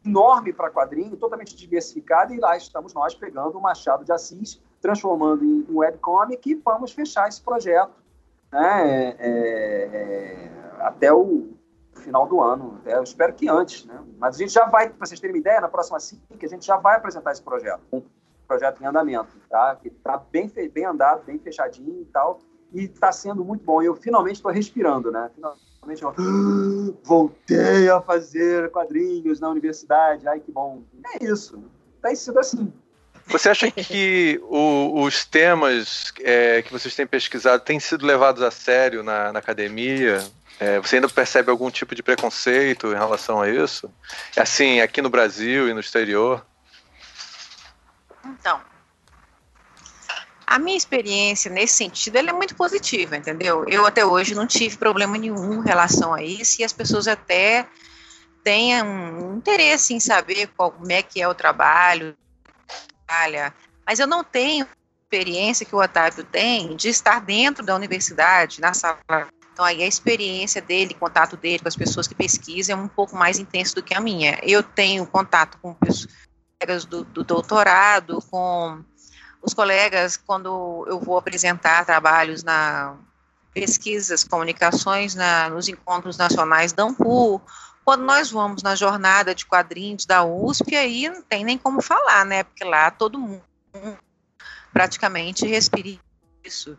enorme 0.04 0.54
para 0.54 0.70
quadrinho, 0.70 1.18
totalmente 1.18 1.56
diversificado, 1.56 2.34
e 2.34 2.40
lá 2.40 2.58
estamos 2.58 2.94
nós 2.94 3.16
pegando 3.16 3.58
o 3.58 3.62
Machado 3.62 4.04
de 4.04 4.12
Assis, 4.12 4.62
transformando 4.82 5.44
em, 5.44 5.66
em 5.70 5.76
webcomic 5.76 6.50
e 6.50 6.56
vamos 6.56 6.92
fechar 6.92 7.28
esse 7.28 7.42
projeto 7.42 8.05
né, 8.52 9.10
é, 9.10 9.16
é, 9.20 10.52
até 10.80 11.14
o 11.14 11.56
final 11.96 12.28
do 12.28 12.42
ano. 12.42 12.80
eu 12.86 13.04
espero 13.04 13.34
que 13.34 13.50
antes. 13.50 13.86
Né? 13.86 14.00
Mas 14.18 14.36
a 14.36 14.38
gente 14.38 14.54
já 14.54 14.66
vai, 14.66 14.90
para 14.90 15.06
vocês 15.06 15.20
terem 15.20 15.36
uma 15.36 15.40
ideia, 15.40 15.62
na 15.62 15.68
próxima 15.68 15.98
que 16.38 16.46
a 16.46 16.50
gente 16.50 16.66
já 16.66 16.78
vai 16.78 16.98
apresentar 16.98 17.32
esse 17.32 17.42
projeto. 17.42 17.82
Um 17.92 18.02
projeto 18.48 18.82
em 18.82 18.86
andamento, 18.86 19.38
tá? 19.50 19.76
que 19.76 19.88
está 19.88 20.18
bem, 20.18 20.52
bem 20.72 20.86
andado, 20.86 21.24
bem 21.26 21.40
fechadinho 21.40 22.02
e 22.02 22.06
tal. 22.06 22.40
E 22.74 22.84
está 22.84 23.12
sendo 23.12 23.44
muito 23.44 23.64
bom. 23.64 23.82
Eu 23.82 23.96
finalmente 23.96 24.36
estou 24.36 24.52
respirando, 24.52 25.12
né? 25.12 25.32
Finalmente 25.34 26.04
eu 26.04 26.14
voltei 27.04 27.90
a 27.90 28.02
fazer 28.02 28.70
quadrinhos 28.72 29.40
na 29.40 29.50
universidade. 29.50 30.28
Ai, 30.28 30.40
que 30.40 30.52
bom. 30.52 30.82
É 31.14 31.24
isso. 31.24 31.64
tem 32.02 32.16
sido 32.16 32.40
assim. 32.40 32.74
Você 33.28 33.50
acha 33.50 33.72
que 33.72 34.40
o, 34.44 35.02
os 35.02 35.26
temas 35.26 36.14
é, 36.22 36.62
que 36.62 36.72
vocês 36.72 36.94
têm 36.96 37.08
pesquisado 37.08 37.64
têm 37.64 37.80
sido 37.80 38.06
levados 38.06 38.44
a 38.44 38.52
sério 38.52 39.04
na, 39.04 39.34
na 39.34 39.40
academia? 39.40 40.24
É, 40.60 40.80
você 40.80 40.96
ainda 40.96 41.10
percebe 41.10 41.50
algum 41.50 41.70
tipo 41.70 41.96
de 41.96 42.04
preconceito 42.04 42.88
em 42.88 42.96
relação 42.96 43.42
a 43.42 43.50
isso? 43.50 43.92
Assim, 44.38 44.80
aqui 44.80 45.02
no 45.02 45.10
Brasil 45.10 45.68
e 45.68 45.74
no 45.74 45.80
exterior? 45.80 46.46
Então, 48.24 48.62
a 50.46 50.60
minha 50.60 50.78
experiência 50.78 51.50
nesse 51.50 51.76
sentido 51.76 52.18
é 52.18 52.32
muito 52.32 52.56
positiva, 52.56 53.18
entendeu? 53.18 53.66
Eu 53.68 53.86
até 53.86 54.06
hoje 54.06 54.36
não 54.36 54.46
tive 54.46 54.78
problema 54.78 55.18
nenhum 55.18 55.62
em 55.62 55.66
relação 55.66 56.14
a 56.14 56.22
isso 56.22 56.62
e 56.62 56.64
as 56.64 56.72
pessoas 56.72 57.08
até 57.08 57.68
têm 58.44 58.82
um 58.84 59.38
interesse 59.38 59.94
em 59.94 60.00
saber 60.00 60.48
qual, 60.56 60.72
como 60.72 60.92
é 60.92 61.02
que 61.02 61.20
é 61.20 61.28
o 61.28 61.34
trabalho, 61.34 62.16
mas 63.86 64.00
eu 64.00 64.08
não 64.08 64.24
tenho 64.24 64.68
experiência 65.04 65.66
que 65.66 65.76
o 65.76 65.82
Otávio 65.82 66.24
tem 66.24 66.76
de 66.76 66.90
estar 66.90 67.22
dentro 67.22 67.66
da 67.66 67.76
universidade, 67.76 68.60
na 68.60 68.74
sala. 68.74 69.00
Então, 69.54 69.64
aí 69.64 69.82
a 69.84 69.88
experiência 69.88 70.62
dele, 70.62 70.94
contato 70.94 71.38
dele 71.38 71.60
com 71.60 71.68
as 71.68 71.76
pessoas 71.76 72.08
que 72.08 72.16
pesquisam 72.16 72.78
é 72.78 72.82
um 72.82 72.88
pouco 72.88 73.16
mais 73.16 73.40
intenso 73.40 73.76
do 73.76 73.84
que 73.84 73.94
a 73.94 74.02
minha. 74.02 74.38
Eu 74.44 74.62
tenho 74.62 75.06
contato 75.06 75.58
com 75.62 75.74
colegas 75.74 76.86
do, 76.86 77.06
do 77.06 77.24
doutorado, 77.24 78.22
com 78.30 78.84
os 79.42 79.54
colegas, 79.54 80.18
quando 80.18 80.86
eu 80.88 81.00
vou 81.00 81.18
apresentar 81.18 81.86
trabalhos 81.86 82.44
na 82.44 82.98
pesquisas, 83.54 84.26
comunicações, 84.26 85.16
na, 85.16 85.50
nos 85.50 85.70
encontros 85.70 86.18
nacionais 86.18 86.74
da 86.74 86.84
Ampul, 86.84 87.42
quando 87.86 88.02
nós 88.02 88.32
vamos 88.32 88.64
na 88.64 88.76
jornada 88.76 89.36
de 89.36 89.46
quadrinhos 89.46 90.08
da 90.08 90.26
USP, 90.26 90.76
aí 90.76 91.08
não 91.08 91.22
tem 91.22 91.46
nem 91.46 91.56
como 91.56 91.84
falar, 91.84 92.26
né? 92.26 92.44
Porque 92.44 92.64
lá 92.64 92.90
todo 92.90 93.20
mundo 93.20 93.44
praticamente 94.74 95.46
respira 95.46 96.00
isso. 96.44 96.76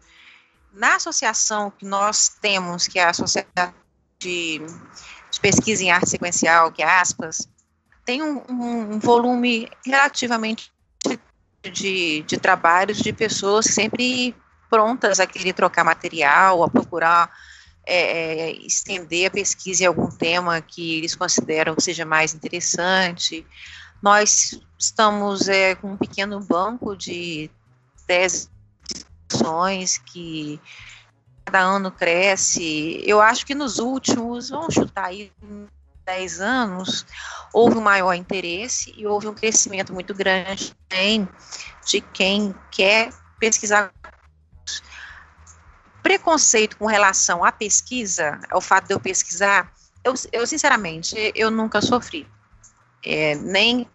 Na 0.72 0.96
associação 0.96 1.70
que 1.70 1.86
nós 1.86 2.28
temos, 2.40 2.88
que 2.88 2.98
é 2.98 3.04
a 3.04 3.10
Associação 3.10 3.72
de, 4.18 4.60
de 5.30 5.40
Pesquisa 5.40 5.84
em 5.84 5.90
Arte 5.92 6.10
Sequencial, 6.10 6.72
que 6.72 6.82
é 6.82 6.98
aspas, 6.98 7.48
tem 8.04 8.22
um, 8.22 8.42
um 8.48 8.98
volume 8.98 9.70
relativamente 9.84 10.72
de, 11.62 12.22
de 12.22 12.36
trabalhos 12.36 12.98
de 12.98 13.12
pessoas 13.12 13.66
sempre 13.66 14.34
prontas 14.68 15.20
a 15.20 15.26
querer 15.26 15.52
trocar 15.52 15.84
material, 15.84 16.64
a 16.64 16.68
procurar 16.68 17.30
é, 17.86 18.50
é, 18.50 18.52
estender 18.66 19.28
a 19.28 19.30
pesquisa 19.30 19.84
em 19.84 19.86
algum 19.86 20.08
tema 20.08 20.60
que 20.60 20.98
eles 20.98 21.14
consideram 21.14 21.76
que 21.76 21.82
seja 21.82 22.04
mais 22.04 22.34
interessante. 22.34 23.46
Nós 24.02 24.60
estamos 24.78 25.48
é, 25.48 25.74
com 25.76 25.92
um 25.92 25.96
pequeno 25.96 26.40
banco 26.40 26.96
de 26.96 27.48
teses 28.06 28.50
que 30.12 30.60
cada 31.44 31.60
ano 31.60 31.90
cresce. 31.92 33.02
Eu 33.06 33.20
acho 33.20 33.46
que 33.46 33.54
nos 33.54 33.78
últimos, 33.78 34.50
vamos 34.50 34.74
chutar 34.74 35.06
aí, 35.06 35.30
10 36.04 36.40
anos, 36.40 37.04
houve 37.52 37.78
um 37.78 37.80
maior 37.80 38.14
interesse 38.14 38.94
e 38.96 39.06
houve 39.06 39.28
um 39.28 39.34
crescimento 39.34 39.92
muito 39.92 40.14
grande 40.14 40.74
de 41.84 42.00
quem 42.00 42.54
quer 42.70 43.12
pesquisar 43.38 43.92
preconceito 46.06 46.76
com 46.76 46.86
relação 46.86 47.44
à 47.44 47.50
pesquisa, 47.50 48.38
ao 48.48 48.60
fato 48.60 48.86
de 48.86 48.94
eu 48.94 49.00
pesquisar, 49.00 49.72
eu, 50.04 50.14
eu 50.30 50.46
sinceramente, 50.46 51.32
eu 51.34 51.50
nunca 51.50 51.82
sofri. 51.82 52.28
É, 53.04 53.34
nem, 53.34 53.90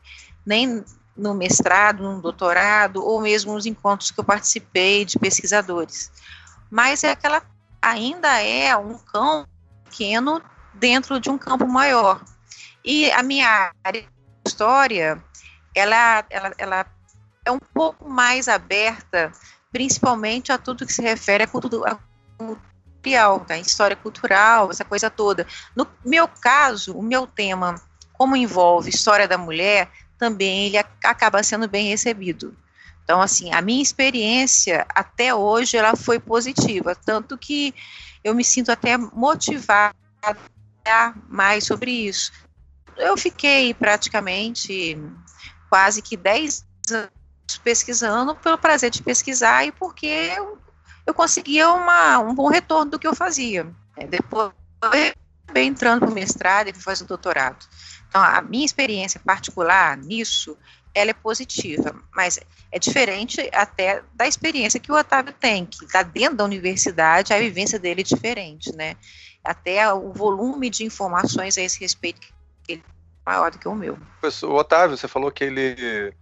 nem 0.45 0.83
no 1.15 1.33
mestrado, 1.33 2.03
no 2.03 2.21
doutorado, 2.21 3.01
ou 3.01 3.21
mesmo 3.21 3.53
nos 3.53 3.65
encontros 3.65 4.11
que 4.11 4.19
eu 4.19 4.25
participei 4.25 5.05
de 5.05 5.17
pesquisadores. 5.17 6.11
Mas 6.69 7.01
é 7.05 7.11
aquela, 7.11 7.41
ainda 7.81 8.41
é 8.41 8.75
um 8.75 8.97
campo 8.97 9.47
pequeno 9.85 10.41
dentro 10.73 11.17
de 11.17 11.29
um 11.29 11.37
campo 11.37 11.65
maior. 11.65 12.21
E 12.83 13.09
a 13.11 13.23
minha 13.23 13.71
área 13.81 14.01
de 14.01 14.09
história, 14.45 15.23
ela, 15.73 16.25
ela, 16.29 16.53
ela 16.57 16.85
é 17.45 17.51
um 17.51 17.59
pouco 17.73 18.09
mais 18.09 18.49
aberta 18.49 19.31
principalmente 19.71 20.51
a 20.51 20.57
tudo 20.57 20.85
que 20.85 20.93
se 20.93 21.01
refere 21.01 21.43
à 21.43 21.47
cultura 21.47 21.99
cultural, 22.37 23.45
a 23.49 23.57
história 23.57 23.95
cultural, 23.95 24.69
essa 24.69 24.85
coisa 24.85 25.09
toda. 25.09 25.47
No 25.75 25.87
meu 26.05 26.27
caso, 26.27 26.95
o 26.95 27.01
meu 27.01 27.25
tema, 27.25 27.75
como 28.13 28.35
envolve 28.35 28.89
história 28.89 29.27
da 29.27 29.37
mulher, 29.37 29.89
também 30.17 30.67
ele 30.67 30.77
acaba 30.77 31.41
sendo 31.41 31.67
bem 31.67 31.87
recebido. 31.87 32.55
Então, 33.03 33.21
assim, 33.21 33.51
a 33.51 33.61
minha 33.61 33.81
experiência 33.81 34.85
até 34.93 35.33
hoje 35.33 35.77
ela 35.77 35.95
foi 35.95 36.19
positiva, 36.19 36.95
tanto 36.95 37.37
que 37.37 37.73
eu 38.23 38.35
me 38.35 38.43
sinto 38.43 38.71
até 38.71 38.97
motivada 38.97 39.95
a 40.85 41.13
mais 41.27 41.65
sobre 41.65 41.91
isso. 41.91 42.31
Eu 42.95 43.17
fiquei 43.17 43.73
praticamente 43.73 44.97
quase 45.69 46.01
que 46.01 46.15
10 46.15 46.65
anos 46.91 47.20
pesquisando 47.59 48.35
pelo 48.35 48.57
prazer 48.57 48.89
de 48.89 49.01
pesquisar 49.01 49.65
e 49.65 49.71
porque 49.71 50.05
eu, 50.05 50.57
eu 51.05 51.13
conseguia 51.13 51.69
uma, 51.69 52.19
um 52.19 52.33
bom 52.33 52.47
retorno 52.47 52.91
do 52.91 52.99
que 52.99 53.07
eu 53.07 53.15
fazia. 53.15 53.67
É, 53.97 54.05
depois, 54.05 54.51
eu 54.83 55.61
entrando 55.61 56.01
para 56.01 56.09
o 56.09 56.13
mestrado 56.13 56.69
e 56.69 56.73
fazer 56.73 57.03
o 57.03 57.07
doutorado. 57.07 57.65
Então, 58.07 58.21
a 58.21 58.41
minha 58.41 58.65
experiência 58.65 59.21
particular 59.23 59.97
nisso, 59.97 60.57
ela 60.93 61.11
é 61.11 61.13
positiva, 61.13 61.95
mas 62.13 62.39
é 62.71 62.79
diferente 62.79 63.49
até 63.53 64.03
da 64.13 64.27
experiência 64.27 64.79
que 64.79 64.91
o 64.91 64.95
Otávio 64.95 65.33
tem, 65.33 65.65
que 65.65 65.85
está 65.85 66.03
dentro 66.03 66.37
da 66.37 66.43
universidade, 66.43 67.33
a 67.33 67.39
vivência 67.39 67.79
dele 67.79 68.01
é 68.01 68.03
diferente, 68.03 68.75
né? 68.75 68.95
Até 69.43 69.91
o 69.93 70.11
volume 70.11 70.69
de 70.69 70.83
informações 70.83 71.57
a 71.57 71.61
esse 71.61 71.79
respeito 71.79 72.21
é 72.69 72.79
maior 73.25 73.51
do 73.51 73.57
que 73.57 73.67
o 73.67 73.75
meu. 73.75 73.97
O 74.43 74.53
Otávio, 74.53 74.97
você 74.97 75.07
falou 75.07 75.31
que 75.31 75.43
ele 75.43 76.13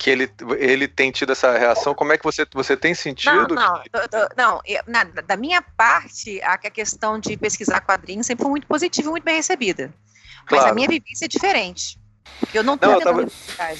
que 0.00 0.08
ele, 0.08 0.32
ele 0.58 0.88
tem 0.88 1.10
tido 1.10 1.32
essa 1.32 1.58
reação. 1.58 1.94
Como 1.94 2.10
é 2.10 2.16
que 2.16 2.24
você, 2.24 2.46
você 2.54 2.74
tem 2.74 2.94
sentido? 2.94 3.54
Não, 3.54 3.74
não, 3.74 3.82
que... 3.82 3.90
não 4.34 4.60
na, 4.86 5.04
da 5.04 5.36
minha 5.36 5.60
parte, 5.60 6.40
a, 6.40 6.54
a 6.54 6.70
questão 6.70 7.18
de 7.18 7.36
pesquisar 7.36 7.82
quadrinhos 7.82 8.24
sempre 8.24 8.44
foi 8.44 8.50
muito 8.50 8.66
positiva 8.66 9.08
e 9.08 9.10
muito 9.10 9.24
bem 9.24 9.36
recebida. 9.36 9.92
Claro. 10.46 10.64
Mas 10.64 10.72
a 10.72 10.74
minha 10.74 10.88
vivência 10.88 11.26
é 11.26 11.28
diferente. 11.28 12.00
Eu 12.54 12.64
não 12.64 12.78
tenho 12.78 12.98
tava... 12.98 13.26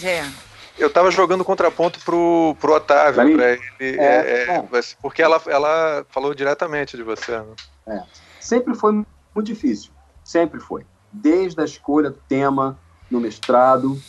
é. 0.04 0.30
Eu 0.78 0.88
estava 0.88 1.10
jogando 1.10 1.42
contraponto 1.42 1.98
pro, 2.00 2.54
pro 2.60 2.74
Otávio, 2.74 3.34
pra 3.34 3.52
ele, 3.52 3.62
é, 3.78 3.96
é, 3.96 4.56
é, 4.56 4.64
porque 5.00 5.22
ela, 5.22 5.40
ela 5.46 6.04
falou 6.10 6.34
diretamente 6.34 6.98
de 6.98 7.02
você. 7.02 7.38
Né? 7.38 7.46
É. 7.86 8.02
Sempre 8.38 8.74
foi 8.74 8.92
muito 8.92 9.42
difícil, 9.42 9.90
sempre 10.22 10.60
foi. 10.60 10.84
Desde 11.10 11.60
a 11.60 11.64
escolha 11.64 12.10
do 12.10 12.18
tema 12.28 12.78
no 13.10 13.20
mestrado, 13.20 14.00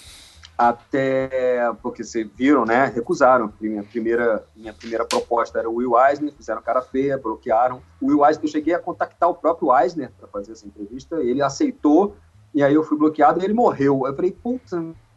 até 0.62 1.74
porque 1.82 2.04
vocês 2.04 2.28
viram, 2.36 2.66
né? 2.66 2.86
Recusaram. 2.86 3.52
Minha 3.60 3.82
primeira, 3.82 4.46
minha 4.56 4.72
primeira 4.72 5.04
proposta 5.04 5.58
era 5.58 5.68
o 5.68 5.78
Will 5.78 5.94
Eisner, 6.00 6.32
fizeram 6.34 6.62
cara 6.62 6.84
feia, 6.84 7.18
bloquearam. 7.18 7.82
O 8.00 8.08
Will 8.08 8.24
Eisner, 8.24 8.46
eu 8.46 8.52
cheguei 8.52 8.76
a 8.76 8.80
contactar 8.80 9.28
o 9.28 9.34
próprio 9.34 9.76
Eisner 9.76 10.12
para 10.20 10.28
fazer 10.28 10.52
essa 10.52 10.68
entrevista, 10.68 11.16
ele 11.16 11.42
aceitou, 11.42 12.16
e 12.54 12.62
aí 12.62 12.76
eu 12.76 12.84
fui 12.84 12.96
bloqueado 12.96 13.42
e 13.42 13.44
ele 13.44 13.56
morreu. 13.56 14.04
Eu 14.06 14.16
falei, 14.16 14.32
putz, 14.32 14.72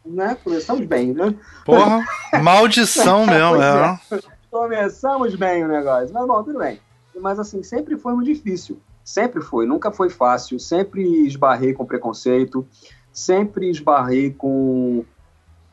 né? 0.07 0.34
Começamos 0.42 0.86
bem, 0.86 1.12
né? 1.12 1.34
Porra, 1.66 2.03
maldição 2.42 3.26
mesmo, 3.28 3.62
é. 3.62 4.01
é. 4.12 4.20
Começamos 4.51 5.34
bem 5.34 5.62
o 5.62 5.68
negócio, 5.68 6.14
mas 6.14 6.26
bom, 6.26 6.42
tudo 6.42 6.59
bem. 6.59 6.80
Mas 7.20 7.38
assim, 7.38 7.62
sempre 7.62 7.99
foi 7.99 8.14
muito 8.14 8.32
difícil. 8.32 8.80
Sempre 9.05 9.42
foi, 9.42 9.66
nunca 9.66 9.92
foi 9.92 10.09
fácil, 10.09 10.59
sempre 10.59 11.26
esbarrei 11.26 11.74
com 11.74 11.84
preconceito, 11.84 12.66
sempre 13.12 13.68
esbarrei 13.68 14.30
com 14.32 15.05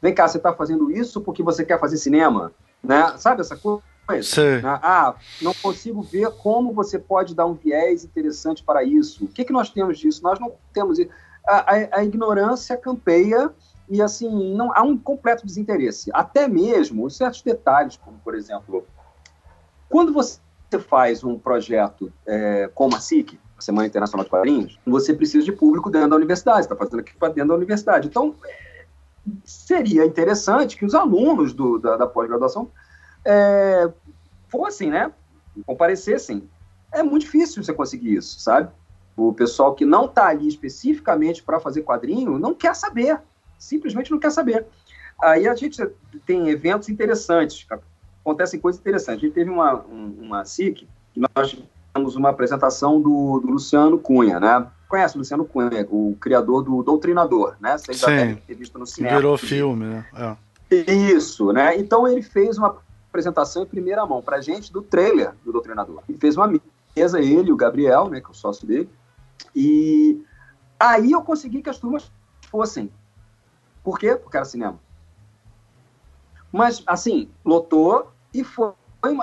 Vem 0.01 0.13
cá, 0.13 0.27
você 0.27 0.37
está 0.37 0.53
fazendo 0.53 0.91
isso 0.91 1.21
porque 1.21 1.43
você 1.43 1.63
quer 1.63 1.79
fazer 1.79 1.97
cinema? 1.97 2.51
Né? 2.83 3.13
Sabe 3.17 3.41
essa 3.41 3.55
coisa? 3.55 3.83
Sim. 4.23 4.61
Né? 4.61 4.79
Ah, 4.81 5.15
não 5.41 5.53
consigo 5.53 6.01
ver 6.01 6.31
como 6.31 6.73
você 6.73 6.97
pode 6.97 7.35
dar 7.35 7.45
um 7.45 7.53
viés 7.53 8.03
interessante 8.03 8.63
para 8.63 8.83
isso. 8.83 9.25
O 9.25 9.27
que, 9.27 9.45
que 9.45 9.53
nós 9.53 9.69
temos 9.69 9.99
disso? 9.99 10.23
Nós 10.23 10.39
não 10.39 10.53
temos 10.73 10.99
isso. 10.99 11.09
A, 11.45 11.75
a, 11.75 11.99
a 11.99 12.03
ignorância 12.03 12.75
campeia 12.75 13.51
e, 13.89 14.01
assim, 14.01 14.53
não 14.53 14.71
há 14.73 14.81
um 14.81 14.97
completo 14.97 15.45
desinteresse. 15.45 16.09
Até 16.13 16.47
mesmo 16.47 17.09
certos 17.09 17.41
detalhes, 17.41 17.97
como, 17.97 18.17
por 18.19 18.35
exemplo, 18.35 18.85
quando 19.89 20.13
você 20.13 20.39
faz 20.87 21.23
um 21.23 21.37
projeto 21.37 22.11
é, 22.25 22.69
como 22.73 22.95
a 22.95 22.99
SIC, 22.99 23.37
a 23.57 23.61
Semana 23.61 23.87
Internacional 23.87 24.23
de 24.23 24.29
Quadrinhos, 24.29 24.79
você 24.85 25.13
precisa 25.13 25.43
de 25.43 25.51
público 25.51 25.89
dentro 25.89 26.09
da 26.09 26.15
universidade, 26.15 26.61
está 26.61 26.75
fazendo 26.75 27.01
aqui 27.01 27.15
para 27.15 27.33
dentro 27.33 27.49
da 27.49 27.55
universidade. 27.55 28.07
Então, 28.07 28.35
seria 29.43 30.05
interessante 30.05 30.77
que 30.77 30.85
os 30.85 30.95
alunos 30.95 31.53
do, 31.53 31.77
da, 31.77 31.97
da 31.97 32.07
pós-graduação 32.07 32.69
é, 33.25 33.91
fossem, 34.49 34.89
né, 34.89 35.11
comparecessem. 35.65 36.49
É 36.91 37.03
muito 37.03 37.23
difícil 37.23 37.63
você 37.63 37.73
conseguir 37.73 38.15
isso, 38.15 38.39
sabe? 38.39 38.69
O 39.15 39.33
pessoal 39.33 39.75
que 39.75 39.85
não 39.85 40.05
está 40.05 40.27
ali 40.27 40.47
especificamente 40.47 41.43
para 41.43 41.59
fazer 41.59 41.83
quadrinho 41.83 42.39
não 42.39 42.53
quer 42.53 42.75
saber, 42.75 43.21
simplesmente 43.57 44.11
não 44.11 44.19
quer 44.19 44.31
saber. 44.31 44.65
aí 45.21 45.47
a 45.47 45.55
gente 45.55 45.81
tem 46.25 46.49
eventos 46.49 46.89
interessantes, 46.89 47.65
acontecem 48.21 48.59
coisas 48.59 48.79
interessantes. 48.79 49.23
A 49.23 49.25
gente 49.27 49.33
teve 49.33 49.49
uma, 49.49 49.75
uma 49.75 50.45
SIC, 50.45 50.87
que 51.13 51.21
nós 51.35 51.49
tivemos 51.49 52.15
uma 52.15 52.29
apresentação 52.29 53.01
do, 53.01 53.39
do 53.39 53.51
Luciano 53.51 53.99
Cunha, 53.99 54.39
né? 54.39 54.67
Conhece 54.91 55.15
o 55.15 55.19
Luciano 55.19 55.45
Cunha, 55.45 55.87
o 55.89 56.17
criador 56.19 56.63
do 56.63 56.83
Doutrinador, 56.83 57.55
né? 57.61 57.77
Você 57.77 57.93
já 57.93 58.07
deve 58.07 58.35
ter 58.41 58.55
visto 58.55 58.77
no 58.77 58.85
cinema. 58.85 59.15
Virou 59.15 59.37
filme, 59.37 59.85
né? 59.85 60.05
É. 60.69 60.91
Isso, 60.91 61.53
né? 61.53 61.77
Então 61.77 62.05
ele 62.05 62.21
fez 62.21 62.57
uma 62.57 62.75
apresentação 63.07 63.63
em 63.63 63.65
primeira 63.65 64.05
mão 64.05 64.21
pra 64.21 64.41
gente 64.41 64.69
do 64.69 64.81
trailer 64.81 65.33
do 65.45 65.53
Doutrinador. 65.53 66.03
E 66.09 66.17
fez 66.17 66.35
uma 66.35 66.51
mesa, 66.93 67.21
ele, 67.21 67.53
o 67.53 67.55
Gabriel, 67.55 68.09
né, 68.09 68.19
que 68.19 68.27
é 68.27 68.31
o 68.31 68.33
sócio 68.33 68.67
dele, 68.67 68.89
e 69.55 70.21
aí 70.77 71.13
eu 71.13 71.21
consegui 71.21 71.61
que 71.61 71.69
as 71.69 71.79
turmas 71.79 72.11
fossem. 72.49 72.91
Por 73.81 73.97
quê? 73.97 74.17
Porque 74.17 74.35
era 74.35 74.45
cinema. 74.45 74.77
Mas, 76.51 76.83
assim, 76.85 77.29
lotou 77.45 78.11
e 78.33 78.43
foi. 78.43 78.73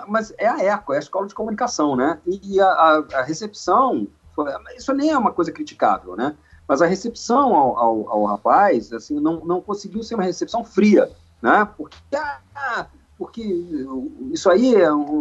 Mas 0.08 0.32
é 0.38 0.48
a 0.48 0.64
ECO, 0.64 0.94
é 0.94 0.96
a 0.96 1.00
escola 1.00 1.26
de 1.26 1.34
comunicação, 1.34 1.94
né? 1.94 2.18
E 2.26 2.58
a, 2.58 2.66
a, 2.66 3.04
a 3.16 3.22
recepção, 3.22 4.08
isso 4.76 4.92
nem 4.92 5.10
é 5.10 5.18
uma 5.18 5.32
coisa 5.32 5.52
criticável, 5.52 6.16
né? 6.16 6.36
Mas 6.66 6.82
a 6.82 6.86
recepção 6.86 7.54
ao, 7.54 7.78
ao, 7.78 8.10
ao, 8.10 8.24
rapaz, 8.24 8.92
assim, 8.92 9.18
não, 9.18 9.44
não 9.44 9.60
conseguiu 9.60 10.02
ser 10.02 10.14
uma 10.14 10.24
recepção 10.24 10.62
fria, 10.62 11.10
né? 11.40 11.66
Porque, 11.76 11.96
ah, 12.14 12.86
porque 13.16 13.42
isso 14.30 14.50
aí, 14.50 14.74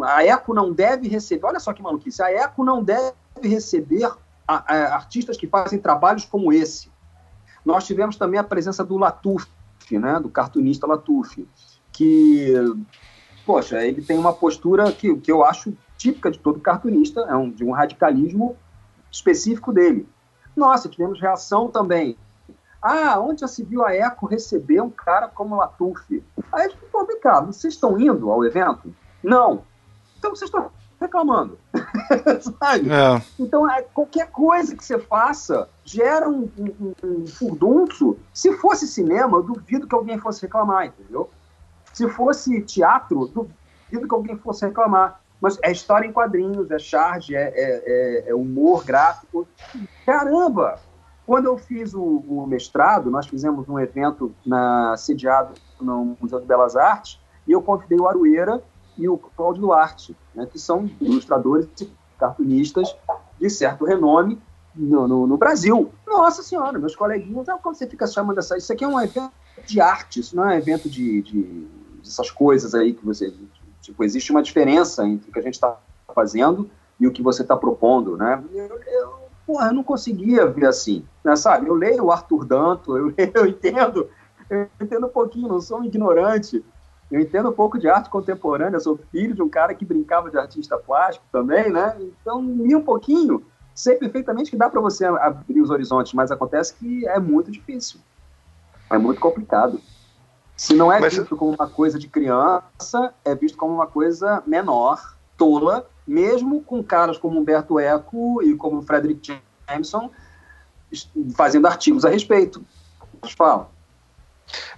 a 0.03 0.25
ECO 0.25 0.53
não 0.53 0.73
deve 0.73 1.07
receber, 1.07 1.45
olha 1.45 1.59
só 1.59 1.73
que 1.73 1.81
maluquice, 1.81 2.21
a 2.21 2.31
ECO 2.31 2.63
não 2.63 2.83
deve 2.83 3.13
receber 3.41 4.05
a, 4.47 4.73
a, 4.73 4.95
artistas 4.95 5.37
que 5.37 5.47
fazem 5.47 5.79
trabalhos 5.79 6.25
como 6.25 6.51
esse. 6.51 6.91
Nós 7.65 7.85
tivemos 7.85 8.17
também 8.17 8.39
a 8.39 8.43
presença 8.43 8.83
do 8.83 8.97
Latuf, 8.97 9.47
né, 9.91 10.19
do 10.19 10.29
cartunista 10.29 10.85
Latuf, 10.85 11.47
que, 11.91 12.53
poxa, 13.45 13.83
ele 13.85 14.01
tem 14.01 14.17
uma 14.17 14.33
postura 14.33 14.91
que, 14.91 15.15
que 15.17 15.31
eu 15.31 15.43
acho 15.43 15.73
típica 15.97 16.29
de 16.29 16.39
todo 16.39 16.59
cartunista, 16.59 17.21
é 17.21 17.35
um, 17.35 17.49
de 17.49 17.63
um 17.63 17.71
radicalismo 17.71 18.55
específico 19.11 19.73
dele. 19.73 20.07
Nossa, 20.55 20.89
tivemos 20.89 21.19
reação 21.19 21.69
também. 21.69 22.17
Ah, 22.81 23.19
onde 23.19 23.41
já 23.41 23.47
se 23.47 23.63
viu 23.63 23.85
a 23.85 23.93
ECO 23.93 24.27
receber 24.27 24.81
um 24.81 24.89
cara 24.89 25.27
como 25.27 25.55
Latuf? 25.55 26.23
Aí 26.51 26.65
a 26.65 26.69
gente 26.69 26.79
falou, 26.91 27.07
vem 27.07 27.19
cá, 27.19 27.41
vocês 27.41 27.73
estão 27.73 27.99
indo 27.99 28.31
ao 28.31 28.45
evento? 28.45 28.93
Não. 29.23 29.63
Então 30.17 30.35
vocês 30.35 30.49
estão 30.49 30.71
reclamando. 30.99 31.57
Sabe? 32.59 32.89
É. 32.89 33.21
Então, 33.39 33.69
é, 33.69 33.81
qualquer 33.81 34.29
coisa 34.31 34.75
que 34.75 34.83
você 34.83 34.99
faça 34.99 35.69
gera 35.83 36.29
um, 36.29 36.49
um, 36.57 36.93
um 37.03 37.27
furdunço. 37.27 38.17
Se 38.33 38.51
fosse 38.57 38.87
cinema, 38.87 39.37
eu 39.37 39.43
duvido 39.43 39.87
que 39.87 39.95
alguém 39.95 40.17
fosse 40.17 40.41
reclamar, 40.41 40.87
entendeu? 40.87 41.29
Se 41.93 42.07
fosse 42.09 42.61
teatro, 42.61 43.27
duvido 43.27 44.07
que 44.07 44.15
alguém 44.15 44.37
fosse 44.37 44.65
reclamar. 44.65 45.21
Mas 45.41 45.59
é 45.61 45.71
história 45.71 46.07
em 46.07 46.11
quadrinhos, 46.11 46.71
é 46.71 46.79
charge, 46.79 47.35
é, 47.35 47.41
é, 47.41 47.83
é, 47.85 48.29
é 48.29 48.35
humor 48.35 48.83
gráfico. 48.83 49.47
Caramba! 50.05 50.79
Quando 51.25 51.45
eu 51.45 51.57
fiz 51.57 51.93
o, 51.93 52.01
o, 52.01 52.47
mestrado, 52.47 53.11
nós 53.11 53.27
fizemos 53.27 53.67
um 53.67 53.77
evento 53.77 54.33
na, 54.45 54.95
sediado 54.97 55.53
no 55.79 56.17
Museu 56.21 56.39
de 56.39 56.45
Belas 56.45 56.75
Artes, 56.75 57.19
e 57.45 57.51
eu 57.51 57.61
convidei 57.61 57.99
o 57.99 58.07
Arueira 58.07 58.63
e 58.97 59.07
o 59.07 59.17
Cláudio 59.17 59.61
Duarte, 59.61 60.15
né, 60.33 60.45
que 60.45 60.57
são 60.57 60.89
ilustradores 60.99 61.67
e 61.81 61.91
cartunistas 62.17 62.95
de 63.39 63.49
certo 63.49 63.85
renome 63.85 64.41
no, 64.75 65.07
no, 65.07 65.27
no, 65.27 65.37
Brasil. 65.37 65.91
Nossa 66.05 66.41
Senhora, 66.41 66.79
meus 66.79 66.95
coleguinhas, 66.95 67.47
quando 67.61 67.75
você 67.75 67.87
fica 67.87 68.07
chamando 68.07 68.39
essa. 68.39 68.57
Isso 68.57 68.71
aqui 68.71 68.83
é 68.83 68.87
um 68.87 68.99
evento 68.99 69.31
de 69.65 69.81
arte, 69.81 70.19
isso 70.19 70.35
não 70.35 70.49
é 70.49 70.55
um 70.55 70.57
evento 70.57 70.89
de, 70.89 71.21
de 71.21 71.67
essas 72.03 72.31
coisas 72.31 72.73
aí 72.73 72.93
que 72.93 73.05
você. 73.05 73.33
Tipo, 73.87 74.03
existe 74.03 74.31
uma 74.31 74.43
diferença 74.43 75.07
entre 75.07 75.29
o 75.29 75.31
que 75.31 75.39
a 75.39 75.41
gente 75.41 75.53
está 75.53 75.77
fazendo 76.13 76.69
e 76.99 77.07
o 77.07 77.11
que 77.11 77.21
você 77.21 77.41
está 77.41 77.55
propondo, 77.55 78.17
né? 78.17 78.43
Eu, 78.53 78.81
eu, 78.85 79.13
porra, 79.45 79.67
eu 79.67 79.73
não 79.73 79.81
conseguia 79.81 80.45
ver 80.45 80.65
assim, 80.65 81.05
né, 81.23 81.37
sabe? 81.37 81.69
Eu 81.69 81.73
leio 81.73 82.03
o 82.03 82.11
Arthur 82.11 82.43
Danto, 82.43 82.97
eu, 82.97 83.13
eu 83.33 83.47
entendo, 83.47 84.09
eu 84.49 84.67
entendo 84.81 85.07
um 85.07 85.09
pouquinho, 85.09 85.47
não 85.47 85.61
sou 85.61 85.79
um 85.79 85.85
ignorante, 85.85 86.61
eu 87.09 87.21
entendo 87.21 87.47
um 87.47 87.53
pouco 87.53 87.79
de 87.79 87.87
arte 87.87 88.09
contemporânea, 88.09 88.77
sou 88.77 88.99
filho 89.09 89.33
de 89.33 89.41
um 89.41 89.47
cara 89.47 89.73
que 89.73 89.85
brincava 89.85 90.29
de 90.29 90.37
artista 90.37 90.77
plástico 90.77 91.25
também, 91.31 91.71
né? 91.71 91.95
Então, 92.21 92.41
li 92.41 92.75
um 92.75 92.83
pouquinho, 92.83 93.45
sei 93.73 93.95
perfeitamente 93.95 94.51
que 94.51 94.57
dá 94.57 94.69
para 94.69 94.81
você 94.81 95.05
abrir 95.05 95.61
os 95.61 95.69
horizontes, 95.69 96.11
mas 96.11 96.29
acontece 96.29 96.73
que 96.73 97.07
é 97.07 97.21
muito 97.21 97.49
difícil. 97.49 98.01
É 98.89 98.97
muito 98.97 99.21
complicado. 99.21 99.79
Se 100.57 100.73
não 100.73 100.91
é 100.91 100.99
Mas... 100.99 101.15
visto 101.15 101.37
como 101.37 101.53
uma 101.53 101.69
coisa 101.69 101.99
de 101.99 102.07
criança, 102.07 103.13
é 103.23 103.35
visto 103.35 103.57
como 103.57 103.73
uma 103.73 103.85
coisa 103.85 104.41
menor, 104.45 105.15
tola, 105.37 105.87
mesmo 106.05 106.61
com 106.63 106.83
caras 106.83 107.17
como 107.17 107.39
Humberto 107.39 107.79
Eco 107.79 108.41
e 108.41 108.55
como 108.55 108.81
Frederick 108.81 109.39
Jameson 109.69 110.09
fazendo 111.35 111.67
artigos 111.67 112.03
a 112.03 112.09
respeito. 112.09 112.65
Fala. 113.35 113.69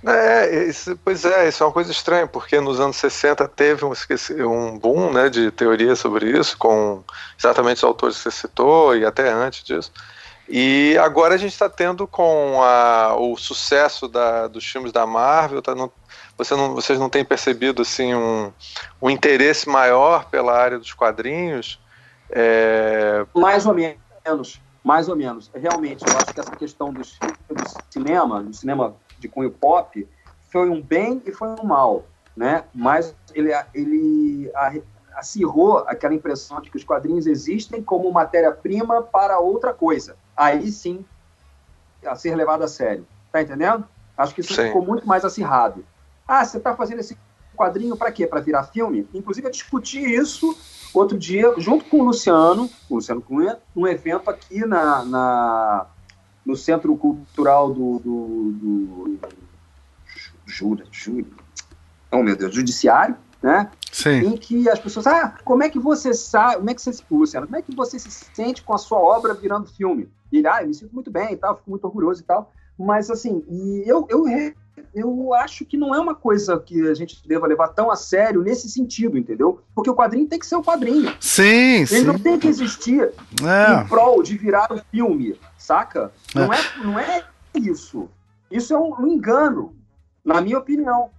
É, 0.05 0.65
isso, 0.67 0.97
pois 1.03 1.23
é, 1.23 1.47
isso 1.47 1.61
é 1.61 1.65
uma 1.65 1.71
coisa 1.71 1.91
estranha, 1.91 2.25
porque 2.25 2.59
nos 2.59 2.79
anos 2.79 2.97
60 2.97 3.47
teve 3.49 3.85
um, 3.85 3.93
um 4.47 4.77
boom 4.77 5.13
né, 5.13 5.29
de 5.29 5.51
teoria 5.51 5.95
sobre 5.95 6.37
isso, 6.37 6.57
com 6.57 7.03
exatamente 7.37 7.77
os 7.77 7.83
autores 7.83 8.17
que 8.17 8.23
você 8.23 8.31
citou 8.31 8.95
e 8.95 9.05
até 9.05 9.31
antes 9.31 9.63
disso. 9.63 9.91
E 10.51 10.97
agora 10.97 11.35
a 11.35 11.37
gente 11.37 11.51
está 11.51 11.69
tendo 11.69 12.07
com 12.07 12.63
a, 12.63 13.15
o 13.15 13.37
sucesso 13.37 14.07
da, 14.07 14.47
dos 14.47 14.65
filmes 14.65 14.91
da 14.91 15.05
Marvel, 15.05 15.61
tá, 15.61 15.75
você 16.35 16.55
não, 16.55 16.73
vocês 16.73 16.97
não 16.97 17.07
têm 17.07 17.23
percebido 17.23 17.83
assim 17.83 18.15
um, 18.15 18.51
um 18.99 19.11
interesse 19.11 19.69
maior 19.69 20.25
pela 20.25 20.57
área 20.57 20.79
dos 20.79 20.91
quadrinhos? 20.91 21.79
É... 22.31 23.27
Mais 23.35 23.67
ou 23.67 23.75
menos, 23.75 24.59
mais 24.83 25.07
ou 25.07 25.15
menos. 25.15 25.51
Realmente, 25.53 26.03
eu 26.03 26.17
acho 26.17 26.33
que 26.33 26.39
essa 26.39 26.55
questão 26.55 26.91
do, 26.91 27.01
do 27.01 27.63
cinema, 27.91 28.41
do 28.41 28.55
cinema 28.55 28.95
de 29.19 29.27
cunho 29.27 29.51
pop, 29.51 30.07
foi 30.51 30.67
um 30.67 30.81
bem 30.81 31.21
e 31.27 31.31
foi 31.31 31.49
um 31.49 31.63
mal, 31.63 32.05
né? 32.35 32.63
Mas 32.73 33.13
ele, 33.35 33.51
ele 33.71 34.51
acirrou 35.13 35.77
aquela 35.85 36.15
impressão 36.15 36.59
de 36.59 36.71
que 36.71 36.77
os 36.77 36.83
quadrinhos 36.83 37.27
existem 37.27 37.83
como 37.83 38.11
matéria-prima 38.11 39.03
para 39.03 39.37
outra 39.37 39.75
coisa 39.75 40.15
aí 40.39 40.71
sim 40.71 41.03
a 42.05 42.15
ser 42.15 42.33
levado 42.33 42.63
a 42.63 42.67
sério. 42.67 43.05
Tá 43.29 43.41
entendendo? 43.41 43.85
Acho 44.17 44.33
que 44.33 44.41
isso 44.41 44.55
sim. 44.55 44.67
ficou 44.67 44.83
muito 44.83 45.05
mais 45.05 45.25
acirrado. 45.25 45.85
Ah, 46.25 46.45
você 46.45 46.57
está 46.57 46.73
fazendo 46.73 46.99
esse 46.99 47.17
quadrinho 47.55 47.97
para 47.97 48.11
quê? 48.11 48.25
Para 48.25 48.39
virar 48.39 48.63
filme? 48.63 49.07
Inclusive, 49.13 49.47
eu 49.47 49.51
discuti 49.51 49.99
isso 49.99 50.57
outro 50.93 51.17
dia, 51.17 51.53
junto 51.57 51.85
com 51.85 51.99
o 51.99 52.03
Luciano, 52.05 52.69
o 52.89 52.95
Luciano 52.95 53.21
Cunha, 53.21 53.59
num 53.75 53.85
evento 53.85 54.29
aqui 54.29 54.65
na, 54.65 55.03
na 55.03 55.85
no 56.45 56.55
Centro 56.55 56.95
Cultural 56.95 57.71
do, 57.71 57.99
do, 57.99 58.51
do 58.53 59.19
Jura, 60.45 60.83
oh 62.11 62.23
meu 62.23 62.35
Deus, 62.35 62.55
Judiciário, 62.55 63.15
né? 63.41 63.69
Sim. 63.91 64.19
Em 64.25 64.37
que 64.37 64.67
as 64.67 64.79
pessoas, 64.79 65.05
ah, 65.05 65.37
como 65.43 65.63
é 65.63 65.69
que 65.69 65.77
você 65.77 66.13
sabe, 66.13 66.55
como 66.55 66.69
é 66.69 66.73
que 66.73 66.81
você, 66.81 67.03
Luciano, 67.11 67.45
como 67.45 67.57
é 67.57 67.61
que 67.61 67.75
você 67.75 67.99
se 67.99 68.09
sente 68.09 68.63
com 68.63 68.73
a 68.73 68.77
sua 68.79 68.97
obra 68.97 69.35
virando 69.35 69.67
filme? 69.67 70.09
E 70.31 70.37
ele, 70.37 70.47
ah, 70.47 70.61
eu 70.61 70.67
me 70.67 70.73
sinto 70.73 70.93
muito 70.93 71.11
bem 71.11 71.33
e 71.33 71.37
tal, 71.37 71.55
fico 71.57 71.69
muito 71.69 71.85
orgulhoso 71.85 72.21
e 72.21 72.25
tal. 72.25 72.51
Mas, 72.77 73.09
assim, 73.09 73.43
e 73.49 73.83
eu, 73.85 74.07
eu, 74.09 74.25
eu 74.93 75.33
acho 75.33 75.65
que 75.65 75.77
não 75.77 75.93
é 75.93 75.99
uma 75.99 76.15
coisa 76.15 76.59
que 76.59 76.87
a 76.87 76.93
gente 76.93 77.27
deva 77.27 77.47
levar 77.47 77.69
tão 77.69 77.91
a 77.91 77.95
sério 77.95 78.41
nesse 78.41 78.69
sentido, 78.69 79.17
entendeu? 79.17 79.61
Porque 79.75 79.89
o 79.89 79.95
quadrinho 79.95 80.27
tem 80.27 80.39
que 80.39 80.45
ser 80.45 80.55
o 80.55 80.63
quadrinho. 80.63 81.13
Sim, 81.19 81.79
Ele 81.79 81.85
sim. 81.85 82.03
não 82.03 82.17
tem 82.17 82.39
que 82.39 82.47
existir 82.47 83.01
é. 83.01 83.81
em 83.81 83.87
prol 83.87 84.23
de 84.23 84.37
virar 84.37 84.71
o 84.71 84.81
filme, 84.91 85.39
saca? 85.57 86.11
É. 86.33 86.39
Não, 86.39 86.53
é, 86.53 86.59
não 86.83 86.99
é 86.99 87.25
isso. 87.53 88.09
Isso 88.49 88.73
é 88.73 88.79
um, 88.79 88.93
um 88.99 89.07
engano, 89.07 89.75
na 90.23 90.41
minha 90.41 90.57
opinião. 90.57 91.09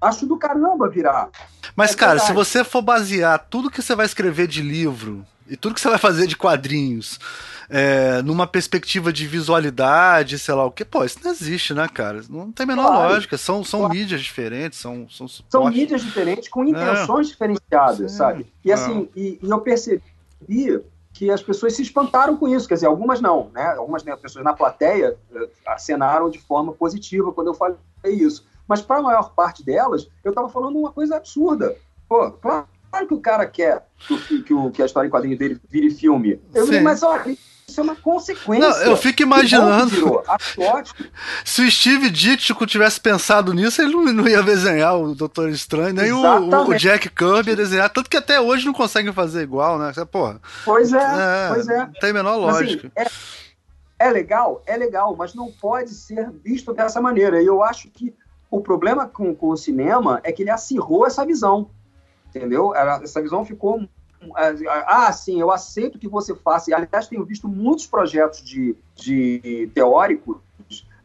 Acho 0.00 0.26
do 0.26 0.36
caramba 0.36 0.88
virar. 0.88 1.28
Mas, 1.74 1.92
é 1.92 1.96
cara, 1.96 2.12
verdade. 2.12 2.28
se 2.28 2.34
você 2.34 2.62
for 2.62 2.82
basear 2.82 3.46
tudo 3.50 3.70
que 3.70 3.82
você 3.82 3.94
vai 3.96 4.06
escrever 4.06 4.46
de 4.46 4.62
livro 4.62 5.24
e 5.48 5.56
tudo 5.56 5.74
que 5.74 5.80
você 5.80 5.88
vai 5.88 5.98
fazer 5.98 6.26
de 6.26 6.36
quadrinhos 6.36 7.18
é, 7.70 8.22
numa 8.22 8.46
perspectiva 8.46 9.12
de 9.12 9.26
visualidade, 9.26 10.38
sei 10.38 10.54
lá 10.54 10.64
o 10.64 10.70
que, 10.70 10.84
pô, 10.84 11.04
isso 11.04 11.18
não 11.22 11.30
existe, 11.30 11.74
né, 11.74 11.86
cara? 11.88 12.22
Não 12.28 12.50
tem 12.50 12.64
a 12.64 12.66
menor 12.66 12.86
claro. 12.86 13.12
lógica. 13.12 13.36
São, 13.36 13.62
são 13.62 13.80
claro. 13.80 13.94
mídias 13.94 14.20
diferentes, 14.22 14.78
são 14.78 15.08
são, 15.08 15.28
são 15.28 15.70
mídias 15.70 16.02
diferentes 16.02 16.48
com 16.48 16.64
intenções 16.64 17.26
é. 17.28 17.30
diferenciadas, 17.30 18.12
Sim. 18.12 18.18
sabe? 18.18 18.46
E 18.64 18.72
assim, 18.72 19.08
é. 19.14 19.20
e, 19.20 19.38
e, 19.42 19.50
eu 19.50 19.60
percebi 19.60 20.02
que 21.12 21.30
as 21.30 21.42
pessoas 21.42 21.74
se 21.74 21.82
espantaram 21.82 22.36
com 22.36 22.48
isso, 22.48 22.66
quer 22.66 22.74
dizer, 22.74 22.86
algumas 22.86 23.20
não, 23.20 23.50
né? 23.52 23.74
Algumas 23.76 24.04
né, 24.04 24.16
pessoas 24.16 24.44
na 24.44 24.54
plateia 24.54 25.16
eh, 25.34 25.48
acenaram 25.66 26.30
de 26.30 26.38
forma 26.38 26.72
positiva 26.72 27.32
quando 27.32 27.48
eu 27.48 27.54
falei 27.54 27.76
isso. 28.04 28.46
Mas 28.68 28.80
para 28.80 28.98
a 28.98 29.02
maior 29.02 29.34
parte 29.34 29.64
delas, 29.64 30.08
eu 30.22 30.30
estava 30.30 30.48
falando 30.48 30.78
uma 30.78 30.92
coisa 30.92 31.16
absurda. 31.16 31.74
Pô, 32.08 32.30
claro 32.30 32.66
que 33.06 33.14
o 33.14 33.20
cara 33.20 33.46
quer 33.46 33.86
que, 33.98 34.42
que, 34.42 34.54
o, 34.54 34.70
que 34.70 34.82
a 34.82 34.86
história 34.86 35.08
em 35.08 35.10
quadrinho 35.10 35.36
dele 35.36 35.60
vire 35.68 35.90
filme. 35.90 36.40
Eu 36.54 36.66
digo, 36.66 36.82
mas 36.82 37.02
olha, 37.02 37.36
isso 37.68 37.80
é 37.80 37.82
uma 37.82 37.96
consequência. 37.96 38.68
Não, 38.68 38.76
eu 38.82 38.96
fico 38.96 39.22
imaginando. 39.22 40.22
Se 41.44 41.62
o 41.62 41.70
Steve 41.70 42.08
Ditko 42.10 42.66
tivesse 42.66 42.98
pensado 42.98 43.52
nisso, 43.52 43.82
ele 43.82 43.92
não, 43.92 44.04
não 44.04 44.28
ia 44.28 44.42
desenhar 44.42 44.98
o 44.98 45.14
Doutor 45.14 45.50
Estranho, 45.50 45.94
nem 45.94 46.12
o, 46.12 46.20
o, 46.20 46.74
Jack 46.74 47.10
Kirby 47.10 47.50
ia 47.50 47.56
desenhar. 47.56 47.90
Tanto 47.90 48.08
que 48.08 48.16
até 48.16 48.40
hoje 48.40 48.64
não 48.64 48.72
conseguem 48.72 49.12
fazer 49.12 49.42
igual, 49.42 49.78
né? 49.78 49.92
Porra. 50.10 50.40
Pois 50.64 50.92
é, 50.92 50.96
é 50.96 51.48
pois 51.52 51.68
é. 51.68 51.90
Tem 52.00 52.10
a 52.10 52.14
menor 52.14 52.36
lógica. 52.36 52.90
Mas, 52.96 53.06
assim, 53.06 53.12
é, 53.98 54.08
é 54.08 54.10
legal, 54.10 54.62
é 54.66 54.76
legal, 54.76 55.14
mas 55.14 55.34
não 55.34 55.52
pode 55.52 55.90
ser 55.90 56.30
visto 56.42 56.72
dessa 56.72 57.00
maneira. 57.02 57.42
E 57.42 57.46
eu 57.46 57.62
acho 57.62 57.88
que 57.90 58.14
o 58.50 58.60
problema 58.62 59.06
com, 59.06 59.34
com 59.34 59.50
o 59.50 59.56
cinema 59.56 60.20
é 60.24 60.32
que 60.32 60.42
ele 60.42 60.50
acirrou 60.50 61.06
essa 61.06 61.26
visão. 61.26 61.70
Entendeu? 62.28 62.74
Essa 62.74 63.22
visão 63.22 63.44
ficou 63.44 63.88
ah, 64.86 65.12
sim, 65.12 65.40
eu 65.40 65.50
aceito 65.50 65.98
que 65.98 66.08
você 66.08 66.34
faça. 66.34 66.74
Aliás, 66.74 67.06
tenho 67.06 67.24
visto 67.24 67.48
muitos 67.48 67.86
projetos 67.86 68.42
de, 68.42 68.76
de 68.94 69.70
teóricos 69.74 70.38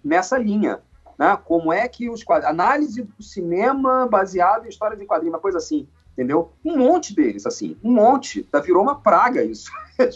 nessa 0.03 0.37
linha. 0.37 0.79
Né? 1.17 1.37
Como 1.45 1.71
é 1.71 1.87
que 1.87 2.09
os 2.09 2.23
quadrinhos. 2.23 2.51
Análise 2.51 3.03
do 3.03 3.23
cinema 3.23 4.07
baseado 4.07 4.65
em 4.65 4.69
histórias 4.69 4.99
em 4.99 5.05
quadrinhos, 5.05 5.35
uma 5.35 5.41
coisa 5.41 5.59
assim. 5.59 5.87
Entendeu? 6.13 6.51
Um 6.63 6.77
monte 6.77 7.15
deles, 7.15 7.45
assim. 7.45 7.77
Um 7.83 7.93
monte. 7.93 8.43
Tá, 8.43 8.59
virou 8.59 8.81
uma 8.81 8.95
praga 8.95 9.43
isso. 9.43 9.71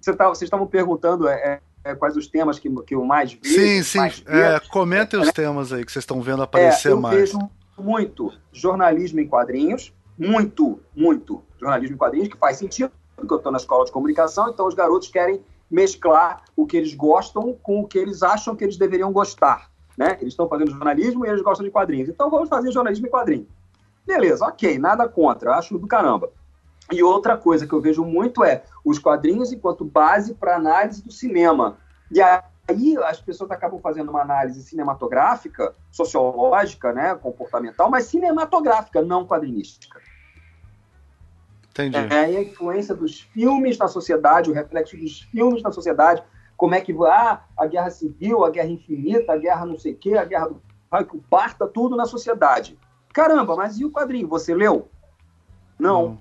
Você 0.00 0.14
tá, 0.14 0.28
vocês 0.28 0.46
estavam 0.46 0.64
perguntando 0.64 1.26
é, 1.28 1.60
é, 1.82 1.94
quais 1.94 2.16
os 2.16 2.28
temas 2.28 2.56
que, 2.58 2.70
que 2.82 2.94
eu 2.94 3.04
mais 3.04 3.32
vejo. 3.32 3.54
Sim, 3.54 3.82
sim. 3.82 4.22
É, 4.26 4.60
comentem 4.70 5.18
os 5.18 5.32
temas 5.32 5.72
aí 5.72 5.84
que 5.84 5.90
vocês 5.90 6.04
estão 6.04 6.22
vendo 6.22 6.40
aparecer 6.40 6.90
é, 6.90 6.92
eu 6.92 7.00
mais. 7.00 7.14
Eu 7.14 7.20
vejo 7.20 7.50
muito 7.76 8.32
jornalismo 8.52 9.20
em 9.20 9.26
quadrinhos, 9.26 9.92
muito, 10.18 10.80
muito 10.94 11.42
jornalismo 11.58 11.94
em 11.94 11.98
quadrinhos, 11.98 12.28
que 12.28 12.36
faz 12.36 12.56
sentido, 12.56 12.90
porque 13.16 13.32
eu 13.32 13.38
estou 13.38 13.52
na 13.52 13.58
escola 13.58 13.84
de 13.84 13.92
comunicação, 13.92 14.48
então 14.48 14.66
os 14.66 14.74
garotos 14.74 15.08
querem 15.08 15.42
mesclar 15.70 16.42
o 16.56 16.66
que 16.66 16.76
eles 16.76 16.94
gostam 16.94 17.56
com 17.62 17.80
o 17.80 17.86
que 17.86 17.98
eles 17.98 18.22
acham 18.22 18.56
que 18.56 18.64
eles 18.64 18.76
deveriam 18.76 19.12
gostar. 19.12 19.70
Né? 19.96 20.16
Eles 20.20 20.32
estão 20.32 20.48
fazendo 20.48 20.70
jornalismo 20.70 21.26
e 21.26 21.28
eles 21.28 21.42
gostam 21.42 21.64
de 21.64 21.70
quadrinhos. 21.70 22.08
Então 22.08 22.30
vamos 22.30 22.48
fazer 22.48 22.70
jornalismo 22.70 23.06
em 23.06 23.10
quadrinhos. 23.10 23.48
Beleza, 24.06 24.46
ok, 24.46 24.78
nada 24.78 25.08
contra, 25.08 25.54
acho 25.54 25.78
do 25.78 25.86
caramba. 25.86 26.30
E 26.90 27.02
outra 27.02 27.36
coisa 27.36 27.66
que 27.66 27.72
eu 27.72 27.80
vejo 27.80 28.04
muito 28.04 28.42
é 28.42 28.62
os 28.84 28.98
quadrinhos 28.98 29.52
enquanto 29.52 29.84
base 29.84 30.34
para 30.34 30.56
análise 30.56 31.02
do 31.02 31.12
cinema. 31.12 31.76
E 32.10 32.22
aí 32.22 32.40
as 33.04 33.20
pessoas 33.20 33.50
acabam 33.50 33.80
fazendo 33.80 34.10
uma 34.10 34.20
análise 34.20 34.62
cinematográfica, 34.62 35.74
sociológica, 35.90 36.92
né, 36.92 37.14
comportamental, 37.14 37.90
mas 37.90 38.04
cinematográfica, 38.04 39.00
não 39.00 39.26
quadrinística. 39.26 40.00
Entendi. 41.70 41.96
É 42.12 42.24
a 42.24 42.42
influência 42.42 42.94
dos 42.94 43.20
filmes 43.20 43.78
na 43.78 43.88
sociedade, 43.88 44.50
o 44.50 44.54
reflexo 44.54 44.96
dos 44.96 45.20
filmes 45.22 45.62
na 45.62 45.70
sociedade, 45.70 46.22
como 46.56 46.74
é 46.74 46.80
que 46.80 46.92
ah, 47.06 47.44
a 47.56 47.66
guerra 47.66 47.88
civil, 47.88 48.44
a 48.44 48.50
guerra 48.50 48.68
infinita, 48.68 49.32
a 49.32 49.36
guerra 49.38 49.64
não 49.64 49.78
sei 49.78 49.92
o 49.92 49.96
quê, 49.96 50.14
a 50.14 50.24
guerra 50.24 50.48
do 50.48 50.60
que 51.08 51.18
parta 51.30 51.66
tudo 51.66 51.96
na 51.96 52.04
sociedade. 52.04 52.78
Caramba, 53.12 53.56
mas 53.56 53.78
e 53.78 53.84
o 53.84 53.92
quadrinho? 53.92 54.28
Você 54.28 54.54
leu? 54.54 54.88
Não. 55.78 56.18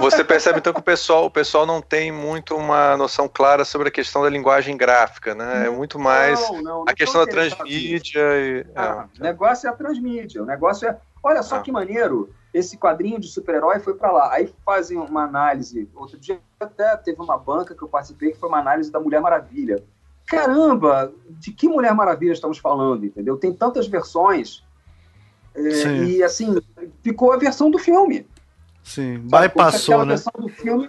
Você 0.00 0.24
percebe 0.24 0.58
então 0.58 0.72
que 0.72 0.80
o 0.80 0.82
pessoal, 0.82 1.26
o 1.26 1.30
pessoal 1.30 1.66
não 1.66 1.82
tem 1.82 2.10
muito 2.10 2.56
uma 2.56 2.96
noção 2.96 3.28
clara 3.28 3.64
sobre 3.64 3.88
a 3.88 3.90
questão 3.90 4.22
da 4.22 4.30
linguagem 4.30 4.76
gráfica, 4.76 5.34
né? 5.34 5.66
É 5.66 5.70
muito 5.70 5.98
mais 5.98 6.40
não, 6.40 6.54
não, 6.54 6.62
não 6.62 6.84
a 6.86 6.94
questão 6.94 7.24
da 7.24 7.30
transmídia. 7.30 8.20
E, 8.20 8.66
ah, 8.74 9.06
é. 9.16 9.20
O 9.20 9.22
negócio 9.22 9.66
é 9.66 9.70
a 9.70 9.74
transmídia. 9.74 10.42
O 10.42 10.46
negócio 10.46 10.88
é. 10.88 10.98
Olha 11.22 11.42
só 11.42 11.56
ah. 11.56 11.60
que 11.60 11.70
maneiro 11.70 12.32
esse 12.52 12.76
quadrinho 12.76 13.20
de 13.20 13.28
super-herói 13.28 13.78
foi 13.80 13.94
para 13.94 14.10
lá. 14.10 14.32
Aí 14.32 14.52
fazem 14.64 14.98
uma 14.98 15.24
análise. 15.24 15.88
Outro 15.94 16.18
dia 16.18 16.40
até 16.58 16.96
teve 16.96 17.20
uma 17.20 17.38
banca 17.38 17.74
que 17.74 17.82
eu 17.82 17.88
participei 17.88 18.32
que 18.32 18.38
foi 18.38 18.48
uma 18.48 18.58
análise 18.58 18.90
da 18.90 19.00
Mulher 19.00 19.20
Maravilha. 19.20 19.82
Caramba, 20.26 21.12
de 21.28 21.52
que 21.52 21.68
Mulher 21.68 21.94
Maravilha 21.94 22.32
estamos 22.32 22.58
falando, 22.58 23.04
entendeu? 23.04 23.36
Tem 23.36 23.52
tantas 23.52 23.86
versões. 23.86 24.64
É, 25.54 26.04
e 26.04 26.22
assim, 26.22 26.56
ficou 27.02 27.32
a 27.32 27.36
versão 27.36 27.70
do 27.70 27.78
filme. 27.78 28.26
Sim, 28.82 29.18
bypassou, 29.18 30.04
né? 30.04 30.16
Filme... 30.56 30.88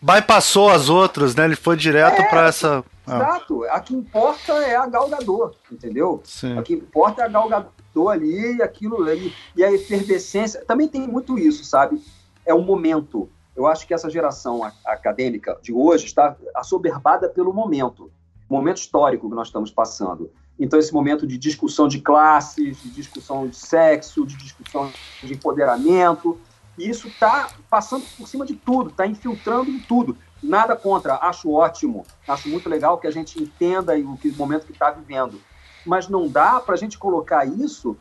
Bypassou 0.00 0.70
as 0.70 0.88
outras, 0.88 1.34
né? 1.34 1.44
Ele 1.44 1.56
foi 1.56 1.76
direto 1.76 2.20
é, 2.20 2.28
para 2.28 2.48
essa. 2.48 2.84
Ah. 3.06 3.16
Exato. 3.16 3.64
A 3.64 3.80
que 3.80 3.94
importa 3.94 4.52
é 4.52 4.76
a 4.76 4.86
Galgador, 4.86 5.54
entendeu? 5.70 6.20
Sim. 6.24 6.58
A 6.58 6.62
que 6.62 6.74
importa 6.74 7.22
é 7.22 7.24
a 7.24 7.28
Galgador 7.28 8.10
ali, 8.10 8.60
aquilo 8.62 9.02
ali. 9.02 9.32
E 9.56 9.64
a 9.64 9.72
efervescência. 9.72 10.64
Também 10.66 10.88
tem 10.88 11.06
muito 11.06 11.38
isso, 11.38 11.64
sabe? 11.64 12.02
É 12.44 12.52
o 12.52 12.60
momento. 12.60 13.28
Eu 13.56 13.66
acho 13.66 13.86
que 13.86 13.94
essa 13.94 14.10
geração 14.10 14.62
acadêmica 14.84 15.56
de 15.62 15.72
hoje 15.72 16.06
está 16.06 16.36
assoberbada 16.54 17.28
pelo 17.28 17.54
momento, 17.54 18.10
momento 18.50 18.78
histórico 18.78 19.28
que 19.30 19.34
nós 19.34 19.46
estamos 19.46 19.70
passando. 19.70 20.30
Então, 20.58 20.78
esse 20.78 20.92
momento 20.92 21.26
de 21.26 21.38
discussão 21.38 21.88
de 21.88 22.00
classes, 22.00 22.82
de 22.82 22.90
discussão 22.90 23.46
de 23.46 23.56
sexo, 23.56 24.26
de 24.26 24.36
discussão 24.36 24.92
de 25.22 25.32
empoderamento, 25.32 26.38
e 26.78 26.88
isso 26.88 27.08
está 27.08 27.48
passando 27.70 28.04
por 28.16 28.26
cima 28.28 28.44
de 28.44 28.54
tudo, 28.54 28.90
está 28.90 29.06
infiltrando 29.06 29.70
em 29.70 29.78
tudo. 29.78 30.16
Nada 30.42 30.76
contra, 30.76 31.14
acho 31.16 31.50
ótimo, 31.50 32.04
acho 32.28 32.48
muito 32.48 32.68
legal 32.68 32.98
que 32.98 33.06
a 33.06 33.10
gente 33.10 33.42
entenda 33.42 33.96
o, 33.98 34.16
que, 34.16 34.28
o 34.28 34.36
momento 34.36 34.66
que 34.66 34.72
está 34.72 34.90
vivendo 34.90 35.40
mas 35.84 36.08
não 36.08 36.28
dá 36.28 36.60
para 36.60 36.74
a 36.74 36.78
gente 36.78 36.98
colocar 36.98 37.44
isso 37.44 37.96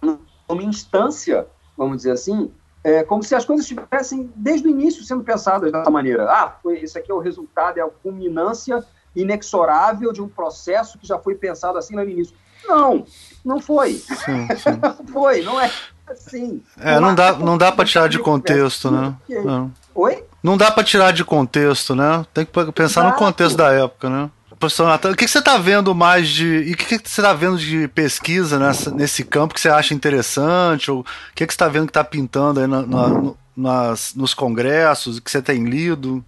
numa 0.00 0.62
instância, 0.62 1.46
vamos 1.76 1.98
dizer 1.98 2.12
assim, 2.12 2.52
é, 2.82 3.02
como 3.02 3.22
se 3.22 3.34
as 3.34 3.44
coisas 3.44 3.66
estivessem 3.66 4.32
desde 4.34 4.66
o 4.66 4.70
início 4.70 5.02
sendo 5.04 5.22
pensadas 5.22 5.70
dessa 5.70 5.90
maneira. 5.90 6.30
Ah, 6.30 6.56
foi, 6.62 6.78
esse 6.78 6.98
aqui 6.98 7.10
é 7.10 7.14
o 7.14 7.18
resultado, 7.18 7.78
é 7.78 7.82
a 7.82 7.88
culminância 7.88 8.84
inexorável 9.14 10.12
de 10.12 10.22
um 10.22 10.28
processo 10.28 10.98
que 10.98 11.06
já 11.06 11.18
foi 11.18 11.34
pensado 11.34 11.76
assim 11.76 11.94
no 11.94 12.02
início. 12.02 12.34
Não, 12.66 13.04
não 13.44 13.60
foi. 13.60 13.94
Sim, 13.94 14.46
sim. 14.56 14.78
não 14.80 15.06
foi, 15.08 15.42
não 15.42 15.60
é 15.60 15.70
assim. 16.10 16.62
É, 16.78 16.98
não, 16.98 17.14
dá, 17.14 17.32
não 17.32 17.58
dá 17.58 17.72
para 17.72 17.84
tirar 17.84 18.08
de 18.08 18.18
contexto, 18.18 18.90
né? 18.90 19.14
Não. 19.28 19.72
Oi? 19.94 20.24
Não 20.42 20.56
dá 20.56 20.70
para 20.70 20.84
tirar 20.84 21.12
de 21.12 21.24
contexto, 21.24 21.94
né? 21.94 22.24
Tem 22.32 22.44
que 22.44 22.52
pensar 22.72 23.02
Exato. 23.02 23.08
no 23.08 23.14
contexto 23.14 23.56
da 23.56 23.72
época, 23.72 24.08
né? 24.08 24.30
professor 24.60 24.86
Natan, 24.86 25.12
o 25.12 25.16
que, 25.16 25.26
você 25.26 25.38
está 25.38 25.56
vendo 25.56 25.94
mais 25.94 26.28
de. 26.28 26.44
E 26.44 26.72
o 26.74 26.76
que, 26.76 26.84
você 26.84 26.96
está 26.96 27.32
vendo 27.32 27.56
de 27.56 27.88
pesquisa 27.88 28.58
nessa, 28.58 28.90
nesse 28.90 29.24
campo 29.24 29.54
que 29.54 29.60
você 29.60 29.70
acha 29.70 29.94
interessante? 29.94 30.90
Ou 30.90 31.00
o 31.00 31.04
que, 31.34 31.46
que 31.46 31.52
você 31.52 31.56
está 31.56 31.66
vendo 31.66 31.86
que 31.86 31.90
está 31.90 32.04
pintando 32.04 32.60
aí 32.60 32.66
na, 32.66 32.82
na, 32.82 33.08
no, 33.08 33.38
nas, 33.56 34.14
nos 34.14 34.34
congressos? 34.34 35.16
O 35.16 35.22
que 35.22 35.30
você 35.30 35.40
tem 35.40 35.64
lido? 35.64 36.22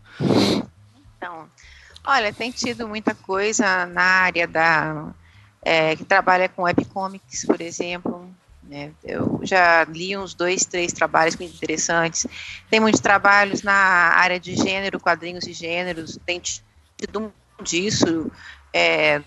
Então, 1.18 1.44
olha, 2.02 2.32
tem 2.32 2.50
tido 2.50 2.88
muita 2.88 3.14
coisa 3.14 3.84
na 3.86 4.02
área 4.02 4.48
da. 4.48 5.08
É, 5.64 5.94
que 5.94 6.04
trabalha 6.04 6.48
com 6.48 6.62
webcomics, 6.62 7.44
por 7.44 7.60
exemplo. 7.60 8.26
Né? 8.72 8.90
Eu 9.04 9.38
já 9.42 9.84
li 9.84 10.16
uns 10.16 10.32
dois, 10.32 10.64
três 10.64 10.94
trabalhos 10.94 11.36
muito 11.36 11.54
interessantes. 11.54 12.26
Tem 12.70 12.80
muitos 12.80 13.02
trabalhos 13.02 13.62
na 13.62 13.74
área 13.74 14.40
de 14.40 14.56
gênero, 14.56 14.98
quadrinhos 14.98 15.46
e 15.46 15.52
gêneros. 15.52 16.18
Tem 16.24 16.40
tido 16.40 17.30
disso. 17.62 18.30
É, 18.72 19.20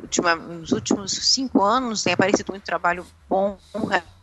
última, 0.00 0.36
nos 0.36 0.70
últimos 0.70 1.10
cinco 1.10 1.64
anos 1.64 2.04
tem 2.04 2.12
aparecido 2.12 2.52
muito 2.52 2.62
trabalho 2.62 3.04
bom 3.28 3.58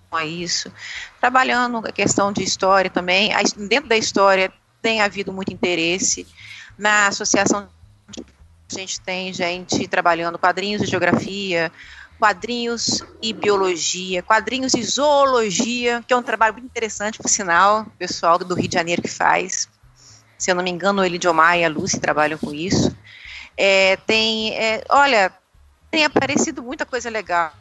a 0.10 0.26
isso. 0.26 0.72
Trabalhando 1.20 1.80
a 1.80 1.92
questão 1.92 2.32
de 2.32 2.42
história 2.42 2.90
também. 2.90 3.32
Dentro 3.68 3.90
da 3.90 3.98
história 3.98 4.50
tem 4.82 5.02
havido 5.02 5.34
muito 5.34 5.52
interesse. 5.52 6.26
Na 6.78 7.08
associação 7.08 7.68
a 8.72 8.80
gente 8.80 9.02
tem 9.02 9.34
gente 9.34 9.90
trabalhando 9.90 10.40
quadrinhos 10.40 10.82
de 10.82 10.88
geografia, 10.88 11.70
quadrinhos 12.24 13.04
e 13.22 13.34
biologia, 13.34 14.24
quadrinhos 14.24 14.74
e 14.76 14.82
zoologia, 14.82 16.02
que 16.08 16.14
é 16.14 16.16
um 16.16 16.24
trabalho 16.24 16.54
muito 16.54 16.68
interessante, 16.68 17.20
por 17.20 17.28
sinal, 17.28 17.82
o 17.82 17.90
pessoal 17.98 18.38
do 18.38 18.56
Rio 18.56 18.70
de 18.70 18.76
Janeiro 18.76 19.02
que 19.02 19.10
faz. 19.10 19.68
Se 20.38 20.50
eu 20.50 20.56
não 20.56 20.64
me 20.64 20.72
engano, 20.72 21.02
o 21.02 21.06
Elidiomar 21.06 21.58
e 21.58 21.66
a 21.66 21.70
Lucy 21.70 22.00
trabalham 22.00 22.38
com 22.38 22.54
isso. 22.54 22.96
É, 23.58 23.98
tem, 24.08 24.58
é, 24.58 24.86
olha, 24.88 25.34
tem 25.92 26.06
aparecido 26.06 26.64
muita 26.64 26.86
coisa 26.86 27.10
legal 27.10 27.52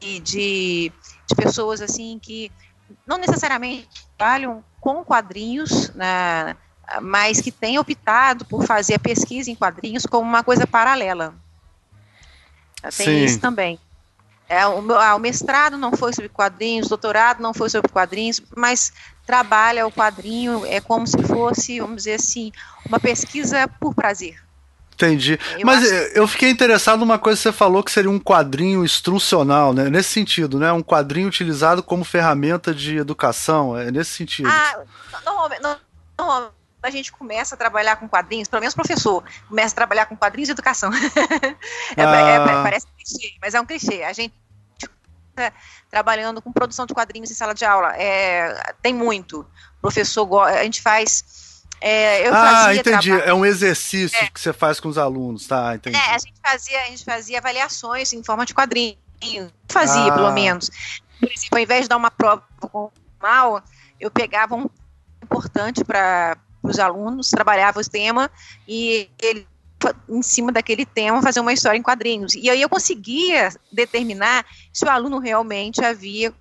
e 0.00 0.18
de, 0.18 0.92
de 1.28 1.34
pessoas 1.36 1.80
assim 1.80 2.18
que 2.20 2.50
não 3.06 3.18
necessariamente 3.18 3.88
trabalham 4.18 4.64
com 4.80 5.04
quadrinhos, 5.04 5.90
né, 5.90 6.56
mas 7.00 7.40
que 7.40 7.52
têm 7.52 7.78
optado 7.78 8.44
por 8.46 8.66
fazer 8.66 8.94
a 8.94 8.98
pesquisa 8.98 9.48
em 9.48 9.54
quadrinhos 9.54 10.06
como 10.06 10.28
uma 10.28 10.42
coisa 10.42 10.66
paralela. 10.66 11.32
Tem 12.82 12.90
Sim. 12.90 13.24
isso 13.24 13.40
também. 13.40 13.78
É, 14.48 14.66
o, 14.66 14.92
ah, 14.94 15.14
o, 15.14 15.18
mestrado 15.20 15.76
não 15.76 15.92
foi 15.92 16.12
sobre 16.12 16.28
quadrinhos, 16.28 16.86
o 16.86 16.90
doutorado 16.90 17.40
não 17.40 17.54
foi 17.54 17.70
sobre 17.70 17.88
quadrinhos, 17.88 18.42
mas 18.56 18.92
trabalha 19.24 19.86
o 19.86 19.92
quadrinho 19.92 20.66
é 20.66 20.80
como 20.80 21.06
se 21.06 21.22
fosse, 21.22 21.78
vamos 21.78 21.98
dizer 21.98 22.14
assim, 22.14 22.50
uma 22.84 22.98
pesquisa 22.98 23.68
por 23.78 23.94
prazer. 23.94 24.42
Entendi. 24.94 25.38
Eu 25.56 25.64
Mas 25.64 25.84
acho- 25.84 25.94
eu 26.14 26.26
fiquei 26.26 26.50
interessado 26.50 27.00
numa 27.00 27.18
coisa 27.18 27.38
que 27.38 27.42
você 27.44 27.52
falou 27.52 27.82
que 27.82 27.90
seria 27.92 28.10
um 28.10 28.18
quadrinho 28.18 28.84
instrucional, 28.84 29.72
né? 29.72 29.88
Nesse 29.88 30.10
sentido, 30.10 30.58
né? 30.58 30.70
Um 30.72 30.82
quadrinho 30.82 31.28
utilizado 31.28 31.82
como 31.82 32.04
ferramenta 32.04 32.74
de 32.74 32.98
educação, 32.98 33.78
é 33.78 33.90
nesse 33.90 34.10
sentido. 34.10 34.48
Ah, 34.50 34.80
normalmente, 35.24 35.62
normalmente 36.18 36.59
a 36.82 36.90
gente 36.90 37.12
começa 37.12 37.54
a 37.54 37.58
trabalhar 37.58 37.96
com 37.96 38.08
quadrinhos, 38.08 38.48
pelo 38.48 38.60
menos 38.60 38.74
professor, 38.74 39.22
começa 39.48 39.74
a 39.74 39.76
trabalhar 39.76 40.06
com 40.06 40.16
quadrinhos 40.16 40.48
de 40.48 40.52
educação. 40.52 40.90
É, 41.96 42.02
é, 42.02 42.36
Ah. 42.36 42.62
parece 42.62 42.86
clichê, 42.96 43.34
mas 43.42 43.54
é 43.54 43.60
um 43.60 43.66
clichê. 43.66 44.02
A 44.02 44.12
gente 44.12 44.34
trabalhando 45.90 46.42
com 46.42 46.52
produção 46.52 46.86
de 46.86 46.92
quadrinhos 46.94 47.30
em 47.30 47.34
sala 47.34 47.54
de 47.54 47.64
aula, 47.64 47.94
é, 47.96 48.74
tem 48.82 48.94
muito. 48.94 49.46
Professor, 49.80 50.26
go- 50.26 50.40
a 50.40 50.62
gente 50.64 50.82
faz. 50.82 51.24
é, 51.80 52.26
eu 52.28 52.34
ah, 52.34 52.36
fazia 52.64 52.80
entendi. 52.80 53.08
trabalho- 53.08 53.28
É 53.30 53.32
um 53.34 53.44
exercício 53.46 54.18
que 54.32 54.40
você 54.40 54.52
faz 54.52 54.78
com 54.78 54.88
os 54.88 54.98
alunos, 54.98 55.46
tá? 55.46 55.74
Entendi. 55.74 55.96
É, 55.96 56.14
a 56.14 56.18
gente 56.18 56.34
fazia, 56.44 56.82
a 56.82 56.86
gente 56.86 57.04
fazia 57.04 57.38
avaliações 57.38 58.12
em 58.12 58.22
forma 58.22 58.44
de 58.44 58.52
quadrinho. 58.54 58.96
Fazia, 59.68 60.12
Ah. 60.12 60.14
pelo 60.14 60.30
menos. 60.32 60.70
Por 61.18 61.30
exemplo, 61.30 61.56
ao 61.56 61.62
invés 61.62 61.82
de 61.82 61.88
dar 61.88 61.96
uma 61.96 62.10
prova 62.10 62.42
mal, 63.20 63.62
eu 63.98 64.10
pegava 64.10 64.54
um 64.56 64.68
importante 65.22 65.82
para 65.84 66.36
os 66.62 66.78
alunos, 66.78 67.30
trabalhava 67.30 67.80
o 67.80 67.88
tema 67.88 68.30
e 68.66 69.08
ele 69.20 69.46
em 70.08 70.22
cima 70.22 70.52
daquele 70.52 70.84
tema 70.84 71.22
fazer 71.22 71.40
uma 71.40 71.54
história 71.54 71.78
em 71.78 71.82
quadrinhos. 71.82 72.34
E 72.34 72.50
aí 72.50 72.60
eu 72.60 72.68
conseguia 72.68 73.48
determinar 73.72 74.44
se 74.72 74.84
o 74.84 74.90
aluno 74.90 75.18
realmente 75.18 75.82
havia 75.82 76.34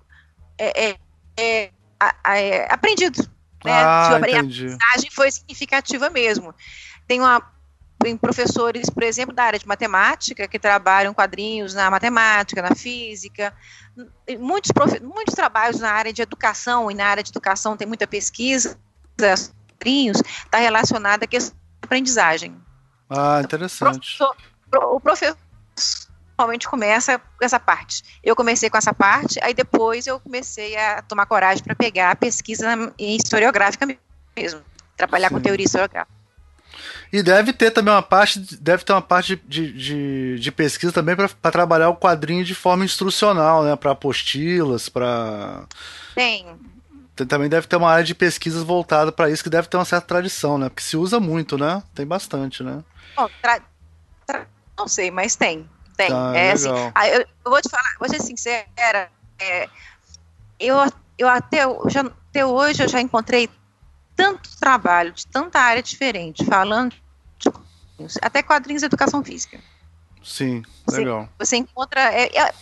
é, 0.57 0.89
é, 0.89 0.97
é, 1.37 1.71
a- 1.97 2.15
a- 2.21 2.37
é, 2.37 2.67
aprendido. 2.69 3.21
Né? 3.63 3.71
Ah, 3.71 4.09
se 4.11 4.17
entendi. 4.17 4.35
aprendizagem 4.65 5.09
foi 5.11 5.31
significativa 5.31 6.09
mesmo. 6.09 6.53
Tem, 7.07 7.21
uma, 7.21 7.41
tem 8.01 8.17
professores, 8.17 8.89
por 8.89 9.03
exemplo, 9.03 9.33
da 9.33 9.43
área 9.45 9.59
de 9.59 9.67
matemática, 9.67 10.47
que 10.47 10.59
trabalham 10.59 11.13
quadrinhos 11.13 11.73
na 11.73 11.89
matemática, 11.89 12.61
na 12.61 12.75
física. 12.75 13.53
Muitos, 14.37 14.71
muitos 15.01 15.33
trabalhos 15.33 15.79
na 15.79 15.91
área 15.91 16.11
de 16.11 16.21
educação, 16.21 16.91
e 16.91 16.93
na 16.93 17.05
área 17.05 17.23
de 17.23 17.31
educação 17.31 17.77
tem 17.77 17.87
muita 17.87 18.05
pesquisa, 18.07 18.77
quadrinhos, 19.79 20.17
está 20.45 20.57
relacionada 20.57 21.25
à 21.25 21.27
questão 21.27 21.55
da 21.81 21.85
aprendizagem. 21.87 22.55
Ah, 23.09 23.41
interessante. 23.43 24.17
Professor- 24.17 24.35
pro- 24.69 24.95
o 24.95 24.99
professor 24.99 25.37
normalmente 26.37 26.67
começa 26.67 27.17
com 27.19 27.43
essa 27.45 27.59
parte. 27.59 28.03
Eu 28.23 28.35
comecei 28.35 28.69
com 28.69 28.77
essa 28.77 28.93
parte, 28.93 29.39
aí 29.43 29.53
depois 29.53 30.05
eu 30.07 30.19
comecei 30.19 30.77
a 30.77 31.01
tomar 31.01 31.25
coragem 31.25 31.63
para 31.63 31.75
pegar 31.75 32.11
a 32.11 32.15
pesquisa 32.15 32.93
historiográfica 32.99 33.87
mesmo, 34.37 34.61
trabalhar 34.95 35.29
com 35.29 35.37
Sim. 35.37 35.43
teoria 35.43 35.65
historiográfica. 35.65 36.19
E 37.11 37.23
deve 37.23 37.51
ter 37.51 37.71
também 37.71 37.91
uma 37.93 38.03
parte, 38.03 38.39
deve 38.61 38.83
ter 38.83 38.93
uma 38.93 39.01
parte 39.01 39.35
de, 39.47 39.73
de, 39.73 40.39
de 40.39 40.51
pesquisa 40.51 40.93
também 40.93 41.15
para 41.15 41.51
trabalhar 41.51 41.89
o 41.89 41.95
quadrinho 41.97 42.45
de 42.45 42.53
forma 42.53 42.85
instrucional, 42.85 43.63
né? 43.63 43.75
Para 43.75 43.91
apostilas, 43.91 44.87
para 44.87 45.65
Tem, 46.13 46.45
também 47.25 47.49
deve 47.49 47.67
ter 47.67 47.75
uma 47.75 47.91
área 47.91 48.03
de 48.03 48.15
pesquisas 48.15 48.63
voltada 48.63 49.11
para 49.11 49.29
isso 49.29 49.43
que 49.43 49.49
deve 49.49 49.67
ter 49.67 49.77
uma 49.77 49.85
certa 49.85 50.07
tradição, 50.07 50.57
né? 50.57 50.69
Porque 50.69 50.83
se 50.83 50.97
usa 50.97 51.19
muito, 51.19 51.57
né? 51.57 51.83
Tem 51.93 52.05
bastante, 52.05 52.63
né? 52.63 52.83
bom, 53.15 53.29
tra- 53.41 53.61
tra- 54.25 54.47
não 54.77 54.87
sei, 54.87 55.11
mas 55.11 55.35
tem, 55.35 55.69
tem. 55.97 56.09
Tá, 56.09 56.35
é, 56.35 56.51
assim, 56.51 56.69
ah, 56.95 57.07
eu, 57.09 57.25
vou 57.43 57.61
te 57.61 57.69
falar, 57.69 57.95
vou 57.99 58.07
ser 58.07 58.21
sincera, 58.21 59.09
é, 59.39 59.67
eu, 60.59 60.75
eu 61.17 61.27
até, 61.27 61.59
já, 61.87 62.01
até 62.01 62.45
hoje 62.45 62.83
eu 62.83 62.87
já 62.87 63.01
encontrei 63.01 63.49
tanto 64.15 64.49
trabalho 64.57 65.11
de 65.11 65.25
tanta 65.27 65.59
área 65.59 65.81
diferente, 65.83 66.45
falando 66.45 66.93
de 67.37 67.49
quadrinhos, 67.49 68.17
até 68.21 68.43
quadrinhos 68.43 68.81
de 68.81 68.85
educação 68.85 69.23
física. 69.23 69.59
Sim, 70.23 70.63
legal. 70.89 71.29
Você 71.39 71.57
encontra. 71.57 72.01
É, 72.13 72.37
é, 72.37 72.53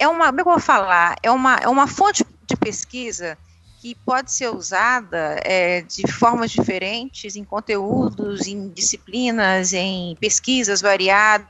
é 0.00 0.08
uma. 0.08 0.26
Como 0.26 0.40
é 0.40 0.42
que 0.42 0.48
eu 0.48 0.52
vou 0.52 0.60
falar? 0.60 1.16
É 1.22 1.30
uma, 1.30 1.56
é 1.56 1.68
uma 1.68 1.86
fonte 1.86 2.24
de 2.46 2.56
pesquisa 2.56 3.38
que 3.80 3.94
pode 3.94 4.30
ser 4.30 4.54
usada 4.54 5.40
é, 5.42 5.80
de 5.80 6.06
formas 6.12 6.50
diferentes, 6.50 7.34
em 7.34 7.44
conteúdos, 7.44 8.46
em 8.46 8.68
disciplinas, 8.68 9.72
em 9.72 10.14
pesquisas 10.16 10.82
variadas, 10.82 11.48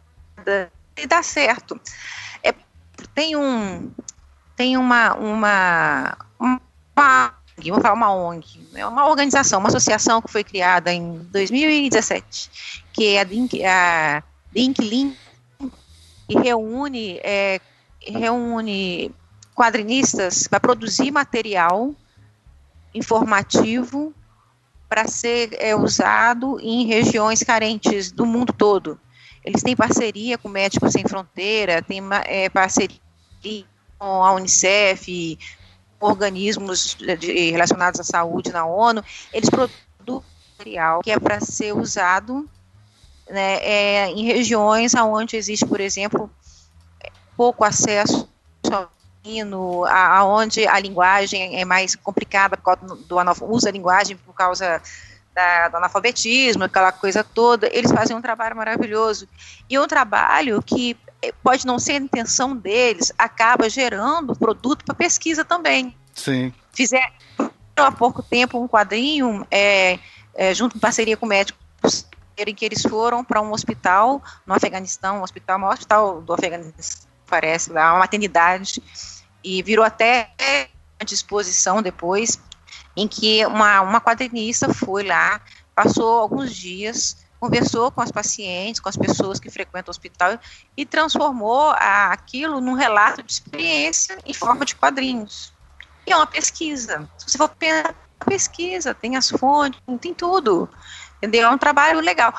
e 0.97 1.07
dá 1.09 1.25
certo. 1.25 1.79
É, 2.41 2.55
tem 3.15 3.37
um. 3.37 3.91
Tem 4.55 4.77
uma. 4.77 5.15
uma, 5.15 6.17
uma 6.39 7.35
vamos 7.59 7.83
falar 7.83 7.95
uma 7.95 8.15
ONG, 8.15 8.69
é 8.75 8.87
uma 8.87 9.09
organização, 9.09 9.59
uma 9.59 9.69
associação 9.69 10.23
que 10.23 10.31
foi 10.31 10.45
criada 10.45 10.93
em 10.93 11.19
2017, 11.31 12.85
que 12.93 13.09
é 13.09 13.21
a 13.21 13.25
Link, 13.25 13.65
a 13.65 14.23
Link 14.55 14.79
e 16.29 16.39
reúne, 16.39 17.19
é, 17.25 17.61
reúne 18.01 19.13
quadrinistas 19.55 20.47
para 20.47 20.61
produzir 20.61 21.11
material 21.11 21.95
informativo 22.95 24.15
para 24.89 25.07
ser 25.07 25.57
é, 25.61 25.75
usado 25.75 26.59
em 26.61 26.87
regiões 26.87 27.43
carentes 27.43 28.11
do 28.11 28.27
mundo 28.27 28.53
todo. 28.53 28.99
Eles 29.45 29.63
têm 29.63 29.77
parceria 29.77 30.37
com 30.37 30.49
Médicos 30.49 30.93
Sem 30.93 31.05
Fronteira, 31.05 31.81
tem 31.81 32.03
é, 32.25 32.49
parceria 32.49 32.99
com 33.99 34.25
a 34.25 34.33
Unicef, 34.33 35.39
organismos 36.01 36.97
de, 36.97 37.51
relacionados 37.51 38.01
à 38.01 38.05
saúde 38.05 38.51
na 38.53 38.67
ONU. 38.67 39.03
Eles 39.33 39.49
produzem 39.49 40.25
material 40.59 41.01
que 41.01 41.11
é 41.11 41.19
para 41.19 41.41
ser 41.41 41.75
usado 41.75 42.49
né, 43.29 43.57
é, 43.63 44.11
em 44.11 44.25
regiões 44.25 44.95
onde 44.95 45.37
existe, 45.37 45.67
por 45.67 45.81
exemplo, 45.81 46.31
pouco 47.37 47.65
acesso 47.65 48.30
ensino, 49.25 49.85
aonde 49.85 50.67
a 50.67 50.79
linguagem 50.79 51.61
é 51.61 51.65
mais 51.65 51.95
complicada 51.95 52.57
por 52.57 52.77
causa 52.77 52.97
do 52.97 53.17
usa 53.47 53.69
a 53.69 53.73
linguagem 53.73 54.17
por 54.17 54.35
causa 54.35 54.81
da, 55.35 55.69
do 55.69 55.77
analfabetismo, 55.77 56.65
aquela 56.65 56.93
coisa 56.93 57.23
toda, 57.23 57.69
eles 57.73 57.91
fazem 57.93 58.17
um 58.17 58.21
trabalho 58.21 58.57
maravilhoso. 58.57 59.29
E 59.69 59.79
um 59.79 59.87
trabalho 59.87 60.63
que 60.63 60.97
pode 61.43 61.67
não 61.67 61.79
ser 61.79 61.93
a 61.93 61.97
intenção 61.97 62.57
deles, 62.57 63.13
acaba 63.19 63.69
gerando 63.69 64.35
produto 64.35 64.85
para 64.85 64.95
pesquisa 64.95 65.45
também. 65.45 65.95
Sim. 66.15 66.53
Fizeram 66.73 67.11
há 67.77 67.93
pouco 67.93 68.23
tempo 68.23 68.61
um 68.61 68.69
quadrinho, 68.69 69.47
é, 69.51 69.99
é, 70.35 70.55
junto 70.55 70.77
em 70.77 70.81
parceria 70.81 71.17
com 71.17 71.27
médicos, 71.27 72.07
em 72.37 72.55
que 72.55 72.65
eles 72.65 72.83
foram 72.83 73.23
para 73.23 73.43
um 73.43 73.53
hospital 73.53 74.23
no 74.47 74.55
Afeganistão, 74.55 75.19
um 75.19 75.23
hospital, 75.23 75.59
o 75.59 75.61
maior 75.61 75.75
hospital 75.75 76.23
do 76.23 76.33
Afeganistão, 76.33 77.10
parece, 77.31 77.73
lá, 77.73 77.93
uma 77.93 78.01
maternidade, 78.01 78.83
e 79.43 79.63
virou 79.63 79.85
até 79.85 80.31
uma 80.99 81.07
disposição 81.07 81.81
depois, 81.81 82.39
em 82.97 83.09
que 83.09 83.47
uma, 83.47 83.81
uma 83.81 84.01
quadrinista 84.01 84.73
foi 84.75 85.05
lá, 85.05 85.41
passou 85.75 86.19
alguns 86.19 86.55
dias, 86.55 87.17
conversou 87.39 87.91
com 87.91 88.03
as 88.03 88.13
pacientes, 88.13 88.81
com 88.81 88.89
as 88.89 88.97
pessoas 88.97 89.41
que 89.41 89.51
frequentam 89.51 89.91
o 89.91 89.91
hospital 89.91 90.39
e 90.77 90.85
transformou 90.85 91.71
a, 91.71 92.13
aquilo 92.13 92.61
num 92.61 92.75
relato 92.75 93.23
de 93.23 93.33
experiência 93.33 94.19
em 94.27 94.35
forma 94.35 94.65
de 94.67 94.75
quadrinhos. 94.75 95.53
E 96.07 96.13
é 96.13 96.17
uma 96.17 96.27
pesquisa. 96.27 97.09
Se 97.17 97.31
você 97.31 97.39
for 97.39 97.49
pensar, 97.49 97.95
pesquisa, 98.27 98.93
tem 98.93 99.17
as 99.17 99.31
fontes, 99.31 99.81
tem 100.01 100.13
tudo. 100.13 100.69
Entendeu? 101.17 101.49
É 101.49 101.51
um 101.51 101.59
trabalho 101.59 102.01
legal. 102.01 102.35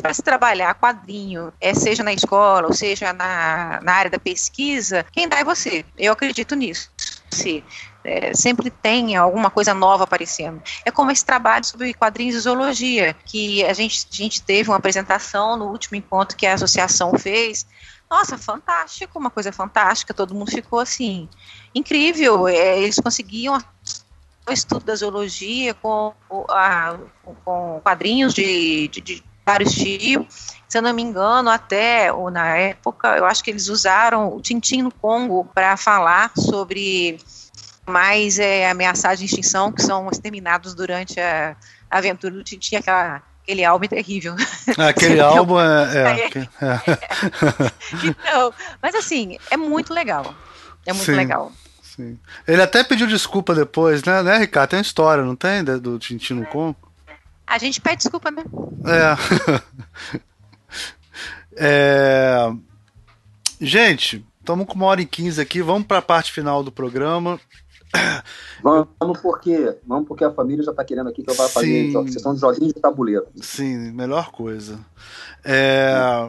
Para 0.00 0.14
se 0.14 0.22
trabalhar 0.22 0.74
quadrinho, 0.74 1.52
é, 1.60 1.74
seja 1.74 2.02
na 2.02 2.12
escola, 2.12 2.66
ou 2.66 2.72
seja 2.72 3.12
na, 3.12 3.80
na 3.82 3.92
área 3.92 4.10
da 4.10 4.18
pesquisa, 4.18 5.04
quem 5.12 5.28
dá 5.28 5.38
é 5.38 5.44
você. 5.44 5.84
Eu 5.98 6.12
acredito 6.12 6.54
nisso. 6.54 6.90
Se, 7.30 7.62
é, 8.02 8.34
sempre 8.34 8.70
tem 8.70 9.16
alguma 9.16 9.50
coisa 9.50 9.74
nova 9.74 10.04
aparecendo. 10.04 10.62
É 10.84 10.90
como 10.90 11.10
esse 11.10 11.24
trabalho 11.24 11.64
sobre 11.64 11.94
quadrinhos 11.94 12.34
de 12.34 12.40
zoologia, 12.40 13.14
que 13.24 13.64
a 13.64 13.72
gente, 13.72 14.06
a 14.10 14.14
gente 14.14 14.42
teve 14.42 14.70
uma 14.70 14.76
apresentação 14.76 15.56
no 15.56 15.66
último 15.66 15.96
encontro 15.96 16.36
que 16.36 16.46
a 16.46 16.54
associação 16.54 17.12
fez. 17.18 17.66
Nossa, 18.10 18.36
fantástico, 18.36 19.18
uma 19.18 19.30
coisa 19.30 19.52
fantástica, 19.52 20.12
todo 20.12 20.34
mundo 20.34 20.50
ficou 20.50 20.80
assim, 20.80 21.28
incrível. 21.74 22.48
É, 22.48 22.80
eles 22.80 22.96
conseguiam 22.96 23.56
o 24.48 24.52
estudo 24.52 24.84
da 24.84 24.94
zoologia 24.96 25.74
com, 25.74 26.12
a, 26.48 26.98
com 27.44 27.80
quadrinhos 27.84 28.34
de, 28.34 28.88
de, 28.88 29.00
de 29.00 29.29
vários 29.50 29.72
tipos. 29.72 30.50
Se 30.68 30.78
eu 30.78 30.82
não 30.82 30.94
me 30.94 31.02
engano, 31.02 31.50
até 31.50 32.12
ou 32.12 32.30
na 32.30 32.56
época, 32.56 33.16
eu 33.16 33.24
acho 33.26 33.42
que 33.42 33.50
eles 33.50 33.68
usaram 33.68 34.34
o 34.34 34.40
Tintim 34.40 34.82
no 34.82 34.92
Congo 34.92 35.44
para 35.52 35.76
falar 35.76 36.30
sobre 36.36 37.18
mais 37.84 38.38
é, 38.38 38.70
ameaçados 38.70 39.18
de 39.18 39.24
extinção 39.24 39.72
que 39.72 39.82
são 39.82 40.08
exterminados 40.10 40.74
durante 40.74 41.18
a, 41.20 41.56
aventura 41.90 42.32
do 42.32 42.44
Tintim, 42.44 42.76
aquela, 42.76 43.20
aquele 43.42 43.64
álbum 43.64 43.88
terrível. 43.88 44.36
Aquele 44.78 45.18
álbum 45.20 45.58
é. 45.58 45.88
é, 45.96 46.38
é. 46.62 46.80
então, 48.04 48.54
mas 48.80 48.94
assim, 48.94 49.38
é 49.50 49.56
muito 49.56 49.92
legal. 49.92 50.32
É 50.86 50.92
muito 50.92 51.06
Sim. 51.06 51.16
legal. 51.16 51.50
Sim. 51.82 52.16
Ele 52.46 52.62
até 52.62 52.84
pediu 52.84 53.08
desculpa 53.08 53.56
depois, 53.56 54.04
né, 54.04 54.22
né, 54.22 54.38
Ricardo? 54.38 54.70
Tem 54.70 54.78
uma 54.78 54.82
história, 54.82 55.24
não 55.24 55.34
tem? 55.34 55.64
Do 55.64 55.98
Tintin 55.98 56.34
no 56.34 56.46
Congo? 56.46 56.89
A 57.50 57.58
gente 57.58 57.80
pede 57.80 57.96
desculpa 57.96 58.30
né? 58.30 58.44
É. 58.86 60.20
é... 61.58 62.52
Gente, 63.60 64.24
estamos 64.38 64.66
com 64.68 64.74
uma 64.74 64.86
hora 64.86 65.02
e 65.02 65.06
quinze 65.06 65.40
aqui. 65.40 65.60
Vamos 65.60 65.88
para 65.88 65.98
a 65.98 66.02
parte 66.02 66.30
final 66.30 66.62
do 66.62 66.70
programa. 66.70 67.40
Vamos 68.62 69.18
porque, 69.20 69.74
vamos 69.84 70.06
porque 70.06 70.22
a 70.22 70.30
família 70.30 70.62
já 70.62 70.70
está 70.70 70.84
querendo 70.84 71.08
aqui 71.08 71.24
que 71.24 71.30
eu 71.30 71.34
vá 71.34 71.48
fazer 71.48 71.90
sessão 72.12 72.34
de 72.34 72.40
joguinhos 72.40 72.72
de 72.72 72.80
tabuleiro. 72.80 73.26
Sim, 73.40 73.90
melhor 73.90 74.30
coisa. 74.30 74.78
É... 75.42 76.28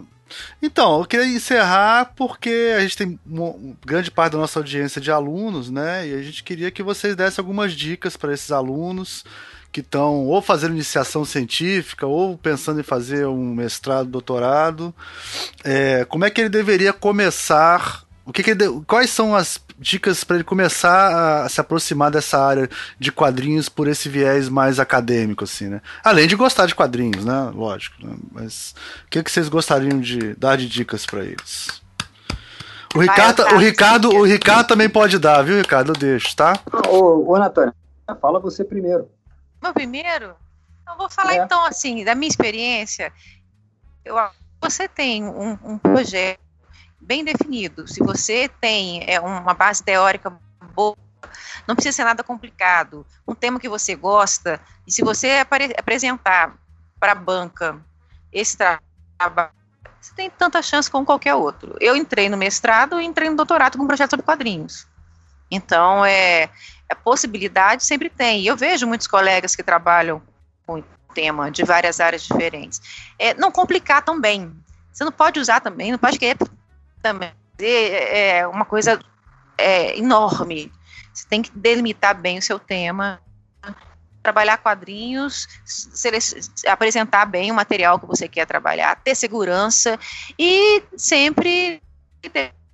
Então, 0.62 1.00
eu 1.00 1.06
queria 1.06 1.28
encerrar 1.28 2.14
porque 2.16 2.74
a 2.76 2.80
gente 2.80 2.98
tem 2.98 3.20
uma 3.26 3.54
grande 3.86 4.10
parte 4.10 4.32
da 4.32 4.40
nossa 4.40 4.58
audiência 4.58 5.00
de 5.00 5.12
alunos, 5.12 5.70
né? 5.70 6.08
E 6.08 6.16
a 6.16 6.22
gente 6.24 6.44
queria 6.44 6.72
que 6.72 6.82
vocês 6.82 7.16
dessem 7.16 7.44
algumas 7.44 7.74
dicas 7.74 8.18
para 8.18 8.34
esses 8.34 8.52
alunos 8.52 9.24
que 9.72 9.80
estão 9.80 10.28
ou 10.28 10.42
fazendo 10.42 10.74
iniciação 10.74 11.24
científica 11.24 12.06
ou 12.06 12.38
pensando 12.38 12.80
em 12.80 12.84
fazer 12.84 13.26
um 13.26 13.56
mestrado, 13.56 14.10
doutorado. 14.10 14.94
É, 15.64 16.06
como 16.06 16.26
é 16.26 16.30
que 16.30 16.42
ele 16.42 16.50
deveria 16.50 16.92
começar? 16.92 18.04
O 18.26 18.34
que, 18.34 18.44
que 18.44 18.52
ele, 18.52 18.84
quais 18.86 19.10
são 19.10 19.36
as 19.36 19.60
dicas 19.80 20.24
para 20.24 20.36
ele 20.36 20.44
começar 20.44 21.44
a 21.44 21.50
se 21.50 21.60
aproximar 21.60 22.12
dessa 22.12 22.40
área 22.40 22.70
de 23.00 23.12
quadrinhos 23.12 23.68
por 23.68 23.88
esse 23.88 24.08
viés 24.08 24.48
mais 24.48 24.80
acadêmico, 24.80 25.44
assim, 25.44 25.68
né? 25.68 25.82
Além 26.04 26.28
de 26.28 26.36
gostar 26.36 26.68
de 26.68 26.76
quadrinhos, 26.76 27.26
né? 27.26 27.52
Lógico. 27.54 27.96
Né? 28.06 28.16
Mas 28.32 28.76
o 29.06 29.10
que, 29.10 29.24
que 29.24 29.32
vocês 29.32 29.50
gostariam 29.50 30.00
de 30.00 30.36
dar 30.36 30.56
de 30.56 30.68
dicas 30.68 31.06
para 31.06 31.24
eles? 31.24 31.82
O 32.94 33.00
Ricardo, 33.00 33.42
o 33.56 33.58
Ricardo, 33.58 34.10
o 34.10 34.24
Ricardo 34.24 34.68
também 34.68 34.90
pode 34.90 35.18
dar, 35.18 35.42
viu, 35.42 35.58
Ricardo? 35.58 35.92
Eu 35.92 35.96
deixo, 35.96 36.36
tá? 36.36 36.54
Ô, 36.90 37.32
ô 37.32 37.40
Natânia, 37.40 37.74
fala 38.22 38.40
você 38.40 38.66
primeiro. 38.66 39.08
Meu 39.62 39.74
primeiro? 39.74 40.36
Eu 40.88 40.98
vou 40.98 41.10
falar 41.10 41.36
é. 41.36 41.38
então 41.38 41.64
assim, 41.66 42.04
da 42.04 42.16
minha 42.16 42.30
experiência. 42.30 43.14
Eu, 44.04 44.16
você 44.62 44.88
tem 44.88 45.24
um, 45.24 45.58
um 45.64 45.78
projeto 45.78 46.40
bem 47.00 47.24
definido. 47.24 47.88
Se 47.88 48.00
você 48.00 48.50
tem 48.60 49.04
é, 49.08 49.20
uma 49.20 49.54
base 49.54 49.84
teórica 49.84 50.32
boa, 50.74 50.98
não 51.68 51.76
precisa 51.76 51.96
ser 51.96 52.04
nada 52.04 52.24
complicado. 52.24 53.06
Um 53.28 53.36
tema 53.36 53.60
que 53.60 53.70
você 53.70 53.96
gosta, 53.96 54.60
e 54.86 54.92
se 54.92 55.02
você 55.02 55.44
apresentar 55.78 56.56
para 57.00 57.12
a 57.12 57.16
banca 57.16 57.80
esse 58.32 58.58
trabalho, 58.58 59.52
você 60.00 60.16
tem 60.16 60.30
tanta 60.30 60.62
chance 60.62 60.90
como 60.90 61.06
qualquer 61.06 61.36
outro. 61.36 61.76
Eu 61.80 61.96
entrei 61.96 62.28
no 62.28 62.38
mestrado 62.38 63.00
e 63.00 63.06
entrei 63.06 63.30
no 63.30 63.36
doutorado 63.36 63.78
com 63.78 63.84
um 63.84 63.88
projeto 63.88 64.12
sobre 64.12 64.26
quadrinhos. 64.26 64.88
Então, 65.50 66.06
é, 66.06 66.50
a 66.92 66.96
possibilidade 66.96 67.84
sempre 67.84 68.10
tem. 68.10 68.42
E 68.42 68.48
eu 68.48 68.58
vejo 68.58 68.88
muitos 68.88 69.08
colegas 69.08 69.56
que 69.56 69.64
trabalham 69.64 70.22
com 70.66 70.84
tema 71.14 71.50
de 71.52 71.64
várias 71.64 72.00
áreas 72.00 72.24
diferentes. 72.24 72.82
É, 73.18 73.34
não 73.34 73.52
complicar 73.52 74.02
também. 74.02 74.52
Você 74.92 75.04
não 75.04 75.12
pode 75.12 75.40
usar 75.40 75.60
também, 75.60 75.92
não 75.92 76.00
pode 76.00 76.20
querer 76.20 76.38
também 77.02 77.32
é 77.66 78.48
uma 78.48 78.66
coisa 78.66 79.00
é, 79.58 79.98
enorme. 79.98 80.72
Você 81.14 81.28
tem 81.28 81.42
que 81.42 81.52
delimitar 81.52 82.20
bem 82.20 82.38
o 82.38 82.42
seu 82.42 82.58
tema, 82.58 83.22
trabalhar 84.24 84.58
quadrinhos, 84.58 85.48
apresentar 86.68 87.26
bem 87.26 87.52
o 87.52 87.56
material 87.56 88.00
que 88.00 88.06
você 88.06 88.28
quer 88.28 88.46
trabalhar, 88.46 88.96
ter 88.96 89.16
segurança 89.16 90.00
e 90.38 90.84
sempre 90.96 91.82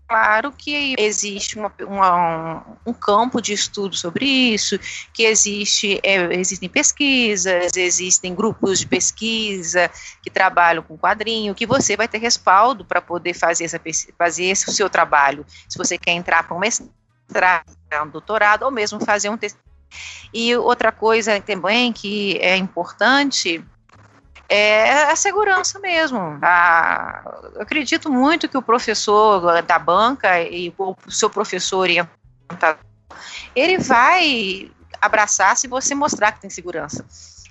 claro 0.08 0.52
que 0.52 0.96
existe 0.98 1.60
uma, 1.60 1.72
uma, 1.82 2.66
um 2.86 2.94
campo 2.94 3.42
de 3.42 3.54
estudo 3.54 3.96
sobre 3.96 4.26
isso, 4.26 4.80
que 5.14 5.24
existe, 5.24 6.00
é, 6.02 6.34
existem 6.34 6.70
pesquisas, 6.70 7.76
existem 7.76 8.34
grupos 8.34 8.80
de 8.80 8.88
pesquisa 8.88 9.92
que 10.24 10.30
trabalham 10.30 10.82
com 10.82 10.98
quadrinho, 10.98 11.54
que 11.54 11.66
você 11.66 11.98
vai 11.98 12.08
ter 12.08 12.20
respaldo 12.20 12.86
para 12.86 13.02
poder 13.02 13.34
fazer, 13.34 13.66
essa, 13.66 13.82
fazer 14.18 14.46
esse 14.46 14.70
o 14.70 14.74
seu 14.74 14.90
trabalho. 14.90 15.46
Se 15.68 15.78
você 15.78 15.98
quer 15.98 16.12
entrar 16.12 16.48
para 16.48 16.56
um 16.56 16.60
mestrado, 16.60 17.66
um 18.04 18.10
doutorado, 18.10 18.64
ou 18.64 18.72
mesmo 18.72 19.04
fazer 19.04 19.30
um 19.30 19.38
E 20.34 20.56
outra 20.56 20.92
coisa 20.92 21.40
também 21.42 21.92
que 21.92 22.38
é 22.38 22.56
importante 22.56 23.64
é 24.50 25.12
a 25.12 25.16
segurança 25.16 25.80
mesmo. 25.80 26.40
A, 26.42 27.50
eu 27.56 27.62
acredito 27.62 28.12
muito 28.12 28.48
que 28.48 28.58
o 28.58 28.62
professor 28.62 29.62
da 29.62 29.78
banca 29.78 30.42
e 30.42 30.74
o 30.78 30.96
seu 31.10 31.30
professor 31.30 31.80
orientador, 31.80 32.78
ele 33.56 33.78
vai 33.78 34.72
abraçar 35.02 35.56
se 35.58 35.68
você 35.68 35.94
mostrar 35.94 36.32
que 36.32 36.42
tem 36.42 36.50
segurança. 36.50 37.06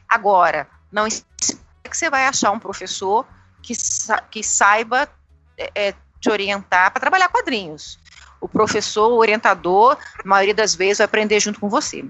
Agora, 0.08 0.66
não 0.90 1.06
é 1.06 1.10
que 1.10 1.96
você 1.96 2.08
vai 2.08 2.26
achar 2.26 2.50
um 2.50 2.58
professor 2.58 3.26
que, 3.62 3.74
que 4.30 4.42
saiba 4.42 5.08
é, 5.58 5.70
é, 5.74 5.94
te 6.20 6.30
orientar 6.30 6.90
para 6.90 7.00
trabalhar 7.00 7.28
quadrinhos. 7.28 7.98
O 8.40 8.48
professor, 8.48 9.10
o 9.10 9.16
orientador, 9.16 9.96
a 10.22 10.26
maioria 10.28 10.54
das 10.54 10.74
vezes 10.74 10.98
vai 10.98 11.06
aprender 11.06 11.40
junto 11.40 11.60
com 11.60 11.68
você. 11.68 12.04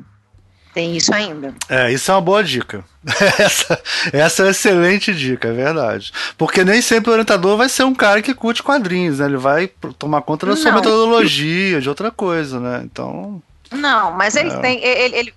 Tem 0.77 0.95
isso 0.95 1.15
ainda. 1.15 1.55
É, 1.71 1.91
isso 1.91 2.11
é 2.11 2.15
uma 2.15 2.21
boa 2.21 2.45
dica. 2.45 2.85
essa, 3.39 3.83
essa 4.13 4.43
é 4.43 4.45
uma 4.45 4.51
excelente 4.51 5.15
dica, 5.15 5.49
é 5.49 5.53
verdade. 5.53 6.13
Porque 6.37 6.63
nem 6.67 6.83
sempre 6.83 7.09
o 7.09 7.13
orientador 7.15 7.57
vai 7.57 7.67
ser 7.67 7.85
um 7.85 7.95
cara 7.95 8.21
que 8.21 8.35
curte 8.35 8.63
quadrinhos, 8.63 9.19
né? 9.19 9.25
Ele 9.25 9.39
vai 9.39 9.69
tomar 9.99 10.21
conta 10.21 10.45
da 10.45 10.55
sua 10.55 10.73
Não. 10.73 10.77
metodologia, 10.77 11.81
de 11.81 11.89
outra 11.89 12.11
coisa, 12.11 12.61
né? 12.61 12.83
Então. 12.85 13.43
Não, 13.73 14.13
mas 14.13 14.37
ele 14.37 14.51
é. 14.51 14.59
tem. 14.59 14.85
Ele, 14.85 15.17
ele, 15.17 15.35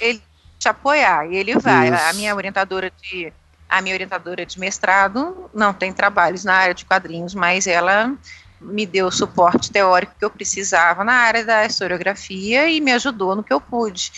ele 0.00 0.22
te 0.56 0.68
apoiar, 0.68 1.26
e 1.32 1.36
ele 1.36 1.58
vai. 1.58 1.92
Isso. 1.92 2.04
A 2.08 2.12
minha 2.12 2.36
orientadora 2.36 2.92
de. 3.02 3.32
A 3.68 3.82
minha 3.82 3.96
orientadora 3.96 4.46
de 4.46 4.60
mestrado 4.60 5.50
não 5.52 5.74
tem 5.74 5.92
trabalhos 5.92 6.44
na 6.44 6.54
área 6.54 6.74
de 6.74 6.84
quadrinhos, 6.84 7.34
mas 7.34 7.66
ela 7.66 8.14
me 8.66 8.84
deu 8.84 9.06
o 9.06 9.12
suporte 9.12 9.70
teórico 9.70 10.14
que 10.18 10.24
eu 10.24 10.30
precisava 10.30 11.04
na 11.04 11.12
área 11.12 11.44
da 11.44 11.64
historiografia 11.64 12.68
e 12.68 12.80
me 12.80 12.92
ajudou 12.92 13.36
no 13.36 13.42
que 13.42 13.52
eu 13.52 13.60
pude, 13.60 14.12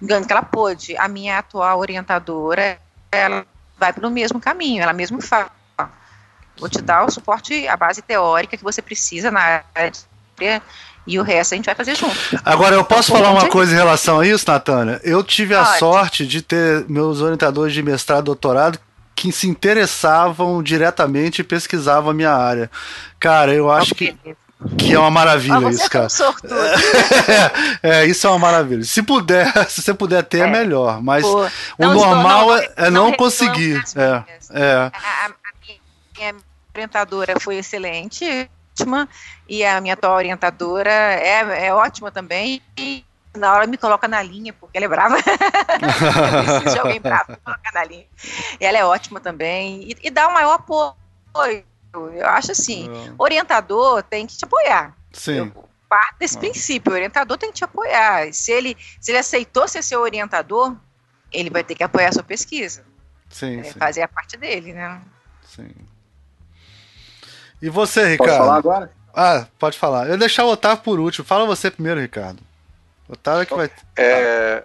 no 0.00 0.24
que 0.24 0.32
ela 0.32 0.42
pôde. 0.42 0.96
A 0.96 1.08
minha 1.08 1.38
atual 1.38 1.78
orientadora, 1.78 2.78
ela 3.10 3.46
vai 3.78 3.92
pelo 3.92 4.10
mesmo 4.10 4.40
caminho, 4.40 4.82
ela 4.82 4.92
mesmo 4.92 5.20
fala, 5.20 5.50
vou 6.58 6.68
te 6.68 6.80
dar 6.80 7.04
o 7.04 7.10
suporte, 7.10 7.66
a 7.66 7.76
base 7.76 8.02
teórica 8.02 8.56
que 8.56 8.64
você 8.64 8.80
precisa 8.80 9.30
na 9.30 9.62
área 9.74 9.90
de 9.90 10.62
e 11.06 11.18
o 11.18 11.22
resto 11.22 11.52
a 11.52 11.56
gente 11.56 11.66
vai 11.66 11.74
fazer 11.74 11.94
junto. 11.96 12.16
Agora, 12.44 12.74
eu 12.74 12.84
posso 12.84 13.12
então, 13.12 13.22
falar 13.22 13.38
uma 13.38 13.48
coisa 13.48 13.72
em 13.72 13.76
relação 13.76 14.20
a 14.20 14.26
isso, 14.26 14.50
Natânia? 14.50 15.00
Eu 15.04 15.22
tive 15.22 15.54
a 15.54 15.64
Pode. 15.64 15.78
sorte 15.78 16.26
de 16.26 16.40
ter 16.40 16.86
meus 16.88 17.20
orientadores 17.20 17.74
de 17.74 17.82
mestrado 17.82 18.22
e 18.22 18.24
doutorado 18.24 18.78
que 19.14 19.30
se 19.32 19.48
interessavam 19.48 20.62
diretamente 20.62 21.40
e 21.40 21.44
pesquisavam 21.44 22.10
a 22.10 22.14
minha 22.14 22.32
área. 22.32 22.70
Cara, 23.18 23.52
eu 23.52 23.70
acho 23.70 23.94
que 23.94 24.16
que 24.78 24.94
é 24.94 24.98
uma 24.98 25.10
maravilha 25.10 25.68
ah, 25.68 25.70
isso, 25.70 25.90
cara. 25.90 26.08
É, 27.82 28.00
é, 28.00 28.06
isso 28.06 28.26
é 28.26 28.30
uma 28.30 28.38
maravilha. 28.38 28.82
Se 28.84 29.02
puder, 29.02 29.52
se 29.68 29.82
você 29.82 29.92
puder 29.92 30.22
ter, 30.22 30.38
é, 30.38 30.40
é 30.42 30.46
melhor. 30.46 31.02
Mas 31.02 31.22
Pô, 31.22 31.46
o 31.78 31.86
normal 31.86 32.46
não, 32.46 32.56
é, 32.56 32.72
é 32.76 32.90
não, 32.90 33.10
não 33.10 33.12
conseguir. 33.12 33.82
É, 33.94 34.24
é. 34.50 34.90
A, 34.92 35.26
a, 35.26 35.32
minha 36.18 36.34
orientadora 36.74 37.38
foi 37.38 37.56
excelente, 37.56 38.48
ótima, 38.72 39.08
e 39.48 39.64
a 39.64 39.80
minha 39.80 39.94
atual 39.94 40.16
orientadora 40.16 40.90
é, 40.90 41.66
é 41.66 41.74
ótima 41.74 42.10
também. 42.10 42.62
E 42.78 43.04
na 43.36 43.52
hora 43.52 43.66
me 43.66 43.76
coloca 43.76 44.06
na 44.06 44.22
linha, 44.22 44.52
porque 44.52 44.76
ela 44.76 44.86
é 44.86 44.88
brava. 44.88 45.16
eu 45.18 46.44
preciso 46.44 46.74
de 46.74 46.78
alguém 46.78 47.00
bravo 47.00 47.36
colocar 47.44 47.72
na 47.72 47.84
linha. 47.84 48.06
E 48.60 48.64
ela 48.64 48.78
é 48.78 48.84
ótima 48.84 49.20
também. 49.20 49.82
E, 49.82 49.96
e 50.04 50.10
dá 50.10 50.28
o 50.28 50.34
maior 50.34 50.54
apoio. 50.54 51.64
Eu 51.94 52.26
acho 52.26 52.52
assim, 52.52 52.88
é. 52.88 53.12
orientador 53.18 54.02
tem 54.02 54.26
que 54.26 54.36
te 54.36 54.44
apoiar. 54.44 54.96
Sim. 55.12 55.36
Eu 55.36 55.68
parto 55.88 56.18
desse 56.18 56.36
é. 56.36 56.40
princípio, 56.40 56.92
o 56.92 56.94
orientador 56.94 57.38
tem 57.38 57.50
que 57.50 57.56
te 57.56 57.64
apoiar. 57.64 58.32
Se 58.32 58.50
ele, 58.50 58.76
se 59.00 59.10
ele 59.10 59.18
aceitou 59.18 59.68
ser 59.68 59.82
seu 59.82 60.00
orientador, 60.00 60.74
ele 61.32 61.50
vai 61.50 61.62
ter 61.62 61.74
que 61.74 61.84
apoiar 61.84 62.08
a 62.08 62.12
sua 62.12 62.22
pesquisa. 62.22 62.84
Sim, 63.28 63.60
é, 63.60 63.64
sim. 63.64 63.78
Fazer 63.78 64.02
a 64.02 64.08
parte 64.08 64.36
dele, 64.36 64.72
né? 64.72 65.00
Sim. 65.44 65.70
E 67.60 67.68
você, 67.68 68.08
Ricardo? 68.08 68.30
Posso 68.30 68.38
falar 68.38 68.56
agora? 68.56 68.92
Ah, 69.14 69.46
pode 69.58 69.78
falar. 69.78 70.04
Eu 70.04 70.10
vou 70.10 70.18
deixar 70.18 70.44
o 70.44 70.50
Otávio 70.50 70.82
por 70.82 70.98
último. 70.98 71.24
Fala 71.24 71.46
você 71.46 71.70
primeiro, 71.70 72.00
Ricardo. 72.00 72.42
Otávio 73.08 73.46
que 73.46 73.54
vai. 73.54 73.70
É. 73.96 74.64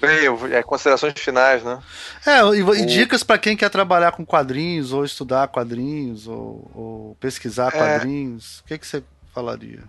Bem, 0.00 0.54
é 0.54 0.62
considerações 0.62 1.14
finais, 1.16 1.64
né? 1.64 1.82
É, 2.24 2.40
e, 2.54 2.82
e 2.82 2.86
dicas 2.86 3.24
para 3.24 3.36
quem 3.36 3.56
quer 3.56 3.68
trabalhar 3.68 4.12
com 4.12 4.24
quadrinhos, 4.24 4.92
ou 4.92 5.04
estudar 5.04 5.48
quadrinhos, 5.48 6.28
ou, 6.28 6.70
ou 6.72 7.16
pesquisar 7.18 7.74
é... 7.74 7.78
quadrinhos. 7.78 8.60
O 8.60 8.64
que, 8.64 8.78
que 8.78 8.86
você 8.86 9.02
falaria? 9.34 9.82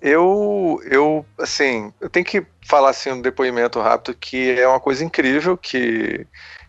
Eu, 0.00 0.80
eu, 0.90 1.26
assim, 1.38 1.92
eu 2.00 2.08
tenho 2.08 2.24
que 2.24 2.42
falar 2.66 2.90
assim 2.90 3.10
um 3.10 3.20
depoimento 3.20 3.78
rápido 3.80 4.16
que 4.18 4.58
é 4.58 4.66
uma 4.66 4.80
coisa 4.80 5.04
incrível 5.04 5.58
que 5.58 6.26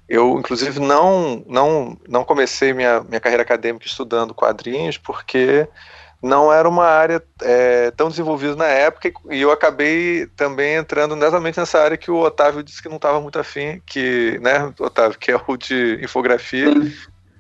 eu, 0.10 0.38
inclusive, 0.38 0.82
não, 0.82 1.42
não, 1.48 1.98
não 2.10 2.26
comecei 2.26 2.74
minha, 2.74 3.00
minha 3.00 3.22
carreira 3.22 3.44
acadêmica 3.44 3.86
estudando 3.86 4.34
quadrinhos 4.34 4.98
porque 4.98 5.66
não 6.22 6.54
era 6.54 6.70
uma 6.70 6.86
área 6.86 7.22
é, 7.42 7.90
tão 7.92 8.10
desenvolvida 8.10 8.56
na 8.56 8.68
época 8.68 9.12
e 9.32 9.42
eu 9.42 9.52
acabei 9.52 10.28
também 10.36 10.76
entrando 10.76 11.16
exatamente 11.16 11.60
nessa 11.60 11.80
área 11.80 11.98
que 11.98 12.12
o 12.12 12.20
Otávio 12.20 12.62
disse 12.62 12.82
que 12.82 12.90
não 12.90 12.98
estava 12.98 13.20
muito 13.20 13.40
afim, 13.40 13.82
que, 13.86 14.38
né, 14.40 14.72
Otávio, 14.80 15.18
que 15.18 15.32
é 15.32 15.36
o 15.36 15.58
de 15.58 16.00
infografia. 16.04 16.72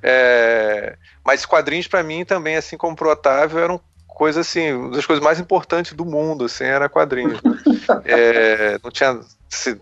É, 0.01 0.97
mas 1.23 1.45
quadrinhos 1.45 1.87
para 1.87 2.01
mim 2.01 2.25
também, 2.25 2.55
assim 2.55 2.75
como 2.75 2.95
pro 2.95 3.11
Otávio, 3.11 3.59
eram 3.59 3.79
coisa 4.07 4.41
assim, 4.41 4.73
uma 4.73 4.91
das 4.91 5.05
coisas 5.05 5.23
mais 5.23 5.39
importantes 5.39 5.93
do 5.93 6.05
mundo, 6.05 6.45
assim, 6.45 6.63
era 6.63 6.89
quadrinhos. 6.89 7.39
Né? 7.87 8.01
é, 8.05 8.79
não 8.83 8.91
tinha 8.91 9.19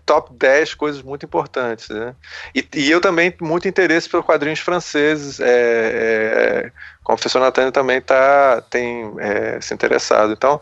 top 0.04 0.32
10 0.34 0.74
coisas 0.74 1.02
muito 1.02 1.24
importantes, 1.24 1.88
né? 1.88 2.14
E, 2.54 2.66
e, 2.74 2.90
eu 2.90 3.00
também 3.00 3.34
muito 3.40 3.68
interesse 3.68 4.08
por 4.08 4.22
quadrinhos 4.22 4.60
franceses, 4.60 5.40
é, 5.40 5.46
é, 5.46 6.72
como 7.02 7.14
o 7.14 7.18
professor 7.18 7.40
Natânia 7.40 7.72
também 7.72 8.00
tá, 8.00 8.62
tem 8.68 9.14
é, 9.18 9.60
se 9.60 9.72
interessado. 9.72 10.32
Então, 10.32 10.60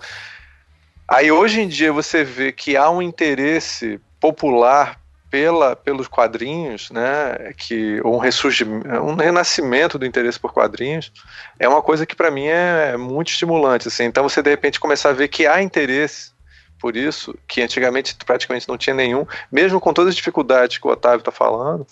aí 1.07 1.31
hoje 1.33 1.61
em 1.61 1.69
dia 1.69 1.93
você 1.93 2.23
vê 2.23 2.53
que 2.53 2.77
há 2.77 2.91
um 2.91 3.01
interesse 3.01 4.01
popular 4.21 5.01
pela, 5.31 5.77
pelos 5.77 6.09
quadrinhos, 6.09 6.91
né, 6.91 7.53
que 7.57 8.01
um 8.03 8.19
um 9.03 9.15
renascimento 9.15 9.99
do 9.99 10.07
interesse 10.07 10.41
por 10.41 10.53
quadrinhos, 10.53 11.13
é 11.59 11.69
uma 11.69 11.83
coisa 11.83 12.07
que 12.07 12.17
para 12.17 12.31
mim 12.31 12.47
é 12.47 12.97
muito 12.97 13.29
estimulante, 13.29 13.89
assim. 13.89 14.05
Então 14.05 14.23
você 14.23 14.43
de 14.43 14.51
repente 14.51 14.81
começar 14.81 15.11
a 15.11 15.15
ver 15.15 15.29
que 15.29 15.47
há 15.47 15.63
interesse 15.63 16.33
por 16.81 16.97
isso, 16.97 17.37
que 17.47 17.61
antigamente 17.61 18.17
praticamente 18.25 18.69
não 18.69 18.79
tinha 18.79 18.95
nenhum, 18.95 19.27
mesmo 19.51 19.81
com 19.81 19.93
todas 19.93 20.11
as 20.11 20.17
dificuldades 20.17 20.79
que 20.79 20.87
o 20.87 20.91
Otávio 20.91 21.19
está 21.19 21.33
falando, 21.33 21.87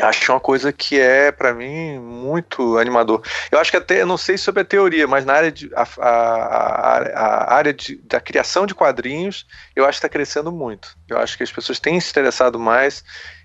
acho 0.00 0.32
uma 0.32 0.40
coisa 0.40 0.72
que 0.72 0.98
é 0.98 1.30
para 1.30 1.52
mim 1.52 1.98
muito 1.98 2.78
animador. 2.78 3.22
Eu 3.50 3.58
acho 3.58 3.70
que 3.70 3.76
até, 3.76 4.00
eu 4.00 4.06
não 4.06 4.16
sei 4.16 4.38
sobre 4.38 4.62
a 4.62 4.64
teoria, 4.64 5.06
mas 5.06 5.24
na 5.24 5.34
área 5.34 5.52
de 5.52 5.70
a, 5.74 5.86
a, 5.98 6.98
a 6.98 7.54
área 7.54 7.74
de, 7.74 7.96
da 8.04 8.20
criação 8.20 8.64
de 8.64 8.74
quadrinhos, 8.74 9.46
eu 9.76 9.84
acho 9.84 10.00
que 10.00 10.06
está 10.06 10.08
crescendo 10.08 10.50
muito. 10.50 10.96
Eu 11.08 11.18
acho 11.18 11.36
que 11.36 11.42
as 11.42 11.52
pessoas 11.52 11.78
têm 11.78 12.00
se 12.00 12.10
interessado 12.10 12.58
mais 12.58 13.04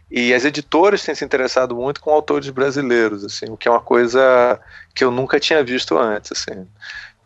e 0.10 0.34
as 0.34 0.46
editoras 0.46 1.04
têm 1.04 1.14
se 1.14 1.26
interessado 1.26 1.76
muito 1.76 2.00
com 2.00 2.12
autores 2.12 2.50
brasileiros, 2.50 3.26
assim, 3.26 3.48
o 3.50 3.58
que 3.58 3.68
é 3.68 3.72
uma 3.72 3.82
coisa 3.82 4.58
que 4.96 5.04
eu 5.04 5.12
nunca 5.12 5.40
tinha 5.40 5.62
visto 5.64 5.98
antes, 5.98 6.32
assim. 6.32 6.66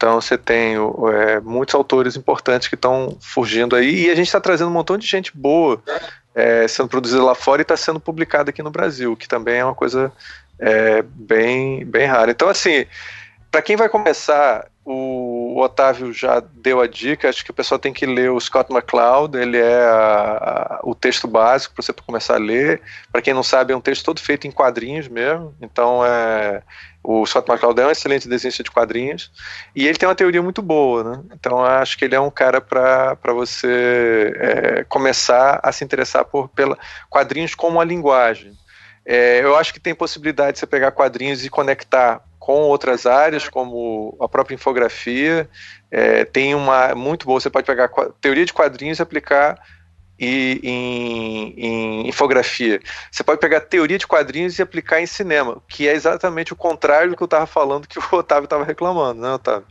Então 0.02 0.20
você 0.20 0.36
tem 0.36 0.78
é, 1.14 1.40
muitos 1.42 1.76
autores 1.76 2.16
importantes 2.16 2.68
que 2.68 2.74
estão 2.74 3.16
fugindo 3.22 3.76
aí 3.76 4.08
e 4.08 4.10
a 4.10 4.16
gente 4.16 4.26
está 4.26 4.42
trazendo 4.42 4.72
um 4.72 4.74
montão 4.74 4.98
de 4.98 5.06
gente 5.06 5.32
boa 5.32 5.80
é, 6.34 6.68
sendo 6.68 6.90
produzida 6.90 7.24
lá 7.24 7.36
fora 7.36 7.62
e 7.62 7.64
está 7.64 7.78
sendo 7.78 8.00
publicada 8.00 8.50
aqui 8.50 8.64
no 8.64 8.72
Brasil, 8.72 9.16
que 9.16 9.28
também 9.28 9.60
é 9.60 9.64
uma 9.64 9.76
coisa 9.76 10.12
é, 10.58 11.04
bem, 11.04 11.86
bem 11.86 12.08
rara. 12.08 12.32
Então, 12.32 12.50
assim, 12.50 12.88
para 13.52 13.62
quem 13.62 13.76
vai 13.76 13.90
começar, 13.90 14.66
o, 14.84 15.62
Otávio 15.62 16.12
já 16.12 16.40
deu 16.40 16.82
a 16.82 16.88
dica, 16.88 17.30
acho 17.30 17.46
que 17.46 17.52
o 17.52 17.54
pessoal 17.54 17.78
tem 17.78 17.94
que 17.94 18.06
ler 18.06 18.32
o 18.32 18.40
Scott 18.40 18.72
McCloud, 18.72 19.38
ele 19.38 19.58
é 19.58 19.84
a, 19.84 20.80
a, 20.80 20.80
o 20.84 20.96
texto 20.96 21.28
básico 21.28 21.76
para 21.76 21.84
você 21.84 21.94
começar 21.94 22.36
a 22.36 22.40
ler. 22.40 22.82
Para 23.12 23.22
quem 23.22 23.34
não 23.34 23.44
sabe, 23.44 23.74
é 23.74 23.78
um 23.78 23.82
texto 23.82 24.04
todo 24.04 24.20
feito 24.20 24.48
em 24.48 24.52
quadrinhos 24.52 25.08
mesmo, 25.08 25.56
então 25.62 26.04
é, 26.04 26.64
o 27.04 27.24
Scott 27.28 27.50
McCloud 27.50 27.80
é 27.80 27.88
um 27.88 27.92
excelente 27.92 28.28
desenhista 28.28 28.64
de 28.64 28.72
quadrinhos 28.72 29.32
e 29.76 29.88
ele 29.88 29.98
tem 29.98 30.10
uma 30.10 30.16
teoria 30.16 30.42
muito 30.42 30.64
boa, 30.64 31.04
né? 31.04 31.24
Então 31.34 31.64
acho 31.64 31.96
que 31.98 32.06
ele 32.06 32.16
é 32.16 32.20
um 32.20 32.32
cara 32.32 32.60
para 32.60 33.34
você 33.34 34.34
é, 34.36 34.84
começar 34.86 35.60
a 35.62 35.72
se 35.72 35.84
interessar 35.84 36.26
por 36.26 36.50
pela, 36.50 36.78
quadrinhos 37.08 37.54
como 37.54 37.80
a 37.80 37.86
linguagem. 37.86 38.54
É, 39.06 39.44
eu 39.44 39.56
acho 39.56 39.74
que 39.74 39.80
tem 39.80 39.94
possibilidade 39.94 40.54
de 40.54 40.60
você 40.60 40.68
pegar 40.68 40.92
quadrinhos 40.92 41.46
e 41.46 41.50
conectar 41.50 42.24
com 42.42 42.64
outras 42.64 43.06
áreas, 43.06 43.48
como 43.48 44.18
a 44.20 44.28
própria 44.28 44.56
infografia. 44.56 45.48
É, 45.92 46.26
tem 46.26 46.56
uma 46.56 46.96
muito 46.96 47.24
boa, 47.28 47.40
você 47.40 47.52
pode 47.52 47.68
pegar 47.68 47.88
teoria 48.20 48.44
de 48.44 48.52
quadrinhos 48.52 48.98
e 48.98 49.02
aplicar 49.04 49.62
e, 50.20 50.60
em, 50.64 51.54
em, 51.56 52.10
infografia. 52.10 52.82
Você 53.12 53.24
pode 53.24 53.40
pegar 53.40 53.62
teoria 53.62 54.00
de 54.00 54.08
quadrinhos 54.08 54.58
e 54.58 54.62
aplicar 54.64 55.00
em 55.00 55.06
cinema, 55.06 55.62
que 55.68 55.88
é 55.88 55.94
exatamente 55.94 56.52
o 56.52 56.56
contrário 56.56 57.12
do 57.12 57.16
que 57.16 57.22
eu 57.22 57.26
estava 57.26 57.46
falando 57.46 57.88
que 57.88 58.00
o 58.00 58.04
Otávio 58.12 58.46
estava 58.46 58.64
reclamando, 58.64 59.22
né, 59.22 59.34
Otávio? 59.34 59.68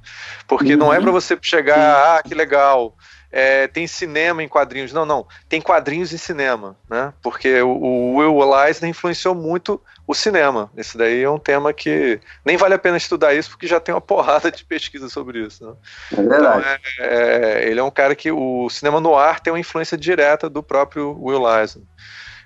Porque 0.47 0.75
uhum. 0.75 0.79
não 0.79 0.95
é 0.95 0.99
uhum. 0.99 1.03
para 1.03 1.13
você 1.13 1.37
chegar, 1.43 2.19
ah, 2.19 2.23
que 2.23 2.37
legal, 2.37 2.97
é, 3.33 3.67
tem 3.69 3.87
cinema 3.87 4.43
em 4.43 4.49
quadrinhos. 4.49 4.93
Não, 4.93 5.07
não. 5.07 5.27
Tem 5.49 5.61
quadrinhos 5.61 6.13
em 6.13 6.19
cinema, 6.19 6.77
né? 6.89 7.13
Porque 7.23 7.61
o, 7.63 7.71
o 7.71 8.17
Will 8.17 8.67
Eisner 8.67 8.91
influenciou 8.91 9.35
muito 9.35 9.81
o 10.07 10.15
cinema. 10.15 10.71
Esse 10.77 10.99
daí 10.99 11.23
é 11.23 11.31
um 11.31 11.39
tema 11.39 11.73
que 11.73 12.21
nem 12.45 12.57
vale 12.57 12.75
a 12.75 12.79
pena 12.79 12.97
estudar 12.97 13.33
isso, 13.33 13.51
porque 13.51 13.67
já 13.67 13.79
tem 13.79 13.95
uma 13.95 14.01
porrada 14.01 14.51
de 14.51 14.65
pesquisa 14.65 15.09
sobre 15.09 15.47
isso. 15.47 15.65
Né? 15.65 15.75
É 16.13 16.23
verdade. 16.23 16.59
Então, 16.59 17.07
é, 17.07 17.61
é, 17.65 17.69
ele 17.69 17.81
é 17.81 17.83
um 17.83 17.91
cara 17.91 18.15
que 18.15 18.31
o 18.33 18.69
cinema 18.69 19.01
no 19.01 19.17
ar 19.17 19.41
tem 19.41 19.53
uma 19.53 19.61
influência 19.61 19.97
direta 19.97 20.51
do 20.51 20.63
próprio 20.63 21.17
Will 21.21 21.49
Eisner. 21.49 21.85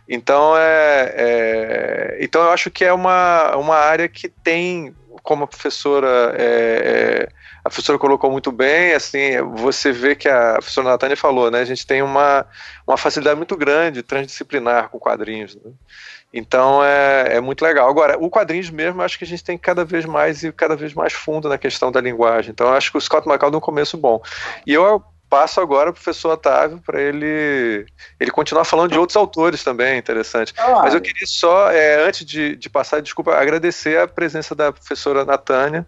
Então, 0.07 0.55
é, 0.57 1.15
é, 1.17 2.19
então 2.21 2.43
eu 2.43 2.51
acho 2.51 2.71
que 2.71 2.85
é 2.85 2.93
uma, 2.93 3.57
uma 3.57 3.77
área 3.77 4.07
que 4.07 4.29
tem, 4.29 4.95
como 5.23 5.45
a 5.45 5.47
professora 5.47 6.35
é, 6.37 7.29
é 7.29 7.45
a 7.65 7.71
professora 7.71 7.99
colocou 7.99 8.31
muito 8.31 8.53
bem, 8.53 8.93
assim, 8.93 9.41
você 9.55 9.91
vê 9.91 10.15
que 10.15 10.29
a 10.29 10.55
professora 10.55 10.91
Natânia 10.91 11.17
falou, 11.17 11.51
né, 11.51 11.61
a 11.61 11.65
gente 11.65 11.87
tem 11.87 12.03
uma, 12.03 12.47
uma 12.87 12.99
facilidade 12.99 13.39
muito 13.39 13.57
grande 13.57 14.03
transdisciplinar 14.03 14.91
com 14.91 14.99
quadrinhos, 14.99 15.57
né? 15.57 15.73
Então 16.37 16.85
é, 16.85 17.37
é 17.37 17.41
muito 17.41 17.63
legal. 17.63 17.89
Agora, 17.89 18.19
o 18.19 18.29
quadrinhos 18.29 18.69
mesmo, 18.69 19.01
acho 19.01 19.17
que 19.17 19.25
a 19.25 19.27
gente 19.27 19.45
tem 19.45 19.57
cada 19.57 19.85
vez 19.85 20.05
mais 20.05 20.43
e 20.43 20.51
cada 20.51 20.75
vez 20.75 20.93
mais 20.93 21.13
fundo 21.13 21.49
na 21.49 21.57
questão 21.57 21.93
da 21.93 22.01
linguagem. 22.01 22.51
Então 22.51 22.75
acho 22.75 22.91
que 22.91 22.99
o 22.99 23.01
Scott 23.01 23.29
McCall 23.29 23.53
deu 23.53 23.59
um 23.59 23.63
começo 23.63 23.97
bom. 23.97 24.21
E 24.67 24.75
eu 24.75 25.01
passo 25.35 25.61
agora 25.61 25.93
para 25.93 26.01
o 26.01 26.03
professor 26.05 26.35
Otávio 26.35 26.81
para 26.87 27.03
ele 27.03 27.85
ele 28.21 28.31
continuar 28.31 28.65
falando 28.65 28.93
de 28.93 28.99
outros 28.99 29.17
autores 29.17 29.65
também, 29.65 29.99
interessante. 29.99 30.55
Ah, 30.57 30.83
Mas 30.83 30.95
eu 30.95 31.01
queria 31.01 31.27
só, 31.27 31.73
é, 31.73 32.07
antes 32.07 32.25
de, 32.25 32.55
de 32.55 32.71
passar, 32.71 33.03
desculpa, 33.03 33.35
agradecer 33.35 33.99
a 33.99 34.07
presença 34.07 34.55
da 34.55 34.71
professora 34.71 35.25
Natânia, 35.25 35.85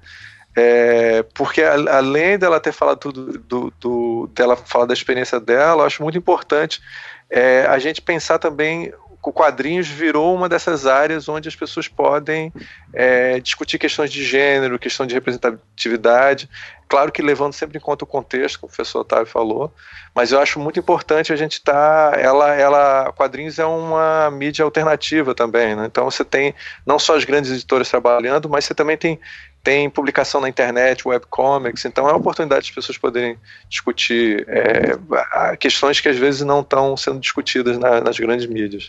é, 0.56 1.24
porque 1.32 1.62
a, 1.62 1.74
além 1.96 2.36
dela 2.36 2.58
ter 2.58 2.72
falado 2.72 2.98
tudo, 2.98 3.38
do, 3.38 3.72
do, 3.78 4.30
dela 4.34 4.56
falar 4.56 4.86
da 4.86 4.94
experiência 4.94 5.38
dela, 5.38 5.82
eu 5.82 5.86
acho 5.86 6.02
muito 6.02 6.18
importante 6.18 6.82
é, 7.30 7.66
a 7.68 7.78
gente 7.78 8.02
pensar 8.02 8.40
também 8.40 8.92
o 9.30 9.32
quadrinhos 9.32 9.88
virou 9.88 10.34
uma 10.34 10.48
dessas 10.48 10.86
áreas 10.86 11.28
onde 11.28 11.48
as 11.48 11.56
pessoas 11.56 11.88
podem 11.88 12.52
é, 12.92 13.40
discutir 13.40 13.78
questões 13.78 14.12
de 14.12 14.24
gênero, 14.24 14.78
questão 14.78 15.04
de 15.04 15.14
representatividade, 15.14 16.48
claro 16.88 17.10
que 17.10 17.20
levando 17.20 17.52
sempre 17.52 17.78
em 17.78 17.80
conta 17.80 18.04
o 18.04 18.06
contexto, 18.06 18.60
como 18.60 18.72
o 18.72 18.74
professor 18.74 19.00
Otávio 19.00 19.26
falou, 19.26 19.74
mas 20.14 20.30
eu 20.30 20.40
acho 20.40 20.60
muito 20.60 20.78
importante 20.78 21.32
a 21.32 21.36
gente 21.36 21.54
estar, 21.54 22.12
tá, 22.12 22.20
ela, 22.20 22.54
ela, 22.54 23.12
quadrinhos 23.12 23.58
é 23.58 23.66
uma 23.66 24.30
mídia 24.30 24.64
alternativa 24.64 25.34
também, 25.34 25.74
né? 25.74 25.86
então 25.86 26.04
você 26.04 26.24
tem 26.24 26.54
não 26.86 26.98
só 26.98 27.16
as 27.16 27.24
grandes 27.24 27.50
editoras 27.50 27.90
trabalhando, 27.90 28.48
mas 28.48 28.64
você 28.64 28.74
também 28.74 28.96
tem 28.96 29.18
tem 29.66 29.90
publicação 29.90 30.40
na 30.40 30.48
internet, 30.48 31.08
webcomics, 31.08 31.84
então 31.84 32.08
é 32.08 32.12
uma 32.12 32.18
oportunidade 32.18 32.66
de 32.66 32.70
as 32.70 32.74
pessoas 32.76 32.96
poderem 32.96 33.36
discutir 33.68 34.46
é, 34.48 35.56
questões 35.56 36.00
que 36.00 36.08
às 36.08 36.16
vezes 36.16 36.42
não 36.42 36.60
estão 36.60 36.96
sendo 36.96 37.18
discutidas 37.18 37.76
na, 37.76 38.00
nas 38.00 38.16
grandes 38.16 38.46
mídias. 38.46 38.88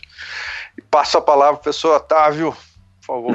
E 0.76 0.82
passo 0.82 1.18
a 1.18 1.20
palavra 1.20 1.54
para 1.54 1.62
o 1.62 1.62
professor 1.64 1.96
Otávio, 1.96 2.56
por 3.04 3.06
favor. 3.06 3.34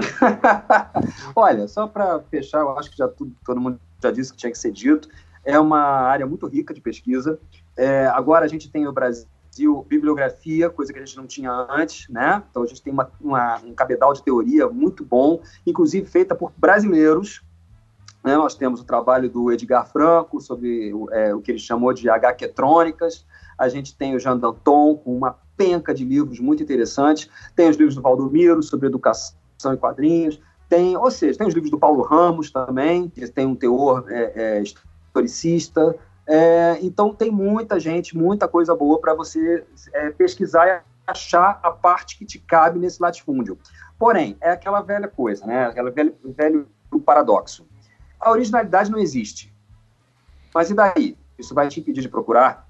Olha, 1.36 1.68
só 1.68 1.86
para 1.86 2.22
fechar, 2.32 2.62
eu 2.62 2.80
acho 2.80 2.90
que 2.90 2.96
já 2.96 3.10
tudo, 3.10 3.36
todo 3.46 3.60
mundo 3.60 3.78
já 4.02 4.10
disse 4.10 4.32
que 4.32 4.38
tinha 4.38 4.52
que 4.54 4.58
ser 4.58 4.72
dito, 4.72 5.10
é 5.44 5.60
uma 5.60 5.82
área 5.82 6.26
muito 6.26 6.48
rica 6.48 6.74
de 6.74 6.80
pesquisa. 6.80 7.38
É, 7.76 8.06
agora 8.06 8.46
a 8.46 8.48
gente 8.48 8.72
tem 8.72 8.86
no 8.86 8.94
Brasil 8.94 9.28
bibliografia, 9.88 10.70
coisa 10.70 10.92
que 10.92 11.00
a 11.00 11.06
gente 11.06 11.18
não 11.18 11.28
tinha 11.28 11.52
antes, 11.70 12.10
né? 12.10 12.42
Então 12.50 12.64
a 12.64 12.66
gente 12.66 12.82
tem 12.82 12.92
uma, 12.92 13.10
uma, 13.22 13.58
um 13.60 13.74
cabedal 13.74 14.14
de 14.14 14.24
teoria 14.24 14.68
muito 14.68 15.04
bom, 15.06 15.42
inclusive 15.66 16.08
feita 16.08 16.34
por 16.34 16.52
brasileiros. 16.58 17.42
Né? 18.24 18.36
Nós 18.36 18.56
temos 18.56 18.80
o 18.80 18.86
trabalho 18.86 19.30
do 19.30 19.52
Edgar 19.52 19.92
Franco 19.92 20.40
sobre 20.40 20.92
é, 21.12 21.36
o 21.36 21.42
que 21.42 21.52
ele 21.52 21.60
chamou 21.60 21.94
de 21.94 22.10
HQtrônicas. 22.10 23.26
A 23.58 23.68
gente 23.68 23.96
tem 23.96 24.16
o 24.16 24.20
Jean 24.20 24.38
Danton 24.38 24.96
com 24.96 25.16
uma 25.16 25.38
penca 25.58 25.94
de 25.94 26.04
livros 26.06 26.40
muito 26.40 26.64
interessantes. 26.64 27.30
Tem 27.56 27.70
os 27.70 27.76
livros 27.76 27.96
do 27.96 28.02
Valdomiro 28.02 28.64
sobre 28.64 28.88
educação 28.88 29.34
e 29.74 29.78
quadrinhos. 29.78 30.40
Tem, 30.70 30.98
ou 30.98 31.12
seja, 31.12 31.38
tem 31.38 31.48
os 31.48 31.54
livros 31.54 31.70
do 31.70 31.78
Paulo 31.78 32.02
Ramos 32.02 32.50
também, 32.50 33.10
que 33.10 33.28
tem 33.28 33.46
um 33.46 33.56
teor 33.56 34.06
é, 34.10 34.32
é, 34.36 34.64
historicista. 34.64 35.96
É, 36.26 36.78
então 36.82 37.14
tem 37.14 37.30
muita 37.30 37.80
gente, 37.80 38.16
muita 38.16 38.48
coisa 38.48 38.76
boa 38.76 39.00
para 39.00 39.14
você 39.14 39.66
é, 39.94 40.10
pesquisar 40.12 40.68
e 40.68 40.82
achar 41.06 41.60
a 41.62 41.70
parte 41.70 42.18
que 42.18 42.26
te 42.26 42.40
cabe 42.40 42.80
nesse 42.80 43.02
latifúndio. 43.02 43.58
Porém, 44.00 44.38
é 44.42 44.52
aquela 44.52 44.82
velha 44.82 45.08
coisa, 45.08 45.46
né? 45.46 45.66
Aquela 45.66 45.92
velho, 45.92 46.16
velho 46.24 46.68
paradoxo. 47.06 47.66
A 48.20 48.32
originalidade 48.32 48.92
não 48.92 49.00
existe. 49.00 49.54
Mas 50.54 50.70
e 50.70 50.74
daí? 50.74 51.18
Isso 51.38 51.54
vai 51.54 51.68
te 51.68 51.80
impedir 51.80 52.02
de 52.02 52.10
procurar? 52.10 52.68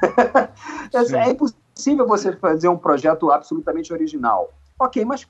é 1.14 1.30
impossível 1.30 2.06
você 2.06 2.32
fazer 2.36 2.68
um 2.68 2.78
projeto 2.78 3.30
absolutamente 3.30 3.92
original. 3.92 4.52
Ok, 4.78 5.04
mas 5.04 5.28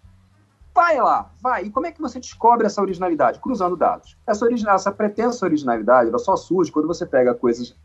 Vai 0.74 0.98
lá, 0.98 1.30
vai. 1.40 1.64
E 1.64 1.70
como 1.70 1.86
é 1.86 1.92
que 1.92 2.00
você 2.00 2.18
descobre 2.18 2.66
essa 2.66 2.80
originalidade? 2.80 3.38
Cruzando 3.38 3.76
dados. 3.76 4.16
Essa, 4.26 4.44
original, 4.44 4.76
essa 4.76 4.90
pretensa 4.90 5.44
originalidade 5.44 6.08
ela 6.08 6.18
só 6.18 6.34
surge 6.34 6.72
quando 6.72 6.88
você 6.88 7.04
pega 7.04 7.34
coisas 7.34 7.76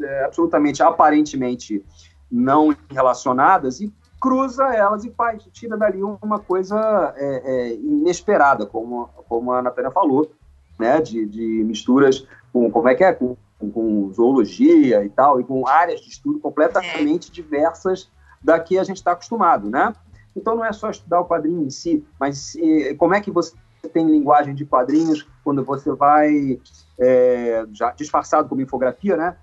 é, 0.00 0.24
absolutamente, 0.24 0.82
aparentemente 0.82 1.84
não 2.30 2.74
relacionadas 2.90 3.80
e 3.80 3.92
cruza 4.20 4.64
elas 4.74 5.04
e 5.04 5.10
faz, 5.10 5.46
tira 5.52 5.76
dali 5.76 6.02
uma 6.02 6.38
coisa 6.38 7.14
é, 7.16 7.42
é, 7.44 7.74
inesperada, 7.74 8.64
como, 8.64 9.08
como 9.28 9.52
a 9.52 9.60
Natália 9.60 9.90
falou, 9.90 10.30
né, 10.78 10.98
de, 11.00 11.26
de 11.26 11.62
misturas 11.64 12.26
com, 12.50 12.70
como 12.70 12.88
é 12.88 12.94
que 12.94 13.04
é, 13.04 13.12
com, 13.12 13.36
com 13.58 14.10
zoologia 14.14 15.04
e 15.04 15.10
tal, 15.10 15.40
e 15.40 15.44
com 15.44 15.68
áreas 15.68 16.00
de 16.00 16.08
estudo 16.08 16.38
completamente 16.40 17.30
diversas 17.30 18.10
da 18.42 18.58
que 18.58 18.78
a 18.78 18.84
gente 18.84 18.96
está 18.96 19.12
acostumado, 19.12 19.68
né? 19.68 19.94
Então 20.36 20.56
não 20.56 20.64
é 20.64 20.72
só 20.72 20.90
estudar 20.90 21.20
o 21.20 21.26
quadrinho 21.26 21.62
em 21.62 21.70
si, 21.70 22.04
mas 22.18 22.56
como 22.98 23.14
é 23.14 23.20
que 23.20 23.30
você 23.30 23.54
tem 23.92 24.06
linguagem 24.06 24.54
de 24.54 24.64
quadrinhos 24.64 25.26
quando 25.42 25.64
você 25.64 25.92
vai 25.92 26.58
é, 26.98 27.64
já 27.72 27.90
disfarçado 27.92 28.48
como 28.48 28.60
infografia, 28.60 29.16
né? 29.16 29.36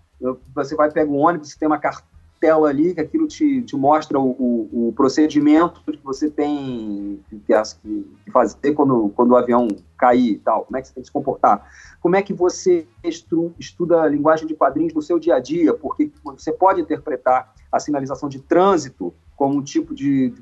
Você 0.54 0.76
vai 0.76 0.92
pegar 0.92 1.10
um 1.10 1.18
ônibus, 1.18 1.56
tem 1.56 1.68
uma 1.68 1.80
cartela 1.80 2.70
ali 2.70 2.94
que 2.94 3.02
aquilo 3.02 3.28
te, 3.28 3.62
te 3.64 3.76
mostra 3.76 4.20
o, 4.20 4.32
o, 4.32 4.88
o, 4.88 4.94
procedimento 4.94 5.82
que 5.84 6.00
você 6.04 6.30
tem 6.30 7.20
que, 7.30 7.40
que, 7.40 8.32
fazer 8.32 8.74
quando, 8.74 9.10
quando 9.16 9.32
o 9.32 9.36
avião 9.36 9.68
cair 9.98 10.34
e 10.34 10.38
tal. 10.38 10.66
Como 10.66 10.78
é 10.78 10.82
que 10.82 10.88
você 10.88 10.94
tem 10.94 11.02
que 11.02 11.08
se 11.08 11.14
comportar? 11.14 11.68
Como 12.00 12.16
é 12.16 12.22
que 12.22 12.34
você 12.34 12.88
estu, 13.04 13.54
estuda 13.60 14.02
a 14.02 14.08
linguagem 14.08 14.48
de 14.48 14.56
quadrinhos 14.56 14.94
no 14.94 15.02
seu 15.02 15.20
dia 15.20 15.36
a 15.36 15.40
dia? 15.40 15.74
Porque 15.74 16.12
você 16.24 16.52
pode 16.52 16.82
interpretar 16.82 17.54
a 17.72 17.80
sinalização 17.80 18.30
de 18.30 18.40
trânsito 18.40 19.14
como 19.36 19.58
um 19.58 19.64
tipo 19.64 19.94
de 19.94 20.34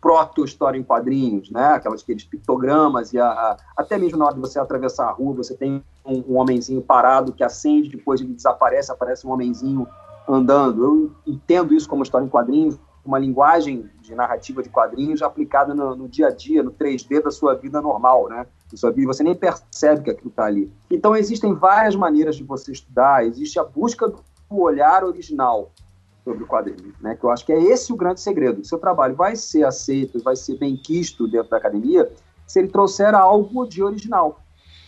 proto-história 0.00 0.78
em 0.78 0.82
quadrinhos, 0.82 1.50
né? 1.50 1.74
Aquelas, 1.74 2.02
aqueles 2.02 2.24
pictogramas 2.24 3.12
e 3.12 3.18
a, 3.18 3.26
a, 3.26 3.56
até 3.76 3.98
mesmo 3.98 4.18
na 4.18 4.26
hora 4.26 4.34
de 4.34 4.40
você 4.40 4.58
atravessar 4.58 5.06
a 5.08 5.12
rua, 5.12 5.34
você 5.34 5.54
tem 5.54 5.82
um, 6.04 6.24
um 6.28 6.38
homenzinho 6.38 6.80
parado 6.80 7.32
que 7.32 7.44
acende, 7.44 7.90
depois 7.90 8.20
ele 8.20 8.32
desaparece, 8.32 8.90
aparece 8.90 9.26
um 9.26 9.30
homenzinho 9.30 9.86
andando. 10.26 10.84
Eu 10.84 11.12
entendo 11.26 11.74
isso 11.74 11.88
como 11.88 12.02
história 12.02 12.24
em 12.24 12.28
quadrinhos, 12.28 12.78
uma 13.04 13.18
linguagem 13.18 13.88
de 14.00 14.14
narrativa 14.14 14.62
de 14.62 14.68
quadrinhos 14.68 15.22
aplicada 15.22 15.74
no, 15.74 15.94
no, 15.96 16.08
dia 16.08 16.28
a 16.28 16.30
dia, 16.30 16.62
no 16.62 16.70
3D 16.72 17.22
da 17.22 17.30
sua 17.30 17.54
vida 17.54 17.80
normal, 17.80 18.28
né? 18.28 18.46
Da 18.70 18.76
sua 18.76 18.90
vida, 18.90 19.06
você 19.06 19.22
nem 19.22 19.34
percebe 19.34 20.02
que 20.02 20.10
aquilo 20.10 20.30
está 20.30 20.44
ali. 20.44 20.72
Então, 20.90 21.16
existem 21.16 21.54
várias 21.54 21.94
maneiras 21.94 22.36
de 22.36 22.44
você 22.44 22.72
estudar, 22.72 23.24
existe 23.26 23.58
a 23.58 23.64
busca 23.64 24.08
do 24.08 24.22
olhar 24.50 25.04
original 25.04 25.72
sobre 26.30 26.44
o 26.44 26.46
quadrinho, 26.46 26.94
né? 27.00 27.16
Que 27.16 27.24
eu 27.24 27.30
acho 27.30 27.44
que 27.44 27.52
é 27.52 27.60
esse 27.60 27.92
o 27.92 27.96
grande 27.96 28.20
segredo. 28.20 28.60
O 28.60 28.64
seu 28.64 28.78
trabalho 28.78 29.16
vai 29.16 29.34
ser 29.34 29.64
aceito, 29.64 30.22
vai 30.22 30.36
ser 30.36 30.56
bem 30.56 30.76
quisto 30.76 31.26
dentro 31.26 31.50
da 31.50 31.56
academia 31.56 32.10
se 32.46 32.60
ele 32.60 32.68
trouxer 32.68 33.14
algo 33.14 33.66
de 33.66 33.82
original. 33.82 34.40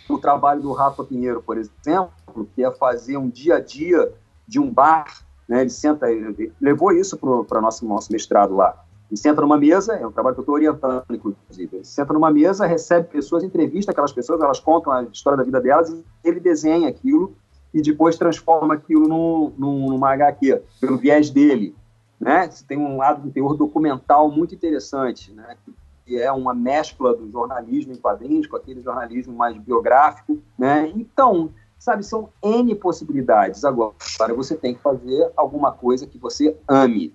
O 0.09 0.19
trabalho 0.19 0.63
do 0.63 0.73
Rafa 0.73 1.05
Pinheiro, 1.05 1.43
por 1.43 1.57
exemplo, 1.57 2.49
que 2.55 2.65
é 2.65 2.71
fazer 2.73 3.17
um 3.17 3.29
dia 3.29 3.57
a 3.57 3.61
dia 3.61 4.13
de 4.47 4.61
um 4.61 4.71
bar, 4.71 5.25
né? 5.49 5.63
Ele 5.63 5.71
senta, 5.71 6.11
ele 6.11 6.53
levou 6.61 6.93
isso 6.93 7.17
para 7.17 7.29
o 7.29 7.61
nosso, 7.61 7.85
nosso 7.87 8.13
mestrado 8.13 8.55
lá. 8.55 8.85
Ele 9.11 9.17
senta 9.19 9.43
numa 9.43 9.59
mesa, 9.59 9.95
é 9.95 10.07
um 10.07 10.13
trabalho 10.13 10.35
que 10.35 10.41
eu 10.41 10.43
estou 10.43 10.55
orientando, 10.55 11.05
inclusive. 11.11 11.77
Ele 11.77 11.85
senta 11.85 12.13
numa 12.13 12.31
mesa, 12.31 12.67
recebe 12.67 13.09
pessoas, 13.09 13.43
entrevista 13.43 13.91
aquelas 13.91 14.13
pessoas, 14.13 14.41
elas 14.41 14.61
contam 14.61 14.93
a 14.93 15.03
história 15.05 15.37
da 15.37 15.45
vida 15.45 15.61
delas 15.61 15.91
e 15.91 16.05
ele 16.25 16.41
desenha 16.41 16.89
aquilo 16.89 17.37
e 17.73 17.81
depois 17.81 18.17
transforma 18.17 18.75
aquilo 18.75 19.09
num, 19.09 19.53
num, 19.57 19.91
numa 19.91 20.13
HQ, 20.13 20.63
pelo 20.81 20.99
viés 20.99 21.31
dele. 21.31 21.75
Né? 22.21 22.49
Tem 22.69 22.79
um 22.79 22.97
lado 22.97 23.23
de 23.23 23.31
teor 23.31 23.57
documental 23.57 24.31
muito 24.31 24.55
interessante, 24.55 25.33
né? 25.33 25.57
que 26.05 26.21
é 26.21 26.31
uma 26.31 26.55
mescla 26.55 27.17
do 27.17 27.31
jornalismo 27.31 27.93
em 27.93 27.97
quadrinhos 27.97 28.47
com 28.47 28.57
aquele 28.57 28.83
jornalismo 28.83 29.35
mais 29.35 29.57
biográfico. 29.57 30.39
Né? 30.59 30.93
Então, 30.95 31.51
sabe, 31.79 32.05
são 32.05 32.29
N 32.43 32.75
possibilidades. 32.75 33.65
Agora, 33.65 33.95
você 34.37 34.57
tem 34.57 34.75
que 34.75 34.81
fazer 34.81 35.31
alguma 35.37 35.73
coisa 35.73 36.07
que 36.07 36.19
você 36.19 36.57
ame. 36.69 37.15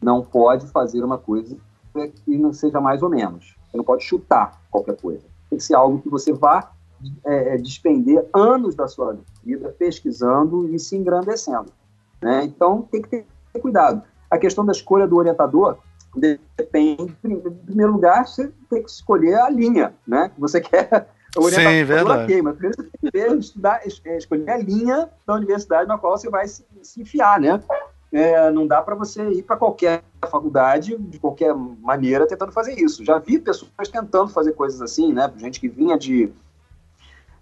Não 0.00 0.22
pode 0.22 0.66
fazer 0.68 1.04
uma 1.04 1.18
coisa 1.18 1.56
que 2.24 2.36
não 2.36 2.52
seja 2.52 2.80
mais 2.80 3.02
ou 3.02 3.10
menos. 3.10 3.56
Você 3.70 3.76
não 3.76 3.84
pode 3.84 4.04
chutar 4.04 4.60
qualquer 4.70 4.96
coisa. 4.96 5.24
Tem 5.50 5.58
que 5.58 5.64
ser 5.64 5.74
algo 5.74 6.00
que 6.00 6.08
você 6.08 6.32
vá 6.32 6.72
é, 7.24 7.54
é, 7.54 7.56
despender 7.56 8.24
anos 8.34 8.74
da 8.74 8.88
sua 8.88 9.18
vida 9.44 9.74
pesquisando 9.78 10.68
e 10.74 10.78
se 10.78 10.96
engrandecendo. 10.96 11.72
Né? 12.20 12.44
Então, 12.44 12.82
tem 12.82 13.02
que 13.02 13.08
ter 13.08 13.60
cuidado. 13.60 14.02
A 14.30 14.36
questão 14.38 14.64
da 14.64 14.72
escolha 14.72 15.06
do 15.06 15.16
orientador 15.16 15.78
depende, 16.56 17.14
em 17.24 17.38
primeiro 17.38 17.92
lugar, 17.92 18.26
você 18.26 18.52
tem 18.68 18.82
que 18.82 18.90
escolher 18.90 19.34
a 19.34 19.48
linha 19.48 19.94
né, 20.06 20.30
que 20.34 20.40
você 20.40 20.60
quer 20.60 21.08
orientador. 21.36 21.72
Sim, 21.72 21.84
verdade. 21.84 22.24
Okay, 22.24 22.42
mas 22.42 22.56
primeiro 22.56 22.82
você 22.82 23.10
tem 23.10 23.10
que 23.10 23.38
estudar, 23.38 23.80
é, 24.04 24.16
escolher 24.16 24.50
a 24.50 24.56
linha 24.56 25.08
da 25.26 25.34
universidade 25.34 25.88
na 25.88 25.98
qual 25.98 26.16
você 26.16 26.28
vai 26.28 26.48
se, 26.48 26.64
se 26.82 27.02
enfiar, 27.02 27.40
né? 27.40 27.62
É, 28.10 28.50
não 28.50 28.66
dá 28.66 28.80
para 28.80 28.94
você 28.94 29.22
ir 29.30 29.42
para 29.42 29.56
qualquer 29.56 30.02
faculdade 30.30 30.96
de 30.96 31.18
qualquer 31.18 31.54
maneira 31.54 32.26
tentando 32.26 32.52
fazer 32.52 32.72
isso. 32.74 33.04
Já 33.04 33.18
vi 33.18 33.38
pessoas 33.38 33.88
tentando 33.90 34.28
fazer 34.28 34.52
coisas 34.52 34.80
assim, 34.80 35.12
né? 35.12 35.30
Gente 35.36 35.60
que 35.60 35.68
vinha 35.68 35.98
de 35.98 36.32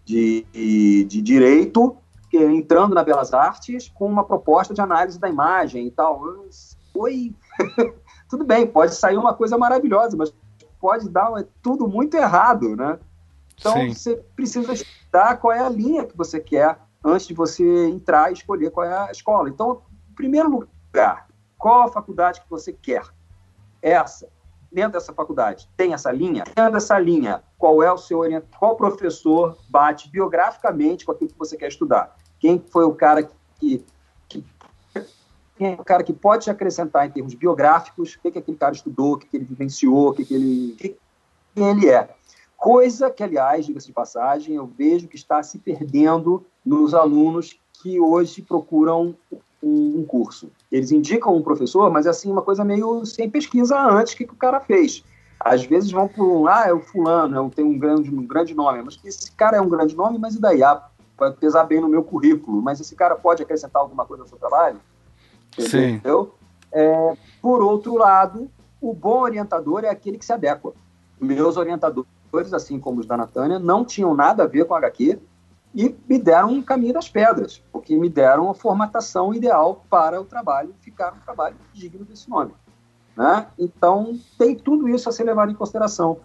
de, 0.06 1.04
de 1.04 1.20
direito, 1.20 1.96
que, 2.30 2.38
entrando 2.38 2.94
na 2.94 3.02
Belas 3.02 3.34
Artes 3.34 3.88
com 3.92 4.06
uma 4.06 4.24
proposta 4.24 4.72
de 4.72 4.80
análise 4.80 5.18
da 5.18 5.28
imagem 5.28 5.88
e 5.88 5.90
tal. 5.90 6.22
Oi, 6.94 7.34
tudo 8.30 8.44
bem, 8.44 8.66
pode 8.66 8.94
sair 8.94 9.16
uma 9.16 9.34
coisa 9.34 9.58
maravilhosa, 9.58 10.16
mas 10.16 10.32
pode 10.80 11.08
dar 11.08 11.30
tudo 11.60 11.88
muito 11.88 12.16
errado, 12.16 12.76
né? 12.76 12.98
Então 13.58 13.72
Sim. 13.72 13.92
você 13.92 14.16
precisa 14.36 14.72
estudar 14.72 15.38
qual 15.38 15.52
é 15.52 15.58
a 15.58 15.68
linha 15.68 16.06
que 16.06 16.16
você 16.16 16.38
quer 16.38 16.78
antes 17.04 17.26
de 17.26 17.34
você 17.34 17.88
entrar 17.88 18.30
e 18.30 18.34
escolher 18.34 18.70
qual 18.70 18.86
é 18.86 18.96
a 18.96 19.10
escola. 19.10 19.48
Então, 19.48 19.82
em 20.10 20.14
primeiro 20.14 20.48
lugar, 20.48 21.26
qual 21.58 21.82
a 21.82 21.92
faculdade 21.92 22.40
que 22.40 22.50
você 22.50 22.72
quer? 22.72 23.02
Essa 23.82 24.28
dentro 24.70 24.93
dessa 24.93 25.12
faculdade 25.12 25.68
tem 25.76 25.94
essa 25.94 26.10
linha? 26.10 26.44
Dentro 26.55 26.72
dessa 26.72 26.98
linha, 26.98 27.43
qual 27.59 27.82
é 27.82 27.93
o 27.93 27.98
seu 27.98 28.18
orientador? 28.18 28.59
Qual 28.59 28.76
professor 28.76 29.56
bate 29.68 30.10
biograficamente 30.10 31.05
com 31.05 31.12
aquilo 31.12 31.30
que 31.30 31.38
você 31.38 31.56
quer 31.56 31.68
estudar? 31.68 32.16
Quem 32.38 32.59
foi 32.59 32.84
o 32.84 32.94
cara 32.94 33.22
que, 33.59 33.84
que 34.28 34.44
quem 35.56 35.72
é 35.72 35.74
o 35.74 35.84
cara 35.84 36.02
que 36.02 36.12
pode 36.12 36.44
te 36.44 36.51
acrescentar 36.51 37.06
em 37.06 37.10
termos 37.10 37.34
biográficos, 37.34 38.14
o 38.14 38.20
que, 38.20 38.30
que 38.30 38.38
aquele 38.38 38.59
cara 38.59 38.74
estudou, 38.74 39.14
o 39.14 39.18
que, 39.18 39.26
que 39.26 39.36
ele 39.36 39.44
vivenciou, 39.44 40.10
o 40.10 40.14
que, 40.14 40.24
que 40.24 40.34
ele, 40.34 40.76
que, 40.78 40.97
quem 41.55 41.68
ele 41.68 41.88
é. 41.88 42.10
Coisa 42.56 43.10
que, 43.10 43.22
aliás, 43.22 43.66
diga-se 43.66 43.86
de 43.86 43.93
passagem, 43.93 44.56
eu 44.56 44.66
vejo 44.66 45.09
que 45.09 45.16
está 45.16 45.43
se 45.43 45.59
perdendo 45.59 46.44
nos 46.64 46.94
alunos 46.94 47.59
que 47.82 48.01
hoje 48.01 48.43
procuram 48.43 49.14
um, 49.62 50.04
curso. 50.04 50.50
Eles 50.70 50.92
indicam 50.92 51.34
um 51.34 51.42
professor, 51.42 51.90
mas 51.90 52.06
é 52.06 52.10
assim, 52.10 52.30
uma 52.30 52.42
coisa 52.42 52.64
meio 52.64 53.04
sem 53.04 53.28
pesquisa 53.28 53.78
antes, 53.80 54.14
que, 54.14 54.26
que 54.26 54.32
o 54.32 54.36
cara 54.36 54.60
fez. 54.60 55.02
Às 55.38 55.64
vezes 55.64 55.90
vão 55.90 56.08
para 56.08 56.22
um, 56.22 56.46
ah, 56.46 56.64
é 56.66 56.72
o 56.72 56.80
fulano, 56.80 57.50
tem 57.50 57.64
um 57.64 57.78
grande, 57.78 58.14
um 58.14 58.26
grande 58.26 58.54
nome, 58.54 58.82
mas 58.82 58.98
esse 59.04 59.30
cara 59.32 59.56
é 59.56 59.60
um 59.60 59.68
grande 59.68 59.94
nome, 59.94 60.18
mas 60.18 60.34
e 60.34 60.40
daí? 60.40 60.62
Ah, 60.62 60.82
pode 61.16 61.36
pesar 61.36 61.64
bem 61.64 61.80
no 61.80 61.88
meu 61.88 62.02
currículo, 62.02 62.60
mas 62.62 62.80
esse 62.80 62.94
cara 62.94 63.14
pode 63.14 63.42
acrescentar 63.42 63.82
alguma 63.82 64.04
coisa 64.04 64.22
ao 64.22 64.28
seu 64.28 64.38
trabalho? 64.38 64.80
Entendeu? 65.58 66.24
Sim. 66.24 66.46
É, 66.72 67.16
por 67.40 67.62
outro 67.62 67.96
lado, 67.96 68.50
o 68.80 68.92
bom 68.92 69.20
orientador 69.20 69.84
é 69.84 69.88
aquele 69.88 70.18
que 70.18 70.24
se 70.24 70.32
adequa. 70.32 70.72
Meus 71.20 71.56
orientadores, 71.56 72.06
assim 72.52 72.78
como 72.78 73.00
os 73.00 73.06
da 73.06 73.16
Natânia, 73.16 73.58
não 73.58 73.84
tinham 73.84 74.14
nada 74.14 74.44
a 74.44 74.46
ver 74.46 74.66
com 74.66 74.74
HQ, 74.74 75.18
e 75.76 75.94
me 76.08 76.18
deram 76.18 76.52
um 76.52 76.62
caminho 76.62 76.94
das 76.94 77.06
pedras, 77.06 77.62
porque 77.70 77.94
me 77.98 78.08
deram 78.08 78.48
a 78.48 78.54
formatação 78.54 79.34
ideal 79.34 79.84
para 79.90 80.18
o 80.18 80.24
trabalho 80.24 80.74
ficar 80.80 81.12
um 81.12 81.18
trabalho 81.18 81.54
digno 81.74 82.02
desse 82.02 82.30
nome. 82.30 82.54
Né? 83.14 83.46
Então, 83.58 84.18
tem 84.38 84.56
tudo 84.56 84.88
isso 84.88 85.06
a 85.06 85.12
ser 85.12 85.24
levado 85.24 85.52
em 85.52 85.54
consideração. 85.54 86.18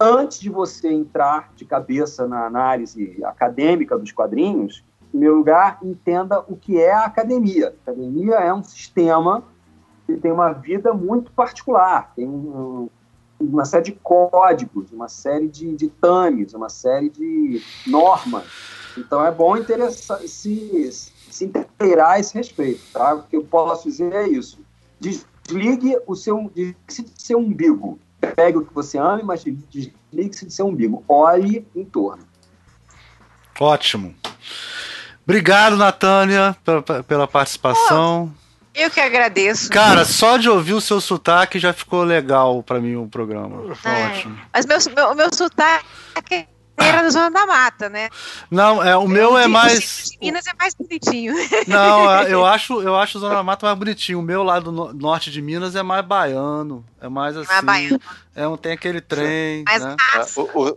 Antes 0.00 0.40
de 0.40 0.50
você 0.50 0.92
entrar 0.92 1.52
de 1.54 1.64
cabeça 1.64 2.26
na 2.26 2.44
análise 2.44 3.24
acadêmica 3.24 3.96
dos 3.96 4.10
quadrinhos, 4.10 4.84
em 5.04 5.10
primeiro 5.10 5.36
lugar, 5.36 5.78
entenda 5.80 6.40
o 6.40 6.56
que 6.56 6.80
é 6.80 6.92
a 6.92 7.04
academia. 7.04 7.68
A 7.68 7.90
academia 7.92 8.34
é 8.34 8.52
um 8.52 8.64
sistema 8.64 9.44
que 10.06 10.16
tem 10.16 10.32
uma 10.32 10.52
vida 10.52 10.92
muito 10.92 11.30
particular, 11.30 12.12
tem 12.16 12.28
um, 12.28 12.90
uma 13.38 13.64
série 13.64 13.84
de 13.84 13.92
códigos, 13.92 14.90
uma 14.92 15.08
série 15.08 15.48
de, 15.48 15.76
de 15.76 15.92
uma 16.54 16.68
série 16.68 17.08
de 17.08 17.62
normas. 17.86 18.44
Então 18.96 19.24
é 19.24 19.30
bom 19.30 19.56
se, 20.26 20.92
se 21.30 21.44
inteirar 21.44 22.12
a 22.12 22.20
esse 22.20 22.34
respeito. 22.34 22.80
Tá? 22.92 23.14
O 23.14 23.22
que 23.24 23.36
eu 23.36 23.44
posso 23.44 23.88
dizer 23.88 24.12
é 24.12 24.28
isso. 24.28 24.58
Desligue 25.00 25.98
o 26.06 26.14
seu, 26.14 26.50
desligue-se 26.54 27.02
de 27.02 27.22
seu 27.22 27.38
umbigo. 27.38 27.98
Pegue 28.36 28.58
o 28.58 28.64
que 28.64 28.72
você 28.72 28.96
ama, 28.96 29.20
mas 29.22 29.44
desligue-se 29.44 30.46
de 30.46 30.52
seu 30.52 30.66
umbigo. 30.66 31.04
Olhe 31.08 31.66
em 31.74 31.84
torno. 31.84 32.24
Ótimo. 33.60 34.14
Obrigado, 35.24 35.76
Natânia, 35.76 36.56
pela, 36.64 37.02
pela 37.02 37.28
participação. 37.28 38.32
Eu 38.74 38.90
que 38.90 39.00
agradeço. 39.00 39.70
Cara, 39.70 40.04
só 40.04 40.36
de 40.36 40.48
ouvir 40.50 40.72
o 40.74 40.80
seu 40.80 41.00
sotaque 41.00 41.58
já 41.58 41.72
ficou 41.72 42.02
legal 42.02 42.62
pra 42.62 42.80
mim 42.80 42.96
o 42.96 43.06
programa. 43.08 43.74
Ai, 43.84 44.06
Ótimo. 44.18 44.38
Mas 44.52 44.66
meu, 44.66 44.78
meu, 44.96 45.14
meu 45.14 45.34
sotaque 45.34 46.46
era 46.76 47.02
da 47.02 47.10
Zona 47.10 47.30
da 47.30 47.46
Mata, 47.46 47.88
né? 47.88 48.08
Não, 48.50 48.82
é, 48.82 48.96
o 48.96 49.06
meu 49.06 49.38
é 49.38 49.46
mais. 49.46 50.10
De 50.10 50.18
Minas 50.20 50.44
é 50.46 50.52
mais 50.58 50.74
bonitinho. 50.74 51.32
Não, 51.68 52.12
é, 52.12 52.32
eu 52.32 52.44
acho, 52.46 52.82
eu 52.82 52.96
acho 52.96 53.16
o 53.18 53.20
Zona 53.20 53.36
da 53.36 53.42
Mata 53.44 53.64
mais 53.64 53.78
bonitinho. 53.78 54.18
O 54.18 54.22
meu 54.22 54.42
lá 54.42 54.58
do 54.58 54.72
no- 54.72 54.92
norte 54.92 55.30
de 55.30 55.40
Minas 55.40 55.76
é 55.76 55.82
mais 55.84 56.04
baiano. 56.04 56.84
É 57.00 57.08
mais 57.08 57.36
assim. 57.36 57.46
Mais 57.48 57.64
baiano. 57.64 58.00
É 58.34 58.48
um, 58.48 58.56
tem 58.56 58.72
aquele 58.72 59.00
trem. 59.00 59.62
Mais 59.64 59.84
né? 59.84 59.94
É, 60.16 60.40
o- 60.40 60.50
o- 60.52 60.72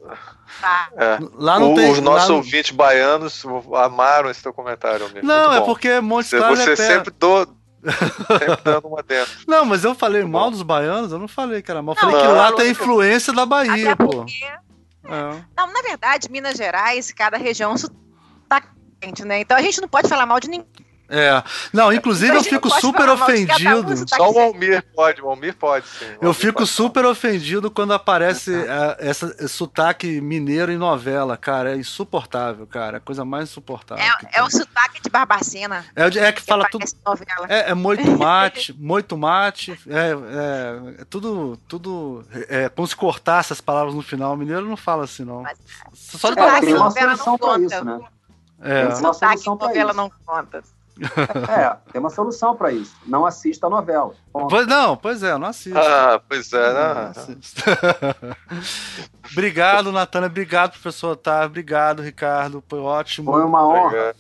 tá? 0.61 0.89
é. 0.97 1.17
Lá 1.33 1.59
não 1.59 1.71
O- 1.73 1.75
tem. 1.75 1.91
os 1.91 1.99
nossos 1.99 2.29
não- 2.29 2.35
ouvintes 2.37 2.69
baianos 2.71 3.43
amaram 3.83 4.29
esse 4.29 4.43
teu 4.43 4.53
comentário, 4.53 5.03
amigo. 5.07 5.25
Não, 5.25 5.51
é 5.51 5.61
porque 5.61 5.99
Montes 5.99 6.29
Você, 6.29 6.37
Claros 6.37 6.59
você 6.59 6.71
é 6.73 6.75
sempre, 6.75 7.11
do, 7.19 7.47
sempre 7.83 8.63
dando 8.63 8.87
uma 8.87 9.03
dentro. 9.03 9.33
Não, 9.47 9.65
mas 9.65 9.83
eu 9.83 9.93
falei 9.95 10.23
mal 10.23 10.45
bom. 10.45 10.51
dos 10.51 10.61
baianos, 10.61 11.11
eu 11.11 11.19
não 11.19 11.27
falei 11.27 11.61
que 11.61 11.71
era 11.71 11.81
mal. 11.81 11.95
Não, 11.95 12.01
falei 12.01 12.21
que 12.21 12.27
não, 12.27 12.35
lá 12.35 12.51
tem 12.53 12.71
influência 12.71 13.33
da 13.33 13.45
Bahia, 13.45 13.93
Até 13.93 13.95
pô. 13.95 14.09
porque. 14.09 14.43
É. 14.43 15.43
Não, 15.55 15.71
na 15.71 15.81
verdade, 15.81 16.29
Minas 16.29 16.57
Gerais, 16.57 17.11
cada 17.11 17.37
região 17.37 17.73
é 17.73 17.77
sotaque 17.77 18.67
diferente, 18.93 19.23
né? 19.23 19.41
Então 19.41 19.55
a 19.55 19.61
gente 19.61 19.79
não 19.79 19.87
pode 19.87 20.09
falar 20.09 20.25
mal 20.25 20.39
de 20.39 20.49
ninguém. 20.49 20.86
É. 21.09 21.41
Não, 21.71 21.91
inclusive 21.93 22.35
eu 22.35 22.43
fico 22.43 22.69
super 22.81 23.07
um, 23.07 23.13
ofendido. 23.13 24.05
tá 24.05 24.17
Só 24.17 24.29
o. 24.31 24.39
Almir 24.39 24.83
pode, 24.93 25.21
o 25.21 25.29
Almir 25.29 25.55
pode, 25.55 25.87
sim. 25.87 26.05
O 26.05 26.07
Eu 26.07 26.17
Almir 26.29 26.33
fico 26.33 26.57
pode. 26.59 26.69
super 26.69 27.05
ofendido 27.05 27.71
quando 27.71 27.93
aparece 27.93 28.53
é, 28.53 28.97
essa, 28.99 29.33
esse 29.39 29.49
sotaque 29.49 30.19
mineiro 30.19 30.71
em 30.71 30.77
novela, 30.77 31.37
cara. 31.37 31.73
É 31.73 31.77
insuportável, 31.77 32.67
cara. 32.67 32.97
É 32.97 32.99
a 32.99 33.01
coisa 33.01 33.23
mais 33.23 33.49
insuportável. 33.49 34.03
É, 34.03 34.39
é 34.39 34.43
o 34.43 34.49
sotaque 34.49 35.01
de 35.01 35.09
Barbacena. 35.09 35.85
É 35.95 36.05
o 36.05 36.09
de- 36.09 36.19
é 36.19 36.31
que 36.31 36.41
Que 36.41 36.47
fala 36.47 36.67
tudo. 36.69 36.83
novela. 37.05 37.45
É, 37.47 37.71
é 37.71 37.73
muito 37.73 38.05
mate, 38.17 38.73
muito 38.73 39.17
mate. 39.17 39.79
É, 39.87 40.09
é, 40.09 41.01
é 41.01 41.05
tudo, 41.05 41.57
tudo. 41.67 42.25
É, 42.49 42.67
como 42.69 42.85
se 42.87 42.95
cortasse 42.95 43.53
as 43.53 43.61
palavras 43.61 43.95
no 43.95 44.01
final. 44.01 44.33
O 44.33 44.37
mineiro 44.37 44.65
não 44.65 44.75
fala 44.77 45.05
assim, 45.05 45.23
não. 45.23 45.41
Mas- 45.43 45.57
Só 45.93 46.31
de 46.33 46.39
É, 46.39 46.43
Sotaque 46.43 46.61
tem 46.61 46.69
em 46.69 46.73
uma 46.75 46.83
novela 46.85 47.15
solução 47.15 47.31
não 47.31 47.37
pra 47.37 47.47
conta. 47.47 47.75
isso, 47.75 47.85
né? 47.85 47.99
É. 48.61 48.75
Tem 48.79 48.85
uma 48.87 48.95
Sotaque 49.13 49.33
em 49.35 49.37
solução 49.37 49.57
pra 49.57 49.67
novela 49.67 49.91
isso. 49.91 49.97
não 49.97 50.11
conta. 50.25 50.63
É, 51.49 51.75
tem 51.91 51.99
uma 51.99 52.09
solução 52.09 52.55
pra 52.55 52.71
isso. 52.71 52.95
Não 53.05 53.25
assista 53.25 53.67
a 53.67 53.69
novela. 53.69 54.13
Ponto. 54.31 54.47
Pois, 54.49 54.67
não, 54.67 54.97
pois 54.97 55.23
é, 55.23 55.31
eu 55.31 55.39
não 55.39 55.47
assisto. 55.47 55.77
Ah, 55.77 56.21
pois 56.27 56.51
é, 56.53 56.73
Não 56.73 56.93
né? 56.93 57.11
assisto. 57.15 57.63
obrigado, 59.31 59.91
Natana. 59.91 60.27
Obrigado, 60.27 60.71
professor 60.71 61.11
Otávio. 61.11 61.47
Obrigado, 61.47 62.01
Ricardo. 62.01 62.63
Foi 62.67 62.79
ótimo. 62.79 63.31
Foi 63.31 63.43
uma 63.43 63.65
honra. 63.67 63.85
Obrigado. 63.87 64.15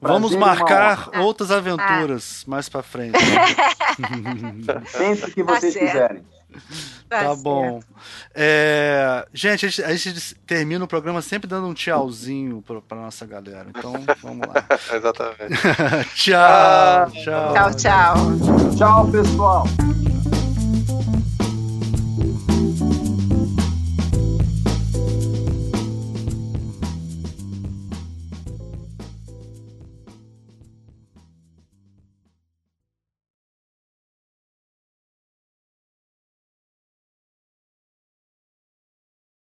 Vamos 0.00 0.34
marcar 0.36 1.08
honra. 1.08 1.22
outras 1.22 1.50
aventuras 1.50 2.44
mais 2.46 2.68
pra 2.68 2.82
frente. 2.82 3.18
Sempre 4.86 5.32
que 5.32 5.42
vocês 5.42 5.72
certo. 5.72 5.86
quiserem. 5.86 6.24
Tá 7.08 7.20
certo. 7.20 7.42
bom. 7.42 7.80
É, 8.34 9.26
gente, 9.32 9.66
a 9.66 9.68
gente, 9.68 9.84
a 9.84 9.94
gente 9.94 10.34
termina 10.46 10.84
o 10.84 10.88
programa 10.88 11.20
sempre 11.22 11.46
dando 11.48 11.68
um 11.68 11.74
tchauzinho 11.74 12.62
pra, 12.66 12.80
pra 12.80 12.96
nossa 12.96 13.24
galera. 13.26 13.66
Então, 13.68 13.92
vamos 14.22 14.48
lá. 14.48 14.54
Exatamente. 14.92 15.54
tchau, 16.16 16.34
Ah, 16.36 17.06
tchau. 17.12 17.52
Tchau, 17.54 17.74
tchau. 17.74 18.76
Tchau, 18.76 19.10
pessoal. 19.12 19.64